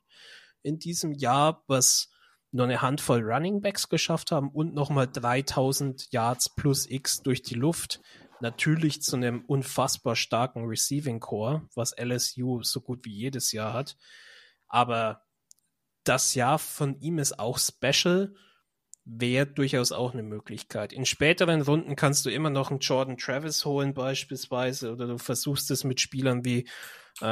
in 0.61 0.77
diesem 0.77 1.11
Jahr, 1.11 1.63
was 1.67 2.09
nur 2.53 2.65
eine 2.65 2.81
Handvoll 2.81 3.21
Running 3.23 3.61
Backs 3.61 3.89
geschafft 3.89 4.31
haben 4.31 4.49
und 4.49 4.73
nochmal 4.73 5.07
3000 5.11 6.11
Yards 6.11 6.49
plus 6.55 6.89
X 6.89 7.21
durch 7.21 7.41
die 7.41 7.55
Luft. 7.55 7.99
Natürlich 8.39 9.01
zu 9.01 9.15
einem 9.15 9.43
unfassbar 9.45 10.15
starken 10.15 10.65
Receiving 10.65 11.19
Core, 11.19 11.67
was 11.75 11.95
LSU 11.97 12.61
so 12.63 12.81
gut 12.81 13.05
wie 13.05 13.13
jedes 13.13 13.51
Jahr 13.51 13.73
hat. 13.73 13.97
Aber 14.67 15.23
das 16.03 16.35
Jahr 16.35 16.59
von 16.59 16.99
ihm 16.99 17.17
ist 17.17 17.39
auch 17.39 17.57
special 17.57 18.33
wäre 19.05 19.47
durchaus 19.47 19.91
auch 19.91 20.13
eine 20.13 20.23
Möglichkeit. 20.23 20.93
In 20.93 21.05
späteren 21.05 21.61
Runden 21.61 21.95
kannst 21.95 22.25
du 22.25 22.29
immer 22.29 22.49
noch 22.49 22.71
einen 22.71 22.79
Jordan 22.79 23.17
Travis 23.17 23.65
holen 23.65 23.93
beispielsweise 23.93 24.93
oder 24.93 25.07
du 25.07 25.17
versuchst 25.17 25.71
es 25.71 25.83
mit 25.83 25.99
Spielern 25.99 26.45
wie 26.45 26.67
äh, 27.21 27.25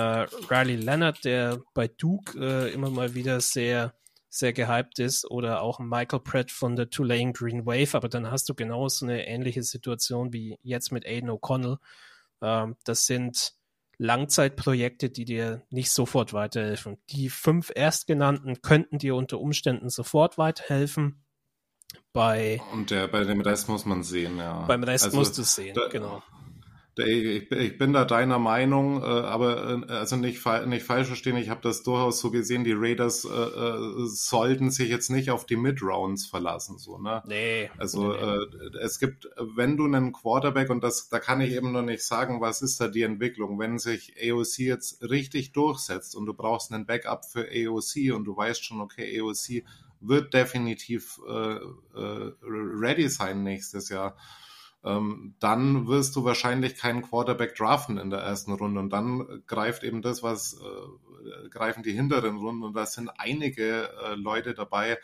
Riley 0.50 0.76
Leonard, 0.76 1.24
der 1.24 1.62
bei 1.74 1.88
Duke 1.88 2.38
äh, 2.40 2.74
immer 2.74 2.90
mal 2.90 3.16
wieder 3.16 3.40
sehr 3.40 3.94
sehr 4.34 4.54
gehypt 4.54 4.98
ist 5.00 5.30
oder 5.30 5.62
auch 5.62 5.80
Michael 5.80 6.22
Pratt 6.22 6.52
von 6.52 6.78
der 6.78 6.90
Tulane 6.90 7.34
Green 7.34 7.66
Wave, 7.66 7.96
aber 7.96 8.08
dann 8.08 8.32
hast 8.32 8.48
du 8.48 8.56
genau 8.56 8.88
so 8.88 9.06
eine 9.06 9.28
ähnliche 9.28 9.62
Situation 9.62 10.32
wie 10.32 10.58
jetzt 10.64 10.92
mit 10.92 11.06
Aiden 11.06 11.30
O'Connell. 11.30 11.78
Ähm, 12.42 12.78
das 12.86 13.06
sind 13.06 13.54
Langzeitprojekte, 13.98 15.10
die 15.10 15.26
dir 15.26 15.64
nicht 15.70 15.92
sofort 15.92 16.32
weiterhelfen. 16.32 16.98
Die 17.10 17.30
fünf 17.30 17.72
Erstgenannten 17.76 18.62
könnten 18.62 18.98
dir 18.98 19.16
unter 19.16 19.40
Umständen 19.40 19.90
sofort 19.90 20.38
weiterhelfen. 20.38 21.26
Bei, 22.14 22.62
Und 22.72 22.90
der, 22.90 23.10
bei 23.10 23.26
dem 23.26 23.42
Rest 23.42 23.68
muss 23.68 23.86
man 23.86 24.02
sehen, 24.02 24.38
ja. 24.38 24.62
Beim 24.62 24.84
Rest 24.84 25.06
also, 25.06 25.18
musst 25.18 25.38
du 25.38 25.44
sehen, 25.44 25.76
da, 25.76 25.90
genau. 25.90 26.24
Ich, 26.98 27.50
ich, 27.50 27.78
bin 27.78 27.94
da 27.94 28.04
deiner 28.04 28.38
Meinung, 28.38 29.02
äh, 29.02 29.06
aber 29.06 29.82
äh, 29.88 29.92
also 29.94 30.18
nicht, 30.18 30.46
nicht 30.66 30.86
falsch 30.86 31.08
verstehen, 31.08 31.38
ich 31.38 31.50
habe 31.50 31.62
das 31.62 31.84
durchaus 31.84 32.20
so 32.20 32.32
gesehen, 32.32 32.66
die 32.66 32.74
Raiders 32.76 33.24
äh, 33.24 33.30
äh, 33.30 34.08
sollten 34.08 34.72
sich 34.72 34.90
jetzt 34.90 35.10
nicht 35.10 35.32
auf 35.32 35.46
die 35.46 35.56
Mid-Rounds 35.56 36.26
verlassen, 36.26 36.78
so, 36.78 36.98
ne? 36.98 37.24
Nee. 37.26 37.72
Also 37.78 38.12
nee. 38.12 38.18
Äh, 38.18 38.78
es 38.82 39.00
gibt, 39.00 39.30
wenn 39.38 39.78
du 39.78 39.86
einen 39.86 40.12
Quarterback, 40.12 40.70
und 40.70 40.84
das, 40.84 41.08
da 41.08 41.20
kann 41.20 41.40
ich 41.40 41.54
eben 41.54 41.72
noch 41.72 41.82
nicht 41.82 42.04
sagen, 42.04 42.42
was 42.42 42.62
ist 42.62 42.82
da 42.82 42.90
die 42.90 43.04
Entwicklung, 43.04 43.58
wenn 43.58 43.80
sich 43.80 44.14
AOC 44.22 44.60
jetzt 44.60 45.02
richtig 45.02 45.54
durchsetzt 45.54 46.14
und 46.16 46.26
du 46.26 46.34
brauchst 46.34 46.74
einen 46.74 46.86
Backup 46.86 47.26
für 47.26 47.48
AOC 47.48 48.14
und 48.14 48.26
du 48.26 48.36
weißt 48.36 48.66
schon, 48.66 48.82
okay, 48.82 49.22
AOC 49.22 49.64
wird 50.02 50.34
definitiv 50.34 51.20
äh, 51.28 51.56
äh, 51.96 52.34
ready 52.44 53.08
sein 53.08 53.44
nächstes 53.44 53.90
Jahr. 53.90 54.18
Ähm, 54.84 55.36
dann 55.40 55.88
wirst 55.88 56.16
du 56.16 56.24
wahrscheinlich 56.24 56.76
keinen 56.76 57.04
Quarterback 57.04 57.56
draften 57.56 57.98
in 57.98 58.10
der 58.10 58.20
ersten 58.20 58.52
Runde 58.54 58.80
und 58.80 58.90
dann 58.90 59.44
greift 59.46 59.84
eben 59.84 60.02
das, 60.02 60.24
was 60.24 60.54
äh, 60.56 61.50
greifen 61.50 61.84
die 61.84 61.92
hinteren 61.92 62.38
Runden 62.38 62.64
und 62.64 62.74
da 62.74 62.86
sind 62.88 63.10
einige 63.18 63.90
äh, 64.04 64.16
Leute 64.16 64.56
dabei, 64.56 64.98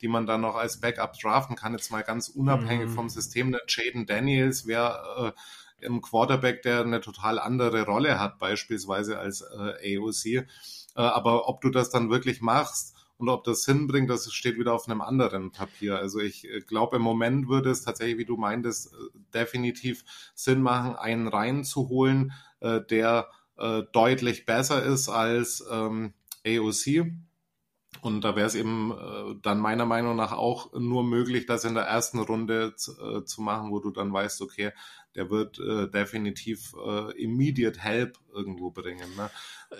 die 0.00 0.08
man 0.08 0.26
dann 0.26 0.42
noch 0.42 0.54
als 0.54 0.80
Backup 0.80 1.18
draften 1.18 1.56
kann. 1.56 1.72
Jetzt 1.72 1.90
mal 1.90 2.02
ganz 2.02 2.28
unabhängig 2.28 2.88
mhm. 2.88 2.94
vom 2.94 3.08
System. 3.08 3.50
Der 3.50 3.62
Jaden 3.66 4.06
Daniels 4.06 4.66
wäre 4.66 5.34
äh, 5.80 5.86
ein 5.86 6.00
Quarterback, 6.00 6.62
der 6.62 6.80
eine 6.80 7.00
total 7.00 7.38
andere 7.38 7.84
Rolle 7.84 8.20
hat, 8.20 8.38
beispielsweise 8.38 9.18
als 9.18 9.42
äh, 9.42 9.98
AOC. 9.98 10.26
Äh, 10.26 10.44
aber 10.94 11.48
ob 11.48 11.60
du 11.60 11.70
das 11.70 11.90
dann 11.90 12.10
wirklich 12.10 12.40
machst, 12.40 12.93
und 13.16 13.28
ob 13.28 13.44
das 13.44 13.64
hinbringt, 13.64 14.10
das 14.10 14.32
steht 14.32 14.58
wieder 14.58 14.72
auf 14.72 14.88
einem 14.88 15.00
anderen 15.00 15.52
Papier. 15.52 15.98
Also 15.98 16.18
ich 16.20 16.48
äh, 16.48 16.60
glaube, 16.60 16.96
im 16.96 17.02
Moment 17.02 17.48
würde 17.48 17.70
es 17.70 17.82
tatsächlich, 17.82 18.18
wie 18.18 18.24
du 18.24 18.36
meintest, 18.36 18.92
äh, 18.92 18.96
definitiv 19.32 20.04
Sinn 20.34 20.62
machen, 20.62 20.96
einen 20.96 21.28
reinzuholen, 21.28 22.32
äh, 22.60 22.80
der 22.80 23.28
äh, 23.56 23.82
deutlich 23.92 24.46
besser 24.46 24.82
ist 24.82 25.08
als 25.08 25.64
ähm, 25.70 26.14
AOC. 26.46 27.06
Und 28.00 28.22
da 28.22 28.34
wäre 28.34 28.46
es 28.46 28.56
eben 28.56 28.92
äh, 28.92 29.36
dann 29.40 29.60
meiner 29.60 29.86
Meinung 29.86 30.16
nach 30.16 30.32
auch 30.32 30.72
nur 30.74 31.04
möglich, 31.04 31.46
das 31.46 31.64
in 31.64 31.74
der 31.74 31.84
ersten 31.84 32.18
Runde 32.18 32.74
äh, 32.76 33.24
zu 33.24 33.40
machen, 33.40 33.70
wo 33.70 33.78
du 33.78 33.90
dann 33.90 34.12
weißt, 34.12 34.42
okay, 34.42 34.72
der 35.14 35.30
wird 35.30 35.58
äh, 35.60 35.88
definitiv 35.88 36.74
äh, 36.84 37.12
immediate 37.22 37.80
help 37.80 38.18
irgendwo 38.34 38.70
bringen. 38.70 39.14
Ne? 39.16 39.30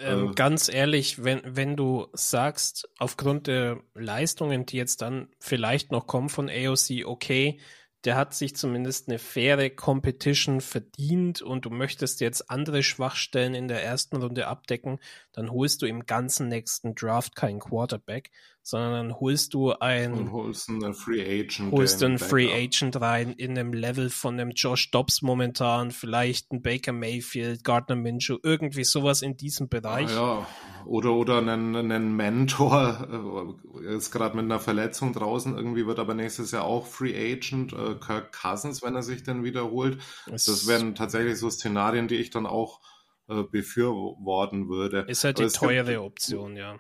Ähm, 0.00 0.30
äh, 0.30 0.34
ganz 0.34 0.68
ehrlich, 0.68 1.24
wenn, 1.24 1.42
wenn 1.44 1.76
du 1.76 2.08
sagst, 2.12 2.88
aufgrund 2.98 3.46
der 3.46 3.80
Leistungen, 3.94 4.66
die 4.66 4.76
jetzt 4.76 5.02
dann 5.02 5.28
vielleicht 5.38 5.92
noch 5.92 6.06
kommen 6.06 6.28
von 6.28 6.48
AOC, 6.48 7.04
okay, 7.04 7.58
der 8.04 8.16
hat 8.16 8.34
sich 8.34 8.54
zumindest 8.54 9.08
eine 9.08 9.18
faire 9.18 9.70
Competition 9.70 10.60
verdient 10.60 11.40
und 11.40 11.64
du 11.64 11.70
möchtest 11.70 12.20
jetzt 12.20 12.50
andere 12.50 12.82
Schwachstellen 12.82 13.54
in 13.54 13.68
der 13.68 13.82
ersten 13.82 14.16
Runde 14.16 14.46
abdecken, 14.46 14.98
dann 15.32 15.50
holst 15.50 15.80
du 15.80 15.86
im 15.86 16.04
ganzen 16.04 16.48
nächsten 16.48 16.94
Draft 16.94 17.34
keinen 17.34 17.60
Quarterback, 17.60 18.30
sondern 18.64 18.92
dann 18.92 19.20
holst 19.20 19.52
du 19.52 19.72
ein 19.72 20.14
und 20.14 20.32
holst 20.32 20.70
einen 20.70 20.94
Free 20.94 21.20
Agent, 21.20 21.70
holst 21.70 22.02
einen 22.02 22.18
Free 22.18 22.50
Agent 22.50 22.98
rein 22.98 23.34
in 23.34 23.50
einem 23.58 23.74
Level 23.74 24.08
von 24.08 24.40
einem 24.40 24.52
Josh 24.52 24.90
Dobbs 24.90 25.20
momentan, 25.20 25.90
vielleicht 25.90 26.50
ein 26.50 26.62
Baker 26.62 26.92
Mayfield, 26.92 27.62
Gardner 27.62 27.94
Minshew, 27.94 28.38
irgendwie 28.42 28.84
sowas 28.84 29.20
in 29.20 29.36
diesem 29.36 29.68
Bereich. 29.68 30.10
Ah, 30.12 30.14
ja, 30.14 30.46
oder 30.86 31.12
oder 31.12 31.38
einen, 31.38 31.76
einen 31.76 32.16
Mentor, 32.16 33.54
äh, 33.82 33.96
ist 33.96 34.10
gerade 34.10 34.34
mit 34.34 34.46
einer 34.46 34.60
Verletzung 34.60 35.12
draußen, 35.12 35.54
irgendwie 35.54 35.86
wird 35.86 35.98
aber 35.98 36.14
nächstes 36.14 36.50
Jahr 36.50 36.64
auch 36.64 36.86
Free 36.86 37.14
Agent, 37.14 37.74
äh, 37.74 37.96
Kirk 37.96 38.32
Cousins, 38.32 38.82
wenn 38.82 38.94
er 38.94 39.02
sich 39.02 39.22
dann 39.24 39.44
wiederholt. 39.44 39.98
Es 40.32 40.46
das 40.46 40.66
wären 40.66 40.94
tatsächlich 40.94 41.38
so 41.38 41.50
Szenarien, 41.50 42.08
die 42.08 42.16
ich 42.16 42.30
dann 42.30 42.46
auch 42.46 42.80
äh, 43.28 43.42
befürworten 43.42 44.70
würde. 44.70 45.04
Ist 45.06 45.24
halt 45.24 45.38
die 45.38 45.48
teure 45.48 46.02
Option, 46.02 46.56
ja. 46.56 46.76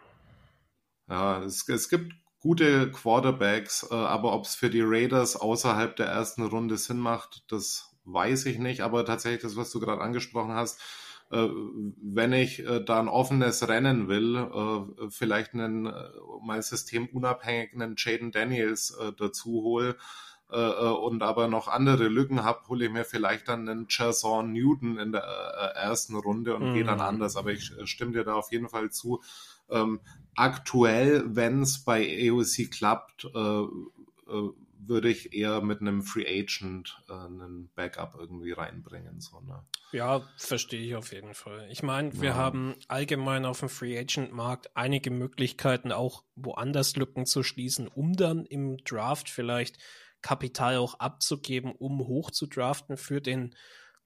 Ja, 1.08 1.42
es, 1.42 1.68
es 1.68 1.88
gibt 1.88 2.14
gute 2.40 2.90
Quarterbacks, 2.90 3.88
äh, 3.90 3.94
aber 3.94 4.32
ob 4.32 4.44
es 4.44 4.54
für 4.54 4.70
die 4.70 4.82
Raiders 4.82 5.36
außerhalb 5.36 5.96
der 5.96 6.06
ersten 6.06 6.42
Runde 6.42 6.76
Sinn 6.76 6.98
macht, 6.98 7.44
das 7.50 7.96
weiß 8.04 8.46
ich 8.46 8.58
nicht. 8.58 8.82
Aber 8.82 9.04
tatsächlich 9.04 9.42
das, 9.42 9.56
was 9.56 9.70
du 9.70 9.80
gerade 9.80 10.02
angesprochen 10.02 10.52
hast, 10.52 10.80
äh, 11.30 11.48
wenn 12.02 12.32
ich 12.32 12.60
äh, 12.60 12.84
da 12.84 13.00
ein 13.00 13.08
offenes 13.08 13.66
Rennen 13.66 14.08
will, 14.08 15.08
vielleicht 15.10 15.54
einen 15.54 15.86
äh, 15.86 16.10
mal 16.42 16.62
systemunabhängigen 16.62 17.94
Jaden 17.96 18.30
Daniels 18.30 18.96
dazu 19.18 19.62
hole, 19.62 19.96
und 20.46 21.22
aber 21.22 21.48
noch 21.48 21.66
andere 21.66 22.06
Lücken 22.06 22.44
habe, 22.44 22.68
hole 22.68 22.84
ich 22.84 22.92
mir 22.92 23.04
vielleicht 23.04 23.48
dann 23.48 23.68
einen 23.68 23.86
Jason 23.88 24.52
Newton 24.52 24.98
in 24.98 25.10
der 25.10 25.22
ersten 25.22 26.14
Runde 26.14 26.54
und 26.54 26.70
mm. 26.70 26.74
gehe 26.74 26.84
dann 26.84 26.96
mhm. 26.96 27.04
anders. 27.04 27.36
Aber 27.36 27.50
ich 27.50 27.72
stimme 27.84 28.12
dir 28.12 28.22
da 28.22 28.34
auf 28.34 28.52
jeden 28.52 28.68
Fall 28.68 28.90
zu. 28.90 29.20
Ähm, 29.70 30.00
aktuell, 30.34 31.24
wenn 31.26 31.62
es 31.62 31.84
bei 31.84 32.30
AOC 32.30 32.70
klappt, 32.70 33.24
äh, 33.34 33.38
äh, 33.38 34.50
würde 34.86 35.08
ich 35.08 35.32
eher 35.32 35.60
mit 35.62 35.80
einem 35.80 36.02
Free 36.02 36.26
Agent 36.26 36.98
äh, 37.08 37.12
einen 37.12 37.70
Backup 37.74 38.16
irgendwie 38.18 38.52
reinbringen. 38.52 39.20
So, 39.20 39.40
ne? 39.40 39.64
Ja, 39.92 40.22
verstehe 40.36 40.82
ich 40.82 40.94
auf 40.94 41.12
jeden 41.12 41.34
Fall. 41.34 41.66
Ich 41.70 41.82
meine, 41.82 42.20
wir 42.20 42.30
ja. 42.30 42.34
haben 42.34 42.74
allgemein 42.88 43.44
auf 43.44 43.60
dem 43.60 43.68
Free 43.68 43.98
Agent 43.98 44.32
Markt 44.32 44.76
einige 44.76 45.10
Möglichkeiten, 45.10 45.92
auch 45.92 46.24
woanders 46.34 46.96
Lücken 46.96 47.26
zu 47.26 47.42
schließen, 47.42 47.88
um 47.88 48.14
dann 48.14 48.44
im 48.44 48.78
Draft 48.78 49.30
vielleicht 49.30 49.78
Kapital 50.20 50.76
auch 50.78 50.98
abzugeben, 51.00 51.72
um 51.72 52.00
hoch 52.00 52.30
zu 52.30 52.46
draften 52.46 52.96
für 52.96 53.20
den 53.20 53.54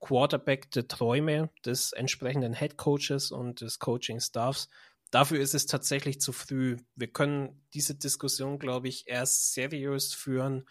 Quarterback 0.00 0.70
der 0.70 0.88
Träume 0.88 1.50
des 1.64 1.92
entsprechenden 1.92 2.54
Head 2.54 2.76
Coaches 2.76 3.30
und 3.30 3.60
des 3.60 3.78
Coaching 3.78 4.20
Staffs. 4.20 4.68
Dafür 5.10 5.40
ist 5.40 5.54
es 5.54 5.66
tatsächlich 5.66 6.20
zu 6.20 6.32
früh. 6.32 6.76
Wir 6.94 7.08
können 7.08 7.62
diese 7.74 7.94
Diskussion, 7.94 8.58
glaube 8.58 8.88
ich, 8.88 9.08
erst 9.08 9.54
seriös 9.54 10.14
führen, 10.14 10.66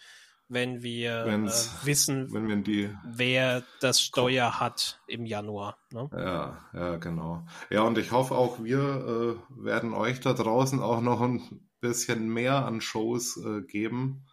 wenn 0.49 0.81
wir 0.81 1.25
äh, 1.25 1.85
wissen, 1.85 2.31
wenn 2.33 2.47
wir 2.47 2.55
die 2.57 2.89
wer 3.05 3.63
das 3.81 4.01
Steuer 4.01 4.59
hat 4.59 5.01
im 5.07 5.25
Januar. 5.25 5.77
Ne? 5.91 6.09
Ja, 6.13 6.65
ja, 6.73 6.95
genau. 6.97 7.45
Ja, 7.69 7.81
und 7.81 7.97
ich 7.97 8.11
hoffe 8.11 8.35
auch, 8.35 8.63
wir 8.63 8.79
äh, 8.79 9.63
werden 9.63 9.93
euch 9.93 10.19
da 10.19 10.33
draußen 10.33 10.79
auch 10.79 11.01
noch 11.01 11.21
ein 11.21 11.67
bisschen 11.81 12.29
mehr 12.29 12.65
an 12.65 12.81
Shows 12.81 13.37
äh, 13.37 13.61
geben. 13.61 14.25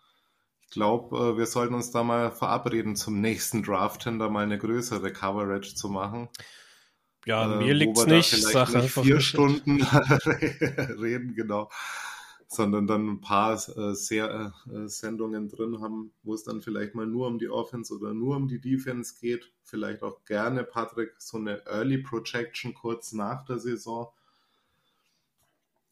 Ich 0.62 0.70
glaube, 0.70 1.16
äh, 1.16 1.36
wir 1.36 1.47
sollten 1.47 1.74
uns 1.74 1.90
da 1.90 2.05
mal 2.05 2.31
verabreden, 2.31 2.97
zum 2.97 3.20
nächsten 3.20 3.62
Draft 3.62 4.05
hin 4.05 4.18
da 4.18 4.28
mal 4.28 4.44
eine 4.44 4.59
größere 4.59 5.12
Coverage 5.12 5.74
zu 5.74 5.89
machen. 5.89 6.28
Ja, 7.26 7.56
mir 7.56 7.74
liegt 7.74 7.96
es 7.96 8.06
nicht. 8.06 8.30
Sag 8.30 8.74
nicht 8.74 8.90
vier 8.90 9.20
Stunden 9.20 9.82
reden, 11.01 11.34
genau 11.34 11.70
sondern 12.55 12.86
dann 12.86 13.09
ein 13.09 13.20
paar 13.20 13.55
äh, 13.55 13.94
sehr, 13.94 14.52
äh, 14.66 14.88
Sendungen 14.88 15.48
drin 15.48 15.80
haben, 15.80 16.12
wo 16.22 16.34
es 16.34 16.44
dann 16.44 16.62
vielleicht 16.62 16.94
mal 16.94 17.06
nur 17.06 17.26
um 17.26 17.38
die 17.38 17.48
Offense 17.48 17.94
oder 17.94 18.14
nur 18.14 18.36
um 18.36 18.48
die 18.48 18.60
Defense 18.60 19.14
geht. 19.20 19.52
Vielleicht 19.62 20.02
auch 20.02 20.24
gerne, 20.24 20.64
Patrick, 20.64 21.14
so 21.18 21.38
eine 21.38 21.66
Early 21.66 21.98
Projection 21.98 22.74
kurz 22.74 23.12
nach 23.12 23.44
der 23.44 23.59
Saison. 23.59 24.09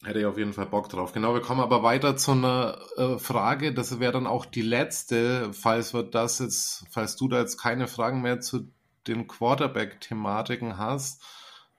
Hätte 0.04 0.18
ich 0.18 0.26
auf 0.26 0.38
jeden 0.38 0.52
Fall 0.52 0.66
Bock 0.66 0.88
drauf. 0.88 1.12
Genau, 1.12 1.32
wir 1.32 1.42
kommen 1.42 1.60
aber 1.60 1.82
weiter 1.84 2.16
zu 2.16 2.32
einer 2.32 2.78
äh, 2.96 3.18
Frage. 3.18 3.72
Das 3.72 4.00
wäre 4.00 4.12
dann 4.12 4.26
auch 4.26 4.46
die 4.46 4.62
letzte, 4.62 5.52
falls 5.52 5.94
wir 5.94 6.02
das 6.02 6.40
jetzt, 6.40 6.86
falls 6.90 7.16
du 7.16 7.28
da 7.28 7.38
jetzt 7.38 7.56
keine 7.56 7.86
Fragen 7.86 8.20
mehr 8.20 8.40
zu 8.40 8.68
den 9.06 9.26
Quarterback-Thematiken 9.26 10.78
hast 10.78 11.22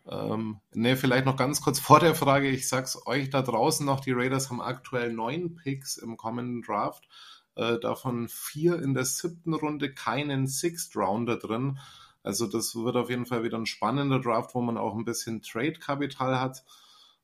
ähm, 0.06 0.60
ne, 0.74 0.98
vielleicht 0.98 1.26
noch 1.26 1.38
ganz 1.38 1.62
kurz 1.62 1.80
vor 1.80 2.00
der 2.00 2.16
Frage. 2.16 2.50
Ich 2.50 2.68
sag's 2.68 3.00
euch 3.06 3.30
da 3.30 3.42
draußen 3.42 3.86
noch, 3.86 4.00
die 4.00 4.12
Raiders 4.12 4.50
haben 4.50 4.62
aktuell 4.62 5.14
neun 5.14 5.56
Picks 5.56 5.98
im 5.98 6.18
kommenden 6.18 6.62
Draft. 6.62 7.08
Äh, 7.56 7.80
davon 7.80 8.28
vier 8.28 8.82
in 8.82 8.94
der 8.94 9.06
siebten 9.06 9.54
Runde, 9.54 9.94
keinen 9.94 10.48
Sixth 10.48 10.96
Rounder 10.96 11.38
drin. 11.38 11.80
Also 12.24 12.48
das 12.48 12.76
wird 12.76 12.96
auf 12.96 13.10
jeden 13.10 13.26
Fall 13.26 13.44
wieder 13.44 13.58
ein 13.58 13.66
spannender 13.66 14.20
Draft, 14.20 14.56
wo 14.56 14.62
man 14.62 14.78
auch 14.78 14.96
ein 14.96 15.06
bisschen 15.06 15.42
Trade-Kapital 15.42 16.40
hat. 16.40 16.64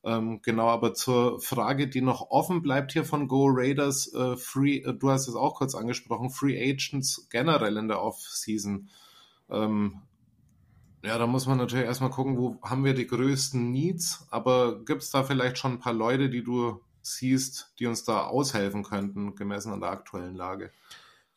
Ähm, 0.04 0.42
genau, 0.42 0.68
aber 0.68 0.94
zur 0.94 1.42
Frage, 1.42 1.88
die 1.88 2.02
noch 2.02 2.30
offen 2.30 2.62
bleibt 2.62 2.94
hier 2.94 3.04
von 3.04 3.28
Go 3.28 3.48
Raiders, 3.50 4.14
äh, 4.14 4.38
Free, 4.38 4.78
äh, 4.78 4.94
du 4.94 5.10
hast 5.10 5.28
es 5.28 5.36
auch 5.36 5.56
kurz 5.56 5.76
angesprochen, 5.76 6.30
Free 6.30 6.58
Agents 6.58 7.28
generell 7.30 7.76
in 7.76 7.90
der 7.90 8.02
Off-Season. 8.02 8.90
Ähm, 9.50 10.02
ja, 11.04 11.18
da 11.18 11.28
muss 11.28 11.48
man 11.48 11.58
natürlich 11.58 11.86
erstmal 11.86 12.10
gucken, 12.10 12.38
wo 12.38 12.60
haben 12.62 12.84
wir 12.84 12.94
die 12.94 13.08
größten 13.08 13.72
Needs, 13.72 14.28
aber 14.32 14.84
gibt 14.84 15.02
es 15.02 15.12
da 15.12 15.24
vielleicht 15.24 15.58
schon 15.58 15.74
ein 15.74 15.80
paar 15.80 15.94
Leute, 15.94 16.30
die 16.30 16.44
du 16.44 16.82
siehst, 17.02 17.74
die 17.80 17.86
uns 17.88 18.04
da 18.04 18.28
aushelfen 18.28 18.84
könnten, 18.84 19.36
gemessen 19.36 19.72
an 19.72 19.80
der 19.80 19.92
aktuellen 19.92 20.36
Lage? 20.36 20.72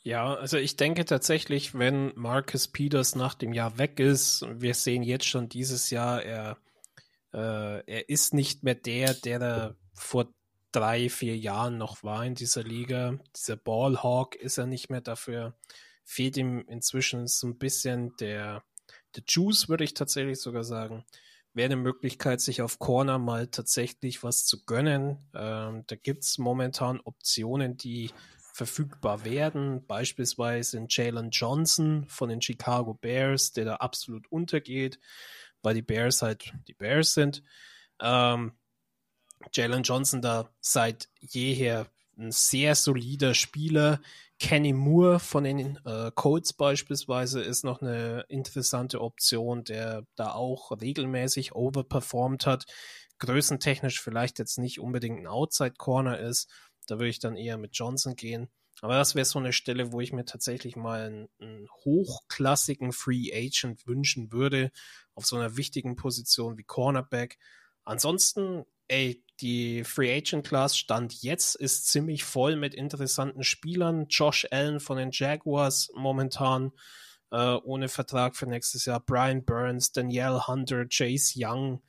Ja, 0.02 0.34
also 0.34 0.56
ich 0.56 0.76
denke 0.76 1.04
tatsächlich, 1.04 1.78
wenn 1.78 2.12
Marcus 2.16 2.66
Peters 2.66 3.14
nach 3.14 3.34
dem 3.34 3.52
Jahr 3.52 3.78
weg 3.78 4.00
ist, 4.00 4.44
wir 4.50 4.74
sehen 4.74 5.04
jetzt 5.04 5.26
schon 5.26 5.48
dieses 5.48 5.90
Jahr, 5.90 6.22
er, 6.22 6.56
äh, 7.32 7.84
er 7.86 8.08
ist 8.08 8.34
nicht 8.34 8.64
mehr 8.64 8.74
der, 8.74 9.14
der 9.14 9.40
er 9.40 9.76
vor 9.94 10.26
drei, 10.72 11.08
vier 11.08 11.36
Jahren 11.36 11.78
noch 11.78 12.02
war 12.02 12.24
in 12.24 12.34
dieser 12.34 12.64
Liga. 12.64 13.18
Dieser 13.36 13.56
Ballhawk 13.56 14.34
ist 14.34 14.58
er 14.58 14.66
nicht 14.66 14.90
mehr 14.90 15.02
dafür. 15.02 15.54
Fehlt 16.04 16.36
ihm 16.36 16.64
inzwischen 16.68 17.26
so 17.26 17.46
ein 17.46 17.58
bisschen 17.58 18.16
der, 18.16 18.62
The 19.14 19.22
Juice 19.26 19.68
würde 19.68 19.84
ich 19.84 19.94
tatsächlich 19.94 20.40
sogar 20.40 20.64
sagen. 20.64 21.04
Wäre 21.54 21.66
eine 21.66 21.76
Möglichkeit, 21.76 22.40
sich 22.40 22.62
auf 22.62 22.78
Corner 22.78 23.18
mal 23.18 23.46
tatsächlich 23.46 24.22
was 24.22 24.46
zu 24.46 24.64
gönnen. 24.64 25.18
Ähm, 25.34 25.84
da 25.86 25.96
gibt 25.96 26.24
es 26.24 26.38
momentan 26.38 27.00
Optionen, 27.00 27.76
die 27.76 28.10
verfügbar 28.52 29.24
werden. 29.24 29.86
Beispielsweise 29.86 30.76
in 30.76 30.86
Jalen 30.88 31.30
Johnson 31.30 32.06
von 32.08 32.28
den 32.28 32.40
Chicago 32.40 32.94
Bears, 32.94 33.52
der 33.52 33.64
da 33.64 33.76
absolut 33.76 34.30
untergeht, 34.30 34.98
weil 35.62 35.74
die 35.74 35.82
Bears 35.82 36.22
halt 36.22 36.52
die 36.68 36.74
Bears 36.74 37.14
sind. 37.14 37.42
Ähm, 38.00 38.52
Jalen 39.52 39.82
Johnson 39.82 40.22
da 40.22 40.54
seit 40.60 41.08
jeher 41.20 41.86
ein 42.16 42.30
sehr 42.30 42.74
solider 42.74 43.34
Spieler, 43.34 44.00
Kenny 44.42 44.72
Moore 44.72 45.20
von 45.20 45.44
den 45.44 45.78
äh, 45.84 46.10
Colts 46.16 46.52
beispielsweise 46.52 47.40
ist 47.40 47.62
noch 47.62 47.80
eine 47.80 48.24
interessante 48.28 49.00
Option, 49.00 49.62
der 49.62 50.04
da 50.16 50.32
auch 50.32 50.72
regelmäßig 50.72 51.54
overperformed 51.54 52.44
hat. 52.44 52.64
Größentechnisch 53.20 54.02
vielleicht 54.02 54.40
jetzt 54.40 54.58
nicht 54.58 54.80
unbedingt 54.80 55.20
ein 55.20 55.28
Outside 55.28 55.74
Corner 55.78 56.18
ist. 56.18 56.50
Da 56.88 56.96
würde 56.96 57.10
ich 57.10 57.20
dann 57.20 57.36
eher 57.36 57.56
mit 57.56 57.76
Johnson 57.76 58.16
gehen. 58.16 58.50
Aber 58.80 58.96
das 58.96 59.14
wäre 59.14 59.24
so 59.24 59.38
eine 59.38 59.52
Stelle, 59.52 59.92
wo 59.92 60.00
ich 60.00 60.12
mir 60.12 60.24
tatsächlich 60.24 60.74
mal 60.74 61.02
einen, 61.02 61.28
einen, 61.40 61.68
hochklassigen 61.84 62.90
Free 62.90 63.30
Agent 63.32 63.86
wünschen 63.86 64.32
würde, 64.32 64.72
auf 65.14 65.24
so 65.24 65.36
einer 65.36 65.56
wichtigen 65.56 65.94
Position 65.94 66.58
wie 66.58 66.64
Cornerback. 66.64 67.38
Ansonsten, 67.84 68.64
ey, 68.88 69.24
die 69.40 69.82
Free 69.84 70.16
Agent 70.16 70.46
Class 70.46 70.76
Stand 70.76 71.22
jetzt 71.22 71.56
ist 71.56 71.88
ziemlich 71.88 72.24
voll 72.24 72.56
mit 72.56 72.74
interessanten 72.74 73.42
Spielern. 73.42 74.06
Josh 74.08 74.46
Allen 74.50 74.78
von 74.78 74.96
den 74.96 75.10
Jaguars 75.12 75.90
momentan 75.94 76.72
äh, 77.32 77.54
ohne 77.64 77.88
Vertrag 77.88 78.36
für 78.36 78.46
nächstes 78.46 78.84
Jahr. 78.84 79.00
Brian 79.00 79.44
Burns, 79.44 79.90
Danielle 79.90 80.46
Hunter, 80.46 80.86
Chase 80.88 81.34
Young. 81.36 81.82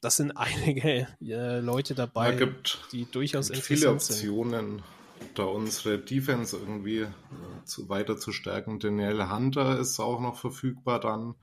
Das 0.00 0.16
sind 0.16 0.30
einige 0.36 1.08
äh, 1.20 1.60
Leute 1.60 1.94
dabei, 1.94 2.30
ja, 2.30 2.38
gibt, 2.38 2.78
die 2.92 3.04
durchaus 3.10 3.50
gibt 3.50 3.64
viele 3.64 3.90
Optionen, 3.90 4.82
sind. 5.18 5.38
da 5.38 5.44
unsere 5.44 5.98
Defense 5.98 6.56
irgendwie 6.56 7.00
äh, 7.00 7.08
zu, 7.64 7.88
weiter 7.88 8.16
zu 8.16 8.32
stärken. 8.32 8.78
Danielle 8.78 9.30
Hunter 9.30 9.78
ist 9.78 10.00
auch 10.00 10.20
noch 10.20 10.38
verfügbar 10.38 11.00
dann. 11.00 11.34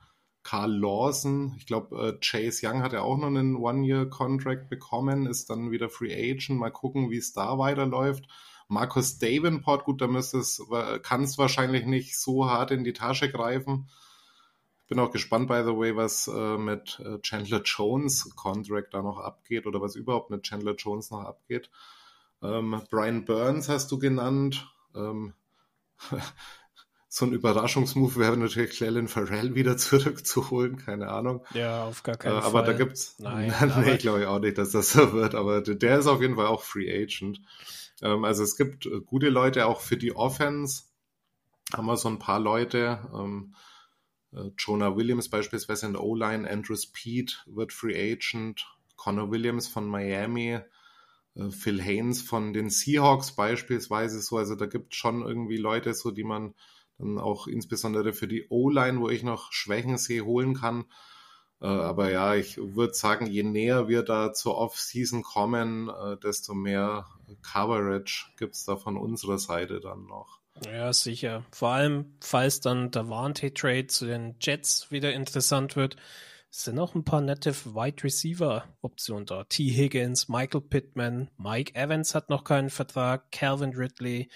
Carl 0.42 0.72
Lawson, 0.72 1.54
ich 1.58 1.66
glaube, 1.66 1.96
äh, 1.96 2.18
Chase 2.20 2.66
Young 2.66 2.82
hat 2.82 2.92
ja 2.92 3.02
auch 3.02 3.18
noch 3.18 3.26
einen 3.26 3.56
One-Year-Contract 3.56 4.68
bekommen, 4.68 5.26
ist 5.26 5.50
dann 5.50 5.70
wieder 5.70 5.88
Free 5.88 6.14
Agent. 6.14 6.58
Mal 6.58 6.70
gucken, 6.70 7.10
wie 7.10 7.18
es 7.18 7.32
da 7.32 7.58
weiterläuft. 7.58 8.26
Markus 8.68 9.18
Davenport, 9.18 9.84
gut, 9.84 10.00
da 10.00 10.06
müsste 10.06 10.38
es, 10.38 10.62
kann 11.02 11.24
es 11.24 11.38
wahrscheinlich 11.38 11.86
nicht 11.86 12.16
so 12.16 12.46
hart 12.48 12.70
in 12.70 12.84
die 12.84 12.92
Tasche 12.92 13.30
greifen. 13.30 13.90
Bin 14.86 14.98
auch 14.98 15.12
gespannt, 15.12 15.48
by 15.48 15.62
the 15.64 15.76
way, 15.76 15.94
was 15.94 16.28
äh, 16.28 16.56
mit 16.56 17.00
äh, 17.00 17.20
Chandler 17.20 17.62
Jones 17.62 18.34
Contract 18.34 18.94
da 18.94 19.02
noch 19.02 19.18
abgeht 19.18 19.66
oder 19.66 19.80
was 19.80 19.94
überhaupt 19.94 20.30
mit 20.30 20.42
Chandler 20.42 20.74
Jones 20.74 21.10
noch 21.10 21.20
abgeht. 21.20 21.70
Ähm, 22.42 22.80
Brian 22.90 23.24
Burns 23.24 23.68
hast 23.68 23.90
du 23.92 23.98
genannt. 23.98 24.68
Ähm, 24.94 25.34
so 27.12 27.26
ein 27.26 27.32
Überraschungsmove 27.32 28.18
wäre 28.18 28.36
natürlich 28.36 28.70
Clelin 28.70 29.08
Farrell 29.08 29.56
wieder 29.56 29.76
zurückzuholen, 29.76 30.76
keine 30.76 31.08
Ahnung. 31.08 31.44
Ja, 31.52 31.84
auf 31.84 32.04
gar 32.04 32.16
keinen 32.16 32.38
äh, 32.38 32.40
Fall. 32.40 32.48
Aber 32.48 32.62
da 32.62 32.72
gibt's, 32.72 33.16
nein, 33.18 33.52
nee, 33.84 33.96
glaube 33.96 34.20
ich 34.20 34.26
auch 34.26 34.38
nicht, 34.38 34.58
dass 34.58 34.70
das 34.70 34.92
so 34.92 35.12
wird, 35.12 35.34
aber 35.34 35.60
der 35.60 35.98
ist 35.98 36.06
auf 36.06 36.22
jeden 36.22 36.36
Fall 36.36 36.46
auch 36.46 36.62
Free 36.62 36.88
Agent. 36.88 37.42
Ähm, 38.00 38.24
also 38.24 38.44
es 38.44 38.56
gibt 38.56 38.86
äh, 38.86 39.00
gute 39.00 39.28
Leute 39.28 39.66
auch 39.66 39.80
für 39.80 39.96
die 39.96 40.14
Offense. 40.14 40.84
Haben 41.74 41.86
wir 41.86 41.96
so 41.96 42.08
ein 42.08 42.20
paar 42.20 42.38
Leute, 42.38 43.00
ähm, 43.12 43.56
äh, 44.32 44.50
Jonah 44.56 44.96
Williams 44.96 45.28
beispielsweise 45.28 45.86
in 45.86 45.94
der 45.94 46.04
O-Line, 46.04 46.48
Andrew 46.48 46.76
Speed 46.76 47.42
wird 47.46 47.72
Free 47.72 48.12
Agent, 48.12 48.66
Connor 48.94 49.32
Williams 49.32 49.66
von 49.66 49.88
Miami, 49.88 50.60
äh, 51.34 51.50
Phil 51.50 51.82
Haynes 51.82 52.22
von 52.22 52.52
den 52.52 52.70
Seahawks 52.70 53.32
beispielsweise 53.32 54.20
so. 54.20 54.36
Also 54.36 54.54
da 54.54 54.66
gibt 54.66 54.94
schon 54.94 55.22
irgendwie 55.22 55.56
Leute 55.56 55.92
so, 55.92 56.12
die 56.12 56.22
man 56.22 56.54
dann 57.00 57.18
auch 57.18 57.46
insbesondere 57.46 58.12
für 58.12 58.28
die 58.28 58.46
O-Line, 58.48 59.00
wo 59.00 59.08
ich 59.08 59.22
noch 59.22 59.52
Schwächen 59.52 59.98
sehe, 59.98 60.24
holen 60.24 60.54
kann. 60.54 60.84
Äh, 61.60 61.66
aber 61.66 62.10
ja, 62.10 62.34
ich 62.34 62.56
würde 62.56 62.94
sagen, 62.94 63.26
je 63.26 63.42
näher 63.42 63.88
wir 63.88 64.02
da 64.02 64.32
zur 64.32 64.56
Off-Season 64.56 65.22
kommen, 65.22 65.88
äh, 65.88 66.16
desto 66.18 66.54
mehr 66.54 67.06
Coverage 67.42 68.26
gibt 68.38 68.54
es 68.54 68.64
da 68.64 68.76
von 68.76 68.96
unserer 68.96 69.38
Seite 69.38 69.80
dann 69.80 70.06
noch. 70.06 70.40
Ja, 70.66 70.92
sicher. 70.92 71.44
Vor 71.52 71.70
allem, 71.70 72.16
falls 72.20 72.60
dann 72.60 72.90
der 72.90 73.02
Davante-Trade 73.04 73.86
zu 73.86 74.06
den 74.06 74.36
Jets 74.40 74.90
wieder 74.90 75.12
interessant 75.12 75.76
wird, 75.76 75.96
sind 76.50 76.74
noch 76.74 76.94
ein 76.94 77.04
paar 77.04 77.20
nette 77.20 77.54
Wide 77.54 78.02
Receiver-Optionen 78.02 79.24
da. 79.24 79.44
T. 79.44 79.70
Higgins, 79.70 80.28
Michael 80.28 80.62
Pittman, 80.62 81.30
Mike 81.38 81.74
Evans 81.76 82.14
hat 82.14 82.28
noch 82.28 82.42
keinen 82.42 82.70
Vertrag, 82.70 83.30
Calvin 83.30 83.74
Ridley, 83.74 84.28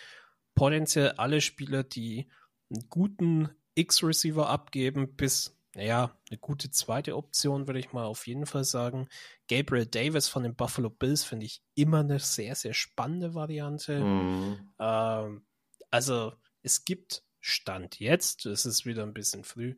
potenziell 0.55 1.11
alle 1.17 1.41
Spieler, 1.41 1.83
die 1.83 2.29
einen 2.75 2.89
guten 2.89 3.51
X-Receiver 3.75 4.49
abgeben, 4.49 5.17
bis, 5.17 5.57
naja, 5.75 6.17
eine 6.31 6.39
gute 6.39 6.71
zweite 6.71 7.17
Option, 7.17 7.67
würde 7.67 7.81
ich 7.81 7.93
mal 7.93 8.05
auf 8.05 8.27
jeden 8.27 8.47
Fall 8.47 8.65
sagen. 8.65 9.09
Gabriel 9.49 9.87
Davis 9.87 10.29
von 10.29 10.43
den 10.43 10.55
Buffalo 10.55 10.91
Bills 10.91 11.25
finde 11.25 11.47
ich 11.47 11.63
immer 11.75 12.01
eine 12.01 12.19
sehr, 12.19 12.55
sehr 12.55 12.75
spannende 12.75 13.35
Variante. 13.35 14.01
Mhm. 14.01 14.73
Ähm, 14.79 15.47
also 15.91 16.33
es 16.63 16.85
gibt 16.85 17.25
Stand 17.41 18.01
jetzt. 18.01 18.47
Es 18.47 18.65
ist 18.65 18.87
wieder 18.87 19.03
ein 19.03 19.15
bisschen 19.15 19.45
früh. 19.45 19.77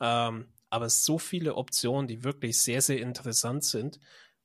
Ähm, 0.00 0.52
aber 0.70 0.88
so 0.88 1.18
viele 1.18 1.56
Optionen, 1.56 2.06
die 2.06 2.24
wirklich 2.24 2.58
sehr, 2.58 2.80
sehr 2.80 3.00
interessant 3.00 3.64
sind. 3.64 3.98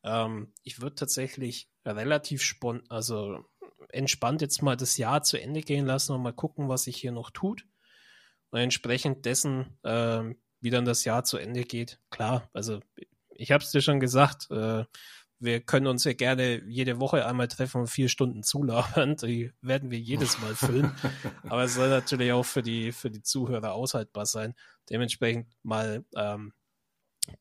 Ähm, 0.03 0.53
ich 0.63 0.81
würde 0.81 0.95
tatsächlich 0.95 1.69
relativ 1.85 2.41
spon 2.41 2.81
also 2.89 3.45
entspannt 3.89 4.41
jetzt 4.41 4.61
mal 4.61 4.75
das 4.75 4.97
Jahr 4.97 5.21
zu 5.21 5.39
Ende 5.39 5.61
gehen 5.61 5.85
lassen 5.85 6.13
und 6.13 6.23
mal 6.23 6.34
gucken, 6.34 6.67
was 6.67 6.84
sich 6.84 6.97
hier 6.97 7.11
noch 7.11 7.30
tut. 7.30 7.67
Und 8.53 8.59
entsprechend 8.59 9.25
dessen, 9.25 9.65
äh, 9.81 10.35
wie 10.61 10.69
dann 10.69 10.85
das 10.85 11.05
Jahr 11.05 11.23
zu 11.23 11.38
Ende 11.38 11.63
geht, 11.63 11.99
klar, 12.11 12.47
also 12.53 12.81
ich 13.31 13.51
habe 13.51 13.63
es 13.63 13.71
dir 13.71 13.81
schon 13.81 13.99
gesagt, 13.99 14.51
äh, 14.51 14.85
wir 15.39 15.59
können 15.61 15.88
uns 15.88 16.03
ja 16.03 16.13
gerne 16.13 16.63
jede 16.67 16.99
Woche 16.99 17.25
einmal 17.25 17.47
treffen 17.47 17.81
und 17.81 17.88
vier 17.88 18.09
Stunden 18.09 18.43
zulabern. 18.43 19.15
Die 19.15 19.51
werden 19.61 19.89
wir 19.89 19.97
jedes 19.97 20.39
Mal 20.39 20.53
füllen. 20.53 20.93
Aber 21.49 21.63
es 21.63 21.73
soll 21.73 21.89
natürlich 21.89 22.31
auch 22.31 22.45
für 22.45 22.61
die, 22.61 22.91
für 22.91 23.09
die 23.09 23.23
Zuhörer 23.23 23.73
aushaltbar 23.73 24.27
sein. 24.27 24.53
Dementsprechend 24.88 25.47
mal 25.63 26.05
ähm, 26.15 26.53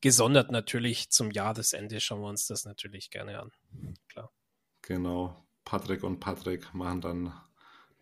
gesondert 0.01 0.49
natürlich 0.49 1.11
zum 1.11 1.29
Jahresende 1.29 1.99
schauen 1.99 2.21
wir 2.21 2.27
uns 2.29 2.47
das 2.47 2.65
natürlich 2.65 3.11
gerne 3.11 3.39
an. 3.39 3.51
Klar. 4.09 4.31
Genau. 4.81 5.45
Patrick 5.63 6.03
und 6.03 6.19
Patrick 6.19 6.73
machen 6.73 7.01
dann 7.01 7.33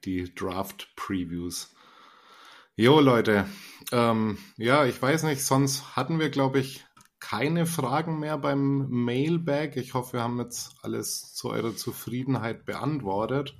die 0.05 0.33
Draft-Previews. 0.33 1.75
Jo, 2.77 2.99
Leute. 2.99 3.45
Ähm, 3.91 4.37
ja, 4.57 4.85
ich 4.85 5.01
weiß 5.01 5.23
nicht, 5.23 5.43
sonst 5.43 5.95
hatten 5.95 6.19
wir, 6.19 6.29
glaube 6.29 6.59
ich, 6.59 6.85
keine 7.19 7.65
Fragen 7.65 8.19
mehr 8.19 8.37
beim 8.37 8.89
Mailbag. 8.89 9.75
Ich 9.75 9.93
hoffe, 9.93 10.13
wir 10.13 10.23
haben 10.23 10.39
jetzt 10.39 10.75
alles 10.81 11.33
zu 11.33 11.49
eurer 11.49 11.75
Zufriedenheit 11.75 12.65
beantwortet. 12.65 13.55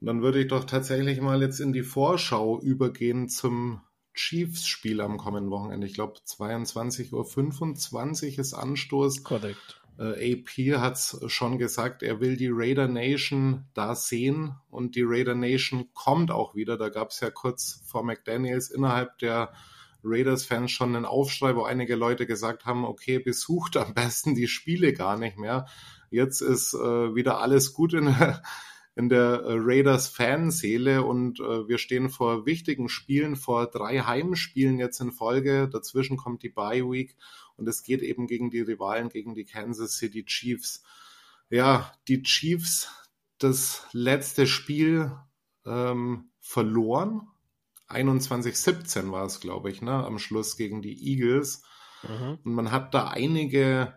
Und 0.00 0.06
dann 0.06 0.22
würde 0.22 0.40
ich 0.40 0.48
doch 0.48 0.64
tatsächlich 0.64 1.20
mal 1.20 1.42
jetzt 1.42 1.60
in 1.60 1.72
die 1.72 1.82
Vorschau 1.82 2.60
übergehen 2.60 3.28
zum 3.28 3.80
Chiefs-Spiel 4.14 5.00
am 5.00 5.18
kommenden 5.18 5.50
Wochenende. 5.50 5.86
Ich 5.86 5.94
glaube, 5.94 6.18
22.25 6.26 7.12
Uhr 7.12 8.38
ist 8.38 8.54
Anstoß. 8.54 9.22
Korrekt. 9.22 9.83
Äh, 9.98 10.34
AP 10.34 10.80
hat 10.80 10.94
es 10.94 11.18
schon 11.28 11.58
gesagt, 11.58 12.02
er 12.02 12.20
will 12.20 12.36
die 12.36 12.50
Raider 12.50 12.88
Nation 12.88 13.66
da 13.74 13.94
sehen 13.94 14.56
und 14.70 14.96
die 14.96 15.04
Raider 15.04 15.34
Nation 15.34 15.88
kommt 15.94 16.30
auch 16.30 16.54
wieder. 16.54 16.76
Da 16.76 16.88
gab 16.88 17.10
es 17.10 17.20
ja 17.20 17.30
kurz 17.30 17.82
vor 17.86 18.02
McDaniels 18.02 18.70
innerhalb 18.70 19.18
der 19.18 19.52
Raiders-Fans 20.04 20.70
schon 20.70 20.94
einen 20.94 21.06
Aufschrei, 21.06 21.56
wo 21.56 21.62
einige 21.62 21.96
Leute 21.96 22.26
gesagt 22.26 22.66
haben, 22.66 22.84
okay, 22.84 23.18
besucht 23.18 23.76
am 23.76 23.94
besten 23.94 24.34
die 24.34 24.48
Spiele 24.48 24.92
gar 24.92 25.16
nicht 25.16 25.38
mehr. 25.38 25.66
Jetzt 26.10 26.42
ist 26.42 26.74
äh, 26.74 27.14
wieder 27.14 27.40
alles 27.40 27.72
gut 27.72 27.94
in 27.94 28.06
der, 28.06 28.42
in 28.94 29.08
der 29.08 29.42
äh, 29.44 29.56
Raiders-Fanseele 29.56 31.02
und 31.02 31.40
äh, 31.40 31.66
wir 31.68 31.78
stehen 31.78 32.10
vor 32.10 32.46
wichtigen 32.46 32.88
Spielen, 32.88 33.36
vor 33.36 33.66
drei 33.66 34.00
Heimspielen 34.00 34.78
jetzt 34.78 35.00
in 35.00 35.10
Folge. 35.10 35.68
Dazwischen 35.68 36.16
kommt 36.16 36.42
die 36.42 36.50
Bye 36.50 36.84
Week 36.88 37.16
und 37.56 37.68
es 37.68 37.82
geht 37.82 38.02
eben 38.02 38.26
gegen 38.26 38.50
die 38.50 38.60
Rivalen, 38.60 39.08
gegen 39.08 39.34
die 39.34 39.44
Kansas 39.44 39.96
City 39.96 40.24
Chiefs. 40.24 40.82
Ja, 41.50 41.92
die 42.08 42.22
Chiefs 42.22 42.88
das 43.38 43.86
letzte 43.92 44.46
Spiel 44.46 45.12
ähm, 45.66 46.30
verloren. 46.40 47.28
21-17 47.88 49.12
war 49.12 49.26
es, 49.26 49.40
glaube 49.40 49.70
ich, 49.70 49.82
ne, 49.82 49.92
am 49.92 50.18
Schluss 50.18 50.56
gegen 50.56 50.82
die 50.82 51.10
Eagles. 51.10 51.62
Mhm. 52.02 52.38
Und 52.44 52.54
man 52.54 52.72
hat 52.72 52.94
da 52.94 53.08
einige 53.08 53.94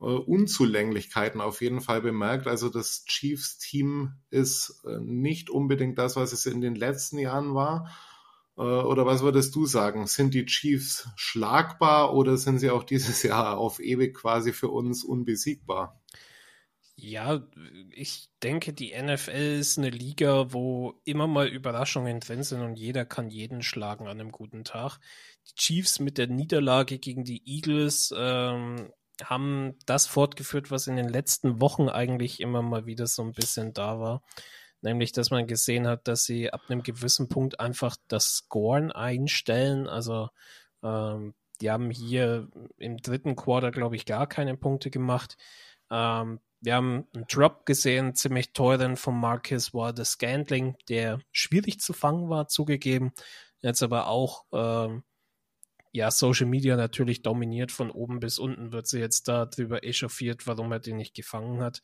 äh, 0.00 0.04
Unzulänglichkeiten 0.04 1.40
auf 1.40 1.60
jeden 1.60 1.80
Fall 1.80 2.00
bemerkt. 2.00 2.46
Also 2.46 2.68
das 2.68 3.04
Chiefs-Team 3.04 4.14
ist 4.30 4.82
äh, 4.84 4.98
nicht 5.00 5.50
unbedingt 5.50 5.98
das, 5.98 6.16
was 6.16 6.32
es 6.32 6.46
in 6.46 6.60
den 6.60 6.74
letzten 6.74 7.18
Jahren 7.18 7.54
war. 7.54 7.90
Äh, 8.56 8.62
oder 8.62 9.06
was 9.06 9.22
würdest 9.22 9.54
du 9.54 9.66
sagen? 9.66 10.06
Sind 10.06 10.34
die 10.34 10.46
Chiefs 10.46 11.08
schlagbar 11.16 12.14
oder 12.14 12.36
sind 12.36 12.58
sie 12.58 12.70
auch 12.70 12.84
dieses 12.84 13.22
Jahr 13.22 13.58
auf 13.58 13.80
ewig 13.80 14.14
quasi 14.14 14.52
für 14.52 14.68
uns 14.68 15.04
unbesiegbar? 15.04 16.00
Ja, 16.94 17.42
ich 17.90 18.28
denke, 18.42 18.72
die 18.72 18.94
NFL 18.94 19.58
ist 19.58 19.78
eine 19.78 19.90
Liga, 19.90 20.52
wo 20.52 21.00
immer 21.04 21.26
mal 21.26 21.48
Überraschungen 21.48 22.20
drin 22.20 22.42
sind 22.44 22.60
und 22.60 22.76
jeder 22.76 23.04
kann 23.04 23.28
jeden 23.28 23.62
schlagen 23.62 24.06
an 24.06 24.20
einem 24.20 24.30
guten 24.30 24.62
Tag. 24.62 24.98
Die 25.48 25.54
Chiefs 25.54 25.98
mit 25.98 26.18
der 26.18 26.28
Niederlage 26.28 26.98
gegen 26.98 27.24
die 27.24 27.42
Eagles 27.44 28.14
ähm, 28.16 28.92
haben 29.24 29.74
das 29.86 30.06
fortgeführt, 30.06 30.70
was 30.70 30.86
in 30.86 30.96
den 30.96 31.08
letzten 31.08 31.60
Wochen 31.60 31.88
eigentlich 31.88 32.40
immer 32.40 32.62
mal 32.62 32.86
wieder 32.86 33.06
so 33.06 33.22
ein 33.22 33.32
bisschen 33.32 33.72
da 33.72 33.98
war 33.98 34.22
nämlich 34.82 35.12
dass 35.12 35.30
man 35.30 35.46
gesehen 35.46 35.86
hat, 35.86 36.06
dass 36.06 36.24
sie 36.24 36.52
ab 36.52 36.62
einem 36.68 36.82
gewissen 36.82 37.28
Punkt 37.28 37.60
einfach 37.60 37.96
das 38.08 38.26
Scoren 38.36 38.92
einstellen. 38.92 39.88
Also 39.88 40.28
ähm, 40.82 41.34
die 41.60 41.70
haben 41.70 41.90
hier 41.90 42.48
im 42.76 42.98
dritten 42.98 43.36
Quarter, 43.36 43.70
glaube 43.70 43.96
ich, 43.96 44.04
gar 44.04 44.26
keine 44.26 44.56
Punkte 44.56 44.90
gemacht. 44.90 45.36
Ähm, 45.90 46.40
wir 46.60 46.74
haben 46.74 47.06
einen 47.14 47.26
Drop 47.26 47.66
gesehen, 47.66 48.14
ziemlich 48.14 48.52
teuren 48.52 48.96
von 48.96 49.18
Marcus 49.18 49.74
war 49.74 49.92
das 49.92 50.12
Scandling, 50.12 50.76
der 50.88 51.20
schwierig 51.32 51.80
zu 51.80 51.92
fangen 51.92 52.28
war, 52.28 52.48
zugegeben. 52.48 53.12
Jetzt 53.60 53.82
aber 53.82 54.06
auch 54.08 54.44
ähm, 54.52 55.02
ja, 55.92 56.10
Social 56.10 56.46
Media 56.46 56.76
natürlich 56.76 57.22
dominiert 57.22 57.70
von 57.70 57.90
oben 57.90 58.18
bis 58.18 58.38
unten, 58.38 58.72
wird 58.72 58.86
sie 58.86 58.98
jetzt 58.98 59.28
da 59.28 59.46
drüber 59.46 59.84
echauffiert, 59.84 60.46
warum 60.46 60.72
er 60.72 60.80
den 60.80 60.96
nicht 60.96 61.14
gefangen 61.14 61.60
hat. 61.60 61.82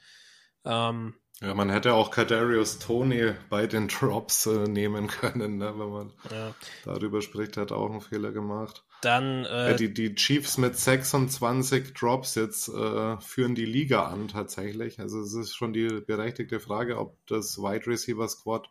Ähm, 0.64 1.14
ja, 1.40 1.54
man 1.54 1.70
hätte 1.70 1.94
auch 1.94 2.10
Kadarius 2.10 2.78
Tony 2.80 3.32
bei 3.48 3.66
den 3.66 3.88
Drops 3.88 4.46
äh, 4.46 4.68
nehmen 4.68 5.06
können, 5.06 5.58
ne, 5.58 5.72
wenn 5.78 5.90
man 5.90 6.12
ja. 6.30 6.54
darüber 6.84 7.22
spricht, 7.22 7.56
hat 7.56 7.70
auch 7.70 7.90
einen 7.90 8.00
Fehler 8.00 8.32
gemacht. 8.32 8.84
Dann 9.02 9.44
äh, 9.44 9.70
ja, 9.70 9.76
die, 9.76 9.94
die 9.94 10.16
Chiefs 10.16 10.58
mit 10.58 10.76
26 10.76 11.94
Drops 11.94 12.34
jetzt 12.34 12.68
äh, 12.68 13.20
führen 13.20 13.54
die 13.54 13.66
Liga 13.66 14.08
an 14.08 14.26
tatsächlich. 14.26 14.98
Also 14.98 15.20
es 15.20 15.32
ist 15.34 15.54
schon 15.54 15.72
die 15.72 15.86
berechtigte 16.04 16.58
Frage, 16.58 16.98
ob 16.98 17.16
das 17.28 17.58
Wide 17.58 17.86
Receiver 17.86 18.26
Squad 18.26 18.68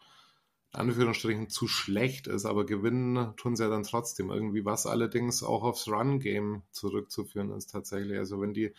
Anführungsstrichen 0.73 1.49
zu 1.49 1.67
schlecht 1.67 2.27
ist, 2.27 2.45
aber 2.45 2.65
gewinnen 2.65 3.33
tun 3.37 3.55
sie 3.55 3.63
ja 3.63 3.69
dann 3.69 3.83
trotzdem 3.83 4.29
irgendwie, 4.29 4.65
was 4.65 4.85
allerdings 4.85 5.41
auch 5.41 5.63
aufs 5.63 5.87
Run 5.87 6.19
Game 6.19 6.63
zurückzuführen 6.71 7.51
ist 7.51 7.71
tatsächlich. 7.71 8.17
Also 8.17 8.41
wenn 8.41 8.53
die 8.53 8.73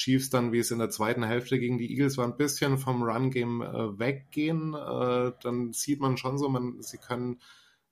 Chiefs 0.00 0.30
dann, 0.30 0.50
wie 0.50 0.58
es 0.58 0.70
in 0.70 0.78
der 0.78 0.88
zweiten 0.88 1.22
Hälfte 1.22 1.58
gegen 1.58 1.76
die 1.76 1.90
Eagles 1.90 2.16
war, 2.16 2.24
ein 2.24 2.38
bisschen 2.38 2.78
vom 2.78 3.02
Run-Game 3.02 3.60
äh, 3.60 3.98
weggehen, 3.98 4.72
äh, 4.72 5.32
dann 5.42 5.72
sieht 5.72 6.00
man 6.00 6.16
schon 6.16 6.38
so, 6.38 6.48
man, 6.48 6.80
sie 6.80 6.96
können 6.96 7.40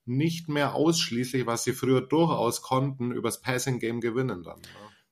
nicht 0.06 0.48
mehr 0.48 0.74
ausschließlich, 0.74 1.46
was 1.46 1.64
sie 1.64 1.74
früher 1.74 2.00
durchaus 2.00 2.62
konnten, 2.62 3.12
übers 3.12 3.42
Passing-Game 3.42 4.00
gewinnen 4.00 4.42
dann. 4.42 4.62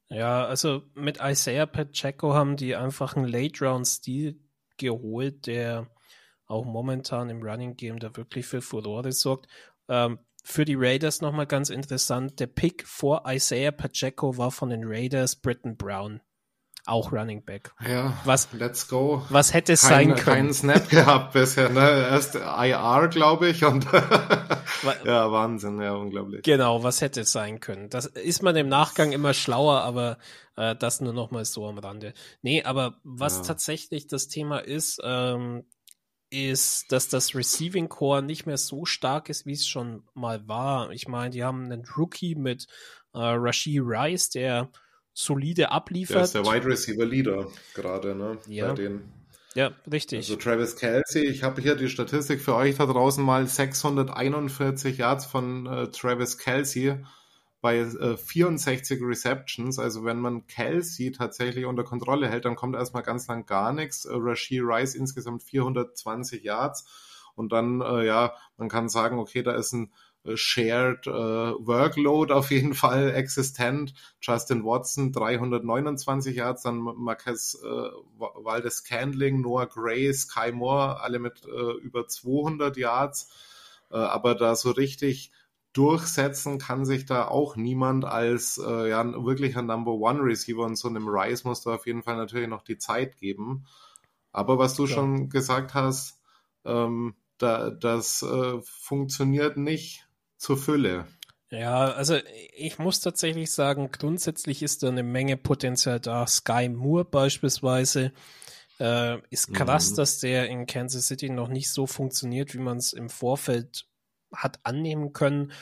Ja. 0.08 0.16
ja, 0.16 0.44
also 0.46 0.84
mit 0.94 1.18
Isaiah 1.22 1.66
Pacheco 1.66 2.32
haben 2.32 2.56
die 2.56 2.74
einfach 2.74 3.14
einen 3.14 3.28
Late-Round-Stil 3.28 4.40
geholt, 4.78 5.46
der 5.46 5.90
auch 6.46 6.64
momentan 6.64 7.28
im 7.28 7.42
Running-Game 7.42 7.98
da 7.98 8.16
wirklich 8.16 8.46
für 8.46 8.62
Furore 8.62 9.12
sorgt. 9.12 9.48
Ähm, 9.88 10.18
für 10.42 10.64
die 10.64 10.76
Raiders 10.76 11.20
nochmal 11.20 11.46
ganz 11.46 11.68
interessant, 11.68 12.40
der 12.40 12.46
Pick 12.46 12.86
vor 12.86 13.24
Isaiah 13.26 13.72
Pacheco 13.72 14.38
war 14.38 14.50
von 14.50 14.70
den 14.70 14.84
Raiders 14.84 15.36
Britton 15.36 15.76
Brown 15.76 16.22
auch 16.86 17.12
Running 17.12 17.44
Back. 17.44 17.72
Ja, 17.86 18.16
was, 18.24 18.48
let's 18.52 18.88
go. 18.88 19.22
Was 19.28 19.52
hätte 19.52 19.74
es 19.74 19.82
sein 19.82 20.14
können? 20.14 20.24
Keinen 20.24 20.54
Snap 20.54 20.88
gehabt 20.90 21.32
bisher, 21.32 21.68
ne? 21.68 22.08
Erst 22.10 22.34
IR, 22.34 23.08
glaube 23.08 23.48
ich, 23.48 23.64
und 23.64 23.84
ja, 25.04 25.30
Wahnsinn, 25.32 25.80
ja, 25.80 25.94
unglaublich. 25.94 26.42
Genau, 26.42 26.82
was 26.82 27.00
hätte 27.00 27.22
es 27.22 27.32
sein 27.32 27.60
können? 27.60 27.90
Das 27.90 28.06
ist 28.06 28.42
man 28.42 28.56
im 28.56 28.68
Nachgang 28.68 29.12
immer 29.12 29.34
schlauer, 29.34 29.80
aber 29.82 30.18
äh, 30.56 30.76
das 30.76 31.00
nur 31.00 31.12
noch 31.12 31.30
mal 31.30 31.44
so 31.44 31.66
am 31.66 31.78
Rande. 31.78 32.14
Nee, 32.42 32.62
aber 32.62 33.00
was 33.02 33.38
ja. 33.38 33.42
tatsächlich 33.42 34.06
das 34.06 34.28
Thema 34.28 34.58
ist, 34.58 35.00
ähm, 35.02 35.64
ist, 36.30 36.90
dass 36.92 37.08
das 37.08 37.34
Receiving 37.34 37.88
Core 37.88 38.22
nicht 38.22 38.46
mehr 38.46 38.58
so 38.58 38.84
stark 38.84 39.28
ist, 39.28 39.46
wie 39.46 39.52
es 39.52 39.66
schon 39.66 40.04
mal 40.14 40.46
war. 40.48 40.90
Ich 40.90 41.08
meine, 41.08 41.30
die 41.30 41.44
haben 41.44 41.64
einen 41.64 41.84
Rookie 41.96 42.34
mit 42.34 42.66
äh, 43.14 43.18
Rashid 43.18 43.80
Rice, 43.84 44.30
der 44.30 44.70
solide 45.16 45.72
abliefert. 45.72 46.16
Der 46.16 46.22
ist 46.24 46.34
der 46.34 46.44
Wide 46.44 46.66
Receiver 46.66 47.06
Leader 47.06 47.48
gerade, 47.74 48.14
ne? 48.14 48.38
Ja. 48.46 48.68
Bei 48.68 48.74
den 48.74 49.12
ja, 49.54 49.72
richtig. 49.90 50.18
Also 50.18 50.36
Travis 50.36 50.76
Kelsey, 50.76 51.24
ich 51.24 51.42
habe 51.42 51.62
hier 51.62 51.76
die 51.76 51.88
Statistik 51.88 52.42
für 52.42 52.54
euch 52.54 52.76
da 52.76 52.84
draußen 52.84 53.24
mal 53.24 53.46
641 53.46 54.98
Yards 54.98 55.24
von 55.24 55.66
äh, 55.66 55.88
Travis 55.88 56.36
Kelsey 56.36 56.98
bei 57.62 57.78
äh, 57.78 58.18
64 58.18 59.00
Receptions. 59.00 59.78
Also 59.78 60.04
wenn 60.04 60.20
man 60.20 60.46
Kelsey 60.46 61.10
tatsächlich 61.10 61.64
unter 61.64 61.84
Kontrolle 61.84 62.28
hält, 62.28 62.44
dann 62.44 62.54
kommt 62.54 62.76
erstmal 62.76 63.02
ganz 63.02 63.28
lang 63.28 63.46
gar 63.46 63.72
nichts. 63.72 64.04
Äh, 64.04 64.12
Rashid 64.12 64.60
Rice 64.62 64.94
insgesamt 64.94 65.42
420 65.42 66.44
Yards. 66.44 66.84
Und 67.34 67.50
dann, 67.52 67.80
äh, 67.80 68.04
ja, 68.04 68.34
man 68.58 68.68
kann 68.68 68.90
sagen, 68.90 69.18
okay, 69.18 69.42
da 69.42 69.52
ist 69.52 69.72
ein 69.72 69.90
Shared 70.34 71.06
äh, 71.06 71.10
Workload 71.10 72.32
auf 72.32 72.50
jeden 72.50 72.74
Fall 72.74 73.10
existent. 73.14 73.94
Justin 74.20 74.64
Watson 74.64 75.12
329 75.12 76.36
Yards, 76.36 76.62
dann 76.62 76.78
Marquez 76.78 77.58
äh, 77.62 77.66
Waldes 78.18 78.84
Candling, 78.84 79.40
Noah 79.40 79.66
Gray, 79.66 80.12
Sky 80.12 80.52
Moore, 80.52 81.00
alle 81.00 81.18
mit 81.18 81.44
äh, 81.46 81.72
über 81.82 82.08
200 82.08 82.76
Yards. 82.76 83.30
Äh, 83.90 83.96
aber 83.96 84.34
da 84.34 84.54
so 84.54 84.70
richtig 84.70 85.32
durchsetzen 85.72 86.58
kann 86.58 86.86
sich 86.86 87.04
da 87.04 87.28
auch 87.28 87.54
niemand 87.54 88.06
als 88.06 88.56
äh, 88.56 88.88
ja, 88.88 89.04
wirklicher 89.24 89.60
Number 89.60 89.92
One 89.92 90.22
Receiver 90.22 90.62
und 90.62 90.76
so 90.76 90.88
einem 90.88 91.06
Rice 91.06 91.44
musst 91.44 91.66
du 91.66 91.70
auf 91.70 91.86
jeden 91.86 92.02
Fall 92.02 92.16
natürlich 92.16 92.48
noch 92.48 92.62
die 92.62 92.78
Zeit 92.78 93.18
geben. 93.18 93.66
Aber 94.32 94.58
was 94.58 94.74
du 94.74 94.86
ja. 94.86 94.94
schon 94.94 95.28
gesagt 95.28 95.74
hast, 95.74 96.18
ähm, 96.64 97.14
da, 97.38 97.70
das 97.70 98.22
äh, 98.22 98.60
funktioniert 98.62 99.58
nicht 99.58 100.05
zur 100.36 100.56
Fülle. 100.56 101.06
Ja, 101.50 101.92
also 101.92 102.18
ich 102.56 102.78
muss 102.78 103.00
tatsächlich 103.00 103.52
sagen, 103.52 103.90
grundsätzlich 103.92 104.62
ist 104.62 104.82
da 104.82 104.88
eine 104.88 105.04
Menge 105.04 105.36
Potenzial 105.36 106.00
da. 106.00 106.26
Sky 106.26 106.68
Moore 106.68 107.04
beispielsweise 107.04 108.12
äh, 108.80 109.18
ist 109.30 109.54
krass, 109.54 109.92
mhm. 109.92 109.96
dass 109.96 110.18
der 110.18 110.48
in 110.48 110.66
Kansas 110.66 111.06
City 111.06 111.30
noch 111.30 111.48
nicht 111.48 111.70
so 111.70 111.86
funktioniert, 111.86 112.52
wie 112.54 112.58
man 112.58 112.78
es 112.78 112.92
im 112.92 113.08
Vorfeld 113.08 113.86
hat 114.34 114.58
annehmen 114.64 115.12
können. 115.12 115.52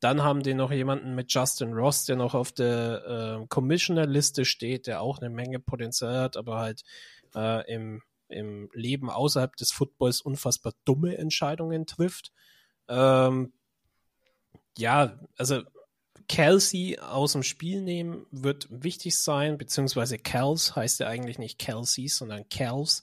Dann 0.00 0.22
haben 0.22 0.42
die 0.42 0.54
noch 0.54 0.72
jemanden 0.72 1.14
mit 1.14 1.32
Justin 1.32 1.72
Ross, 1.72 2.04
der 2.04 2.16
noch 2.16 2.34
auf 2.34 2.52
der 2.52 3.40
äh, 3.42 3.46
Commissioner-Liste 3.48 4.44
steht, 4.44 4.86
der 4.86 5.02
auch 5.02 5.18
eine 5.18 5.30
Menge 5.30 5.60
Potenzial 5.60 6.18
hat, 6.18 6.36
aber 6.36 6.58
halt 6.58 6.82
äh, 7.34 7.70
im, 7.72 8.02
im 8.28 8.70
Leben 8.72 9.10
außerhalb 9.10 9.54
des 9.56 9.72
Footballs 9.72 10.22
unfassbar 10.22 10.72
dumme 10.84 11.16
Entscheidungen 11.18 11.86
trifft. 11.86 12.32
Ähm, 12.88 13.52
ja, 14.76 15.18
also 15.36 15.62
Kelsey 16.28 16.98
aus 16.98 17.32
dem 17.32 17.42
Spiel 17.42 17.82
nehmen 17.82 18.26
wird 18.30 18.66
wichtig 18.70 19.18
sein, 19.18 19.58
beziehungsweise 19.58 20.18
Kels 20.18 20.74
heißt 20.74 21.00
ja 21.00 21.08
eigentlich 21.08 21.38
nicht 21.38 21.58
Kelsey, 21.58 22.08
sondern 22.08 22.48
Kels. 22.48 23.02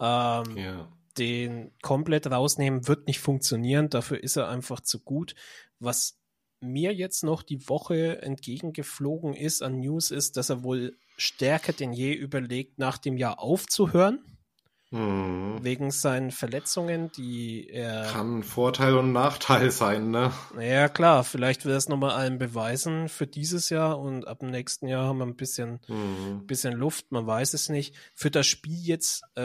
Ähm, 0.00 0.56
ja. 0.56 0.92
Den 1.18 1.72
komplett 1.82 2.30
rausnehmen 2.30 2.88
wird 2.88 3.06
nicht 3.06 3.20
funktionieren, 3.20 3.90
dafür 3.90 4.22
ist 4.22 4.36
er 4.36 4.48
einfach 4.48 4.80
zu 4.80 5.00
gut. 5.00 5.34
Was 5.78 6.18
mir 6.60 6.94
jetzt 6.94 7.24
noch 7.24 7.42
die 7.42 7.68
Woche 7.68 8.20
entgegengeflogen 8.22 9.34
ist 9.34 9.62
an 9.62 9.80
News 9.80 10.10
ist, 10.10 10.36
dass 10.36 10.50
er 10.50 10.62
wohl 10.62 10.98
stärker 11.16 11.72
denn 11.72 11.92
je 11.92 12.12
überlegt, 12.12 12.78
nach 12.78 12.98
dem 12.98 13.16
Jahr 13.16 13.40
aufzuhören. 13.40 14.24
Mhm. 14.90 15.62
Wegen 15.62 15.92
seinen 15.92 16.32
Verletzungen, 16.32 17.12
die 17.12 17.68
er. 17.68 18.06
Kann 18.06 18.42
Vorteil 18.42 18.96
und 18.96 19.12
Nachteil 19.12 19.70
sein, 19.70 20.10
ne? 20.10 20.32
Ja, 20.60 20.88
klar. 20.88 21.22
Vielleicht 21.22 21.64
er 21.64 21.76
es 21.76 21.88
nochmal 21.88 22.10
allen 22.10 22.38
beweisen 22.38 23.08
für 23.08 23.26
dieses 23.26 23.70
Jahr 23.70 24.00
und 24.00 24.26
ab 24.26 24.40
dem 24.40 24.50
nächsten 24.50 24.88
Jahr 24.88 25.06
haben 25.06 25.18
wir 25.18 25.26
ein 25.26 25.36
bisschen, 25.36 25.80
mhm. 25.86 26.46
bisschen 26.46 26.74
Luft. 26.74 27.12
Man 27.12 27.26
weiß 27.26 27.54
es 27.54 27.68
nicht. 27.68 27.94
Für 28.14 28.32
das 28.32 28.46
Spiel 28.46 28.80
jetzt 28.80 29.22
äh, 29.36 29.40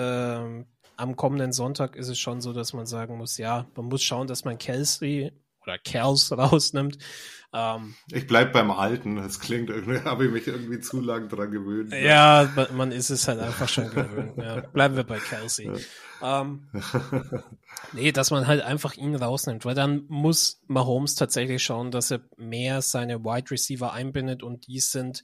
am 0.98 1.16
kommenden 1.16 1.52
Sonntag 1.52 1.96
ist 1.96 2.08
es 2.08 2.18
schon 2.18 2.42
so, 2.42 2.52
dass 2.52 2.74
man 2.74 2.86
sagen 2.88 3.18
muss, 3.18 3.38
ja, 3.38 3.68
man 3.76 3.86
muss 3.86 4.04
schauen, 4.04 4.28
dass 4.28 4.46
man 4.46 4.58
Kelsey 4.58 5.32
oder 5.66 5.78
Kerls 5.78 6.32
rausnimmt. 6.38 6.98
Ähm, 7.54 7.96
ich 8.12 8.28
bleib 8.28 8.52
beim 8.52 8.70
Alten. 8.70 9.16
Das 9.16 9.40
klingt 9.40 9.70
irgendwie, 9.70 10.00
habe 10.04 10.26
ich 10.26 10.32
mich 10.32 10.48
irgendwie 10.48 10.80
zu 10.80 11.00
lang 11.00 11.30
dran 11.30 11.52
gewöhnt. 11.52 11.94
Ja, 11.94 12.52
man 12.74 12.92
ist 12.92 13.10
es 13.10 13.28
halt 13.28 13.40
einfach 13.40 13.70
schon 13.70 13.90
gewöhnt. 13.90 14.34
Ja. 14.38 14.60
Bleiben 14.62 14.96
wir 14.98 15.06
bei 15.06 15.20
Kelsey. 15.20 15.72
Ja. 16.22 16.42
Ähm, 16.42 16.68
nee, 17.94 18.12
dass 18.12 18.32
man 18.32 18.48
halt 18.48 18.62
einfach 18.62 18.96
ihn 18.96 19.16
rausnimmt, 19.16 19.64
weil 19.64 19.76
dann 19.76 20.06
muss 20.08 20.62
Mahomes 20.68 21.16
tatsächlich 21.16 21.64
schauen, 21.64 21.92
dass 21.92 22.12
er 22.12 22.22
mehr 22.36 22.82
seine 22.82 23.24
Wide 23.24 23.52
Receiver 23.52 23.94
einbindet 23.94 24.44
und 24.44 24.68
die 24.68 24.80
sind 24.80 25.24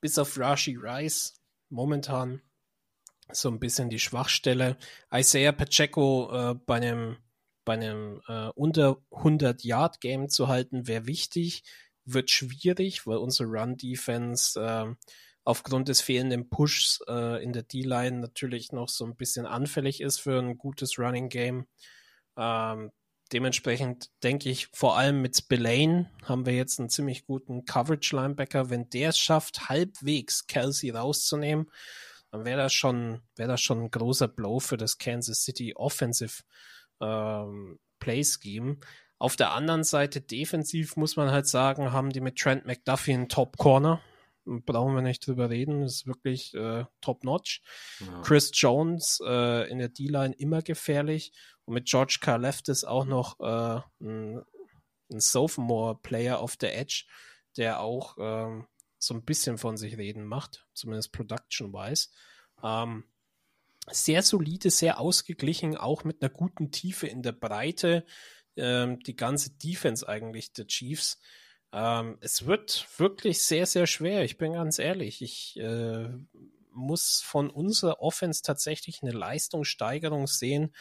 bis 0.00 0.18
auf 0.18 0.38
Rashi 0.38 0.76
Rice 0.76 1.40
momentan 1.70 2.42
so 3.30 3.48
ein 3.48 3.60
bisschen 3.60 3.88
die 3.88 3.98
Schwachstelle. 3.98 4.76
Isaiah 5.12 5.52
Pacheco 5.52 6.30
äh, 6.32 6.54
bei 6.54 6.76
einem 6.76 7.16
bei 7.64 7.74
einem 7.74 8.20
äh, 8.28 8.48
unter 8.54 8.98
100 9.10 9.64
Yard 9.64 10.00
Game 10.00 10.28
zu 10.28 10.48
halten, 10.48 10.86
wäre 10.86 11.06
wichtig. 11.06 11.64
Wird 12.04 12.30
schwierig, 12.30 13.06
weil 13.06 13.18
unsere 13.18 13.48
Run 13.48 13.76
Defense 13.76 14.60
äh, 14.60 14.94
aufgrund 15.44 15.88
des 15.88 16.00
fehlenden 16.00 16.48
Pushs 16.48 17.00
äh, 17.08 17.42
in 17.42 17.52
der 17.52 17.62
D-Line 17.62 18.18
natürlich 18.18 18.72
noch 18.72 18.88
so 18.88 19.04
ein 19.04 19.16
bisschen 19.16 19.46
anfällig 19.46 20.00
ist 20.00 20.20
für 20.20 20.38
ein 20.38 20.58
gutes 20.58 20.98
Running 20.98 21.28
Game. 21.28 21.66
Ähm, 22.36 22.92
dementsprechend 23.32 24.10
denke 24.22 24.50
ich, 24.50 24.68
vor 24.72 24.96
allem 24.96 25.22
mit 25.22 25.36
Spillane 25.36 26.10
haben 26.24 26.46
wir 26.46 26.54
jetzt 26.54 26.78
einen 26.78 26.90
ziemlich 26.90 27.24
guten 27.24 27.64
Coverage-Linebacker. 27.64 28.70
Wenn 28.70 28.90
der 28.90 29.10
es 29.10 29.18
schafft, 29.18 29.68
halbwegs 29.68 30.46
Kelsey 30.46 30.90
rauszunehmen, 30.90 31.70
dann 32.30 32.44
wäre 32.44 32.58
das 32.58 32.72
schon, 32.72 33.22
wäre 33.36 33.48
das 33.48 33.60
schon 33.60 33.84
ein 33.84 33.90
großer 33.90 34.28
Blow 34.28 34.60
für 34.60 34.76
das 34.76 34.98
Kansas 34.98 35.44
City 35.44 35.74
Offensive 35.74 36.42
ähm, 37.02 37.78
Play-Scheme. 37.98 38.78
Auf 39.18 39.36
der 39.36 39.52
anderen 39.52 39.84
Seite 39.84 40.20
defensiv 40.20 40.96
muss 40.96 41.16
man 41.16 41.30
halt 41.30 41.46
sagen, 41.46 41.92
haben 41.92 42.10
die 42.10 42.20
mit 42.20 42.38
Trent 42.38 42.66
McDuffie 42.66 43.14
einen 43.14 43.28
Top-Corner. 43.28 44.00
Brauchen 44.44 44.96
wir 44.96 45.02
nicht 45.02 45.24
drüber 45.24 45.50
reden, 45.50 45.82
das 45.82 45.92
ist 45.92 46.06
wirklich 46.08 46.52
äh, 46.54 46.84
top-notch. 47.00 47.62
Ja. 48.00 48.22
Chris 48.22 48.50
Jones 48.52 49.22
äh, 49.24 49.70
in 49.70 49.78
der 49.78 49.90
D-Line 49.90 50.34
immer 50.34 50.62
gefährlich. 50.62 51.32
Und 51.64 51.74
mit 51.74 51.86
George 51.86 52.18
Karleftis 52.20 52.82
auch 52.82 53.04
noch 53.04 53.38
äh, 53.38 53.80
ein, 54.00 54.42
ein 55.12 55.20
Sophomore-Player 55.20 56.40
auf 56.40 56.56
der 56.56 56.76
Edge, 56.76 57.04
der 57.56 57.78
auch 57.78 58.16
ähm, 58.18 58.66
so 58.98 59.14
ein 59.14 59.24
bisschen 59.24 59.58
von 59.58 59.76
sich 59.76 59.96
reden 59.96 60.24
macht, 60.24 60.66
zumindest 60.74 61.12
production-wise. 61.12 62.08
Ähm, 62.64 63.04
sehr 63.90 64.22
solide, 64.22 64.70
sehr 64.70 65.00
ausgeglichen, 65.00 65.76
auch 65.76 66.04
mit 66.04 66.22
einer 66.22 66.30
guten 66.30 66.70
Tiefe 66.70 67.06
in 67.06 67.22
der 67.22 67.32
Breite. 67.32 68.04
Ähm, 68.56 69.00
die 69.00 69.16
ganze 69.16 69.50
Defense 69.50 70.06
eigentlich 70.06 70.52
der 70.52 70.66
Chiefs. 70.66 71.18
Ähm, 71.72 72.18
es 72.20 72.46
wird 72.46 72.86
wirklich 72.98 73.42
sehr, 73.44 73.66
sehr 73.66 73.86
schwer. 73.86 74.24
Ich 74.24 74.36
bin 74.36 74.52
ganz 74.52 74.78
ehrlich. 74.78 75.22
Ich 75.22 75.58
äh, 75.58 76.08
muss 76.70 77.22
von 77.24 77.50
unserer 77.50 78.00
Offense 78.00 78.42
tatsächlich 78.42 79.02
eine 79.02 79.12
Leistungssteigerung 79.12 80.26
sehen, 80.26 80.74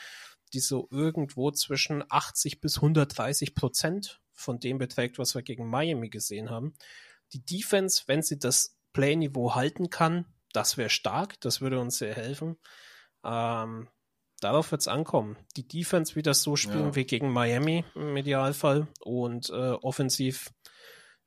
die 0.54 0.60
so 0.60 0.88
irgendwo 0.92 1.52
zwischen 1.52 2.04
80 2.10 2.60
bis 2.60 2.78
130 2.78 3.56
Prozent 3.56 4.22
von 4.34 4.60
dem 4.60 4.78
beträgt, 4.78 5.18
was 5.18 5.34
wir 5.34 5.44
gegen 5.44 5.70
Miami 5.70 6.10
gesehen 6.10 6.50
haben. 6.50 6.74
Die 7.34 7.44
Defense, 7.46 8.04
wenn 8.08 8.22
sie 8.22 8.38
das 8.38 8.78
Play-Niveau 8.92 9.56
halten 9.56 9.90
kann, 9.90 10.26
das 10.52 10.76
wäre 10.78 10.90
stark, 10.90 11.40
das 11.40 11.62
würde 11.62 11.80
uns 11.80 11.98
sehr 11.98 12.16
helfen. 12.16 12.58
Ähm, 13.24 13.88
darauf 14.40 14.72
wird 14.72 14.82
es 14.82 14.88
ankommen. 14.88 15.38
Die 15.56 15.68
Defense 15.68 16.16
wieder 16.16 16.34
so 16.34 16.56
spielen 16.56 16.88
ja. 16.88 16.96
wie 16.96 17.06
gegen 17.06 17.32
Miami 17.32 17.86
im 17.96 18.16
Idealfall 18.18 18.88
und 19.00 19.50
äh, 19.50 19.72
offensiv 19.72 20.52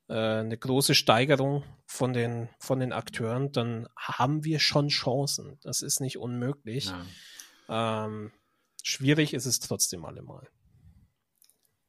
äh, 0.07 0.13
eine 0.13 0.57
große 0.57 0.95
Steigerung 0.95 1.63
von 1.87 2.13
den, 2.13 2.49
von 2.59 2.79
den 2.79 2.93
Akteuren, 2.93 3.51
dann 3.51 3.87
haben 3.97 4.43
wir 4.43 4.59
schon 4.59 4.89
Chancen. 4.89 5.59
Das 5.63 5.81
ist 5.81 5.99
nicht 6.01 6.17
unmöglich. 6.17 6.91
Ja. 7.67 8.05
Ähm, 8.05 8.31
schwierig 8.83 9.33
ist 9.33 9.45
es 9.45 9.59
trotzdem 9.59 10.05
allemal. 10.05 10.47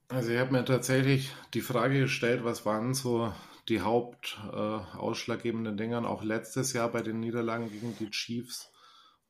Also 0.08 0.30
ich 0.30 0.38
habe 0.38 0.52
mir 0.52 0.64
tatsächlich 0.64 1.34
die 1.52 1.60
Frage 1.60 2.00
gestellt, 2.00 2.44
was 2.44 2.64
waren 2.64 2.94
so 2.94 3.34
die 3.68 3.80
hauptausschlaggebenden 3.80 5.74
äh, 5.74 5.76
Dinge 5.76 6.08
auch 6.08 6.22
letztes 6.22 6.72
Jahr 6.72 6.88
bei 6.90 7.02
den 7.02 7.18
Niederlagen 7.18 7.68
gegen 7.70 7.96
die 7.98 8.10
Chiefs. 8.10 8.70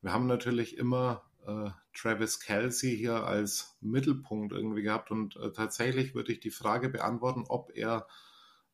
Wir 0.01 0.13
haben 0.13 0.27
natürlich 0.27 0.77
immer 0.77 1.23
äh, 1.45 1.69
Travis 1.93 2.39
Kelsey 2.39 2.95
hier 2.95 3.25
als 3.25 3.77
Mittelpunkt 3.81 4.53
irgendwie 4.53 4.83
gehabt 4.83 5.11
und 5.11 5.35
äh, 5.37 5.51
tatsächlich 5.51 6.13
würde 6.13 6.31
ich 6.31 6.39
die 6.39 6.51
Frage 6.51 6.89
beantworten, 6.89 7.45
ob 7.47 7.71
er 7.75 8.07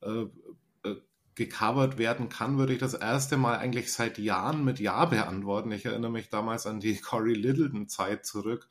äh, 0.02 0.26
äh, 0.84 0.96
gecovert 1.36 1.98
werden 1.98 2.30
kann, 2.30 2.58
würde 2.58 2.74
ich 2.74 2.80
das 2.80 2.94
erste 2.94 3.38
Mal 3.38 3.58
eigentlich 3.58 3.92
seit 3.92 4.18
Jahren 4.18 4.64
mit 4.64 4.80
Ja 4.80 5.06
beantworten. 5.06 5.72
Ich 5.72 5.86
erinnere 5.86 6.12
mich 6.12 6.30
damals 6.30 6.68
an 6.68 6.80
die 6.80 6.98
Corey 7.02 7.34
Littleton-Zeit 7.34 8.26
zurück, 8.26 8.68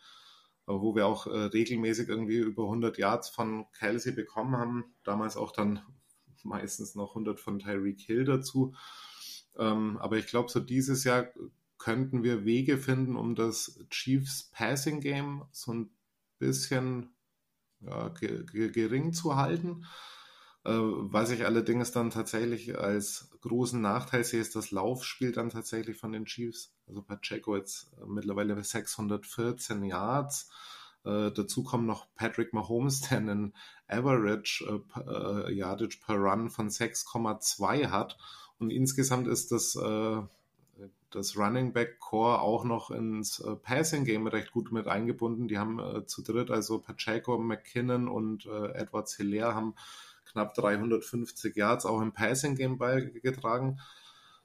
äh, 0.66 0.72
wo 0.72 0.94
wir 0.94 1.06
auch 1.06 1.26
äh, 1.26 1.44
regelmäßig 1.46 2.08
irgendwie 2.08 2.38
über 2.38 2.64
100 2.64 2.98
Yards 2.98 3.30
von 3.30 3.66
Kelsey 3.72 4.12
bekommen 4.12 4.56
haben. 4.56 4.94
Damals 5.04 5.36
auch 5.36 5.52
dann 5.52 5.80
meistens 6.44 6.94
noch 6.94 7.10
100 7.10 7.40
von 7.40 7.58
Tyreek 7.58 8.00
Hill 8.00 8.24
dazu. 8.24 8.74
Ähm, 9.56 9.98
aber 9.98 10.16
ich 10.18 10.26
glaube, 10.26 10.50
so 10.50 10.60
dieses 10.60 11.04
Jahr 11.04 11.26
könnten 11.82 12.22
wir 12.22 12.44
Wege 12.44 12.78
finden, 12.78 13.16
um 13.16 13.34
das 13.34 13.76
Chiefs 13.90 14.44
Passing 14.52 15.00
Game 15.00 15.44
so 15.50 15.74
ein 15.74 15.90
bisschen 16.38 17.12
ja, 17.80 18.08
gering 18.08 19.12
zu 19.12 19.34
halten. 19.34 19.84
Äh, 20.64 20.70
was 20.70 21.30
ich 21.30 21.44
allerdings 21.44 21.90
dann 21.90 22.10
tatsächlich 22.10 22.78
als 22.78 23.30
großen 23.40 23.80
Nachteil 23.80 24.22
sehe, 24.22 24.40
ist 24.40 24.54
das 24.54 24.70
Laufspiel 24.70 25.32
dann 25.32 25.50
tatsächlich 25.50 25.96
von 25.96 26.12
den 26.12 26.24
Chiefs. 26.24 26.72
Also 26.86 27.02
Pacheco 27.02 27.56
jetzt 27.56 27.92
äh, 28.00 28.06
mittlerweile 28.06 28.62
614 28.62 29.82
Yards. 29.82 30.50
Äh, 31.04 31.32
dazu 31.32 31.64
kommen 31.64 31.86
noch 31.86 32.06
Patrick 32.14 32.52
Mahomes, 32.52 33.00
der 33.00 33.18
einen 33.18 33.56
Average 33.88 34.82
äh, 34.94 35.00
äh 35.00 35.52
Yardage 35.52 35.98
per 36.06 36.14
Run 36.14 36.48
von 36.48 36.68
6,2 36.68 37.90
hat. 37.90 38.16
Und 38.60 38.70
insgesamt 38.70 39.26
ist 39.26 39.50
das 39.50 39.74
äh, 39.74 40.22
das 41.14 41.36
Running 41.36 41.72
Back 41.72 42.00
Core 42.00 42.40
auch 42.40 42.64
noch 42.64 42.90
ins 42.90 43.40
äh, 43.40 43.54
Passing 43.56 44.04
Game 44.04 44.26
recht 44.26 44.52
gut 44.52 44.72
mit 44.72 44.88
eingebunden. 44.88 45.48
Die 45.48 45.58
haben 45.58 45.78
äh, 45.78 46.06
zu 46.06 46.22
dritt, 46.22 46.50
also 46.50 46.78
Pacheco, 46.78 47.38
McKinnon 47.38 48.08
und 48.08 48.46
äh, 48.46 48.72
Edwards 48.72 49.16
Hilaire 49.16 49.54
haben 49.54 49.74
knapp 50.24 50.54
350 50.54 51.56
Yards 51.56 51.86
auch 51.86 52.00
im 52.00 52.12
Passing 52.12 52.56
Game 52.56 52.78
beigetragen. 52.78 53.78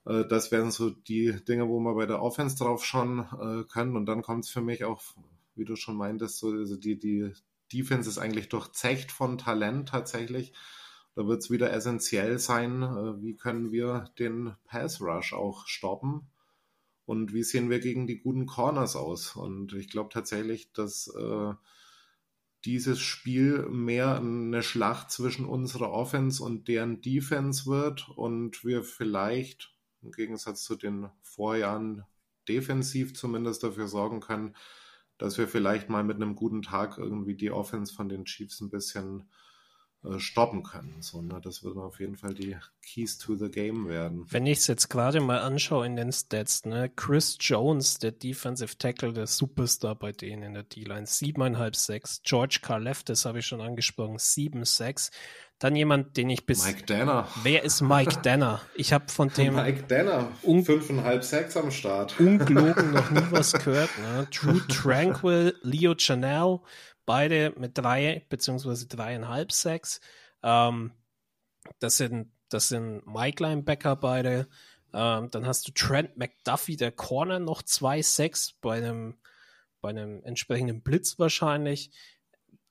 Äh, 0.06 0.26
das 0.26 0.52
wären 0.52 0.72
so 0.72 0.90
die 0.90 1.34
Dinge, 1.48 1.68
wo 1.68 1.80
wir 1.80 1.96
bei 1.96 2.06
der 2.06 2.22
Offense 2.22 2.58
drauf 2.58 2.86
schauen 2.86 3.20
äh, 3.40 3.64
können. 3.72 3.96
Und 3.96 4.06
dann 4.06 4.22
kommt 4.22 4.46
es 4.46 4.52
für 4.52 4.62
mich 4.62 4.84
auch, 4.84 5.02
wie 5.56 5.66
du 5.66 5.76
schon 5.76 5.96
meintest, 5.96 6.38
so 6.38 6.52
also 6.52 6.76
die, 6.76 7.00
die 7.00 7.32
Defense 7.74 8.10
ist 8.10 8.18
eigentlich 8.18 8.50
durchzecht 8.50 9.12
von 9.12 9.38
Talent 9.38 9.90
tatsächlich. 9.90 10.54
Da 11.16 11.26
wird 11.28 11.42
es 11.42 11.50
wieder 11.50 11.74
essentiell 11.74 12.38
sein, 12.40 12.84
äh, 12.84 13.22
wie 13.22 13.36
können 13.36 13.72
wir 13.72 14.12
den 14.20 14.56
Pass 14.66 15.02
Rush 15.02 15.34
auch 15.34 15.66
stoppen 15.66 16.28
und 17.08 17.34
wie 17.34 17.44
sehen 17.44 17.70
wir 17.70 17.80
gegen 17.80 18.06
die 18.06 18.20
guten 18.20 18.46
Corners 18.46 18.98
aus. 18.98 19.38
Und 19.38 19.72
ich 19.74 19.90
glaube 19.90 20.10
tatsächlich, 20.12 20.74
dass 20.74 21.08
äh, 21.08 21.54
dieses 22.66 23.00
Spiel 23.00 23.66
mehr 23.70 24.18
eine 24.18 24.62
Schlacht 24.62 25.10
zwischen 25.10 25.46
unserer 25.46 25.90
Offense 25.90 26.44
und 26.44 26.68
deren 26.68 27.00
Defense 27.00 27.66
wird 27.66 28.10
und 28.10 28.66
wir 28.66 28.84
vielleicht 28.84 29.74
im 30.02 30.12
Gegensatz 30.12 30.66
zu 30.66 30.76
den 30.76 31.10
Vorjahren 31.22 32.04
defensiv 32.50 33.16
zumindest 33.16 33.64
dafür 33.64 33.88
sorgen 33.88 34.20
können, 34.20 34.54
dass 35.18 35.38
wir 35.38 35.48
vielleicht 35.48 35.88
mal 35.88 36.04
mit 36.04 36.18
einem 36.18 36.36
guten 36.36 36.62
Tag 36.62 36.98
irgendwie 36.98 37.36
die 37.36 37.52
Offense 37.52 37.94
von 37.94 38.10
den 38.10 38.26
Chiefs 38.26 38.60
ein 38.60 38.70
bisschen 38.70 39.30
stoppen 40.18 40.64
können. 40.64 41.02
So, 41.02 41.22
ne? 41.22 41.40
Das 41.44 41.64
würden 41.64 41.82
auf 41.82 42.00
jeden 42.00 42.16
Fall 42.16 42.34
die 42.34 42.56
Keys 42.82 43.18
to 43.18 43.36
the 43.36 43.50
Game 43.50 43.88
werden. 43.88 44.26
Wenn 44.30 44.46
ich 44.46 44.60
es 44.60 44.68
jetzt 44.68 44.90
gerade 44.90 45.20
mal 45.20 45.40
anschaue 45.40 45.86
in 45.86 45.96
den 45.96 46.12
Stats, 46.12 46.66
ne? 46.66 46.90
Chris 46.96 47.38
Jones, 47.40 47.98
der 48.00 48.12
Defensive 48.12 48.78
Tackle, 48.78 49.14
der 49.14 49.28
Superstar 49.28 49.96
bei 49.96 50.12
denen 50.12 50.44
in 50.44 50.54
der 50.54 50.64
D-Line, 50.64 51.06
7,5, 51.06 51.76
6. 51.76 52.22
George 52.24 52.60
Carlef, 52.62 53.04
das 53.04 53.26
habe 53.26 53.40
ich 53.40 53.46
schon 53.46 53.62
angesprochen, 53.62 54.18
7, 54.18 54.64
6. 54.64 55.12
Dann 55.60 55.76
jemand, 55.76 56.18
den 56.18 56.30
ich 56.30 56.46
bis. 56.46 56.66
Mike 56.66 56.84
Danner. 56.86 57.28
Wer 57.42 57.64
ist 57.64 57.82
Mike 57.82 58.20
Danner? 58.22 58.62
Ich 58.76 58.94
habe 58.94 59.10
von 59.10 59.30
dem. 59.30 59.56
Mike 59.56 59.86
Danner. 59.88 60.32
Un 60.44 60.64
fünfeinhalb, 60.64 61.24
sechs 61.24 61.58
am 61.58 61.72
Start. 61.72 62.20
Ungelogen 62.20 62.92
noch 62.92 63.10
nie 63.10 63.24
was 63.32 63.54
gehört. 63.54 63.90
Ne? 63.98 64.28
Drew 64.32 64.60
Tranquil, 64.68 65.56
Leo 65.64 65.96
Chanel, 65.98 66.60
beide 67.08 67.54
mit 67.58 67.76
drei 67.76 68.24
beziehungsweise 68.30 68.86
dreieinhalb 68.88 69.52
Sacks. 69.52 70.00
Ähm, 70.44 70.92
das 71.80 71.98
sind, 71.98 72.32
das 72.50 72.68
sind 72.68 73.08
Mike 73.08 73.42
Linebacker 73.42 73.96
beide. 73.96 74.48
Ähm, 74.94 75.32
dann 75.32 75.48
hast 75.48 75.68
du 75.68 75.72
Trent 75.72 76.18
McDuffie, 76.18 76.78
der 76.78 76.92
Corner, 76.92 77.40
noch 77.40 77.64
zwei 77.64 78.04
Sacks 78.04 78.54
bei 78.62 78.78
einem, 78.78 79.18
bei 79.82 79.90
einem 79.90 80.22
entsprechenden 80.24 80.82
Blitz 80.84 81.18
wahrscheinlich 81.18 81.92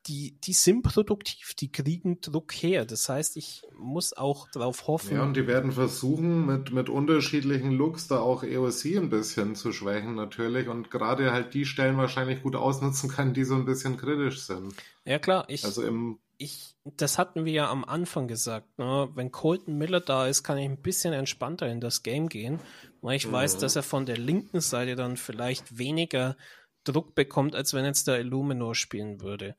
die, 0.07 0.39
die 0.41 0.53
sind 0.53 0.83
produktiv, 0.83 1.55
die 1.55 1.71
kriegen 1.73 2.21
Druck 2.21 2.53
her. 2.53 2.85
Das 2.85 3.09
heißt, 3.09 3.37
ich 3.37 3.63
muss 3.77 4.17
auch 4.17 4.49
darauf 4.51 4.87
hoffen. 4.87 5.17
Ja, 5.17 5.23
und 5.23 5.37
die 5.37 5.47
werden 5.47 5.73
versuchen, 5.73 6.47
mit, 6.47 6.73
mit 6.73 6.89
unterschiedlichen 6.89 7.73
Looks 7.73 8.07
da 8.07 8.21
auch 8.21 8.43
EOC 8.43 8.97
ein 8.97 9.11
bisschen 9.11 9.57
zu 9.57 9.73
schwächen, 9.73 10.15
natürlich. 10.15 10.69
Und 10.69 10.91
gerade 10.91 11.33
halt 11.33 11.55
die 11.55 11.65
Stellen 11.65 11.97
wahrscheinlich 11.97 12.43
gut 12.43 12.55
ausnutzen 12.55 13.11
können, 13.11 13.35
die 13.35 13.45
so 13.45 13.55
ein 13.55 13.65
bisschen 13.65 13.97
kritisch 13.97 14.43
sind. 14.43 14.75
Ja, 15.05 15.19
klar. 15.19 15.45
Ich, 15.49 15.65
also 15.65 15.83
im 15.83 16.19
ich, 16.39 16.75
das 16.85 17.17
hatten 17.17 17.47
wir 17.47 17.53
ja 17.53 17.71
am 17.71 17.83
Anfang 17.83 18.29
gesagt. 18.29 18.79
Ne? 18.79 19.09
Wenn 19.15 19.33
Colton 19.33 19.79
Miller 19.79 20.01
da 20.01 20.27
ist, 20.27 20.43
kann 20.43 20.59
ich 20.59 20.67
ein 20.67 20.83
bisschen 20.83 21.15
entspannter 21.15 21.67
in 21.67 21.81
das 21.81 22.03
Game 22.03 22.29
gehen, 22.29 22.61
weil 23.01 23.17
ich 23.17 23.27
mhm. 23.27 23.33
weiß, 23.33 23.57
dass 23.57 23.75
er 23.75 23.83
von 23.83 24.05
der 24.05 24.19
linken 24.19 24.61
Seite 24.61 24.97
dann 24.97 25.17
vielleicht 25.17 25.79
weniger 25.79 26.37
Druck 26.85 27.15
bekommt, 27.15 27.57
als 27.57 27.73
wenn 27.73 27.87
jetzt 27.87 28.07
der 28.07 28.21
Illuminor 28.21 28.75
spielen 28.75 29.23
würde 29.23 29.57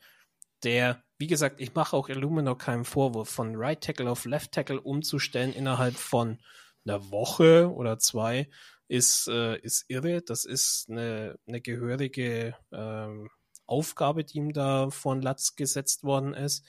der, 0.63 1.03
wie 1.17 1.27
gesagt, 1.27 1.59
ich 1.59 1.73
mache 1.73 1.95
auch 1.95 2.09
Illuminor 2.09 2.57
keinen 2.57 2.85
Vorwurf, 2.85 3.29
von 3.29 3.55
Right 3.55 3.81
Tackle 3.81 4.09
auf 4.09 4.25
Left 4.25 4.51
Tackle 4.51 4.81
umzustellen 4.81 5.53
innerhalb 5.53 5.95
von 5.95 6.39
einer 6.85 7.11
Woche 7.11 7.71
oder 7.71 7.99
zwei, 7.99 8.49
ist, 8.87 9.27
äh, 9.27 9.57
ist 9.59 9.85
irre. 9.89 10.21
Das 10.21 10.45
ist 10.45 10.89
eine, 10.89 11.37
eine 11.47 11.61
gehörige 11.61 12.55
ähm, 12.71 13.29
Aufgabe, 13.65 14.23
die 14.23 14.37
ihm 14.37 14.53
da 14.53 14.89
von 14.89 15.21
Latz 15.21 15.55
gesetzt 15.55 16.03
worden 16.03 16.33
ist. 16.33 16.65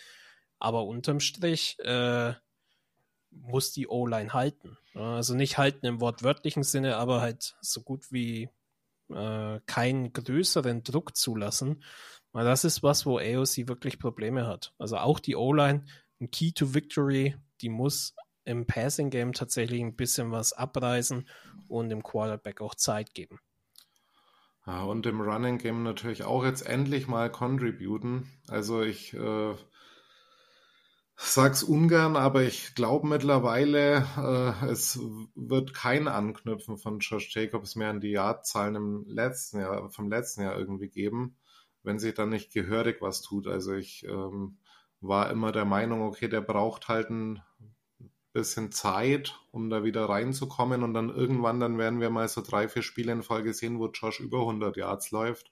Aber 0.58 0.84
unterm 0.84 1.20
Strich 1.20 1.78
äh, 1.80 2.34
muss 3.30 3.72
die 3.72 3.86
O-Line 3.86 4.32
halten. 4.32 4.76
Also 4.94 5.34
nicht 5.34 5.58
halten 5.58 5.86
im 5.86 6.00
wortwörtlichen 6.00 6.64
Sinne, 6.64 6.96
aber 6.96 7.20
halt 7.20 7.56
so 7.60 7.82
gut 7.82 8.10
wie 8.10 8.50
äh, 9.10 9.60
keinen 9.66 10.12
größeren 10.12 10.82
Druck 10.82 11.16
zulassen. 11.16 11.84
Weil 12.32 12.44
das 12.44 12.64
ist 12.64 12.82
was, 12.82 13.06
wo 13.06 13.18
AOC 13.18 13.68
wirklich 13.68 13.98
Probleme 13.98 14.46
hat. 14.46 14.74
Also 14.78 14.98
auch 14.98 15.18
die 15.18 15.36
O-Line, 15.36 15.84
ein 16.20 16.30
Key 16.30 16.52
to 16.52 16.74
Victory, 16.74 17.36
die 17.60 17.68
muss 17.68 18.14
im 18.44 18.66
Passing 18.66 19.10
Game 19.10 19.32
tatsächlich 19.32 19.80
ein 19.80 19.96
bisschen 19.96 20.30
was 20.30 20.52
abreißen 20.52 21.28
und 21.68 21.88
dem 21.90 22.02
Quarterback 22.02 22.60
auch 22.60 22.74
Zeit 22.74 23.14
geben. 23.14 23.40
Ja, 24.66 24.84
und 24.84 25.06
im 25.06 25.20
Running 25.20 25.58
Game 25.58 25.82
natürlich 25.82 26.24
auch 26.24 26.44
jetzt 26.44 26.62
endlich 26.62 27.08
mal 27.08 27.30
contributen. 27.30 28.28
Also 28.48 28.82
ich 28.82 29.14
äh, 29.14 29.54
sag's 31.16 31.62
ungern, 31.62 32.16
aber 32.16 32.42
ich 32.42 32.74
glaube 32.74 33.06
mittlerweile, 33.06 34.06
äh, 34.16 34.66
es 34.66 35.00
wird 35.34 35.74
kein 35.74 36.06
Anknüpfen 36.06 36.76
von 36.76 36.98
Josh 37.00 37.34
Jacobs 37.34 37.76
mehr 37.76 37.90
an 37.90 38.00
die 38.00 38.10
Yardzahlen 38.10 38.74
im 38.76 39.04
letzten 39.08 39.60
Jahr, 39.60 39.90
vom 39.90 40.10
letzten 40.10 40.42
Jahr 40.42 40.58
irgendwie 40.58 40.88
geben 40.88 41.36
wenn 41.88 41.98
sich 41.98 42.12
dann 42.12 42.28
nicht 42.28 42.52
gehörig 42.52 43.00
was 43.00 43.22
tut. 43.22 43.48
Also 43.48 43.72
ich 43.72 44.04
ähm, 44.04 44.58
war 45.00 45.30
immer 45.30 45.52
der 45.52 45.64
Meinung, 45.64 46.02
okay, 46.02 46.28
der 46.28 46.42
braucht 46.42 46.88
halt 46.88 47.08
ein 47.08 47.42
bisschen 48.34 48.70
Zeit, 48.72 49.40
um 49.52 49.70
da 49.70 49.84
wieder 49.84 50.06
reinzukommen 50.06 50.82
und 50.82 50.92
dann 50.92 51.08
irgendwann, 51.08 51.60
dann 51.60 51.78
werden 51.78 52.00
wir 52.00 52.10
mal 52.10 52.28
so 52.28 52.42
drei, 52.42 52.68
vier 52.68 52.82
Spiele 52.82 53.12
in 53.12 53.22
Folge 53.22 53.54
sehen, 53.54 53.78
wo 53.78 53.86
Josh 53.86 54.20
über 54.20 54.40
100 54.40 54.76
Yards 54.76 55.12
läuft. 55.12 55.50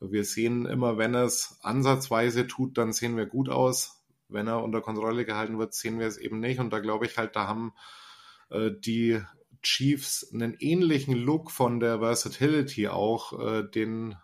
Wir 0.00 0.24
sehen 0.24 0.66
immer, 0.66 0.98
wenn 0.98 1.14
er 1.14 1.24
es 1.24 1.60
ansatzweise 1.62 2.48
tut, 2.48 2.76
dann 2.76 2.92
sehen 2.92 3.16
wir 3.16 3.26
gut 3.26 3.48
aus. 3.48 4.04
Wenn 4.28 4.48
er 4.48 4.64
unter 4.64 4.80
Kontrolle 4.80 5.24
gehalten 5.24 5.60
wird, 5.60 5.72
sehen 5.72 6.00
wir 6.00 6.08
es 6.08 6.18
eben 6.18 6.40
nicht. 6.40 6.58
Und 6.58 6.70
da 6.72 6.80
glaube 6.80 7.06
ich 7.06 7.16
halt, 7.16 7.36
da 7.36 7.46
haben 7.46 7.72
äh, 8.50 8.72
die 8.76 9.22
Chiefs 9.62 10.32
einen 10.34 10.56
ähnlichen 10.58 11.14
Look 11.14 11.52
von 11.52 11.78
der 11.78 12.00
Versatility 12.00 12.88
auch, 12.88 13.38
äh, 13.38 13.62
den 13.62 14.16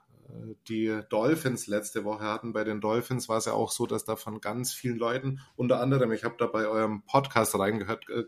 die 0.68 1.00
Dolphins 1.08 1.66
letzte 1.66 2.04
Woche 2.04 2.24
hatten. 2.24 2.52
Bei 2.52 2.64
den 2.64 2.80
Dolphins 2.80 3.28
war 3.28 3.38
es 3.38 3.44
ja 3.44 3.52
auch 3.52 3.70
so, 3.70 3.86
dass 3.86 4.04
da 4.04 4.16
von 4.16 4.40
ganz 4.40 4.72
vielen 4.72 4.98
Leuten, 4.98 5.40
unter 5.56 5.80
anderem, 5.80 6.12
ich 6.12 6.24
habe 6.24 6.36
da 6.38 6.46
bei 6.46 6.66
eurem 6.66 7.02
Podcast 7.04 7.58
reingehört, 7.58 8.08
äh, 8.08 8.24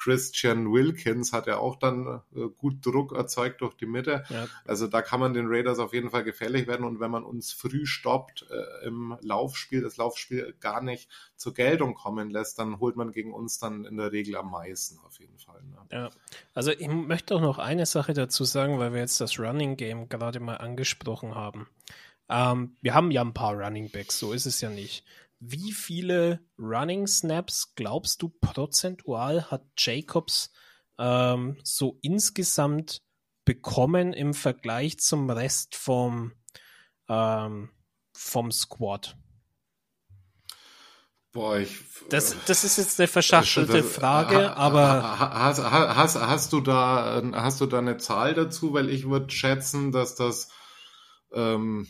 Christian 0.00 0.72
Wilkins 0.72 1.32
hat 1.32 1.46
ja 1.46 1.58
auch 1.58 1.76
dann 1.76 2.22
äh, 2.34 2.48
gut 2.56 2.84
Druck 2.84 3.12
erzeugt 3.12 3.60
durch 3.60 3.74
die 3.74 3.86
Mitte. 3.86 4.24
Ja. 4.30 4.48
Also 4.64 4.86
da 4.86 5.02
kann 5.02 5.20
man 5.20 5.34
den 5.34 5.46
Raiders 5.48 5.78
auf 5.78 5.92
jeden 5.92 6.10
Fall 6.10 6.24
gefährlich 6.24 6.66
werden 6.66 6.86
und 6.86 7.00
wenn 7.00 7.10
man 7.10 7.22
uns 7.22 7.52
früh 7.52 7.84
stoppt 7.84 8.46
äh, 8.50 8.86
im 8.86 9.16
Laufspiel, 9.20 9.82
das 9.82 9.98
Laufspiel 9.98 10.54
gar 10.58 10.82
nicht 10.82 11.10
zur 11.36 11.52
Geltung 11.52 11.94
kommen 11.94 12.30
lässt, 12.30 12.58
dann 12.58 12.80
holt 12.80 12.96
man 12.96 13.12
gegen 13.12 13.34
uns 13.34 13.58
dann 13.58 13.84
in 13.84 13.98
der 13.98 14.10
Regel 14.10 14.36
am 14.36 14.50
meisten 14.50 14.98
auf 15.06 15.20
jeden 15.20 15.38
Fall. 15.38 15.62
Ne? 15.62 15.78
Ja, 15.92 16.10
also 16.54 16.70
ich 16.72 16.88
möchte 16.88 17.34
auch 17.34 17.40
noch 17.42 17.58
eine 17.58 17.84
Sache 17.84 18.14
dazu 18.14 18.44
sagen, 18.44 18.78
weil 18.78 18.94
wir 18.94 19.00
jetzt 19.00 19.20
das 19.20 19.38
Running 19.38 19.76
Game 19.76 20.08
gerade 20.08 20.40
mal 20.40 20.56
angesprochen 20.56 21.34
haben. 21.34 21.68
Ähm, 22.30 22.76
wir 22.80 22.94
haben 22.94 23.10
ja 23.10 23.20
ein 23.20 23.34
paar 23.34 23.54
Running 23.54 23.90
Backs, 23.90 24.18
so 24.18 24.32
ist 24.32 24.46
es 24.46 24.62
ja 24.62 24.70
nicht. 24.70 25.04
Wie 25.40 25.72
viele 25.72 26.40
Running 26.58 27.06
Snaps 27.06 27.74
glaubst 27.74 28.20
du 28.20 28.28
prozentual 28.28 29.50
hat 29.50 29.64
Jacobs 29.78 30.52
ähm, 30.98 31.58
so 31.64 31.98
insgesamt 32.02 33.02
bekommen 33.46 34.12
im 34.12 34.34
Vergleich 34.34 34.98
zum 34.98 35.30
Rest 35.30 35.76
vom, 35.76 36.32
ähm, 37.08 37.70
vom 38.12 38.52
Squad? 38.52 39.16
Boah, 41.32 41.58
ich, 41.58 41.78
das, 42.10 42.36
das 42.44 42.64
ist 42.64 42.76
jetzt 42.76 43.00
eine 43.00 43.06
verschachtelte 43.06 43.82
das, 43.82 43.92
Frage, 43.92 44.54
aber 44.56 45.18
hast, 45.20 45.62
hast, 45.62 46.16
hast, 46.16 46.52
du 46.52 46.60
da 46.60 47.22
hast 47.32 47.60
du 47.60 47.66
da 47.66 47.78
eine 47.78 47.96
Zahl 47.96 48.34
dazu? 48.34 48.74
Weil 48.74 48.90
ich 48.90 49.08
würde 49.08 49.30
schätzen, 49.30 49.92
dass 49.92 50.16
das 50.16 50.50
ähm, 51.32 51.86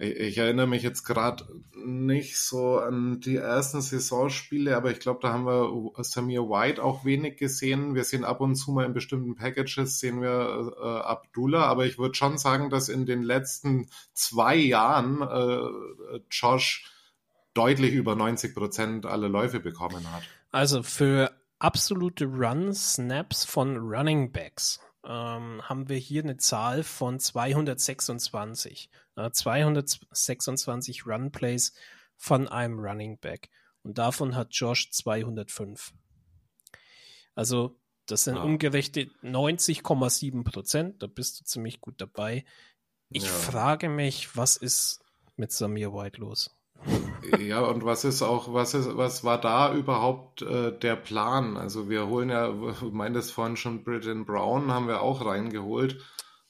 ich, 0.00 0.38
erinnere 0.38 0.68
mich 0.68 0.84
jetzt 0.84 1.02
gerade 1.02 1.44
nicht 1.74 2.38
so 2.38 2.78
an 2.78 3.20
die 3.20 3.36
ersten 3.36 3.80
Saisonspiele, 3.80 4.76
aber 4.76 4.92
ich 4.92 5.00
glaube, 5.00 5.18
da 5.22 5.32
haben 5.32 5.44
wir 5.44 6.04
Samir 6.04 6.42
White 6.42 6.82
auch 6.82 7.04
wenig 7.04 7.36
gesehen. 7.36 7.96
Wir 7.96 8.04
sehen 8.04 8.24
ab 8.24 8.40
und 8.40 8.54
zu 8.54 8.70
mal 8.70 8.86
in 8.86 8.94
bestimmten 8.94 9.34
Packages 9.34 9.98
sehen 9.98 10.22
wir 10.22 10.72
äh, 10.80 11.00
Abdullah, 11.00 11.66
aber 11.66 11.84
ich 11.84 11.98
würde 11.98 12.14
schon 12.14 12.38
sagen, 12.38 12.70
dass 12.70 12.88
in 12.88 13.06
den 13.06 13.22
letzten 13.22 13.88
zwei 14.12 14.54
Jahren 14.54 15.20
äh, 15.20 16.20
Josh 16.30 16.92
deutlich 17.54 17.92
über 17.92 18.14
90 18.14 18.54
Prozent 18.54 19.04
aller 19.04 19.28
Läufe 19.28 19.58
bekommen 19.58 20.12
hat. 20.12 20.22
Also 20.52 20.84
für 20.84 21.32
absolute 21.58 22.26
Run-Snaps 22.26 23.44
von 23.44 23.76
Running 23.76 24.30
Backs 24.30 24.78
ähm, 25.04 25.62
haben 25.62 25.88
wir 25.88 25.96
hier 25.96 26.22
eine 26.22 26.36
Zahl 26.36 26.82
von 26.82 27.18
226. 27.20 28.90
Äh, 29.16 29.30
226 29.30 31.06
Run 31.06 31.30
Plays 31.30 31.72
von 32.16 32.48
einem 32.48 32.78
Running 32.78 33.18
Back. 33.18 33.50
Und 33.82 33.98
davon 33.98 34.34
hat 34.34 34.48
Josh 34.52 34.90
205. 34.90 35.94
Also 37.34 37.78
das 38.06 38.24
sind 38.24 38.36
ja. 38.36 38.42
umgerechnet 38.42 39.10
90,7 39.22 40.44
Prozent. 40.44 41.02
Da 41.02 41.06
bist 41.06 41.40
du 41.40 41.44
ziemlich 41.44 41.80
gut 41.80 42.00
dabei. 42.00 42.44
Ich 43.10 43.24
ja. 43.24 43.28
frage 43.28 43.88
mich, 43.88 44.36
was 44.36 44.56
ist 44.56 45.04
mit 45.36 45.52
Samir 45.52 45.92
White 45.92 46.20
los? 46.20 46.57
Ja, 47.38 47.60
und 47.60 47.84
was 47.84 48.04
ist 48.04 48.22
auch, 48.22 48.52
was 48.54 48.74
ist, 48.74 48.96
was 48.96 49.24
war 49.24 49.40
da 49.40 49.74
überhaupt 49.74 50.42
äh, 50.42 50.76
der 50.78 50.96
Plan? 50.96 51.56
Also 51.56 51.90
wir 51.90 52.06
holen 52.06 52.30
ja, 52.30 52.48
du 52.48 52.90
meintest 52.90 53.32
vorhin 53.32 53.56
schon 53.56 53.84
Britton 53.84 54.24
Brown, 54.24 54.72
haben 54.72 54.88
wir 54.88 55.02
auch 55.02 55.24
reingeholt. 55.24 56.00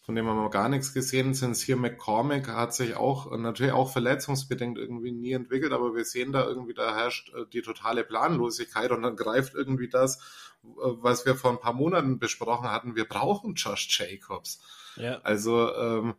Von 0.02 0.14
dem 0.14 0.26
haben 0.26 0.40
wir 0.40 0.50
gar 0.50 0.70
nichts 0.70 0.94
gesehen. 0.94 1.34
Sind 1.34 1.56
hier 1.56 1.76
McCormick 1.76 2.48
hat 2.48 2.74
sich 2.74 2.96
auch 2.96 3.36
natürlich 3.36 3.72
auch 3.72 3.92
verletzungsbedingt 3.92 4.78
irgendwie 4.78 5.12
nie 5.12 5.32
entwickelt, 5.32 5.72
aber 5.72 5.94
wir 5.94 6.04
sehen 6.04 6.32
da 6.32 6.46
irgendwie, 6.46 6.74
da 6.74 6.94
herrscht 6.94 7.32
äh, 7.34 7.44
die 7.52 7.62
totale 7.62 8.04
Planlosigkeit 8.04 8.90
und 8.90 9.02
dann 9.02 9.16
greift 9.16 9.54
irgendwie 9.54 9.88
das, 9.88 10.16
äh, 10.64 10.68
was 10.80 11.26
wir 11.26 11.34
vor 11.34 11.50
ein 11.50 11.60
paar 11.60 11.74
Monaten 11.74 12.18
besprochen 12.18 12.70
hatten. 12.70 12.96
Wir 12.96 13.04
brauchen 13.04 13.54
Josh 13.54 13.98
Jacobs. 13.98 14.62
Ja. 14.96 15.20
Also 15.24 15.74
ähm, 15.74 16.14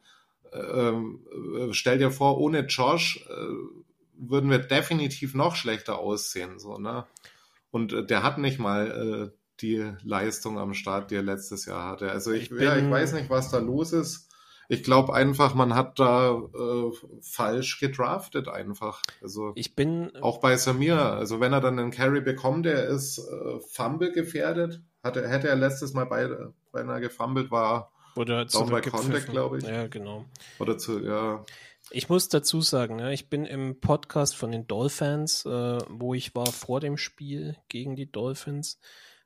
ähm, 0.54 1.26
äh, 1.58 1.74
stell 1.74 1.98
dir 1.98 2.12
vor, 2.12 2.38
ohne 2.38 2.62
Josh 2.68 3.26
äh, 3.28 3.89
würden 4.20 4.50
wir 4.50 4.60
definitiv 4.60 5.34
noch 5.34 5.56
schlechter 5.56 6.00
aussehen. 6.00 6.60
So, 6.60 6.78
ne? 6.78 7.06
Und 7.72 7.94
äh, 7.94 8.06
der 8.06 8.24
hat 8.24 8.38
nicht 8.38 8.60
mal 8.60 9.32
äh, 9.32 9.38
die 9.62 9.92
Leistung 10.04 10.58
am 10.58 10.74
Start, 10.74 11.12
die 11.12 11.16
er 11.16 11.24
letztes 11.24 11.66
Jahr 11.66 11.88
hatte. 11.88 12.12
Also 12.12 12.32
ich, 12.32 12.52
ich, 12.52 12.62
ja, 12.62 12.78
ich 12.78 12.90
weiß 12.90 13.14
nicht, 13.14 13.30
was 13.30 13.50
da 13.50 13.60
los 13.60 13.94
ist. 13.94 14.28
Ich 14.72 14.84
glaube 14.84 15.16
einfach, 15.16 15.56
man 15.56 15.74
hat 15.74 15.98
da 15.98 16.32
äh, 16.32 16.92
falsch 17.22 17.80
gedraftet 17.80 18.48
einfach. 18.48 19.02
Also 19.22 19.52
ich 19.56 19.76
bin 19.76 20.16
auch 20.18 20.40
bei 20.40 20.58
Samir. 20.58 21.00
Also 21.00 21.40
wenn 21.40 21.54
er 21.54 21.62
dann 21.62 21.80
einen 21.80 21.92
Carry 21.92 22.22
bekommt, 22.22 22.68
der 22.68 22.88
ist 22.88 23.18
äh, 23.18 23.60
Fumble 23.72 24.12
gefährdet. 24.12 24.82
Hatte, 25.04 25.28
hätte 25.28 25.48
er 25.48 25.56
letztes 25.56 25.94
Mal 25.94 26.06
bei, 26.06 26.30
beinahe 26.72 27.02
gefummelt, 27.02 27.50
war 27.50 27.92
oder 28.16 28.46
down 28.46 28.70
bei 28.70 28.82
Contact, 28.82 29.28
glaube 29.28 29.60
ich. 29.60 29.64
Ja, 29.64 29.88
genau. 29.88 30.26
Oder 30.60 30.78
zu, 30.78 31.00
ja. 31.00 31.46
Ich 31.92 32.08
muss 32.08 32.30
dazu 32.30 32.62
sagen, 32.62 33.00
ja, 33.00 33.10
ich 33.10 33.30
bin 33.30 33.46
im 33.46 33.80
Podcast 33.80 34.36
von 34.36 34.52
den 34.52 34.68
Dolphins, 34.68 35.44
äh, 35.46 35.80
wo 35.90 36.14
ich 36.14 36.36
war 36.36 36.52
vor 36.52 36.80
dem 36.80 36.98
Spiel 36.98 37.58
gegen 37.68 37.96
die 37.96 38.12
Dolphins, 38.12 38.80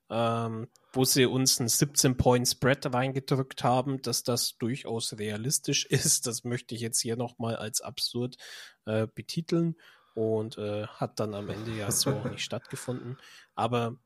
ähm, 0.09 0.69
wo 0.93 1.03
sie 1.03 1.25
uns 1.25 1.59
einen 1.59 1.67
17-Point-Spread 1.67 2.93
reingedrückt 2.93 3.65
haben, 3.65 4.01
dass 4.01 4.23
das 4.23 4.57
durchaus 4.57 5.17
realistisch 5.17 5.85
ist. 5.89 6.25
Das 6.25 6.45
möchte 6.45 6.73
ich 6.73 6.81
jetzt 6.81 7.01
hier 7.01 7.17
nochmal 7.17 7.57
als 7.57 7.81
absurd 7.81 8.37
äh, 8.85 9.07
betiteln 9.13 9.75
und 10.15 10.57
äh, 10.57 10.87
hat 10.87 11.19
dann 11.19 11.33
am 11.33 11.49
Ende 11.49 11.75
ja 11.75 11.91
so 11.91 12.11
auch 12.11 12.29
nicht 12.29 12.43
stattgefunden. 12.43 13.17
Aber 13.55 13.97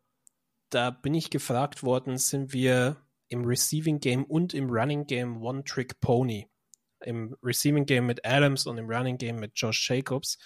da 0.71 0.89
bin 0.89 1.13
ich 1.13 1.29
gefragt 1.29 1.83
worden, 1.83 2.17
sind 2.17 2.53
wir 2.53 2.97
im 3.27 3.45
Receiving 3.45 3.99
Game 3.99 4.23
und 4.23 4.55
im 4.55 4.69
Running 4.69 5.05
Game 5.05 5.43
One-Trick-Pony? 5.43 6.47
Im 7.01 7.35
Receiving 7.43 7.85
Game 7.85 8.05
mit 8.05 8.25
Adams 8.25 8.65
und 8.65 8.77
im 8.77 8.89
Running 8.89 9.17
Game 9.17 9.39
mit 9.39 9.53
Josh 9.55 9.89
Jacobs. 9.89 10.37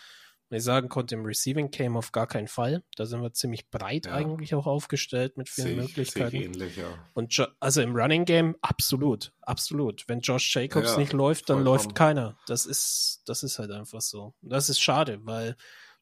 Und 0.49 0.57
ich 0.57 0.63
sagen 0.63 0.89
konnte, 0.89 1.15
im 1.15 1.25
Receiving 1.25 1.71
Game 1.71 1.95
auf 1.95 2.11
gar 2.11 2.27
keinen 2.27 2.49
Fall. 2.49 2.83
Da 2.97 3.05
sind 3.05 3.21
wir 3.21 3.31
ziemlich 3.31 3.69
breit 3.69 4.07
ja. 4.07 4.13
eigentlich 4.13 4.53
auch 4.53 4.67
aufgestellt 4.67 5.37
mit 5.37 5.47
vielen 5.47 5.67
sich, 5.67 5.77
Möglichkeiten. 5.77 6.35
Ähnlich, 6.35 6.75
ja. 6.75 6.93
Und 7.13 7.33
jo 7.33 7.45
also 7.61 7.81
im 7.81 7.95
Running 7.95 8.25
Game 8.25 8.57
absolut, 8.61 9.31
absolut. 9.41 10.03
Wenn 10.09 10.19
Josh 10.19 10.53
Jacobs 10.53 10.91
ja, 10.91 10.97
nicht 10.97 11.13
läuft, 11.13 11.49
dann 11.49 11.63
vollkommen. 11.63 11.77
läuft 11.77 11.95
keiner. 11.95 12.37
Das 12.47 12.65
ist, 12.65 13.21
das 13.27 13.43
ist 13.43 13.59
halt 13.59 13.71
einfach 13.71 14.01
so. 14.01 14.33
Und 14.41 14.49
das 14.49 14.67
ist 14.67 14.81
schade, 14.81 15.25
weil 15.25 15.55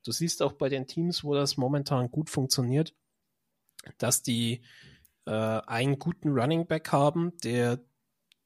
du 0.03 0.11
siehst 0.11 0.41
auch 0.41 0.53
bei 0.53 0.67
den 0.67 0.88
Teams, 0.88 1.23
wo 1.23 1.35
das 1.35 1.55
momentan 1.55 2.09
gut 2.09 2.31
funktioniert, 2.31 2.95
dass 3.99 4.23
die 4.23 4.63
äh, 5.26 5.31
einen 5.31 5.99
guten 5.99 6.30
Running 6.30 6.65
Back 6.65 6.91
haben, 6.91 7.38
der 7.43 7.80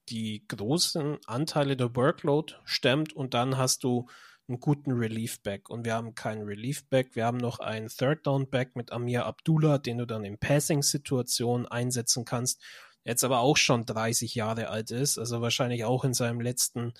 die 0.09 0.45
großen 0.47 1.19
Anteile 1.25 1.77
der 1.77 1.95
Workload 1.95 2.55
stemmt 2.65 3.13
und 3.13 3.33
dann 3.33 3.57
hast 3.57 3.83
du 3.83 4.07
einen 4.47 4.59
guten 4.59 4.91
Relief-Back. 4.91 5.69
Und 5.69 5.85
wir 5.85 5.93
haben 5.93 6.15
keinen 6.15 6.43
Relief-Back, 6.43 7.15
wir 7.15 7.25
haben 7.25 7.37
noch 7.37 7.59
einen 7.59 7.87
Third-Down-Back 7.87 8.75
mit 8.75 8.91
Amir 8.91 9.25
Abdullah, 9.25 9.77
den 9.77 9.99
du 9.99 10.05
dann 10.05 10.25
in 10.25 10.37
Passing-Situationen 10.37 11.65
einsetzen 11.65 12.25
kannst, 12.25 12.61
jetzt 13.05 13.23
aber 13.23 13.39
auch 13.39 13.57
schon 13.57 13.85
30 13.85 14.35
Jahre 14.35 14.69
alt 14.69 14.91
ist, 14.91 15.17
also 15.17 15.41
wahrscheinlich 15.41 15.85
auch 15.85 16.03
in 16.03 16.13
seinem 16.13 16.41
letzten 16.41 16.93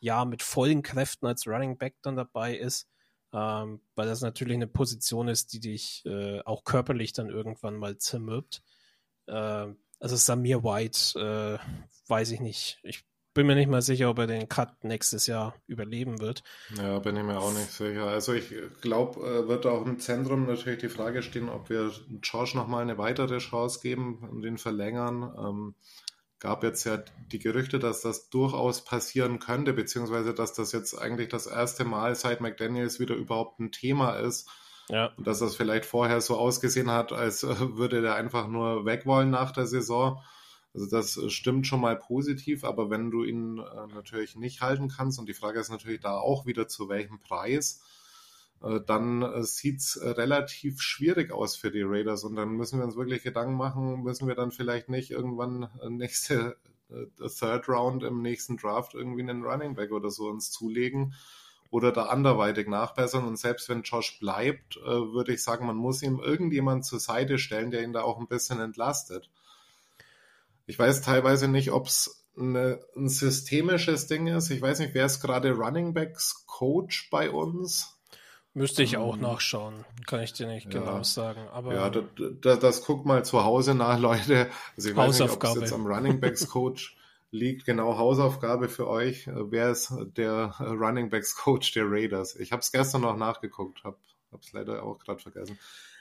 Jahr 0.00 0.24
mit 0.24 0.42
vollen 0.42 0.82
Kräften 0.82 1.26
als 1.26 1.46
Running 1.46 1.78
Back 1.78 1.96
dann 2.02 2.16
dabei 2.16 2.56
ist, 2.56 2.88
ähm, 3.32 3.80
weil 3.94 4.06
das 4.06 4.20
natürlich 4.20 4.54
eine 4.54 4.66
Position 4.66 5.28
ist, 5.28 5.52
die 5.52 5.60
dich 5.60 6.04
äh, 6.06 6.40
auch 6.44 6.64
körperlich 6.64 7.12
dann 7.12 7.28
irgendwann 7.28 7.76
mal 7.76 7.98
zermürbt. 7.98 8.62
Äh, 9.26 9.68
also 10.00 10.16
Samir 10.16 10.62
White, 10.62 11.18
äh, 11.18 12.08
weiß 12.08 12.30
ich 12.32 12.40
nicht. 12.40 12.78
Ich 12.82 13.04
bin 13.34 13.46
mir 13.46 13.54
nicht 13.54 13.68
mal 13.68 13.82
sicher, 13.82 14.08
ob 14.08 14.18
er 14.18 14.26
den 14.26 14.48
Cut 14.48 14.82
nächstes 14.82 15.26
Jahr 15.26 15.54
überleben 15.66 16.20
wird. 16.20 16.42
Ja, 16.78 16.98
bin 17.00 17.16
ich 17.16 17.22
mir 17.22 17.38
auch 17.38 17.52
nicht 17.52 17.70
sicher. 17.70 18.06
Also 18.06 18.32
ich 18.32 18.54
glaube, 18.80 19.20
äh, 19.20 19.46
wird 19.46 19.66
auch 19.66 19.84
im 19.84 19.98
Zentrum 19.98 20.46
natürlich 20.46 20.80
die 20.80 20.88
Frage 20.88 21.22
stehen, 21.22 21.50
ob 21.50 21.68
wir 21.68 21.92
Josh 22.22 22.54
nochmal 22.54 22.82
eine 22.82 22.96
weitere 22.96 23.38
Chance 23.38 23.80
geben 23.82 24.26
und 24.30 24.40
den 24.40 24.56
verlängern. 24.56 25.34
Ähm, 25.38 25.74
gab 26.38 26.62
jetzt 26.62 26.84
ja 26.84 26.96
die 27.30 27.38
Gerüchte, 27.38 27.78
dass 27.78 28.00
das 28.00 28.30
durchaus 28.30 28.84
passieren 28.84 29.38
könnte, 29.38 29.74
beziehungsweise 29.74 30.32
dass 30.32 30.54
das 30.54 30.72
jetzt 30.72 30.94
eigentlich 30.94 31.28
das 31.28 31.46
erste 31.46 31.84
Mal 31.84 32.14
seit 32.14 32.40
McDaniels 32.40 33.00
wieder 33.00 33.14
überhaupt 33.14 33.60
ein 33.60 33.70
Thema 33.70 34.16
ist 34.16 34.48
ja. 34.88 35.12
Und 35.16 35.26
dass 35.26 35.40
das 35.40 35.56
vielleicht 35.56 35.84
vorher 35.84 36.20
so 36.20 36.36
ausgesehen 36.36 36.90
hat, 36.90 37.12
als 37.12 37.42
äh, 37.42 37.76
würde 37.76 38.02
der 38.02 38.14
einfach 38.14 38.48
nur 38.48 38.84
weg 38.84 39.06
wollen 39.06 39.30
nach 39.30 39.50
der 39.50 39.66
Saison. 39.66 40.22
Also 40.74 40.88
das 40.88 41.16
äh, 41.16 41.30
stimmt 41.30 41.66
schon 41.66 41.80
mal 41.80 41.96
positiv, 41.96 42.64
aber 42.64 42.90
wenn 42.90 43.10
du 43.10 43.24
ihn 43.24 43.58
äh, 43.58 43.94
natürlich 43.94 44.36
nicht 44.36 44.60
halten 44.60 44.88
kannst, 44.88 45.18
und 45.18 45.28
die 45.28 45.34
Frage 45.34 45.58
ist 45.58 45.70
natürlich 45.70 46.00
da 46.00 46.16
auch 46.16 46.46
wieder 46.46 46.68
zu 46.68 46.88
welchem 46.88 47.20
Preis, 47.20 47.82
dann 48.86 49.20
äh, 49.20 49.42
sieht's 49.42 50.00
relativ 50.02 50.80
schwierig 50.80 51.30
aus 51.30 51.56
für 51.56 51.70
die 51.70 51.82
Raiders 51.82 52.24
und 52.24 52.36
dann 52.36 52.52
müssen 52.52 52.78
wir 52.78 52.86
uns 52.86 52.96
wirklich 52.96 53.22
Gedanken 53.22 53.54
machen, 53.54 54.02
müssen 54.02 54.28
wir 54.28 54.34
dann 54.34 54.50
vielleicht 54.50 54.88
nicht 54.88 55.10
irgendwann 55.10 55.68
nächste 55.90 56.56
Third 57.18 57.68
Round 57.68 58.02
im 58.02 58.22
nächsten 58.22 58.56
Draft 58.56 58.94
irgendwie 58.94 59.20
einen 59.20 59.44
Running 59.44 59.74
Back 59.74 59.92
oder 59.92 60.08
so 60.08 60.28
uns 60.30 60.50
zulegen 60.50 61.14
oder 61.70 61.92
da 61.92 62.04
anderweitig 62.04 62.68
nachbessern. 62.68 63.26
Und 63.26 63.38
selbst 63.38 63.68
wenn 63.68 63.82
Josh 63.82 64.18
bleibt, 64.18 64.76
äh, 64.76 64.84
würde 64.84 65.34
ich 65.34 65.42
sagen, 65.42 65.66
man 65.66 65.76
muss 65.76 66.02
ihm 66.02 66.18
irgendjemand 66.18 66.84
zur 66.84 67.00
Seite 67.00 67.38
stellen, 67.38 67.70
der 67.70 67.82
ihn 67.82 67.92
da 67.92 68.02
auch 68.02 68.18
ein 68.18 68.28
bisschen 68.28 68.60
entlastet. 68.60 69.30
Ich 70.66 70.78
weiß 70.78 71.00
teilweise 71.02 71.48
nicht, 71.48 71.70
ob 71.70 71.86
es 71.86 72.26
ein 72.36 73.08
systemisches 73.08 74.06
Ding 74.08 74.26
ist. 74.26 74.50
Ich 74.50 74.60
weiß 74.60 74.80
nicht, 74.80 74.94
wer 74.94 75.06
ist 75.06 75.20
gerade 75.20 75.52
Running 75.52 75.94
Backs 75.94 76.44
Coach 76.46 77.08
bei 77.10 77.30
uns? 77.30 77.96
Müsste 78.52 78.82
ich 78.82 78.96
auch 78.96 79.16
ähm, 79.16 79.20
nachschauen, 79.20 79.84
kann 80.06 80.20
ich 80.20 80.32
dir 80.32 80.46
nicht 80.46 80.72
ja, 80.72 80.80
genau 80.80 81.02
sagen. 81.02 81.46
Aber 81.52 81.74
ja, 81.74 81.90
das, 81.90 82.04
das, 82.40 82.58
das 82.58 82.84
guckt 82.84 83.04
mal 83.04 83.24
zu 83.24 83.44
Hause 83.44 83.74
nach, 83.74 83.98
Leute. 84.00 84.50
Also 84.76 84.88
ich 84.88 84.96
weiß 84.96 85.20
nicht, 85.20 85.30
ob 85.30 85.44
es 85.44 85.54
jetzt 85.56 85.72
am 85.72 85.86
Running 85.86 86.20
Backs 86.20 86.48
Coach 86.48 86.96
liegt 87.30 87.64
genau 87.64 87.98
Hausaufgabe 87.98 88.68
für 88.68 88.88
euch. 88.88 89.26
Wer 89.26 89.70
ist 89.70 89.92
der 90.16 90.54
Running 90.58 91.10
Backs 91.10 91.36
Coach 91.36 91.72
der 91.72 91.84
Raiders? 91.90 92.36
Ich 92.36 92.52
habe 92.52 92.60
es 92.60 92.72
gestern 92.72 93.02
noch 93.02 93.16
nachgeguckt, 93.16 93.84
habe 93.84 93.98
es 94.40 94.52
leider 94.52 94.82
auch 94.82 94.98
gerade 94.98 95.20
vergessen. 95.20 95.58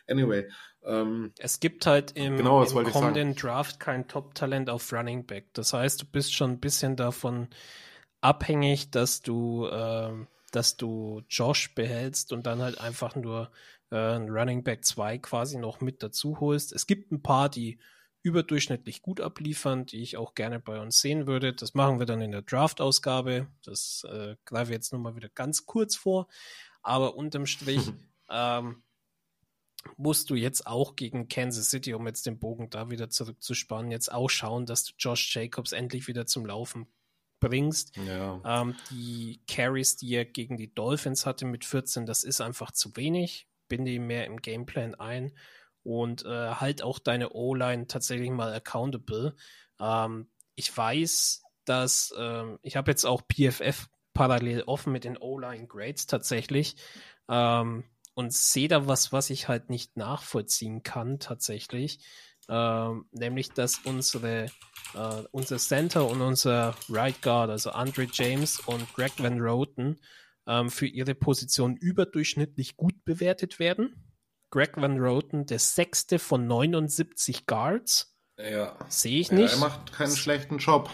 Anyway. 0.08 0.48
Ähm, 0.84 1.34
es 1.40 1.60
gibt 1.60 1.86
halt 1.86 2.12
im, 2.12 2.38
genau, 2.38 2.64
im 2.64 2.84
kommenden 2.86 3.36
Draft 3.36 3.80
kein 3.80 4.08
Top-Talent 4.08 4.70
auf 4.70 4.92
Running 4.94 5.26
Back. 5.26 5.54
Das 5.54 5.74
heißt, 5.74 6.02
du 6.02 6.06
bist 6.06 6.34
schon 6.34 6.52
ein 6.52 6.60
bisschen 6.60 6.96
davon 6.96 7.50
abhängig, 8.22 8.92
dass 8.92 9.22
du, 9.22 9.66
äh, 9.66 10.14
dass 10.52 10.78
du 10.78 11.24
Josh 11.30 11.74
behältst 11.74 12.34
und 12.34 12.46
dann 12.46 12.62
halt 12.62 12.80
einfach 12.80 13.16
nur 13.16 13.52
äh, 13.92 13.96
ein 13.96 14.30
Running 14.30 14.64
Back 14.64 14.86
2 14.86 15.18
quasi 15.20 15.58
noch 15.58 15.82
mit 15.82 16.04
dazu 16.04 16.40
holst. 16.40 16.72
Es 16.72 16.86
gibt 16.86 17.12
ein 17.12 17.24
paar, 17.24 17.50
die 17.50 17.80
überdurchschnittlich 18.26 19.04
gut 19.04 19.22
abliefern, 19.22 19.86
die 19.86 20.02
ich 20.02 20.18
auch 20.18 20.34
gerne 20.34 20.60
bei 20.60 20.82
uns 20.82 21.00
sehen 21.00 21.28
würde. 21.28 21.54
Das 21.54 21.76
machen 21.76 22.00
wir 22.00 22.08
dann 22.08 22.22
in 22.22 22.32
der 22.32 22.42
Draft-Ausgabe. 22.42 23.48
Das 23.64 24.04
äh, 24.10 24.36
greife 24.46 24.72
ich 24.72 24.76
jetzt 24.76 24.92
nur 24.92 25.00
mal 25.00 25.16
wieder 25.16 25.30
ganz 25.30 25.68
kurz 25.68 25.96
vor. 25.96 26.28
Aber 26.82 27.16
unterm 27.16 27.46
Strich 27.46 27.92
ähm, 28.32 28.82
musst 29.96 30.32
du 30.32 30.36
jetzt 30.36 30.66
auch 30.66 30.96
gegen 30.96 31.28
Kansas 31.28 31.70
City, 31.70 31.94
um 31.94 32.08
jetzt 32.08 32.26
den 32.26 32.40
Bogen 32.40 32.72
da 32.72 32.90
wieder 32.90 33.12
zurückzuspannen, 33.12 33.92
jetzt 33.92 34.12
auch 34.12 34.32
schauen, 34.32 34.66
dass 34.66 34.86
du 34.86 34.94
Josh 34.98 35.36
Jacobs 35.36 35.72
endlich 35.72 36.08
wieder 36.08 36.26
zum 36.26 36.48
Laufen 36.48 36.88
bringst. 37.40 37.96
Ja. 37.98 38.42
Ähm, 38.44 38.76
die 38.90 39.40
Carries, 39.48 39.98
die 39.98 40.16
er 40.16 40.26
gegen 40.26 40.58
die 40.58 40.74
Dolphins 40.74 41.28
hatte 41.28 41.46
mit 41.46 41.64
14, 41.64 42.08
das 42.08 42.24
ist 42.24 42.42
einfach 42.42 42.72
zu 42.72 42.96
wenig. 42.96 43.48
Binde 43.68 43.92
ihm 43.92 44.08
mehr 44.08 44.26
im 44.26 44.42
Gameplan 44.42 44.96
ein 44.96 45.32
und 45.86 46.26
äh, 46.26 46.49
halt 46.56 46.82
auch 46.82 46.99
deine 46.99 47.32
O-Line 47.32 47.88
tatsächlich 47.88 48.32
mal 48.32 48.53
accountable. 48.53 49.36
Ähm, 49.80 50.28
ich 50.56 50.76
weiß, 50.76 51.44
dass 51.66 52.14
ähm, 52.18 52.60
ich 52.62 52.76
habe 52.76 52.91
jetzt 52.91 53.06
auch 53.06 53.22
PFF 53.22 53.88
parallel 54.14 54.64
offen 54.64 54.91
mit 54.91 55.03
den 55.03 55.18
O-Line 55.18 55.68
Grades 55.68 56.07
tatsächlich 56.07 56.76
ähm, 57.30 57.84
und 58.16 58.34
sehe 58.34 58.68
da 58.68 58.88
was, 58.88 59.12
was 59.12 59.30
ich 59.30 59.48
halt 59.48 59.70
nicht 59.70 59.95
nachvollziehen 59.98 60.84
kann 60.84 61.20
tatsächlich, 61.20 61.99
ähm, 62.49 63.06
nämlich 63.12 63.52
dass 63.52 63.80
unsere 63.80 64.45
äh, 64.95 65.24
unser 65.32 65.57
Center 65.57 66.07
und 66.07 66.22
unser 66.22 66.76
Right 66.90 67.22
Guard, 67.22 67.49
also 67.49 67.72
Andre 67.72 68.07
James 68.12 68.60
und 68.62 68.91
Greg 68.94 69.14
Van 69.18 69.40
Roten, 69.40 69.99
ähm, 70.48 70.70
für 70.70 70.88
ihre 70.88 71.16
Position 71.16 71.76
überdurchschnittlich 71.76 72.78
gut 72.78 73.03
bewertet 73.03 73.60
werden. 73.60 74.15
Greg 74.50 74.76
Van 74.76 75.00
Roten, 75.00 75.46
der 75.46 75.60
sechste 75.60 76.20
von 76.20 76.48
79 76.48 77.46
Guards. 77.46 78.16
Ja. 78.38 78.78
Sehe 78.90 79.20
ich 79.20 79.32
nicht. 79.32 79.54
Ja, 79.54 79.58
er 79.58 79.60
macht 79.60 79.94
keinen 79.94 80.16
schlechten 80.16 80.58
Job. 80.58 80.90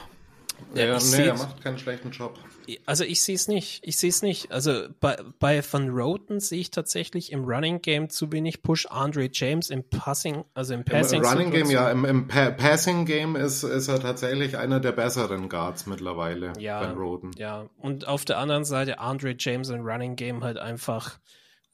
Ja, 0.75 0.85
ja 0.85 0.97
nee, 1.11 1.25
er 1.25 1.37
macht 1.37 1.61
keinen 1.61 1.77
schlechten 1.77 2.11
Job. 2.11 2.37
Also 2.85 3.03
ich 3.03 3.21
sehe 3.21 3.35
es 3.35 3.47
nicht. 3.47 3.81
Ich 3.83 3.97
sehe 3.97 4.09
es 4.09 4.21
nicht. 4.21 4.51
Also 4.51 4.87
bei, 4.99 5.17
bei 5.39 5.61
Van 5.69 5.89
Roten 5.89 6.39
sehe 6.39 6.59
ich 6.59 6.71
tatsächlich 6.71 7.31
im 7.31 7.43
Running 7.43 7.81
Game 7.81 8.09
zu 8.09 8.31
wenig 8.31 8.61
Push. 8.61 8.85
Andre 8.85 9.29
James 9.31 9.69
im 9.69 9.83
Passing, 9.89 10.45
also 10.53 10.73
im 10.73 10.85
Passing. 10.85 11.23
Im 11.23 11.27
Running 11.27 11.51
Game, 11.51 11.69
ja. 11.69 11.91
Im, 11.91 12.05
im 12.05 12.27
pa 12.27 12.51
Passing 12.51 13.05
Game 13.05 13.35
ist, 13.35 13.63
ist 13.63 13.87
er 13.87 13.99
tatsächlich 13.99 14.57
einer 14.57 14.79
der 14.79 14.91
besseren 14.91 15.49
Guards 15.49 15.85
mittlerweile. 15.87 16.53
Ja. 16.59 16.81
Van 16.81 16.97
Roten. 16.97 17.31
Ja. 17.37 17.67
Und 17.77 18.07
auf 18.07 18.25
der 18.25 18.37
anderen 18.37 18.63
Seite 18.63 18.99
Andre 18.99 19.35
James 19.37 19.69
im 19.69 19.81
Running 19.81 20.15
Game 20.15 20.43
halt 20.43 20.57
einfach 20.57 21.19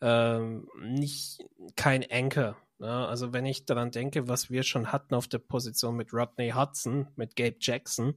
ähm, 0.02 0.68
nicht 0.80 1.40
kein. 1.76 2.04
Ja, 2.10 2.56
ne? 2.80 3.08
also 3.08 3.34
wenn 3.34 3.46
ich 3.46 3.66
daran 3.66 3.92
denke, 3.92 4.28
was 4.28 4.50
wir 4.50 4.64
schon 4.64 4.92
hatten 4.92 5.16
auf 5.16 5.28
der 5.28 5.40
Position 5.40 5.96
mit 5.96 6.14
Rodney 6.14 6.52
Hudson, 6.52 7.08
mit 7.16 7.36
Gabe 7.36 7.58
Jackson, 7.60 8.16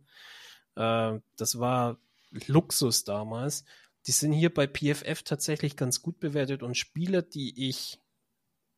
äh, 0.76 1.18
das 1.36 1.58
war 1.58 1.98
Luxus 2.46 3.04
damals. 3.04 3.64
Die 4.06 4.12
sind 4.12 4.32
hier 4.32 4.52
bei 4.52 4.66
PFF 4.66 5.22
tatsächlich 5.22 5.76
ganz 5.76 6.02
gut 6.02 6.20
bewertet 6.20 6.62
und 6.62 6.76
Spieler, 6.76 7.22
die 7.22 7.68
ich 7.68 7.98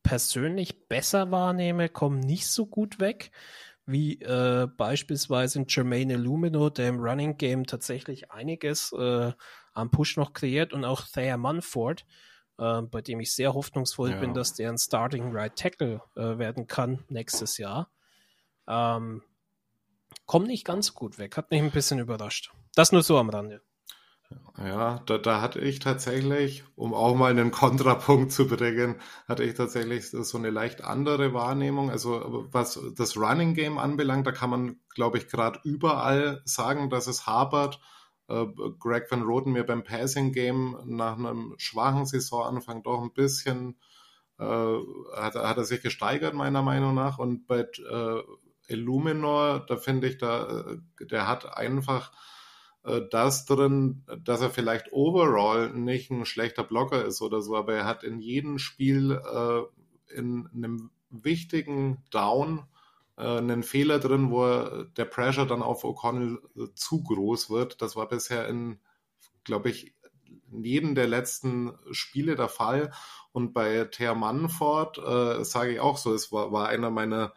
persönlich 0.03 0.87
besser 0.87 1.31
wahrnehme, 1.31 1.87
kommen 1.87 2.19
nicht 2.19 2.47
so 2.47 2.65
gut 2.65 2.99
weg 2.99 3.31
wie 3.85 4.21
äh, 4.21 4.67
beispielsweise 4.77 5.65
Jermaine 5.67 6.13
Illumino, 6.13 6.69
der 6.69 6.89
im 6.89 6.99
Running 6.99 7.37
Game 7.37 7.65
tatsächlich 7.65 8.31
einiges 8.31 8.93
äh, 8.93 9.33
am 9.73 9.91
Push 9.91 10.17
noch 10.17 10.33
kreiert 10.33 10.73
und 10.73 10.85
auch 10.85 11.05
Thayer 11.07 11.37
Munford, 11.37 12.05
äh, 12.57 12.81
bei 12.81 13.01
dem 13.01 13.19
ich 13.19 13.33
sehr 13.33 13.53
hoffnungsvoll 13.53 14.11
ja. 14.11 14.19
bin, 14.19 14.33
dass 14.33 14.53
der 14.53 14.69
ein 14.69 14.77
Starting 14.77 15.31
Right 15.31 15.55
Tackle 15.55 16.01
äh, 16.15 16.37
werden 16.37 16.67
kann 16.67 17.03
nächstes 17.09 17.57
Jahr. 17.57 17.89
Ähm, 18.67 19.23
kommt 20.25 20.47
nicht 20.47 20.65
ganz 20.65 20.93
gut 20.93 21.17
weg, 21.17 21.37
hat 21.37 21.51
mich 21.51 21.61
ein 21.61 21.71
bisschen 21.71 21.99
überrascht. 21.99 22.51
Das 22.75 22.91
nur 22.91 23.03
so 23.03 23.17
am 23.17 23.29
Rande. 23.29 23.61
Ja, 24.57 24.99
da, 25.05 25.17
da 25.17 25.41
hatte 25.41 25.59
ich 25.59 25.79
tatsächlich, 25.79 26.63
um 26.75 26.93
auch 26.93 27.15
mal 27.15 27.31
einen 27.31 27.51
Kontrapunkt 27.51 28.31
zu 28.31 28.47
bringen, 28.47 28.99
hatte 29.27 29.43
ich 29.43 29.55
tatsächlich 29.55 30.09
so 30.09 30.37
eine 30.37 30.49
leicht 30.49 30.83
andere 30.83 31.33
Wahrnehmung. 31.33 31.89
Also 31.89 32.47
was 32.51 32.79
das 32.95 33.17
Running 33.17 33.53
Game 33.53 33.77
anbelangt, 33.77 34.25
da 34.27 34.31
kann 34.31 34.49
man, 34.49 34.79
glaube 34.93 35.17
ich, 35.17 35.27
gerade 35.27 35.59
überall 35.63 36.41
sagen, 36.45 36.89
dass 36.89 37.07
es 37.07 37.25
hapert. 37.25 37.79
Äh, 38.27 38.45
Greg 38.79 39.09
Van 39.09 39.23
Roten 39.23 39.51
mir 39.51 39.63
beim 39.63 39.83
Passing 39.83 40.31
Game 40.31 40.77
nach 40.85 41.17
einem 41.17 41.55
schwachen 41.57 42.05
Saisonanfang 42.05 42.83
doch 42.83 43.01
ein 43.01 43.13
bisschen 43.13 43.77
äh, 44.39 44.43
hat, 45.15 45.35
hat 45.35 45.57
er 45.57 45.65
sich 45.65 45.81
gesteigert, 45.81 46.33
meiner 46.33 46.61
Meinung 46.61 46.95
nach. 46.95 47.19
Und 47.19 47.47
bei 47.47 47.59
äh, 47.61 48.21
Illuminor, 48.67 49.65
da 49.67 49.77
finde 49.77 50.07
ich, 50.07 50.17
da, 50.17 50.65
äh, 50.65 51.05
der 51.05 51.27
hat 51.27 51.57
einfach 51.57 52.11
äh, 52.83 53.01
das 53.11 53.45
drin, 53.45 54.05
dass 54.23 54.41
er 54.41 54.49
vielleicht 54.49 54.91
overall 54.91 55.71
nicht 55.71 56.11
ein 56.11 56.25
schlechter 56.25 56.63
Blocker 56.63 57.05
ist 57.05 57.21
oder 57.21 57.41
so, 57.41 57.55
aber 57.55 57.73
er 57.73 57.85
hat 57.85 58.03
in 58.03 58.19
jedem 58.19 58.57
Spiel 58.59 59.11
äh, 59.11 60.15
in 60.15 60.49
einem 60.53 60.91
wichtigen 61.09 62.03
Down 62.09 62.63
einen 63.15 63.63
Fehler 63.63 63.99
drin, 63.99 64.31
wo 64.31 64.45
er, 64.45 64.85
der 64.85 65.05
Pressure 65.05 65.45
dann 65.45 65.61
auf 65.61 65.83
O'Connell 65.83 66.39
äh, 66.55 66.73
zu 66.75 67.03
groß 67.03 67.49
wird. 67.49 67.81
Das 67.81 67.95
war 67.95 68.07
bisher 68.07 68.47
in, 68.47 68.79
glaube 69.43 69.69
ich, 69.69 69.93
jedem 70.51 70.95
der 70.95 71.07
letzten 71.07 71.73
Spiele 71.91 72.35
der 72.35 72.49
Fall. 72.49 72.91
Und 73.31 73.53
bei 73.53 73.85
Thea 73.85 74.15
Manford 74.15 74.97
äh, 74.97 75.43
sage 75.43 75.73
ich 75.73 75.79
auch 75.79 75.97
so, 75.97 76.13
es 76.13 76.31
war, 76.31 76.51
war 76.51 76.69
einer 76.69 76.89
meiner 76.89 77.33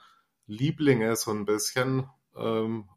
Lieblinge 0.46 1.16
so 1.16 1.30
ein 1.30 1.44
bisschen, 1.44 2.08
ähm, 2.36 2.88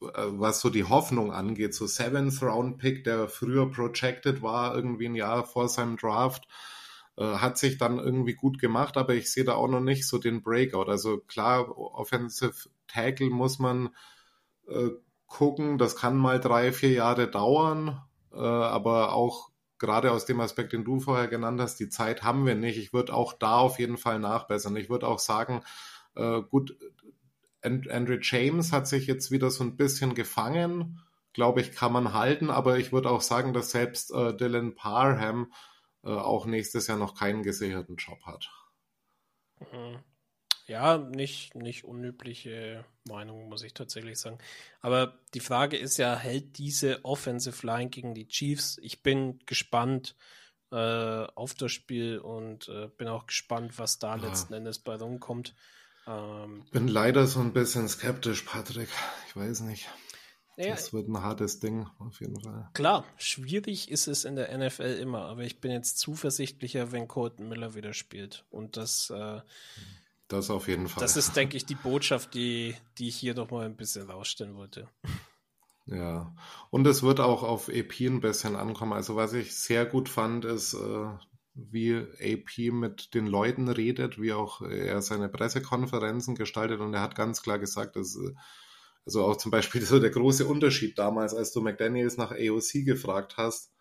äh, 0.00 0.06
was 0.14 0.60
so 0.60 0.70
die 0.70 0.84
Hoffnung 0.84 1.32
angeht. 1.32 1.74
So 1.74 1.86
Seventh 1.86 2.42
Round 2.42 2.78
Pick, 2.78 3.04
der 3.04 3.28
früher 3.28 3.70
projected 3.70 4.42
war, 4.42 4.74
irgendwie 4.74 5.06
ein 5.06 5.14
Jahr 5.14 5.44
vor 5.44 5.68
seinem 5.68 5.96
Draft, 5.96 6.44
äh, 6.44 6.73
hat 7.22 7.58
sich 7.58 7.78
dann 7.78 7.98
irgendwie 7.98 8.34
gut 8.34 8.58
gemacht, 8.58 8.96
aber 8.96 9.14
ich 9.14 9.30
sehe 9.30 9.44
da 9.44 9.54
auch 9.54 9.68
noch 9.68 9.80
nicht 9.80 10.06
so 10.06 10.18
den 10.18 10.42
Breakout. 10.42 10.90
Also 10.90 11.18
klar, 11.18 11.76
Offensive 11.78 12.68
Tackle 12.88 13.30
muss 13.30 13.58
man 13.58 13.90
äh, 14.68 14.90
gucken, 15.26 15.78
das 15.78 15.96
kann 15.96 16.16
mal 16.16 16.40
drei, 16.40 16.72
vier 16.72 16.90
Jahre 16.90 17.30
dauern, 17.30 18.02
äh, 18.32 18.38
aber 18.38 19.12
auch 19.12 19.50
gerade 19.78 20.12
aus 20.12 20.24
dem 20.26 20.40
Aspekt, 20.40 20.72
den 20.72 20.84
du 20.84 21.00
vorher 21.00 21.28
genannt 21.28 21.60
hast, 21.60 21.78
die 21.78 21.88
Zeit 21.88 22.22
haben 22.22 22.46
wir 22.46 22.54
nicht. 22.54 22.78
Ich 22.78 22.92
würde 22.92 23.14
auch 23.14 23.32
da 23.32 23.58
auf 23.58 23.78
jeden 23.78 23.98
Fall 23.98 24.18
nachbessern. 24.18 24.76
Ich 24.76 24.88
würde 24.88 25.06
auch 25.06 25.18
sagen, 25.18 25.62
äh, 26.14 26.40
gut, 26.42 26.76
And 27.62 27.90
Andrew 27.90 28.18
James 28.20 28.72
hat 28.72 28.86
sich 28.86 29.06
jetzt 29.06 29.30
wieder 29.30 29.50
so 29.50 29.64
ein 29.64 29.76
bisschen 29.76 30.14
gefangen. 30.14 31.00
Glaube 31.32 31.60
ich, 31.60 31.72
kann 31.72 31.92
man 31.92 32.12
halten, 32.12 32.50
aber 32.50 32.78
ich 32.78 32.92
würde 32.92 33.10
auch 33.10 33.22
sagen, 33.22 33.52
dass 33.52 33.70
selbst 33.70 34.12
äh, 34.12 34.36
Dylan 34.36 34.74
Parham 34.74 35.50
äh, 35.50 35.73
auch 36.12 36.46
nächstes 36.46 36.86
Jahr 36.86 36.98
noch 36.98 37.14
keinen 37.14 37.42
gesicherten 37.42 37.96
Job 37.96 38.22
hat. 38.24 38.50
Mhm. 39.60 39.98
Ja, 40.66 40.96
nicht, 40.96 41.54
nicht 41.54 41.84
unübliche 41.84 42.86
Meinung, 43.06 43.48
muss 43.48 43.62
ich 43.62 43.74
tatsächlich 43.74 44.18
sagen. 44.18 44.38
Aber 44.80 45.18
die 45.34 45.40
Frage 45.40 45.76
ist 45.76 45.98
ja, 45.98 46.16
hält 46.16 46.56
diese 46.56 47.04
Offensive 47.04 47.66
Line 47.66 47.90
gegen 47.90 48.14
die 48.14 48.28
Chiefs? 48.28 48.78
Ich 48.82 49.02
bin 49.02 49.40
gespannt 49.44 50.16
äh, 50.72 50.76
auf 51.34 51.54
das 51.54 51.70
Spiel 51.70 52.18
und 52.18 52.68
äh, 52.68 52.88
bin 52.96 53.08
auch 53.08 53.26
gespannt, 53.26 53.78
was 53.78 53.98
da 53.98 54.16
ja. 54.16 54.22
letzten 54.22 54.54
Endes 54.54 54.78
bei 54.78 54.96
rumkommt. 54.96 55.54
Ähm, 56.06 56.64
Bin 56.72 56.88
leider 56.88 57.26
so 57.26 57.40
ein 57.40 57.52
bisschen 57.52 57.88
skeptisch, 57.88 58.42
Patrick. 58.42 58.88
Ich 59.28 59.36
weiß 59.36 59.60
nicht. 59.60 59.88
Ja, 60.56 60.70
das 60.70 60.92
wird 60.92 61.08
ein 61.08 61.20
hartes 61.20 61.58
Ding, 61.58 61.86
auf 61.98 62.20
jeden 62.20 62.40
Fall. 62.40 62.68
Klar, 62.74 63.04
schwierig 63.16 63.90
ist 63.90 64.06
es 64.06 64.24
in 64.24 64.36
der 64.36 64.56
NFL 64.56 64.98
immer, 65.00 65.22
aber 65.22 65.42
ich 65.42 65.60
bin 65.60 65.72
jetzt 65.72 65.98
zuversichtlicher, 65.98 66.92
wenn 66.92 67.08
Colton 67.08 67.48
Miller 67.48 67.74
wieder 67.74 67.92
spielt. 67.92 68.44
Und 68.50 68.76
das. 68.76 69.10
Äh, 69.10 69.40
das 70.28 70.50
auf 70.50 70.68
jeden 70.68 70.88
Fall. 70.88 71.02
Das 71.02 71.16
ist, 71.16 71.36
denke 71.36 71.56
ich, 71.56 71.66
die 71.66 71.74
Botschaft, 71.74 72.34
die, 72.34 72.76
die 72.98 73.08
ich 73.08 73.16
hier 73.16 73.34
noch 73.34 73.50
mal 73.50 73.66
ein 73.66 73.76
bisschen 73.76 74.08
rausstellen 74.08 74.54
wollte. 74.54 74.88
Ja, 75.86 76.34
und 76.70 76.86
es 76.86 77.02
wird 77.02 77.20
auch 77.20 77.42
auf 77.42 77.68
EP 77.68 78.00
ein 78.00 78.20
bisschen 78.20 78.56
ankommen. 78.56 78.94
Also, 78.94 79.16
was 79.16 79.32
ich 79.34 79.54
sehr 79.54 79.84
gut 79.84 80.08
fand, 80.08 80.44
ist, 80.44 80.74
äh, 80.74 81.08
wie 81.54 81.96
AP 81.96 82.72
mit 82.72 83.14
den 83.14 83.26
Leuten 83.26 83.68
redet, 83.68 84.20
wie 84.20 84.32
auch 84.32 84.62
er 84.62 85.02
seine 85.02 85.28
Pressekonferenzen 85.28 86.34
gestaltet 86.34 86.80
und 86.80 86.94
er 86.94 87.00
hat 87.00 87.14
ganz 87.14 87.42
klar 87.42 87.58
gesagt, 87.58 87.96
dass 87.96 88.18
also 89.06 89.24
auch 89.24 89.36
zum 89.36 89.50
Beispiel 89.50 89.82
so 89.86 89.98
der 89.98 90.10
große 90.10 90.46
Unterschied 90.46 90.98
damals, 90.98 91.34
als 91.34 91.52
du 91.52 91.60
McDaniels 91.60 92.16
nach 92.16 92.32
AOC 92.32 92.84
gefragt 92.84 93.36
hast, 93.36 93.72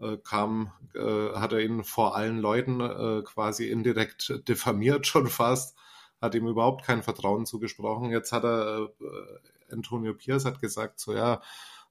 äh, 0.00 0.16
kam, 0.18 0.72
äh, 0.94 1.32
hat 1.34 1.52
er 1.52 1.60
ihn 1.60 1.84
vor 1.84 2.16
allen 2.16 2.38
Leuten 2.38 2.80
äh, 2.80 3.22
quasi 3.24 3.68
indirekt 3.68 4.42
diffamiert 4.48 5.06
schon 5.06 5.28
fast, 5.28 5.76
hat 6.20 6.34
ihm 6.34 6.46
überhaupt 6.46 6.84
kein 6.84 7.02
Vertrauen 7.02 7.46
zugesprochen. 7.46 8.10
Jetzt 8.10 8.32
hat 8.32 8.44
er, 8.44 8.90
Antonio 9.70 10.14
Pierce 10.14 10.44
hat 10.44 10.60
gesagt, 10.60 11.00
so 11.00 11.14
ja, 11.14 11.40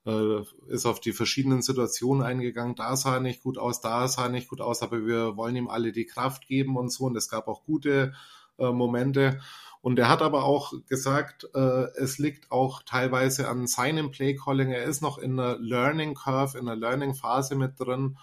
äh, 0.05 0.41
ist 0.67 0.85
auf 0.85 0.99
die 0.99 1.13
verschiedenen 1.13 1.61
Situationen 1.61 2.23
eingegangen. 2.23 2.75
Da 2.75 2.95
sah 2.95 3.15
er 3.15 3.19
nicht 3.19 3.43
gut 3.43 3.57
aus, 3.57 3.81
da 3.81 4.07
sah 4.07 4.23
er 4.23 4.29
nicht 4.29 4.49
gut 4.49 4.61
aus, 4.61 4.81
aber 4.81 5.05
wir 5.05 5.37
wollen 5.37 5.55
ihm 5.55 5.67
alle 5.67 5.91
die 5.91 6.05
Kraft 6.05 6.47
geben 6.47 6.77
und 6.77 6.91
so. 6.91 7.05
Und 7.05 7.15
es 7.15 7.29
gab 7.29 7.47
auch 7.47 7.63
gute 7.63 8.13
äh, 8.57 8.71
Momente. 8.71 9.41
Und 9.81 9.97
er 9.97 10.09
hat 10.09 10.21
aber 10.21 10.43
auch 10.43 10.73
gesagt, 10.87 11.49
äh, 11.55 11.85
es 11.97 12.19
liegt 12.19 12.51
auch 12.51 12.83
teilweise 12.83 13.49
an 13.49 13.65
seinem 13.65 14.11
Playcalling. 14.11 14.69
Er 14.71 14.83
ist 14.83 15.01
noch 15.01 15.17
in 15.17 15.39
einer 15.39 15.57
Learning 15.57 16.13
Curve, 16.13 16.57
in 16.57 16.67
einer 16.67 16.79
Learning 16.79 17.15
Phase 17.15 17.55
mit 17.55 17.79
drin. 17.79 18.17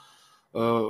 Äh, 0.54 0.82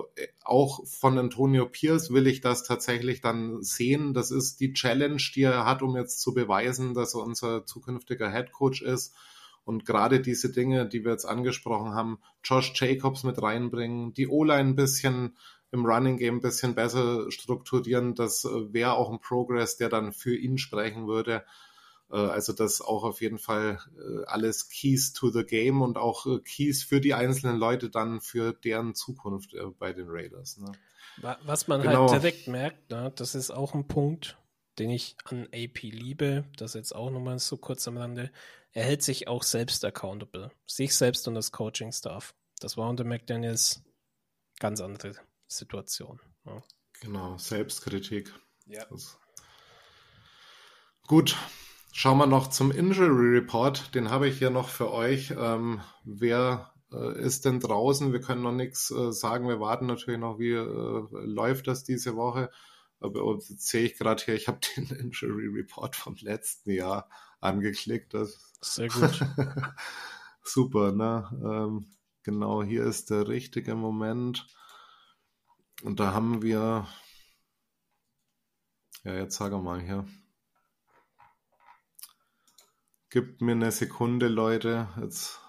auch 0.44 0.86
von 0.86 1.18
Antonio 1.18 1.66
Pierce 1.66 2.12
will 2.12 2.26
ich 2.26 2.42
das 2.42 2.64
tatsächlich 2.64 3.22
dann 3.22 3.62
sehen. 3.62 4.12
Das 4.12 4.30
ist 4.30 4.60
die 4.60 4.74
Challenge, 4.74 5.22
die 5.34 5.42
er 5.42 5.64
hat, 5.64 5.82
um 5.82 5.96
jetzt 5.96 6.20
zu 6.20 6.34
beweisen, 6.34 6.92
dass 6.92 7.14
er 7.14 7.22
unser 7.22 7.64
zukünftiger 7.64 8.30
Head 8.30 8.52
Coach 8.52 8.82
ist. 8.82 9.14
Und 9.64 9.84
gerade 9.84 10.20
diese 10.20 10.52
Dinge, 10.52 10.86
die 10.86 11.04
wir 11.04 11.12
jetzt 11.12 11.26
angesprochen 11.26 11.94
haben, 11.94 12.18
Josh 12.44 12.72
Jacobs 12.74 13.24
mit 13.24 13.42
reinbringen, 13.42 14.14
die 14.14 14.28
O-Line 14.28 14.70
ein 14.70 14.76
bisschen 14.76 15.36
im 15.70 15.84
Running 15.84 16.16
Game 16.16 16.36
ein 16.36 16.40
bisschen 16.40 16.74
besser 16.74 17.30
strukturieren, 17.30 18.14
das 18.14 18.44
äh, 18.44 18.72
wäre 18.72 18.94
auch 18.94 19.10
ein 19.10 19.20
Progress, 19.20 19.76
der 19.76 19.88
dann 19.88 20.12
für 20.12 20.36
ihn 20.36 20.58
sprechen 20.58 21.06
würde. 21.06 21.44
Äh, 22.10 22.16
also 22.16 22.52
das 22.52 22.80
auch 22.80 23.04
auf 23.04 23.20
jeden 23.20 23.38
Fall 23.38 23.78
äh, 23.98 24.24
alles 24.26 24.68
Keys 24.70 25.12
to 25.12 25.30
the 25.30 25.44
Game 25.44 25.82
und 25.82 25.98
auch 25.98 26.26
Keys 26.44 26.82
für 26.82 27.00
die 27.00 27.14
einzelnen 27.14 27.58
Leute 27.58 27.90
dann 27.90 28.20
für 28.20 28.52
deren 28.52 28.94
Zukunft 28.94 29.54
bei 29.78 29.92
den 29.92 30.06
Raiders. 30.08 30.58
Ne? 30.58 30.72
Was 31.42 31.68
man 31.68 31.80
halt 31.80 31.90
genau. 31.90 32.10
halt 32.10 32.22
direkt 32.22 32.48
merkt, 32.48 32.90
ne, 32.90 33.12
das 33.16 33.34
ist 33.34 33.50
auch 33.50 33.74
ein 33.74 33.88
Punkt, 33.88 34.38
den 34.78 34.90
ich 34.90 35.16
an 35.24 35.48
AP 35.52 35.82
liebe, 35.82 36.44
das 36.56 36.74
jetzt 36.74 36.94
auch 36.94 37.10
nochmal 37.10 37.38
so 37.40 37.56
kurz 37.56 37.88
am 37.88 37.98
Rande, 37.98 38.30
er 38.72 38.84
hält 38.84 39.02
sich 39.02 39.26
auch 39.26 39.42
selbst 39.42 39.84
accountable, 39.84 40.52
sich 40.66 40.94
selbst 40.94 41.26
und 41.26 41.34
das 41.34 41.50
Coaching-Staff. 41.50 42.34
Das 42.60 42.76
war 42.76 42.88
unter 42.88 43.04
McDaniels 43.04 43.82
ganz 44.60 44.80
andere 44.80 45.14
Situation. 45.48 46.20
Ja. 46.44 46.62
Genau, 47.00 47.38
Selbstkritik. 47.38 48.32
Ja. 48.66 48.86
Gut, 51.06 51.36
schauen 51.92 52.18
wir 52.18 52.26
noch 52.26 52.48
zum 52.50 52.70
Injury 52.70 53.38
Report. 53.38 53.94
Den 53.94 54.10
habe 54.10 54.28
ich 54.28 54.38
hier 54.38 54.50
noch 54.50 54.68
für 54.68 54.92
euch. 54.92 55.32
Ähm, 55.36 55.80
wer 56.04 56.72
äh, 56.92 57.18
ist 57.20 57.44
denn 57.44 57.60
draußen? 57.60 58.12
Wir 58.12 58.20
können 58.20 58.42
noch 58.42 58.52
nichts 58.52 58.90
äh, 58.90 59.12
sagen. 59.12 59.48
Wir 59.48 59.60
warten 59.60 59.86
natürlich 59.86 60.20
noch, 60.20 60.38
wie 60.38 60.52
äh, 60.52 61.06
läuft 61.24 61.66
das 61.66 61.84
diese 61.84 62.16
Woche. 62.16 62.50
Aber 63.00 63.34
jetzt 63.34 63.68
sehe 63.68 63.84
ich 63.84 63.96
gerade 63.96 64.22
hier, 64.22 64.34
ich 64.34 64.48
habe 64.48 64.58
den 64.76 64.90
Injury 64.90 65.46
Report 65.46 65.96
vom 65.96 66.16
letzten 66.20 66.72
Jahr 66.72 67.08
angeklickt. 67.40 68.14
Das 68.14 68.52
Sehr 68.60 68.88
gut. 68.88 69.20
Super, 70.42 70.92
ne? 70.92 71.28
Ähm, 71.42 71.90
genau, 72.22 72.62
hier 72.62 72.84
ist 72.84 73.10
der 73.10 73.28
richtige 73.28 73.74
Moment. 73.74 74.46
Und 75.82 76.00
da 76.00 76.12
haben 76.12 76.42
wir, 76.42 76.86
ja, 79.04 79.14
jetzt 79.14 79.36
sage 79.36 79.58
mal 79.58 79.80
hier. 79.80 80.06
Gibt 83.10 83.40
mir 83.40 83.52
eine 83.52 83.72
Sekunde, 83.72 84.28
Leute. 84.28 84.88
Jetzt. 85.00 85.40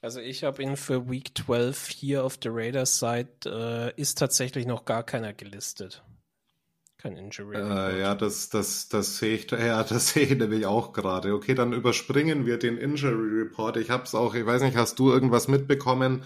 Also 0.00 0.20
ich 0.20 0.44
habe 0.44 0.62
ihn 0.62 0.76
für 0.76 1.10
Week 1.10 1.36
12 1.36 1.88
hier 1.88 2.24
auf 2.24 2.38
der 2.38 2.54
Raiders 2.54 2.98
Site, 2.98 3.94
äh, 3.96 4.00
ist 4.00 4.18
tatsächlich 4.18 4.64
noch 4.64 4.84
gar 4.84 5.02
keiner 5.02 5.34
gelistet. 5.34 6.04
Kein 6.98 7.16
Injury. 7.16 7.56
Äh, 7.56 8.00
ja, 8.00 8.14
das, 8.14 8.48
das, 8.48 8.88
das 8.88 9.18
sehe 9.18 9.36
ich, 9.36 9.50
ja, 9.50 9.82
das 9.84 10.10
sehe 10.10 10.24
ich 10.24 10.38
nämlich 10.38 10.66
auch 10.66 10.92
gerade. 10.92 11.34
Okay, 11.34 11.54
dann 11.54 11.72
überspringen 11.72 12.46
wir 12.46 12.58
den 12.58 12.78
Injury 12.78 13.42
Report. 13.42 13.76
Ich 13.76 13.90
habe 13.90 14.04
es 14.04 14.14
auch, 14.14 14.34
ich 14.34 14.46
weiß 14.46 14.62
nicht, 14.62 14.76
hast 14.76 14.98
du 14.98 15.10
irgendwas 15.10 15.48
mitbekommen? 15.48 16.24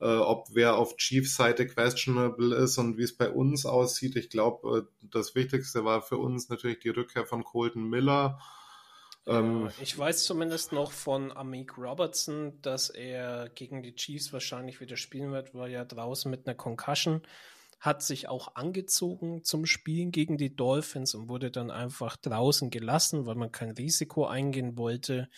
Äh, 0.00 0.06
ob 0.06 0.48
wer 0.52 0.76
auf 0.76 0.96
Chiefs 0.96 1.36
Seite 1.36 1.66
questionable 1.66 2.54
ist 2.56 2.78
und 2.78 2.98
wie 2.98 3.02
es 3.02 3.16
bei 3.16 3.30
uns 3.30 3.66
aussieht. 3.66 4.16
Ich 4.16 4.30
glaube, 4.30 4.78
äh, 4.78 5.06
das 5.10 5.34
Wichtigste 5.34 5.84
war 5.84 6.02
für 6.02 6.18
uns 6.18 6.48
natürlich 6.48 6.80
die 6.80 6.90
Rückkehr 6.90 7.26
von 7.26 7.44
Colton 7.44 7.88
Miller. 7.88 8.40
Ähm, 9.26 9.70
ich 9.80 9.96
weiß 9.96 10.24
zumindest 10.24 10.72
noch 10.72 10.92
von 10.92 11.30
Amik 11.30 11.78
Robertson, 11.78 12.60
dass 12.62 12.90
er 12.90 13.48
gegen 13.50 13.82
die 13.82 13.94
Chiefs 13.94 14.32
wahrscheinlich 14.32 14.80
wieder 14.80 14.96
spielen 14.96 15.32
wird, 15.32 15.54
weil 15.54 15.72
er 15.72 15.84
draußen 15.84 16.30
mit 16.30 16.46
einer 16.46 16.56
Concussion 16.56 17.22
hat 17.82 18.00
sich 18.00 18.28
auch 18.28 18.54
angezogen 18.54 19.42
zum 19.42 19.66
Spielen 19.66 20.12
gegen 20.12 20.38
die 20.38 20.54
Dolphins 20.54 21.16
und 21.16 21.28
wurde 21.28 21.50
dann 21.50 21.72
einfach 21.72 22.16
draußen 22.16 22.70
gelassen, 22.70 23.26
weil 23.26 23.34
man 23.34 23.50
kein 23.50 23.72
Risiko 23.72 24.24
eingehen 24.24 24.78
wollte. 24.78 25.28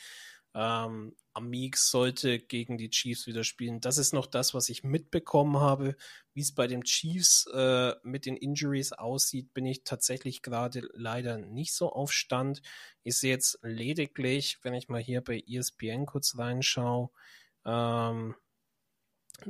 Ähm, 0.54 1.16
Amik 1.32 1.76
sollte 1.76 2.38
gegen 2.38 2.78
die 2.78 2.90
Chiefs 2.90 3.26
wieder 3.26 3.42
spielen. 3.42 3.80
Das 3.80 3.98
ist 3.98 4.12
noch 4.12 4.26
das, 4.26 4.54
was 4.54 4.68
ich 4.68 4.84
mitbekommen 4.84 5.58
habe. 5.58 5.96
Wie 6.32 6.40
es 6.40 6.54
bei 6.54 6.68
den 6.68 6.84
Chiefs 6.84 7.46
äh, 7.52 7.94
mit 8.04 8.24
den 8.24 8.36
Injuries 8.36 8.92
aussieht, 8.92 9.52
bin 9.52 9.66
ich 9.66 9.82
tatsächlich 9.82 10.42
gerade 10.42 10.88
leider 10.92 11.38
nicht 11.38 11.74
so 11.74 11.90
auf 11.90 12.12
Stand. 12.12 12.62
Ich 13.02 13.18
sehe 13.18 13.32
jetzt 13.32 13.58
lediglich, 13.62 14.58
wenn 14.62 14.74
ich 14.74 14.88
mal 14.88 15.00
hier 15.00 15.22
bei 15.22 15.42
ESPN 15.44 16.06
kurz 16.06 16.38
reinschaue, 16.38 17.10
ähm, 17.64 18.36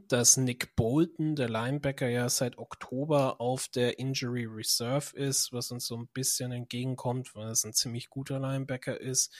dass 0.08 0.38
Nick 0.38 0.74
Bolton, 0.76 1.36
der 1.36 1.50
Linebacker, 1.50 2.08
ja 2.08 2.30
seit 2.30 2.56
Oktober 2.56 3.40
auf 3.42 3.68
der 3.68 3.98
Injury 3.98 4.46
Reserve 4.46 5.14
ist, 5.14 5.52
was 5.52 5.70
uns 5.70 5.86
so 5.86 5.96
ein 5.96 6.08
bisschen 6.08 6.52
entgegenkommt, 6.52 7.34
weil 7.34 7.50
es 7.50 7.64
ein 7.64 7.74
ziemlich 7.74 8.08
guter 8.08 8.40
Linebacker 8.40 8.98
ist. 8.98 9.34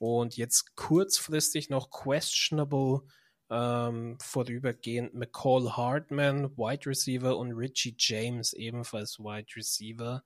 Und 0.00 0.38
jetzt 0.38 0.76
kurzfristig 0.76 1.68
noch 1.68 1.90
questionable 1.90 3.02
ähm, 3.50 4.16
vorübergehend 4.18 5.12
McCall 5.12 5.76
Hartman, 5.76 6.56
Wide 6.56 6.86
Receiver 6.86 7.36
und 7.36 7.52
Richie 7.52 7.94
James 7.98 8.54
ebenfalls 8.54 9.18
Wide 9.18 9.54
Receiver. 9.54 10.24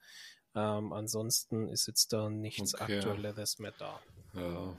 Ähm, 0.54 0.92
ansonsten 0.92 1.66
ist 1.66 1.88
jetzt 1.88 2.12
da 2.12 2.30
nichts 2.30 2.76
okay. 2.76 2.98
Aktuelleres 2.98 3.58
mehr 3.58 3.72
da. 3.76 4.00
Ja. 4.34 4.76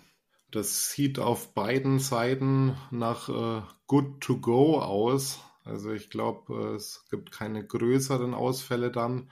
Das 0.52 0.92
sieht 0.92 1.20
auf 1.20 1.54
beiden 1.54 2.00
Seiten 2.00 2.78
nach 2.90 3.28
äh, 3.28 3.62
Good 3.88 4.22
to 4.22 4.38
Go 4.40 4.80
aus. 4.80 5.42
Also 5.66 5.92
ich 5.92 6.10
glaube, 6.10 6.54
äh, 6.54 6.76
es 6.76 7.04
gibt 7.10 7.34
keine 7.34 7.68
größeren 7.68 8.34
Ausfälle 8.34 8.92
dann. 8.92 9.30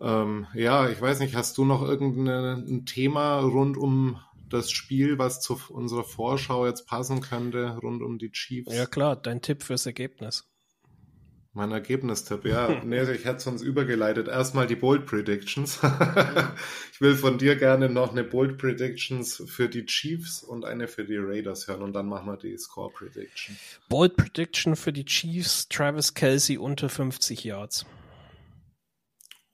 Ähm, 0.00 0.46
ja, 0.54 0.88
ich 0.88 1.00
weiß 1.00 1.18
nicht, 1.20 1.34
hast 1.34 1.58
du 1.58 1.64
noch 1.64 1.82
irgendein 1.82 2.86
Thema 2.86 3.40
rund 3.40 3.76
um 3.76 4.20
das 4.52 4.70
Spiel, 4.70 5.18
was 5.18 5.40
zu 5.40 5.60
unserer 5.68 6.04
Vorschau 6.04 6.66
jetzt 6.66 6.86
passen 6.86 7.20
könnte, 7.20 7.78
rund 7.82 8.02
um 8.02 8.18
die 8.18 8.30
Chiefs. 8.30 8.74
Ja 8.74 8.86
klar, 8.86 9.16
dein 9.16 9.40
Tipp 9.40 9.62
fürs 9.62 9.86
Ergebnis. 9.86 10.44
Mein 11.52 11.72
Ergebnistipp, 11.72 12.44
ja. 12.44 12.80
nee, 12.84 13.02
ich 13.02 13.24
hätte 13.24 13.40
sonst 13.40 13.62
übergeleitet. 13.62 14.28
Erstmal 14.28 14.68
die 14.68 14.76
Bold 14.76 15.06
Predictions. 15.06 15.80
ich 16.92 17.00
will 17.00 17.16
von 17.16 17.38
dir 17.38 17.56
gerne 17.56 17.88
noch 17.88 18.12
eine 18.12 18.22
Bold 18.22 18.56
Predictions 18.56 19.42
für 19.46 19.68
die 19.68 19.84
Chiefs 19.84 20.44
und 20.44 20.64
eine 20.64 20.86
für 20.86 21.04
die 21.04 21.16
Raiders 21.16 21.66
hören 21.66 21.82
und 21.82 21.92
dann 21.92 22.06
machen 22.06 22.26
wir 22.26 22.36
die 22.36 22.56
Score 22.56 22.92
Prediction. 22.92 23.56
Bold 23.88 24.16
Prediction 24.16 24.76
für 24.76 24.92
die 24.92 25.04
Chiefs, 25.04 25.68
Travis 25.68 26.14
Kelsey 26.14 26.56
unter 26.56 26.88
50 26.88 27.42
Yards. 27.42 27.84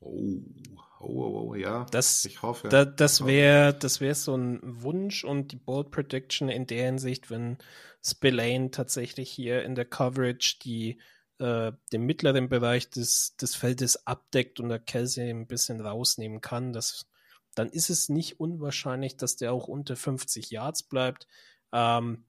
Oh. 0.00 0.42
Oh, 1.06 1.22
oh, 1.22 1.48
oh, 1.50 1.54
ja. 1.54 1.86
Das, 1.90 2.24
ich 2.24 2.42
hoffe. 2.42 2.68
Da, 2.68 2.84
das 2.84 3.24
wäre 3.26 3.72
das 3.74 4.00
wär 4.00 4.14
so 4.14 4.36
ein 4.36 4.60
Wunsch 4.62 5.24
und 5.24 5.52
die 5.52 5.56
Bold 5.56 5.90
Prediction 5.90 6.48
in 6.48 6.66
der 6.66 6.86
Hinsicht, 6.86 7.30
wenn 7.30 7.58
Spillane 8.04 8.70
tatsächlich 8.70 9.30
hier 9.30 9.62
in 9.62 9.74
der 9.74 9.84
Coverage 9.84 10.58
die 10.62 11.00
äh, 11.38 11.72
den 11.92 12.02
mittleren 12.02 12.48
Bereich 12.48 12.90
des, 12.90 13.36
des 13.36 13.54
Feldes 13.54 14.06
abdeckt 14.06 14.58
und 14.58 14.68
der 14.68 14.78
Kelsey 14.78 15.30
ein 15.30 15.46
bisschen 15.46 15.80
rausnehmen 15.80 16.40
kann, 16.40 16.72
das, 16.72 17.06
dann 17.54 17.68
ist 17.68 17.90
es 17.90 18.08
nicht 18.08 18.40
unwahrscheinlich, 18.40 19.16
dass 19.16 19.36
der 19.36 19.52
auch 19.52 19.68
unter 19.68 19.96
50 19.96 20.50
Yards 20.50 20.82
bleibt. 20.82 21.26
Ähm, 21.72 22.24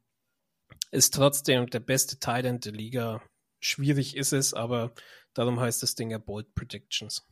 ist 0.91 1.13
trotzdem 1.13 1.67
der 1.67 1.79
beste 1.79 2.19
Teil 2.19 2.43
der 2.43 2.73
Liga. 2.73 3.21
Schwierig 3.59 4.15
ist 4.15 4.33
es, 4.33 4.53
aber 4.53 4.93
darum 5.33 5.59
heißt 5.59 5.81
das 5.83 5.95
Ding 5.95 6.11
ja 6.11 6.17
Bold 6.17 6.53
Predictions. 6.53 7.25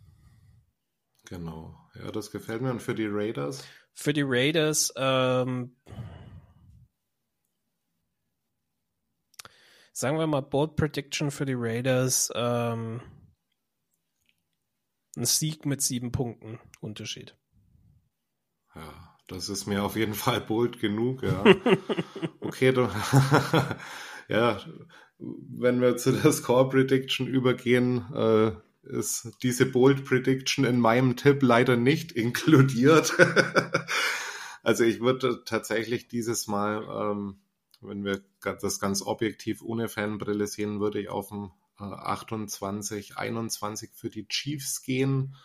Genau. 1.25 1.75
Ja, 1.95 2.11
das 2.11 2.31
gefällt 2.31 2.61
mir. 2.61 2.71
Und 2.71 2.81
für 2.81 2.95
die 2.95 3.07
Raiders? 3.07 3.65
Für 3.93 4.13
die 4.13 4.23
Raiders, 4.25 4.93
ähm, 4.95 5.75
sagen 9.93 10.19
wir 10.19 10.27
mal, 10.27 10.41
Bold 10.41 10.75
Prediction 10.75 11.31
für 11.31 11.45
die 11.45 11.55
Raiders, 11.55 12.31
ähm, 12.35 13.01
ein 15.17 15.25
Sieg 15.25 15.65
mit 15.65 15.81
sieben 15.81 16.11
Punkten 16.11 16.59
Unterschied. 16.81 17.37
Ja, 18.75 19.17
das 19.27 19.47
ist 19.47 19.65
mir 19.65 19.83
auf 19.83 19.95
jeden 19.95 20.13
Fall 20.13 20.41
bold 20.41 20.79
genug, 20.79 21.23
ja. 21.23 21.43
okay, 22.41 22.73
du, 22.73 22.89
ja, 24.27 24.59
wenn 25.17 25.79
wir 25.79 25.95
zu 25.95 26.11
der 26.11 26.33
Score 26.33 26.67
Prediction 26.69 27.27
übergehen, 27.27 28.13
äh, 28.13 28.51
ist 28.85 29.31
diese 29.43 29.65
Bold 29.65 30.05
Prediction 30.05 30.65
in 30.65 30.79
meinem 30.79 31.15
Tipp 31.15 31.41
leider 31.41 31.75
nicht 31.75 32.11
inkludiert. 32.13 33.13
also 34.63 34.83
ich 34.83 35.01
würde 35.01 35.43
tatsächlich 35.45 36.07
dieses 36.07 36.47
Mal, 36.47 36.83
ähm, 36.89 37.37
wenn 37.81 38.03
wir 38.03 38.21
das 38.41 38.79
ganz 38.79 39.01
objektiv 39.01 39.61
ohne 39.61 39.89
Fanbrille 39.89 40.47
sehen, 40.47 40.79
würde 40.79 41.01
ich 41.01 41.09
auf 41.09 41.31
ein 41.31 41.51
äh, 41.79 41.83
28, 41.83 43.17
21 43.17 43.91
für 43.93 44.09
die 44.09 44.27
Chiefs 44.27 44.81
gehen. 44.81 45.35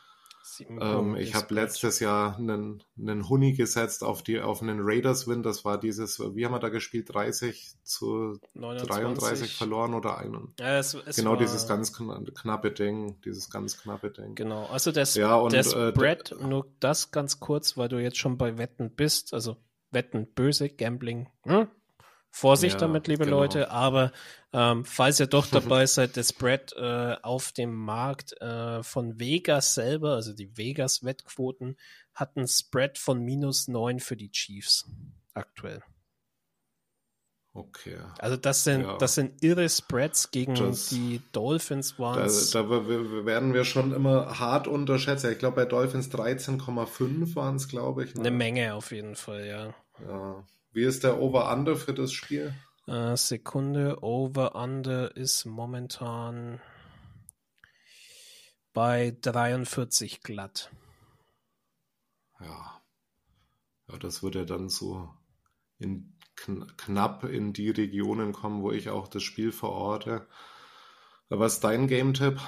Ähm, 0.68 1.16
ich 1.16 1.34
habe 1.34 1.54
letztes 1.54 2.00
Jahr 2.00 2.36
einen, 2.36 2.82
einen 2.98 3.28
Huni 3.28 3.52
gesetzt 3.52 4.02
auf, 4.02 4.22
die, 4.22 4.40
auf 4.40 4.62
einen 4.62 4.80
Raiders-Win. 4.82 5.42
Das 5.42 5.64
war 5.64 5.78
dieses, 5.78 6.18
wie 6.20 6.44
haben 6.44 6.52
wir 6.52 6.58
da 6.58 6.68
gespielt? 6.68 7.12
30 7.12 7.76
zu 7.82 8.38
29. 8.54 8.88
33 8.88 9.56
verloren 9.56 9.94
oder 9.94 10.18
einen. 10.18 10.54
Ja, 10.58 10.78
es, 10.78 10.94
es 10.94 11.16
genau, 11.16 11.36
dieses 11.36 11.66
ganz 11.66 11.92
knappe 11.92 12.72
Ding. 12.72 13.20
Dieses 13.24 13.50
ganz 13.50 13.80
knappe 13.80 14.10
Ding. 14.10 14.34
Genau, 14.34 14.66
also 14.66 14.92
das, 14.92 15.14
ja, 15.14 15.36
und, 15.36 15.52
der 15.52 15.66
äh, 15.66 15.90
äh, 15.90 16.34
nur 16.44 16.66
das 16.80 17.10
ganz 17.10 17.40
kurz, 17.40 17.76
weil 17.76 17.88
du 17.88 17.98
jetzt 17.98 18.18
schon 18.18 18.38
bei 18.38 18.58
Wetten 18.58 18.94
bist. 18.94 19.34
Also 19.34 19.56
Wetten 19.90 20.32
böse, 20.32 20.68
Gambling. 20.68 21.28
Hm? 21.42 21.68
Vorsicht 22.31 22.74
ja, 22.74 22.81
damit, 22.81 23.09
liebe 23.09 23.24
genau. 23.24 23.39
Leute, 23.39 23.70
aber 23.70 24.12
ähm, 24.52 24.85
falls 24.85 25.20
ihr 25.20 25.27
doch 25.27 25.47
dabei 25.51 25.86
seid, 25.86 26.16
der 26.16 26.23
Spread 26.23 26.73
äh, 26.77 27.16
auf 27.23 27.52
dem 27.52 27.74
Markt 27.74 28.40
äh, 28.40 28.82
von 28.82 29.19
Vegas 29.19 29.74
selber, 29.74 30.15
also 30.15 30.32
die 30.32 30.57
Vegas-Wettquoten, 30.57 31.77
hat 32.15 32.36
einen 32.36 32.48
Spread 32.48 32.98
von 32.98 33.20
minus 33.23 33.69
9 33.69 34.01
für 34.01 34.16
die 34.16 34.31
Chiefs 34.31 34.89
aktuell. 35.35 35.82
Okay. 37.52 37.97
Also 38.19 38.36
das 38.36 38.62
sind, 38.62 38.82
ja. 38.82 38.97
das 38.98 39.16
sind 39.16 39.43
irre 39.43 39.69
Spreads 39.69 40.31
gegen 40.31 40.55
das, 40.55 40.89
die 40.89 41.20
Dolphins 41.32 41.98
waren 41.98 42.16
Da, 42.16 42.62
da 42.62 42.70
werden 42.70 43.55
wir 43.55 43.65
schon 43.65 43.93
immer 43.93 44.39
hart 44.39 44.69
unterschätzt. 44.69 45.24
Ich 45.24 45.39
glaube, 45.39 45.57
bei 45.57 45.65
Dolphins 45.65 46.12
13,5 46.12 47.35
waren 47.35 47.57
es, 47.57 47.66
glaube 47.66 48.05
ich. 48.05 48.15
Ne? 48.15 48.20
Eine 48.20 48.31
Menge 48.31 48.74
auf 48.74 48.93
jeden 48.93 49.16
Fall, 49.16 49.47
ja. 49.47 49.74
Ja. 50.07 50.44
Wie 50.72 50.84
ist 50.84 51.05
der 51.05 51.20
Over-Under 51.20 51.76
für 51.76 51.94
das 51.94 52.12
Spiel? 52.12 52.55
Äh, 52.86 53.16
Sekunde, 53.16 54.02
Over-Under 54.02 55.16
ist 55.16 55.44
momentan 55.44 56.60
bei 58.72 59.16
43 59.20 60.22
glatt. 60.22 60.70
Ja. 62.40 62.80
Ja, 63.88 63.98
das 63.98 64.22
wird 64.22 64.36
ja 64.36 64.44
dann 64.44 64.68
so 64.68 65.09
in 65.78 66.16
kn 66.36 66.66
knapp 66.76 67.24
in 67.24 67.52
die 67.52 67.70
Regionen 67.70 68.32
kommen, 68.32 68.62
wo 68.62 68.70
ich 68.70 68.88
auch 68.88 69.09
das 69.09 69.22
Spiel 69.22 69.52
verorte. 69.52 70.26
Was 71.28 71.55
ist 71.55 71.64
dein 71.64 71.86
Game-Tipp? 71.86 72.40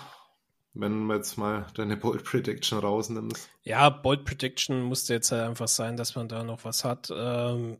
Wenn 0.74 1.06
du 1.06 1.14
jetzt 1.14 1.36
mal 1.36 1.66
deine 1.74 1.96
Bold 1.98 2.24
Prediction 2.24 2.78
rausnimmst. 2.78 3.50
Ja, 3.62 3.90
Bold 3.90 4.24
Prediction 4.24 4.82
musste 4.82 5.14
jetzt 5.14 5.30
halt 5.32 5.42
einfach 5.42 5.68
sein, 5.68 5.96
dass 5.96 6.14
man 6.14 6.28
da 6.28 6.44
noch 6.44 6.64
was 6.64 6.84
hat. 6.84 7.12
Ähm, 7.14 7.78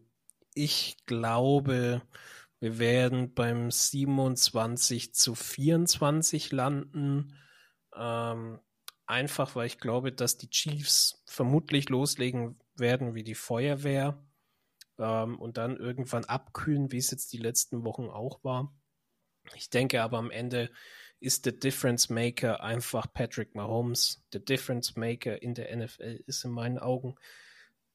ich 0.55 0.97
glaube, 1.07 2.03
wir 2.61 2.79
werden 2.79 3.35
beim 3.35 3.71
27 3.71 5.15
zu 5.15 5.35
24 5.35 6.53
landen. 6.53 7.37
Ähm, 7.95 8.61
einfach, 9.07 9.57
weil 9.57 9.67
ich 9.67 9.79
glaube, 9.79 10.13
dass 10.13 10.39
die 10.39 10.51
Chiefs 10.51 11.23
vermutlich 11.27 11.89
loslegen 11.89 12.59
werden 12.77 13.15
wie 13.15 13.25
die 13.25 13.35
Feuerwehr 13.35 14.25
ähm, 14.99 15.39
und 15.39 15.57
dann 15.57 15.77
irgendwann 15.77 16.25
abkühlen, 16.25 16.93
wie 16.93 16.99
es 16.99 17.11
jetzt 17.11 17.33
die 17.33 17.39
letzten 17.39 17.85
Wochen 17.85 18.07
auch 18.07 18.43
war. 18.45 18.73
Ich 19.55 19.71
denke 19.71 20.03
aber 20.03 20.19
am 20.19 20.31
Ende 20.31 20.71
ist 21.21 21.47
der 21.47 21.53
Difference 21.53 22.11
Maker 22.11 22.63
einfach 22.63 23.13
Patrick 23.13 23.55
Mahomes. 23.55 24.25
Der 24.33 24.41
Difference 24.41 24.97
Maker 24.97 25.41
in 25.41 25.55
der 25.55 25.75
NFL 25.77 26.23
ist 26.27 26.45
in 26.45 26.51
meinen 26.51 26.79
Augen 26.79 27.15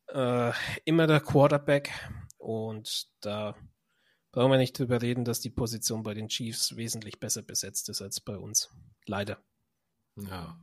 äh, 0.07 0.51
immer 0.85 1.07
der 1.07 1.19
Quarterback. 1.19 1.91
Und 2.37 3.07
da 3.21 3.55
brauchen 4.31 4.51
wir 4.51 4.57
nicht 4.57 4.77
drüber 4.77 5.01
reden, 5.01 5.25
dass 5.25 5.39
die 5.39 5.49
Position 5.49 6.03
bei 6.03 6.13
den 6.13 6.29
Chiefs 6.29 6.75
wesentlich 6.75 7.19
besser 7.19 7.41
besetzt 7.41 7.89
ist 7.89 8.01
als 8.01 8.19
bei 8.19 8.37
uns. 8.37 8.69
Leider. 9.05 9.41
Ja, 10.15 10.57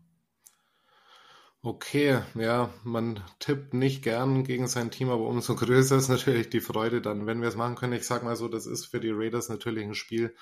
Okay, 1.67 2.21
ja, 2.35 2.69
man 2.83 3.25
tippt 3.39 3.73
nicht 3.73 4.03
gern 4.03 4.45
gegen 4.45 4.67
sein 4.67 4.91
Team, 4.91 5.09
aber 5.09 5.27
umso 5.27 5.55
größer 5.57 5.97
ist 5.97 6.11
natürlich 6.11 6.51
die 6.51 6.61
Freude 6.61 7.01
dann, 7.01 7.25
wenn 7.27 7.41
wir 7.41 7.49
es 7.49 7.57
machen 7.57 7.75
können. 7.75 7.95
Ich 7.95 8.05
sag 8.07 8.23
mal 8.23 8.37
so, 8.37 8.49
das 8.49 8.67
ist 8.67 8.85
für 8.85 9.01
die 9.01 9.11
Raiders 9.11 9.49
natürlich 9.49 9.83
ein 9.85 9.95
Spiel, 9.95 10.37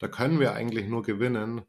da 0.00 0.08
können 0.08 0.40
wir 0.40 0.54
eigentlich 0.54 0.88
nur 0.88 1.04
gewinnen. 1.04 1.64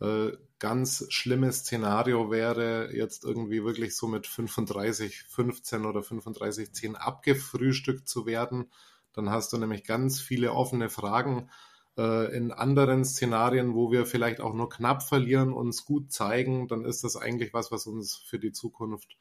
Äh, 0.00 0.30
ganz 0.58 1.06
schlimmes 1.10 1.60
Szenario 1.60 2.30
wäre 2.30 2.94
jetzt 2.94 3.24
irgendwie 3.24 3.64
wirklich 3.64 3.96
so 3.96 4.06
mit 4.08 4.26
35, 4.26 5.22
15 5.22 5.86
oder 5.86 6.02
35, 6.02 6.72
10 6.72 6.96
abgefrühstückt 6.96 8.08
zu 8.08 8.26
werden. 8.26 8.70
Dann 9.12 9.30
hast 9.30 9.52
du 9.52 9.58
nämlich 9.58 9.84
ganz 9.84 10.20
viele 10.20 10.52
offene 10.52 10.90
Fragen 10.90 11.50
äh, 11.96 12.34
in 12.36 12.52
anderen 12.52 13.04
Szenarien, 13.04 13.74
wo 13.74 13.90
wir 13.90 14.06
vielleicht 14.06 14.40
auch 14.40 14.54
nur 14.54 14.68
knapp 14.68 15.02
verlieren, 15.02 15.52
uns 15.52 15.84
gut 15.84 16.12
zeigen, 16.12 16.68
dann 16.68 16.84
ist 16.84 17.04
das 17.04 17.16
eigentlich 17.16 17.52
was, 17.52 17.70
was 17.70 17.86
uns 17.86 18.16
für 18.16 18.38
die 18.38 18.52
Zukunft 18.52 19.16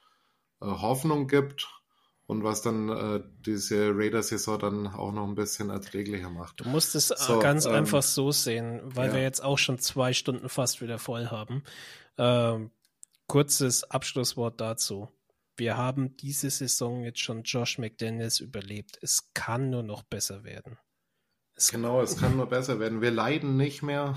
äh, 0.61 0.65
Hoffnung 0.65 1.27
gibt 1.27 1.76
und 2.27 2.43
was 2.43 2.61
dann 2.61 2.89
äh, 2.89 3.23
diese 3.45 3.95
Raider-Saison 3.95 4.59
dann 4.59 4.87
auch 4.87 5.13
noch 5.13 5.25
ein 5.25 5.35
bisschen 5.35 5.69
erträglicher 5.69 6.29
macht. 6.29 6.59
Du 6.59 6.69
musst 6.69 6.93
es 6.93 7.07
so, 7.07 7.39
ganz 7.39 7.65
ähm, 7.65 7.73
einfach 7.73 8.03
so 8.03 8.31
sehen, 8.31 8.81
weil 8.83 9.07
ja. 9.07 9.15
wir 9.15 9.21
jetzt 9.21 9.41
auch 9.41 9.57
schon 9.57 9.79
zwei 9.79 10.13
Stunden 10.13 10.49
fast 10.49 10.81
wieder 10.81 10.99
voll 10.99 11.27
haben. 11.27 11.63
Ähm, 12.17 12.71
kurzes 13.27 13.85
Abschlusswort 13.85 14.59
dazu. 14.59 15.09
Wir 15.55 15.77
haben 15.77 16.17
diese 16.17 16.49
Saison 16.49 17.03
jetzt 17.03 17.19
schon 17.19 17.43
Josh 17.43 17.79
McDaniels 17.79 18.41
überlebt. 18.41 18.99
Es 19.01 19.33
kann 19.33 19.69
nur 19.69 19.83
noch 19.83 20.03
besser 20.03 20.43
werden. 20.43 20.77
Es 21.55 21.71
genau, 21.71 22.01
es 22.01 22.17
kann 22.17 22.35
nur 22.35 22.45
besser 22.47 22.79
werden. 22.79 23.01
Wir 23.01 23.09
leiden 23.09 23.57
nicht 23.57 23.81
mehr. 23.81 24.15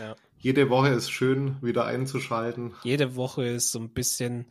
Ja. 0.00 0.16
Jede 0.38 0.68
Woche 0.68 0.88
ist 0.88 1.10
schön, 1.10 1.56
wieder 1.62 1.86
einzuschalten. 1.86 2.74
Jede 2.82 3.16
Woche 3.16 3.46
ist 3.46 3.70
so 3.70 3.78
ein 3.78 3.94
bisschen 3.94 4.50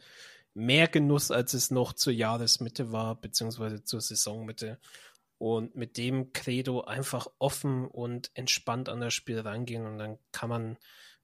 mehr 0.54 0.88
Genuss, 0.88 1.32
als 1.32 1.54
es 1.54 1.72
noch 1.72 1.94
zur 1.94 2.14
Jahresmitte 2.14 2.92
war, 2.92 3.16
beziehungsweise 3.16 3.84
zur 3.84 4.02
Saisonmitte. 4.02 4.80
Und 5.38 5.76
mit 5.76 5.98
dem 5.98 6.32
Credo 6.32 6.82
einfach 6.82 7.28
offen 7.40 7.86
und 7.86 8.32
entspannt 8.34 8.88
an 8.88 9.02
das 9.02 9.14
Spiel 9.14 9.40
rangehen 9.40 9.86
und 9.86 9.98
dann 9.98 10.18
kann 10.32 10.50
man 10.50 10.78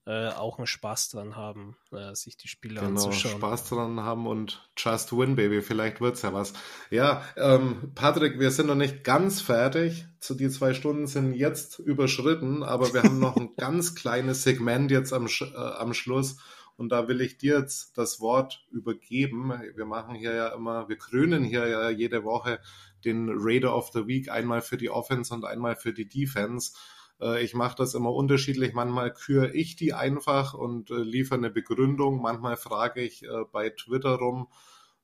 äh, 0.09 0.29
auch 0.29 0.57
einen 0.57 0.65
Spaß 0.65 1.09
dran 1.09 1.35
haben, 1.35 1.77
äh, 1.91 2.15
sich 2.15 2.35
die 2.35 2.47
Spiele 2.47 2.81
genau, 2.81 2.87
anzuschauen. 2.87 3.37
Spaß 3.37 3.69
dran 3.69 3.99
haben 3.99 4.25
und 4.25 4.67
just 4.75 5.11
win, 5.15 5.35
baby. 5.35 5.61
Vielleicht 5.61 6.01
wird's 6.01 6.23
ja 6.23 6.33
was. 6.33 6.53
Ja, 6.89 7.23
ähm, 7.37 7.91
Patrick, 7.93 8.39
wir 8.39 8.49
sind 8.49 8.67
noch 8.67 8.75
nicht 8.75 9.03
ganz 9.03 9.39
fertig. 9.39 10.07
Zu 10.19 10.33
die 10.33 10.49
zwei 10.49 10.73
Stunden 10.73 11.05
sind 11.05 11.33
jetzt 11.33 11.77
überschritten, 11.77 12.63
aber 12.63 12.91
wir 12.93 13.03
haben 13.03 13.19
noch 13.19 13.37
ein 13.37 13.51
ganz 13.57 13.93
kleines 13.93 14.41
Segment 14.41 14.89
jetzt 14.89 15.13
am, 15.13 15.27
äh, 15.27 15.55
am 15.55 15.93
Schluss. 15.93 16.37
Und 16.79 16.93
da 16.93 17.09
will 17.09 17.19
ich 17.19 17.37
dir 17.37 17.59
jetzt 17.59 17.97
das 17.97 18.21
Wort 18.21 18.65
übergeben. 18.71 19.51
Wir 19.75 19.83
machen 19.83 20.15
hier 20.15 20.33
ja 20.33 20.47
immer, 20.47 20.87
wir 20.87 20.97
krönen 20.97 21.43
hier 21.43 21.67
ja 21.67 21.89
jede 21.89 22.23
Woche 22.23 22.61
den 23.03 23.29
Raider 23.33 23.75
of 23.75 23.89
the 23.93 24.07
Week, 24.07 24.31
einmal 24.31 24.61
für 24.61 24.77
die 24.77 24.89
Offense 24.89 25.33
und 25.33 25.43
einmal 25.43 25.75
für 25.75 25.91
die 25.91 26.07
Defense. 26.07 26.71
Äh, 27.19 27.43
ich 27.43 27.53
mache 27.53 27.75
das 27.75 27.95
immer 27.95 28.13
unterschiedlich. 28.13 28.73
Manchmal 28.73 29.13
küre 29.13 29.51
ich 29.51 29.75
die 29.75 29.93
einfach 29.93 30.53
und 30.53 30.89
äh, 30.89 31.03
liefere 31.03 31.39
eine 31.39 31.49
Begründung. 31.49 32.21
Manchmal 32.21 32.55
frage 32.55 33.01
ich 33.01 33.23
äh, 33.23 33.43
bei 33.51 33.71
Twitter 33.71 34.15
rum, 34.15 34.47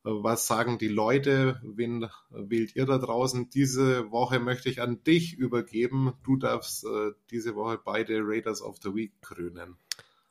was 0.04 0.48
sagen 0.48 0.78
die 0.78 0.88
Leute? 0.88 1.60
Wen 1.62 2.08
wählt 2.30 2.74
ihr 2.78 2.86
da 2.86 3.00
draußen? 3.00 3.50
Diese 3.50 4.12
Woche 4.12 4.40
möchte 4.40 4.70
ich 4.70 4.82
an 4.82 5.04
dich 5.04 5.34
übergeben. 5.34 6.14
Du 6.24 6.38
darfst 6.38 6.86
diese 7.32 7.56
Woche 7.56 7.80
beide 7.84 8.20
Raiders 8.22 8.62
of 8.62 8.78
the 8.84 8.94
Week 8.94 9.14
krönen. 9.22 9.78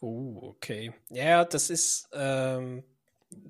Oh, 0.05 0.39
okay. 0.43 0.93
Ja, 1.11 1.45
das 1.45 1.71
ist. 1.71 2.09
Ähm, 2.13 2.85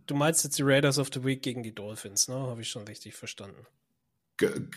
du 0.06 0.14
meinst 0.14 0.44
jetzt 0.44 0.58
die 0.58 0.62
Raiders 0.62 0.98
of 0.98 1.10
the 1.12 1.24
Week 1.24 1.42
gegen 1.42 1.62
die 1.62 1.74
Dolphins, 1.74 2.28
ne? 2.28 2.34
Habe 2.34 2.60
ich 2.60 2.68
schon 2.68 2.86
richtig 2.86 3.14
verstanden 3.14 3.66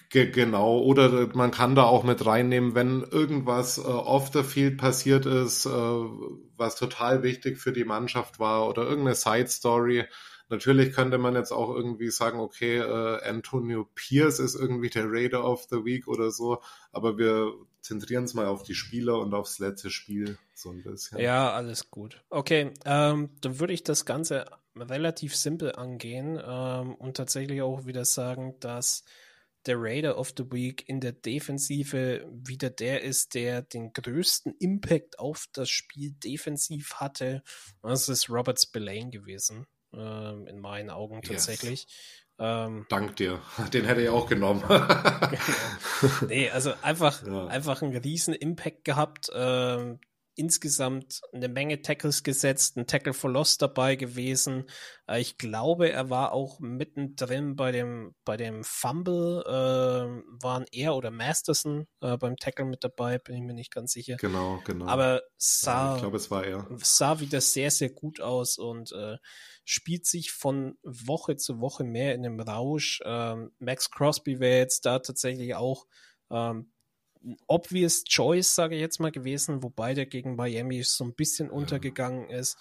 genau, 0.09 0.79
oder 0.79 1.29
man 1.33 1.51
kann 1.51 1.75
da 1.75 1.83
auch 1.83 2.03
mit 2.03 2.25
reinnehmen, 2.25 2.75
wenn 2.75 3.03
irgendwas 3.03 3.77
äh, 3.77 3.81
off 3.81 4.29
the 4.31 4.43
field 4.43 4.77
passiert 4.77 5.25
ist, 5.25 5.65
äh, 5.65 5.69
was 5.69 6.75
total 6.75 7.23
wichtig 7.23 7.57
für 7.57 7.71
die 7.71 7.85
Mannschaft 7.85 8.39
war 8.39 8.67
oder 8.69 8.83
irgendeine 8.83 9.15
Side 9.15 9.47
Story. 9.47 10.05
Natürlich 10.49 10.93
könnte 10.93 11.17
man 11.17 11.35
jetzt 11.35 11.51
auch 11.51 11.73
irgendwie 11.73 12.09
sagen, 12.09 12.39
okay, 12.39 12.77
äh, 12.77 13.23
Antonio 13.27 13.87
Pierce 13.95 14.39
ist 14.39 14.55
irgendwie 14.55 14.89
der 14.89 15.11
Raider 15.11 15.43
of 15.43 15.67
the 15.69 15.83
Week 15.83 16.07
oder 16.07 16.31
so, 16.31 16.61
aber 16.91 17.17
wir 17.17 17.53
zentrieren 17.81 18.23
uns 18.23 18.33
mal 18.33 18.47
auf 18.47 18.63
die 18.63 18.75
Spieler 18.75 19.19
und 19.19 19.33
aufs 19.33 19.59
letzte 19.59 19.89
Spiel 19.89 20.37
so 20.53 20.71
ein 20.71 20.83
bisschen. 20.83 21.19
Ja, 21.19 21.51
alles 21.51 21.89
gut. 21.89 22.23
Okay, 22.29 22.71
ähm, 22.85 23.29
dann 23.41 23.59
würde 23.59 23.73
ich 23.73 23.83
das 23.83 24.05
Ganze 24.05 24.45
relativ 24.75 25.35
simpel 25.35 25.73
angehen 25.73 26.39
ähm, 26.43 26.95
und 26.95 27.17
tatsächlich 27.17 27.61
auch 27.61 27.85
wieder 27.85 28.05
sagen, 28.05 28.55
dass 28.59 29.03
der 29.65 29.75
Raider 29.79 30.17
of 30.17 30.33
the 30.37 30.49
Week 30.51 30.87
in 30.87 31.01
der 31.01 31.11
Defensive 31.11 32.25
wieder 32.31 32.69
der 32.69 33.03
ist, 33.03 33.33
der 33.33 33.61
den 33.61 33.91
größten 33.91 34.55
Impact 34.59 35.19
auf 35.19 35.47
das 35.51 35.69
Spiel 35.69 36.11
defensiv 36.11 36.95
hatte. 36.95 37.43
Das 37.81 38.07
ist 38.07 38.29
Robert 38.29 38.61
Spillane 38.61 39.09
gewesen, 39.09 39.67
ähm, 39.99 40.47
in 40.47 40.59
meinen 40.59 40.89
Augen 40.89 41.21
tatsächlich. 41.21 41.83
Yes. 41.83 42.23
Ähm, 42.39 42.85
Dank 42.89 43.15
dir. 43.15 43.41
Den 43.73 43.85
hätte 43.85 44.01
ich 44.01 44.09
auch 44.09 44.27
genommen. 44.27 44.61
genau. 44.67 46.13
Nee, 46.27 46.49
also 46.49 46.73
einfach, 46.81 47.23
ja. 47.27 47.47
einfach 47.47 47.81
einen 47.81 47.97
riesen 47.97 48.33
Impact 48.33 48.83
gehabt. 48.83 49.29
Ähm, 49.33 49.99
insgesamt 50.37 51.21
eine 51.33 51.49
Menge 51.49 51.81
Tackles 51.81 52.21
gesetzt, 52.21 52.77
ein 52.77 52.85
Tackle 52.85 53.13
for 53.13 53.31
Loss 53.31 53.57
dabei 53.57 53.95
gewesen. 53.95 54.65
Äh, 55.07 55.19
ich 55.19 55.37
glaube, 55.37 55.89
er 55.91 56.09
war 56.09 56.31
auch 56.31 56.59
mittendrin 56.59 57.55
bei 57.55 57.71
dem, 57.71 58.13
bei 58.23 58.37
dem 58.37 58.63
Fumble, 58.63 59.43
äh, 59.45 60.43
waren 60.43 60.65
er 60.71 60.95
oder 60.95 61.09
Masterson 61.09 61.87
äh, 62.01 62.17
beim 62.17 62.37
Tackle 62.37 62.65
mit 62.65 62.83
dabei, 62.83 63.17
bin 63.17 63.35
ich 63.35 63.41
mir 63.41 63.55
nicht 63.55 63.73
ganz 63.73 63.93
sicher. 63.93 64.17
Genau, 64.17 64.61
genau. 64.63 64.85
Aber 64.85 65.23
sah, 65.37 65.95
ich 65.95 66.01
glaube, 66.01 66.17
es 66.17 66.29
war 66.29 66.45
er. 66.45 66.67
sah 66.77 67.19
wieder 67.19 67.41
sehr, 67.41 67.71
sehr 67.71 67.89
gut 67.89 68.21
aus 68.21 68.59
und 68.59 68.91
äh, 68.91 69.17
spielt 69.69 70.05
sich 70.05 70.31
von 70.31 70.77
Woche 70.81 71.35
zu 71.35 71.59
Woche 71.59 71.83
mehr 71.83 72.15
in 72.15 72.23
dem 72.23 72.39
Rausch. 72.39 73.01
Ähm, 73.03 73.51
Max 73.59 73.91
Crosby 73.91 74.39
wäre 74.39 74.59
jetzt 74.59 74.85
da 74.85 74.99
tatsächlich 74.99 75.55
auch 75.55 75.87
ähm, 76.31 76.71
obvious 77.47 78.05
choice, 78.05 78.55
sage 78.55 78.75
ich 78.75 78.81
jetzt 78.81 79.01
mal, 79.01 79.11
gewesen, 79.11 79.63
wobei 79.63 79.93
der 79.93 80.05
gegen 80.05 80.37
Miami 80.37 80.83
so 80.83 81.03
ein 81.03 81.15
bisschen 81.15 81.49
untergegangen 81.49 82.29
ist. 82.29 82.57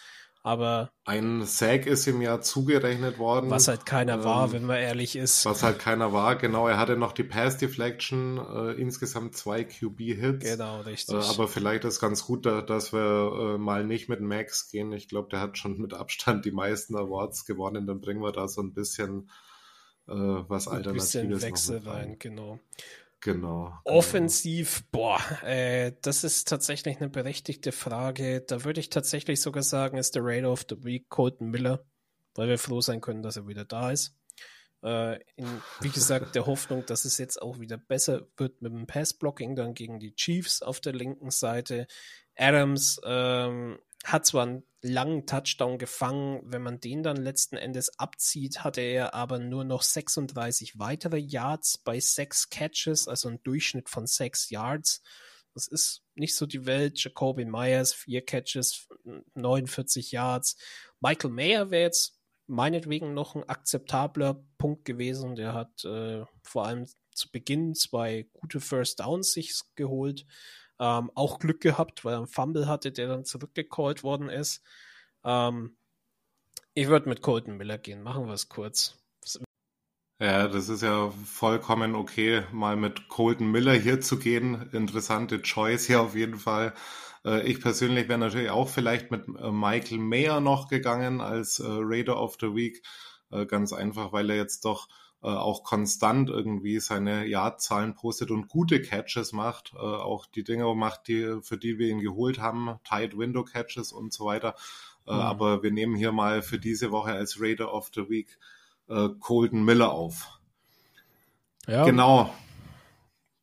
Aber 0.47 0.93
ein 1.05 1.44
Sack 1.44 1.86
ist 1.86 2.06
ihm 2.06 2.23
ja 2.23 2.40
zugerechnet 2.40 3.18
worden. 3.18 3.51
Was 3.51 3.66
halt 3.66 3.85
keiner 3.85 4.14
ähm, 4.14 4.24
war, 4.24 4.52
wenn 4.52 4.64
man 4.64 4.77
ehrlich 4.77 5.16
ist. 5.16 5.44
Was 5.44 5.64
halt 5.64 5.81
keiner 5.81 6.12
war, 6.12 6.36
genau. 6.36 6.68
Er 6.68 6.78
hatte 6.78 6.97
noch 6.97 7.10
die 7.10 7.24
Pass 7.24 7.56
Deflection, 7.56 8.39
äh, 8.39 8.81
insgesamt 8.81 9.36
zwei 9.36 9.64
QB-Hits. 9.64 10.48
Genau, 10.48 10.82
richtig. 10.82 11.16
Äh, 11.16 11.31
aber 11.31 11.48
vielleicht 11.48 11.85
ist 11.85 11.98
ganz 11.98 12.24
gut, 12.24 12.47
da, 12.47 12.62
dass 12.62 12.93
wir 12.93 13.55
äh, 13.56 13.59
mal 13.59 13.85
nicht 13.85 14.09
mit 14.09 14.20
Max 14.20 14.70
gehen. 14.70 14.93
Ich 14.93 15.09
glaube, 15.09 15.31
der 15.31 15.40
hat 15.40 15.59
schon 15.59 15.81
mit 15.81 15.94
Abstand 15.94 16.44
die 16.44 16.52
meisten 16.52 16.94
Awards 16.97 17.44
gewonnen. 17.44 17.89
Dann 17.89 18.01
bringen 18.01 18.23
wir 18.23 18.31
da 18.31 18.47
so 18.47 18.62
ein 18.62 18.73
bisschen 18.73 19.28
äh, 20.06 20.12
was 20.12 20.68
Alternatives. 20.68 21.16
Ein 21.16 21.28
bisschen 21.28 21.43
Wechsel 21.43 21.78
rein, 21.78 22.20
genau. 22.20 22.60
Genau, 23.20 23.64
genau. 23.64 23.78
Offensiv, 23.84 24.84
boah, 24.90 25.20
äh, 25.43 25.93
das 26.02 26.22
ist 26.24 26.48
tatsächlich 26.48 26.98
eine 26.98 27.09
berechtigte 27.09 27.72
Frage. 27.72 28.43
Da 28.43 28.64
würde 28.64 28.80
ich 28.80 28.90
tatsächlich 28.90 29.40
sogar 29.40 29.62
sagen, 29.62 29.97
ist 29.97 30.14
der 30.14 30.24
Raider 30.24 30.52
of 30.52 30.66
the 30.68 30.84
Week 30.84 31.09
Colton 31.09 31.51
Miller, 31.51 31.84
weil 32.34 32.48
wir 32.48 32.59
froh 32.59 32.80
sein 32.80 33.01
können, 33.01 33.22
dass 33.22 33.36
er 33.36 33.48
wieder 33.48 33.64
da 33.64 33.90
ist. 33.90 34.14
Äh, 34.82 35.18
in, 35.36 35.62
wie 35.80 35.88
gesagt, 35.88 36.34
der 36.34 36.47
Hoffnung, 36.47 36.84
dass 36.86 37.05
es 37.05 37.18
jetzt 37.18 37.40
auch 37.40 37.59
wieder 37.59 37.78
besser 37.78 38.28
wird 38.36 38.62
mit 38.62 38.72
dem 38.72 38.86
Passblocking 38.86 39.56
dann 39.56 39.74
gegen 39.74 39.98
die 39.98 40.14
Chiefs 40.14 40.62
auf 40.62 40.80
der 40.80 40.93
linken 40.93 41.30
Seite. 41.30 41.86
Adams 42.36 43.01
ähm, 43.05 43.78
hat 44.07 44.24
zwar 44.24 44.45
einen 44.45 44.62
langen 44.83 45.27
Touchdown 45.27 45.78
gefangen, 45.78 46.41
wenn 46.45 46.62
man 46.62 46.81
den 46.81 47.03
dann 47.03 47.16
letzten 47.16 47.57
Endes 47.57 47.99
abzieht, 47.99 48.62
hatte 48.62 48.81
er 48.81 49.15
aber 49.15 49.41
nur 49.41 49.65
noch 49.65 49.83
36 49.83 50.78
weitere 50.78 51.19
Yards 51.19 51.78
bei 51.78 51.99
sechs 51.99 52.49
Catches, 52.49 53.09
also 53.09 53.28
ein 53.28 53.43
Durchschnitt 53.43 53.89
von 53.89 54.07
sechs 54.07 54.49
Yards. 54.49 55.03
Das 55.55 55.66
ist 55.66 56.03
nicht 56.15 56.37
so 56.37 56.47
die 56.47 56.66
Welt. 56.66 57.03
Jacoby 57.03 57.47
Myers, 57.47 57.95
vier 57.95 58.24
Catches, 58.24 58.87
49 59.35 60.12
Yards. 60.12 60.57
Michael 61.01 61.31
Mayer 61.31 61.70
wäre 61.70 61.83
jetzt 61.83 62.20
meinetwegen 62.47 63.12
noch 63.12 63.35
ein 63.35 63.49
akzeptabler 63.49 64.45
Punkt 64.57 64.85
gewesen. 64.85 65.35
Der 65.35 65.53
hat 65.53 65.85
äh, 65.85 66.24
vor 66.43 66.66
allem 66.66 66.87
zu 67.12 67.31
Beginn 67.33 67.74
zwei 67.74 68.28
gute 68.35 68.61
First 68.61 69.01
Downs 69.01 69.33
sich 69.33 69.59
geholt. 69.74 70.27
Ähm, 70.78 71.11
auch 71.15 71.39
Glück 71.39 71.61
gehabt, 71.61 72.05
weil 72.05 72.15
er 72.15 72.19
einen 72.19 72.27
Fumble 72.27 72.69
hatte, 72.69 72.93
der 72.93 73.09
dann 73.09 73.24
zurückgecallt 73.24 74.03
worden 74.03 74.28
ist. 74.28 74.62
Ähm, 75.24 75.77
ich 76.74 76.89
würde 76.89 77.09
mit 77.09 77.23
Colton 77.23 77.57
Miller 77.57 77.78
gehen. 77.78 78.03
Machen 78.03 78.27
wir 78.27 78.35
es 78.35 78.48
kurz. 78.48 78.98
Ja, 80.19 80.48
das 80.48 80.70
ist 80.70 80.82
ja 80.82 81.11
vollkommen 81.11 81.94
okay, 81.94 82.43
mal 82.51 82.77
mit 82.77 83.09
Colton 83.09 83.51
Miller 83.51 83.74
hier 83.74 84.01
zu 84.01 84.19
gehen. 84.19 84.70
Interessante 84.73 85.43
Choice 85.43 85.86
hier 85.86 86.01
auf 86.01 86.15
jeden 86.15 86.39
Fall. 86.39 86.73
Äh, 87.27 87.43
ich 87.47 87.61
persönlich 87.61 88.09
wäre 88.09 88.19
natürlich 88.19 88.51
auch 88.51 88.69
vielleicht 88.69 89.11
mit 89.11 89.27
äh, 89.28 89.51
Michael 89.51 89.98
Mayer 89.98 90.40
noch 90.40 90.69
gegangen 90.69 91.20
als 91.20 91.59
äh, 91.61 91.66
Raider 91.69 92.20
of 92.20 92.36
the 92.40 92.55
Week. 92.55 92.82
Ganz 93.48 93.73
einfach, 93.73 94.12
weil 94.12 94.31
er 94.31 94.36
jetzt 94.36 94.65
doch 94.65 94.86
auch 95.28 95.64
konstant 95.64 96.28
irgendwie 96.30 96.78
seine 96.78 97.26
Yardzahlen 97.26 97.94
postet 97.94 98.30
und 98.30 98.48
gute 98.48 98.80
Catches 98.80 99.32
macht, 99.32 99.72
äh, 99.74 99.78
auch 99.78 100.26
die 100.26 100.44
Dinge 100.44 100.72
macht, 100.74 101.09
die, 101.09 101.38
für 101.43 101.59
die 101.59 101.78
wir 101.78 101.88
ihn 101.88 102.01
geholt 102.01 102.38
haben, 102.38 102.78
Tight 102.84 103.16
Window 103.16 103.43
Catches 103.43 103.93
und 103.93 104.12
so 104.12 104.26
weiter. 104.26 104.55
Äh, 105.06 105.14
mhm. 105.14 105.20
Aber 105.20 105.62
wir 105.62 105.70
nehmen 105.70 105.97
hier 105.97 106.12
mal 106.12 106.43
für 106.43 106.59
diese 106.59 106.90
Woche 106.93 107.12
als 107.12 107.40
Raider 107.40 107.72
of 107.72 107.90
the 107.94 108.09
Week 108.09 108.38
äh, 108.88 109.09
Colton 109.20 109.64
Miller 109.64 109.93
auf. 109.93 110.38
Ja. 111.66 111.84
Genau. 111.84 112.32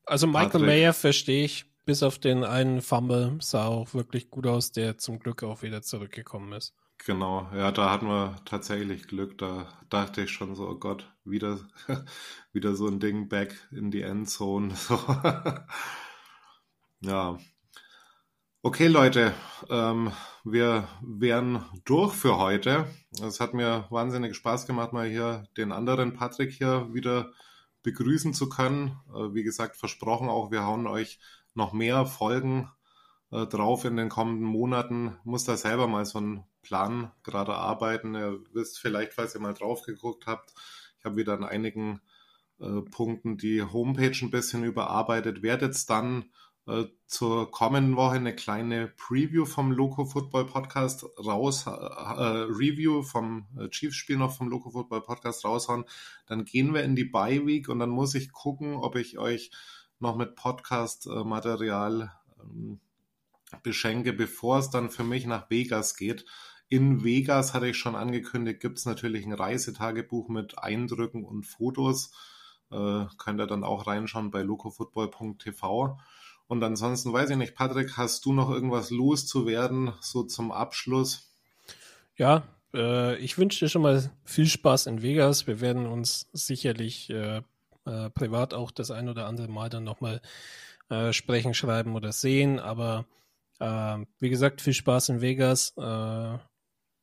Also 0.06 0.28
Michael 0.28 0.50
Patrick. 0.52 0.68
Mayer 0.68 0.94
verstehe 0.94 1.46
ich, 1.46 1.66
bis 1.86 2.04
auf 2.04 2.20
den 2.20 2.44
einen 2.44 2.82
Fumble 2.82 3.38
sah 3.42 3.68
auch 3.68 3.94
wirklich 3.94 4.30
gut 4.30 4.48
aus, 4.48 4.72
der 4.72 4.98
zum 4.98 5.20
Glück 5.20 5.44
auch 5.44 5.62
wieder 5.62 5.82
zurückgekommen 5.82 6.54
ist. 6.54 6.74
Genau, 7.06 7.50
ja, 7.54 7.72
da 7.74 7.92
hatten 7.92 8.08
wir 8.08 8.38
tatsächlich 8.46 9.08
Glück. 9.08 9.38
Da 9.38 9.68
dachte 9.90 10.22
ich 10.22 10.32
schon 10.32 10.56
so, 10.56 10.70
oh 10.70 10.76
Gott, 10.76 11.12
wieder, 11.26 11.60
wieder 12.54 12.76
so 12.76 12.88
ein 12.88 13.02
Ding 13.02 13.28
back 13.28 13.56
in 13.72 13.92
die 13.92 14.02
Endzone. 14.02 14.74
So. 14.76 14.98
ja. 17.02 17.38
Okay, 18.62 18.88
Leute, 18.88 19.34
ähm, 19.70 20.14
wir 20.46 20.88
wären 21.02 21.66
durch 21.84 22.14
für 22.14 22.38
heute. 22.38 22.88
Es 23.22 23.42
hat 23.42 23.54
mir 23.54 23.86
wahnsinnig 23.90 24.36
Spaß 24.38 24.66
gemacht, 24.66 24.94
mal 24.94 25.10
hier 25.10 25.46
den 25.58 25.74
anderen 25.74 26.14
Patrick 26.14 26.54
hier 26.54 26.88
wieder 26.94 27.34
begrüßen 27.82 28.34
zu 28.34 28.48
können. 28.48 28.98
Äh, 29.14 29.34
wie 29.34 29.44
gesagt, 29.44 29.76
versprochen 29.76 30.30
auch, 30.30 30.52
wir 30.52 30.66
hauen 30.66 30.88
euch 30.88 31.20
noch 31.54 31.74
mehr 31.74 32.06
Folgen 32.06 32.72
äh, 33.34 33.48
drauf 33.48 33.84
in 33.86 33.98
den 33.98 34.10
kommenden 34.10 34.46
Monaten. 34.46 35.18
Muss 35.24 35.44
da 35.44 35.58
selber 35.58 35.88
mal 35.88 36.06
so 36.06 36.20
einen 36.20 36.44
Plan 36.62 37.12
gerade 37.24 37.56
arbeiten. 37.56 38.16
Ihr 38.16 38.40
wisst 38.54 38.80
vielleicht, 38.80 39.14
falls 39.14 39.36
ihr 39.36 39.42
mal 39.42 39.54
drauf 39.54 39.84
geguckt 39.84 40.28
habt, 40.28 40.54
ich 41.00 41.06
habe 41.06 41.18
wieder 41.18 41.34
an 41.34 41.44
einigen 41.44 42.00
äh, 42.60 42.82
Punkten 42.92 43.38
die 43.38 43.64
Homepage 43.64 44.18
ein 44.22 44.30
bisschen 44.30 44.64
überarbeitet. 44.64 45.42
Werde 45.42 45.66
jetzt 45.66 45.90
dann 45.90 46.26
äh, 46.68 46.86
zur 47.08 47.50
kommenden 47.50 47.96
Woche 47.96 48.16
eine 48.18 48.36
kleine 48.36 48.94
Preview 48.96 49.46
vom 49.46 49.72
Loco 49.72 50.06
Football 50.06 50.46
Podcast 50.46 51.04
raus, 51.26 51.66
äh, 51.66 51.72
äh 51.72 52.46
Review 52.50 53.02
vom 53.02 53.48
äh, 53.58 53.68
Chiefs-Spiel 53.70 54.18
noch 54.18 54.38
vom 54.38 54.48
Loco 54.48 54.70
Football 54.70 55.02
Podcast 55.02 55.44
raushauen. 55.44 55.86
Dann 56.28 56.46
gehen 56.46 56.74
wir 56.74 56.84
in 56.84 56.96
die 56.96 57.06
Bye 57.06 57.48
Week 57.48 57.68
und 57.68 57.80
dann 57.80 57.90
muss 57.90 58.14
ich 58.14 58.32
gucken, 58.32 58.76
ob 58.76 58.96
ich 58.96 59.18
euch 59.18 59.50
noch 60.00 60.16
mit 60.16 60.36
Podcast-Material 60.36 62.12
ähm, 62.40 62.80
beschenke, 63.62 64.14
bevor 64.14 64.60
es 64.60 64.70
dann 64.70 64.90
für 64.90 65.04
mich 65.04 65.26
nach 65.26 65.50
Vegas 65.50 65.96
geht. 65.96 66.26
In 66.70 67.04
Vegas 67.04 67.54
hatte 67.54 67.68
ich 67.68 67.78
schon 67.78 67.96
angekündigt, 67.96 68.60
gibt 68.60 68.80
es 68.80 68.86
natürlich 68.86 69.26
ein 69.26 69.34
Reisetagebuch 69.34 70.30
mit 70.30 70.58
Eindrücken 70.58 71.24
und 71.24 71.46
Fotos. 71.46 72.12
Äh, 72.72 73.06
könnt 73.18 73.40
ihr 73.40 73.48
dann 73.48 73.64
auch 73.64 73.86
reinschauen 73.86 74.32
bei 74.32 74.42
locofootball.tv. 74.42 76.00
Und 76.48 76.64
ansonsten 76.64 77.14
weiß 77.14 77.30
ich 77.30 77.38
nicht, 77.38 77.56
Patrick, 77.56 77.98
hast 77.98 78.26
du 78.26 78.34
noch 78.34 78.50
irgendwas 78.50 78.90
loszuwerden, 78.90 79.94
so 80.02 80.24
zum 80.24 80.52
Abschluss? 80.52 81.32
Ja, 82.16 82.44
äh, 82.74 83.18
ich 83.18 83.38
wünsche 83.38 83.66
dir 83.66 83.70
schon 83.70 83.84
mal 83.84 84.12
viel 84.24 84.48
Spaß 84.48 84.88
in 84.88 85.02
Vegas. 85.02 85.48
Wir 85.48 85.62
werden 85.62 85.86
uns 85.86 86.28
sicherlich 86.34 87.10
äh, 87.10 87.42
äh 87.86 88.10
privat 88.10 88.54
auch 88.54 88.72
das 88.72 88.92
ein 88.92 89.10
oder 89.10 89.28
andere 89.28 89.48
Mal 89.48 89.70
dann 89.70 89.84
nochmal 89.84 90.22
äh, 90.90 91.14
sprechen, 91.14 91.54
schreiben 91.54 91.96
oder 91.96 92.12
sehen. 92.12 92.60
Aber 92.60 93.06
äh, 93.64 94.06
wie 94.20 94.30
gesagt, 94.30 94.62
viel 94.62 94.74
Spaß 94.74 95.10
in 95.10 95.22
Vegas. 95.22 95.74
Äh, 95.78 96.38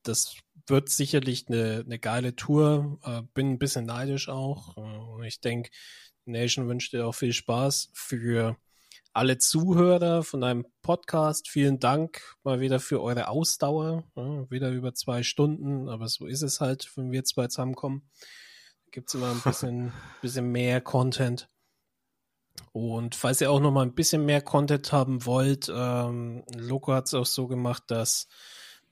das 0.03 0.37
wird 0.67 0.89
sicherlich 0.91 1.49
eine, 1.49 1.83
eine 1.85 1.99
geile 1.99 2.37
Tour. 2.37 2.99
Äh, 3.05 3.23
bin 3.35 3.53
ein 3.53 3.59
bisschen 3.59 3.87
neidisch 3.87 4.29
auch. 4.29 4.77
Äh, 4.77 5.27
ich 5.27 5.41
denke, 5.41 5.71
Nation 6.27 6.69
wünscht 6.69 6.93
dir 6.93 7.07
auch 7.07 7.15
viel 7.15 7.33
Spaß 7.33 7.91
für 7.95 8.57
alle 9.13 9.39
Zuhörer 9.39 10.23
von 10.23 10.45
einem 10.45 10.67
Podcast. 10.83 11.49
Vielen 11.49 11.81
Dank 11.81 12.37
mal 12.45 12.61
wieder 12.61 12.79
für 12.79 13.01
eure 13.03 13.29
Ausdauer. 13.29 14.05
Ja, 14.15 14.51
wieder 14.51 14.71
über 14.71 14.95
zwei 14.95 15.23
Stunden, 15.23 15.89
aber 15.89 16.09
so 16.09 16.27
ist 16.27 16.43
es 16.43 16.61
halt, 16.61 16.91
wenn 16.97 17.11
wir 17.11 17.25
zwei 17.25 17.49
zusammenkommen. 17.49 18.09
Gibt 18.91 19.09
es 19.09 19.15
immer 19.15 19.31
ein 19.31 19.41
bisschen, 19.41 19.93
bisschen 20.23 20.53
mehr 20.53 20.81
Content. 20.81 21.49
Und 22.73 23.15
falls 23.15 23.41
ihr 23.41 23.51
auch 23.51 23.61
noch 23.61 23.73
mal 23.73 23.83
ein 23.83 23.95
bisschen 23.95 24.25
mehr 24.25 24.43
Content 24.43 24.93
haben 24.93 25.27
wollt, 25.27 25.71
ähm, 25.75 26.45
Loco 26.55 26.93
hat 26.93 27.07
es 27.07 27.15
auch 27.15 27.27
so 27.27 27.49
gemacht, 27.49 27.85
dass 27.89 28.29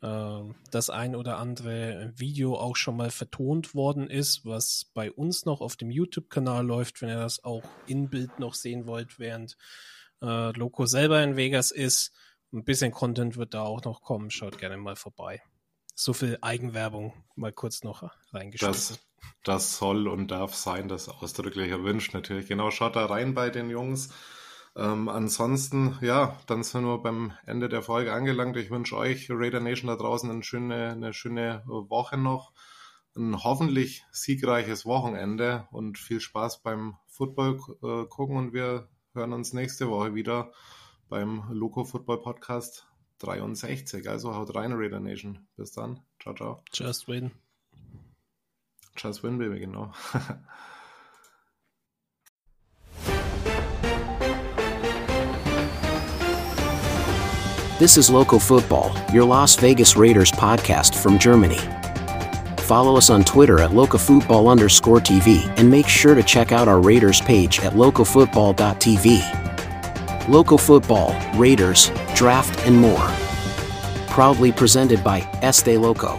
äh, 0.02 0.40
das 0.70 0.90
ein 0.90 1.14
oder 1.14 1.38
andere 1.38 2.12
Video 2.16 2.56
auch 2.56 2.76
schon 2.76 2.96
mal 2.96 3.10
vertont 3.10 3.74
worden 3.74 4.08
ist, 4.08 4.44
was 4.44 4.90
bei 4.94 5.12
uns 5.12 5.44
noch 5.44 5.60
auf 5.60 5.76
dem 5.76 5.90
YouTube-Kanal 5.90 6.66
läuft, 6.66 7.02
wenn 7.02 7.08
ihr 7.08 7.18
das 7.18 7.44
auch 7.44 7.64
in 7.86 8.08
Bild 8.08 8.38
noch 8.38 8.54
sehen 8.54 8.86
wollt, 8.86 9.18
während 9.18 9.56
äh, 10.22 10.50
Loco 10.56 10.86
selber 10.86 11.22
in 11.22 11.36
Vegas 11.36 11.70
ist. 11.70 12.12
Ein 12.52 12.64
bisschen 12.64 12.92
Content 12.92 13.36
wird 13.36 13.54
da 13.54 13.62
auch 13.62 13.84
noch 13.84 14.02
kommen. 14.02 14.30
Schaut 14.30 14.58
gerne 14.58 14.76
mal 14.76 14.96
vorbei. 14.96 15.42
So 15.94 16.12
viel 16.12 16.38
Eigenwerbung 16.40 17.12
mal 17.34 17.52
kurz 17.52 17.82
noch 17.82 18.10
reingeschmissen. 18.32 18.96
Das 18.96 19.07
soll 19.44 20.08
und 20.08 20.30
darf 20.30 20.54
sein, 20.54 20.88
das 20.88 21.08
ausdrücklich 21.08 21.70
erwünscht 21.70 22.14
natürlich. 22.14 22.48
Genau, 22.48 22.70
schaut 22.70 22.96
da 22.96 23.06
rein 23.06 23.34
bei 23.34 23.50
den 23.50 23.70
Jungs. 23.70 24.10
Ähm, 24.76 25.08
ansonsten, 25.08 25.98
ja, 26.02 26.38
dann 26.46 26.62
sind 26.62 26.84
wir 26.84 26.98
beim 26.98 27.32
Ende 27.46 27.68
der 27.68 27.82
Folge 27.82 28.12
angelangt. 28.12 28.56
Ich 28.56 28.70
wünsche 28.70 28.96
euch, 28.96 29.28
Raider 29.30 29.60
Nation 29.60 29.88
da 29.88 29.96
draußen, 29.96 30.30
eine 30.30 30.42
schöne, 30.42 30.90
eine 30.92 31.12
schöne 31.12 31.62
Woche 31.66 32.16
noch. 32.16 32.52
Ein 33.16 33.42
hoffentlich 33.42 34.04
siegreiches 34.12 34.86
Wochenende 34.86 35.66
und 35.72 35.98
viel 35.98 36.20
Spaß 36.20 36.62
beim 36.62 36.96
Football 37.08 37.58
äh, 37.82 38.06
gucken 38.06 38.36
und 38.36 38.52
wir 38.52 38.88
hören 39.14 39.32
uns 39.32 39.52
nächste 39.52 39.88
Woche 39.90 40.14
wieder 40.14 40.52
beim 41.08 41.42
Loco 41.50 41.84
Football 41.84 42.20
Podcast 42.20 42.86
63. 43.18 44.08
Also 44.08 44.36
haut 44.36 44.54
rein, 44.54 44.72
Raider 44.74 45.00
Nation. 45.00 45.48
Bis 45.56 45.72
dann. 45.72 46.00
Ciao, 46.20 46.34
ciao. 46.34 46.62
Just 46.72 47.08
win. 47.08 47.32
Win, 49.04 49.38
genau. 49.38 49.92
This 57.78 57.96
is 57.96 58.10
Local 58.10 58.40
Football, 58.40 58.92
your 59.12 59.24
Las 59.24 59.54
Vegas 59.54 59.96
Raiders 59.96 60.32
podcast 60.32 60.96
from 60.96 61.16
Germany. 61.16 61.60
Follow 62.62 62.96
us 62.96 63.08
on 63.08 63.22
Twitter 63.22 63.60
at 63.60 63.70
locafootball 63.70 64.50
underscore 64.50 64.98
TV 64.98 65.46
and 65.56 65.70
make 65.70 65.86
sure 65.86 66.16
to 66.16 66.24
check 66.24 66.50
out 66.50 66.66
our 66.66 66.80
Raiders 66.80 67.20
page 67.20 67.60
at 67.60 67.74
localfootball.tv. 67.74 70.28
Local 70.28 70.58
Football, 70.58 71.14
Raiders, 71.36 71.92
Draft, 72.16 72.58
and 72.66 72.76
more. 72.76 73.08
Proudly 74.08 74.50
presented 74.50 75.04
by 75.04 75.20
Este 75.40 75.78
Loco. 75.78 76.18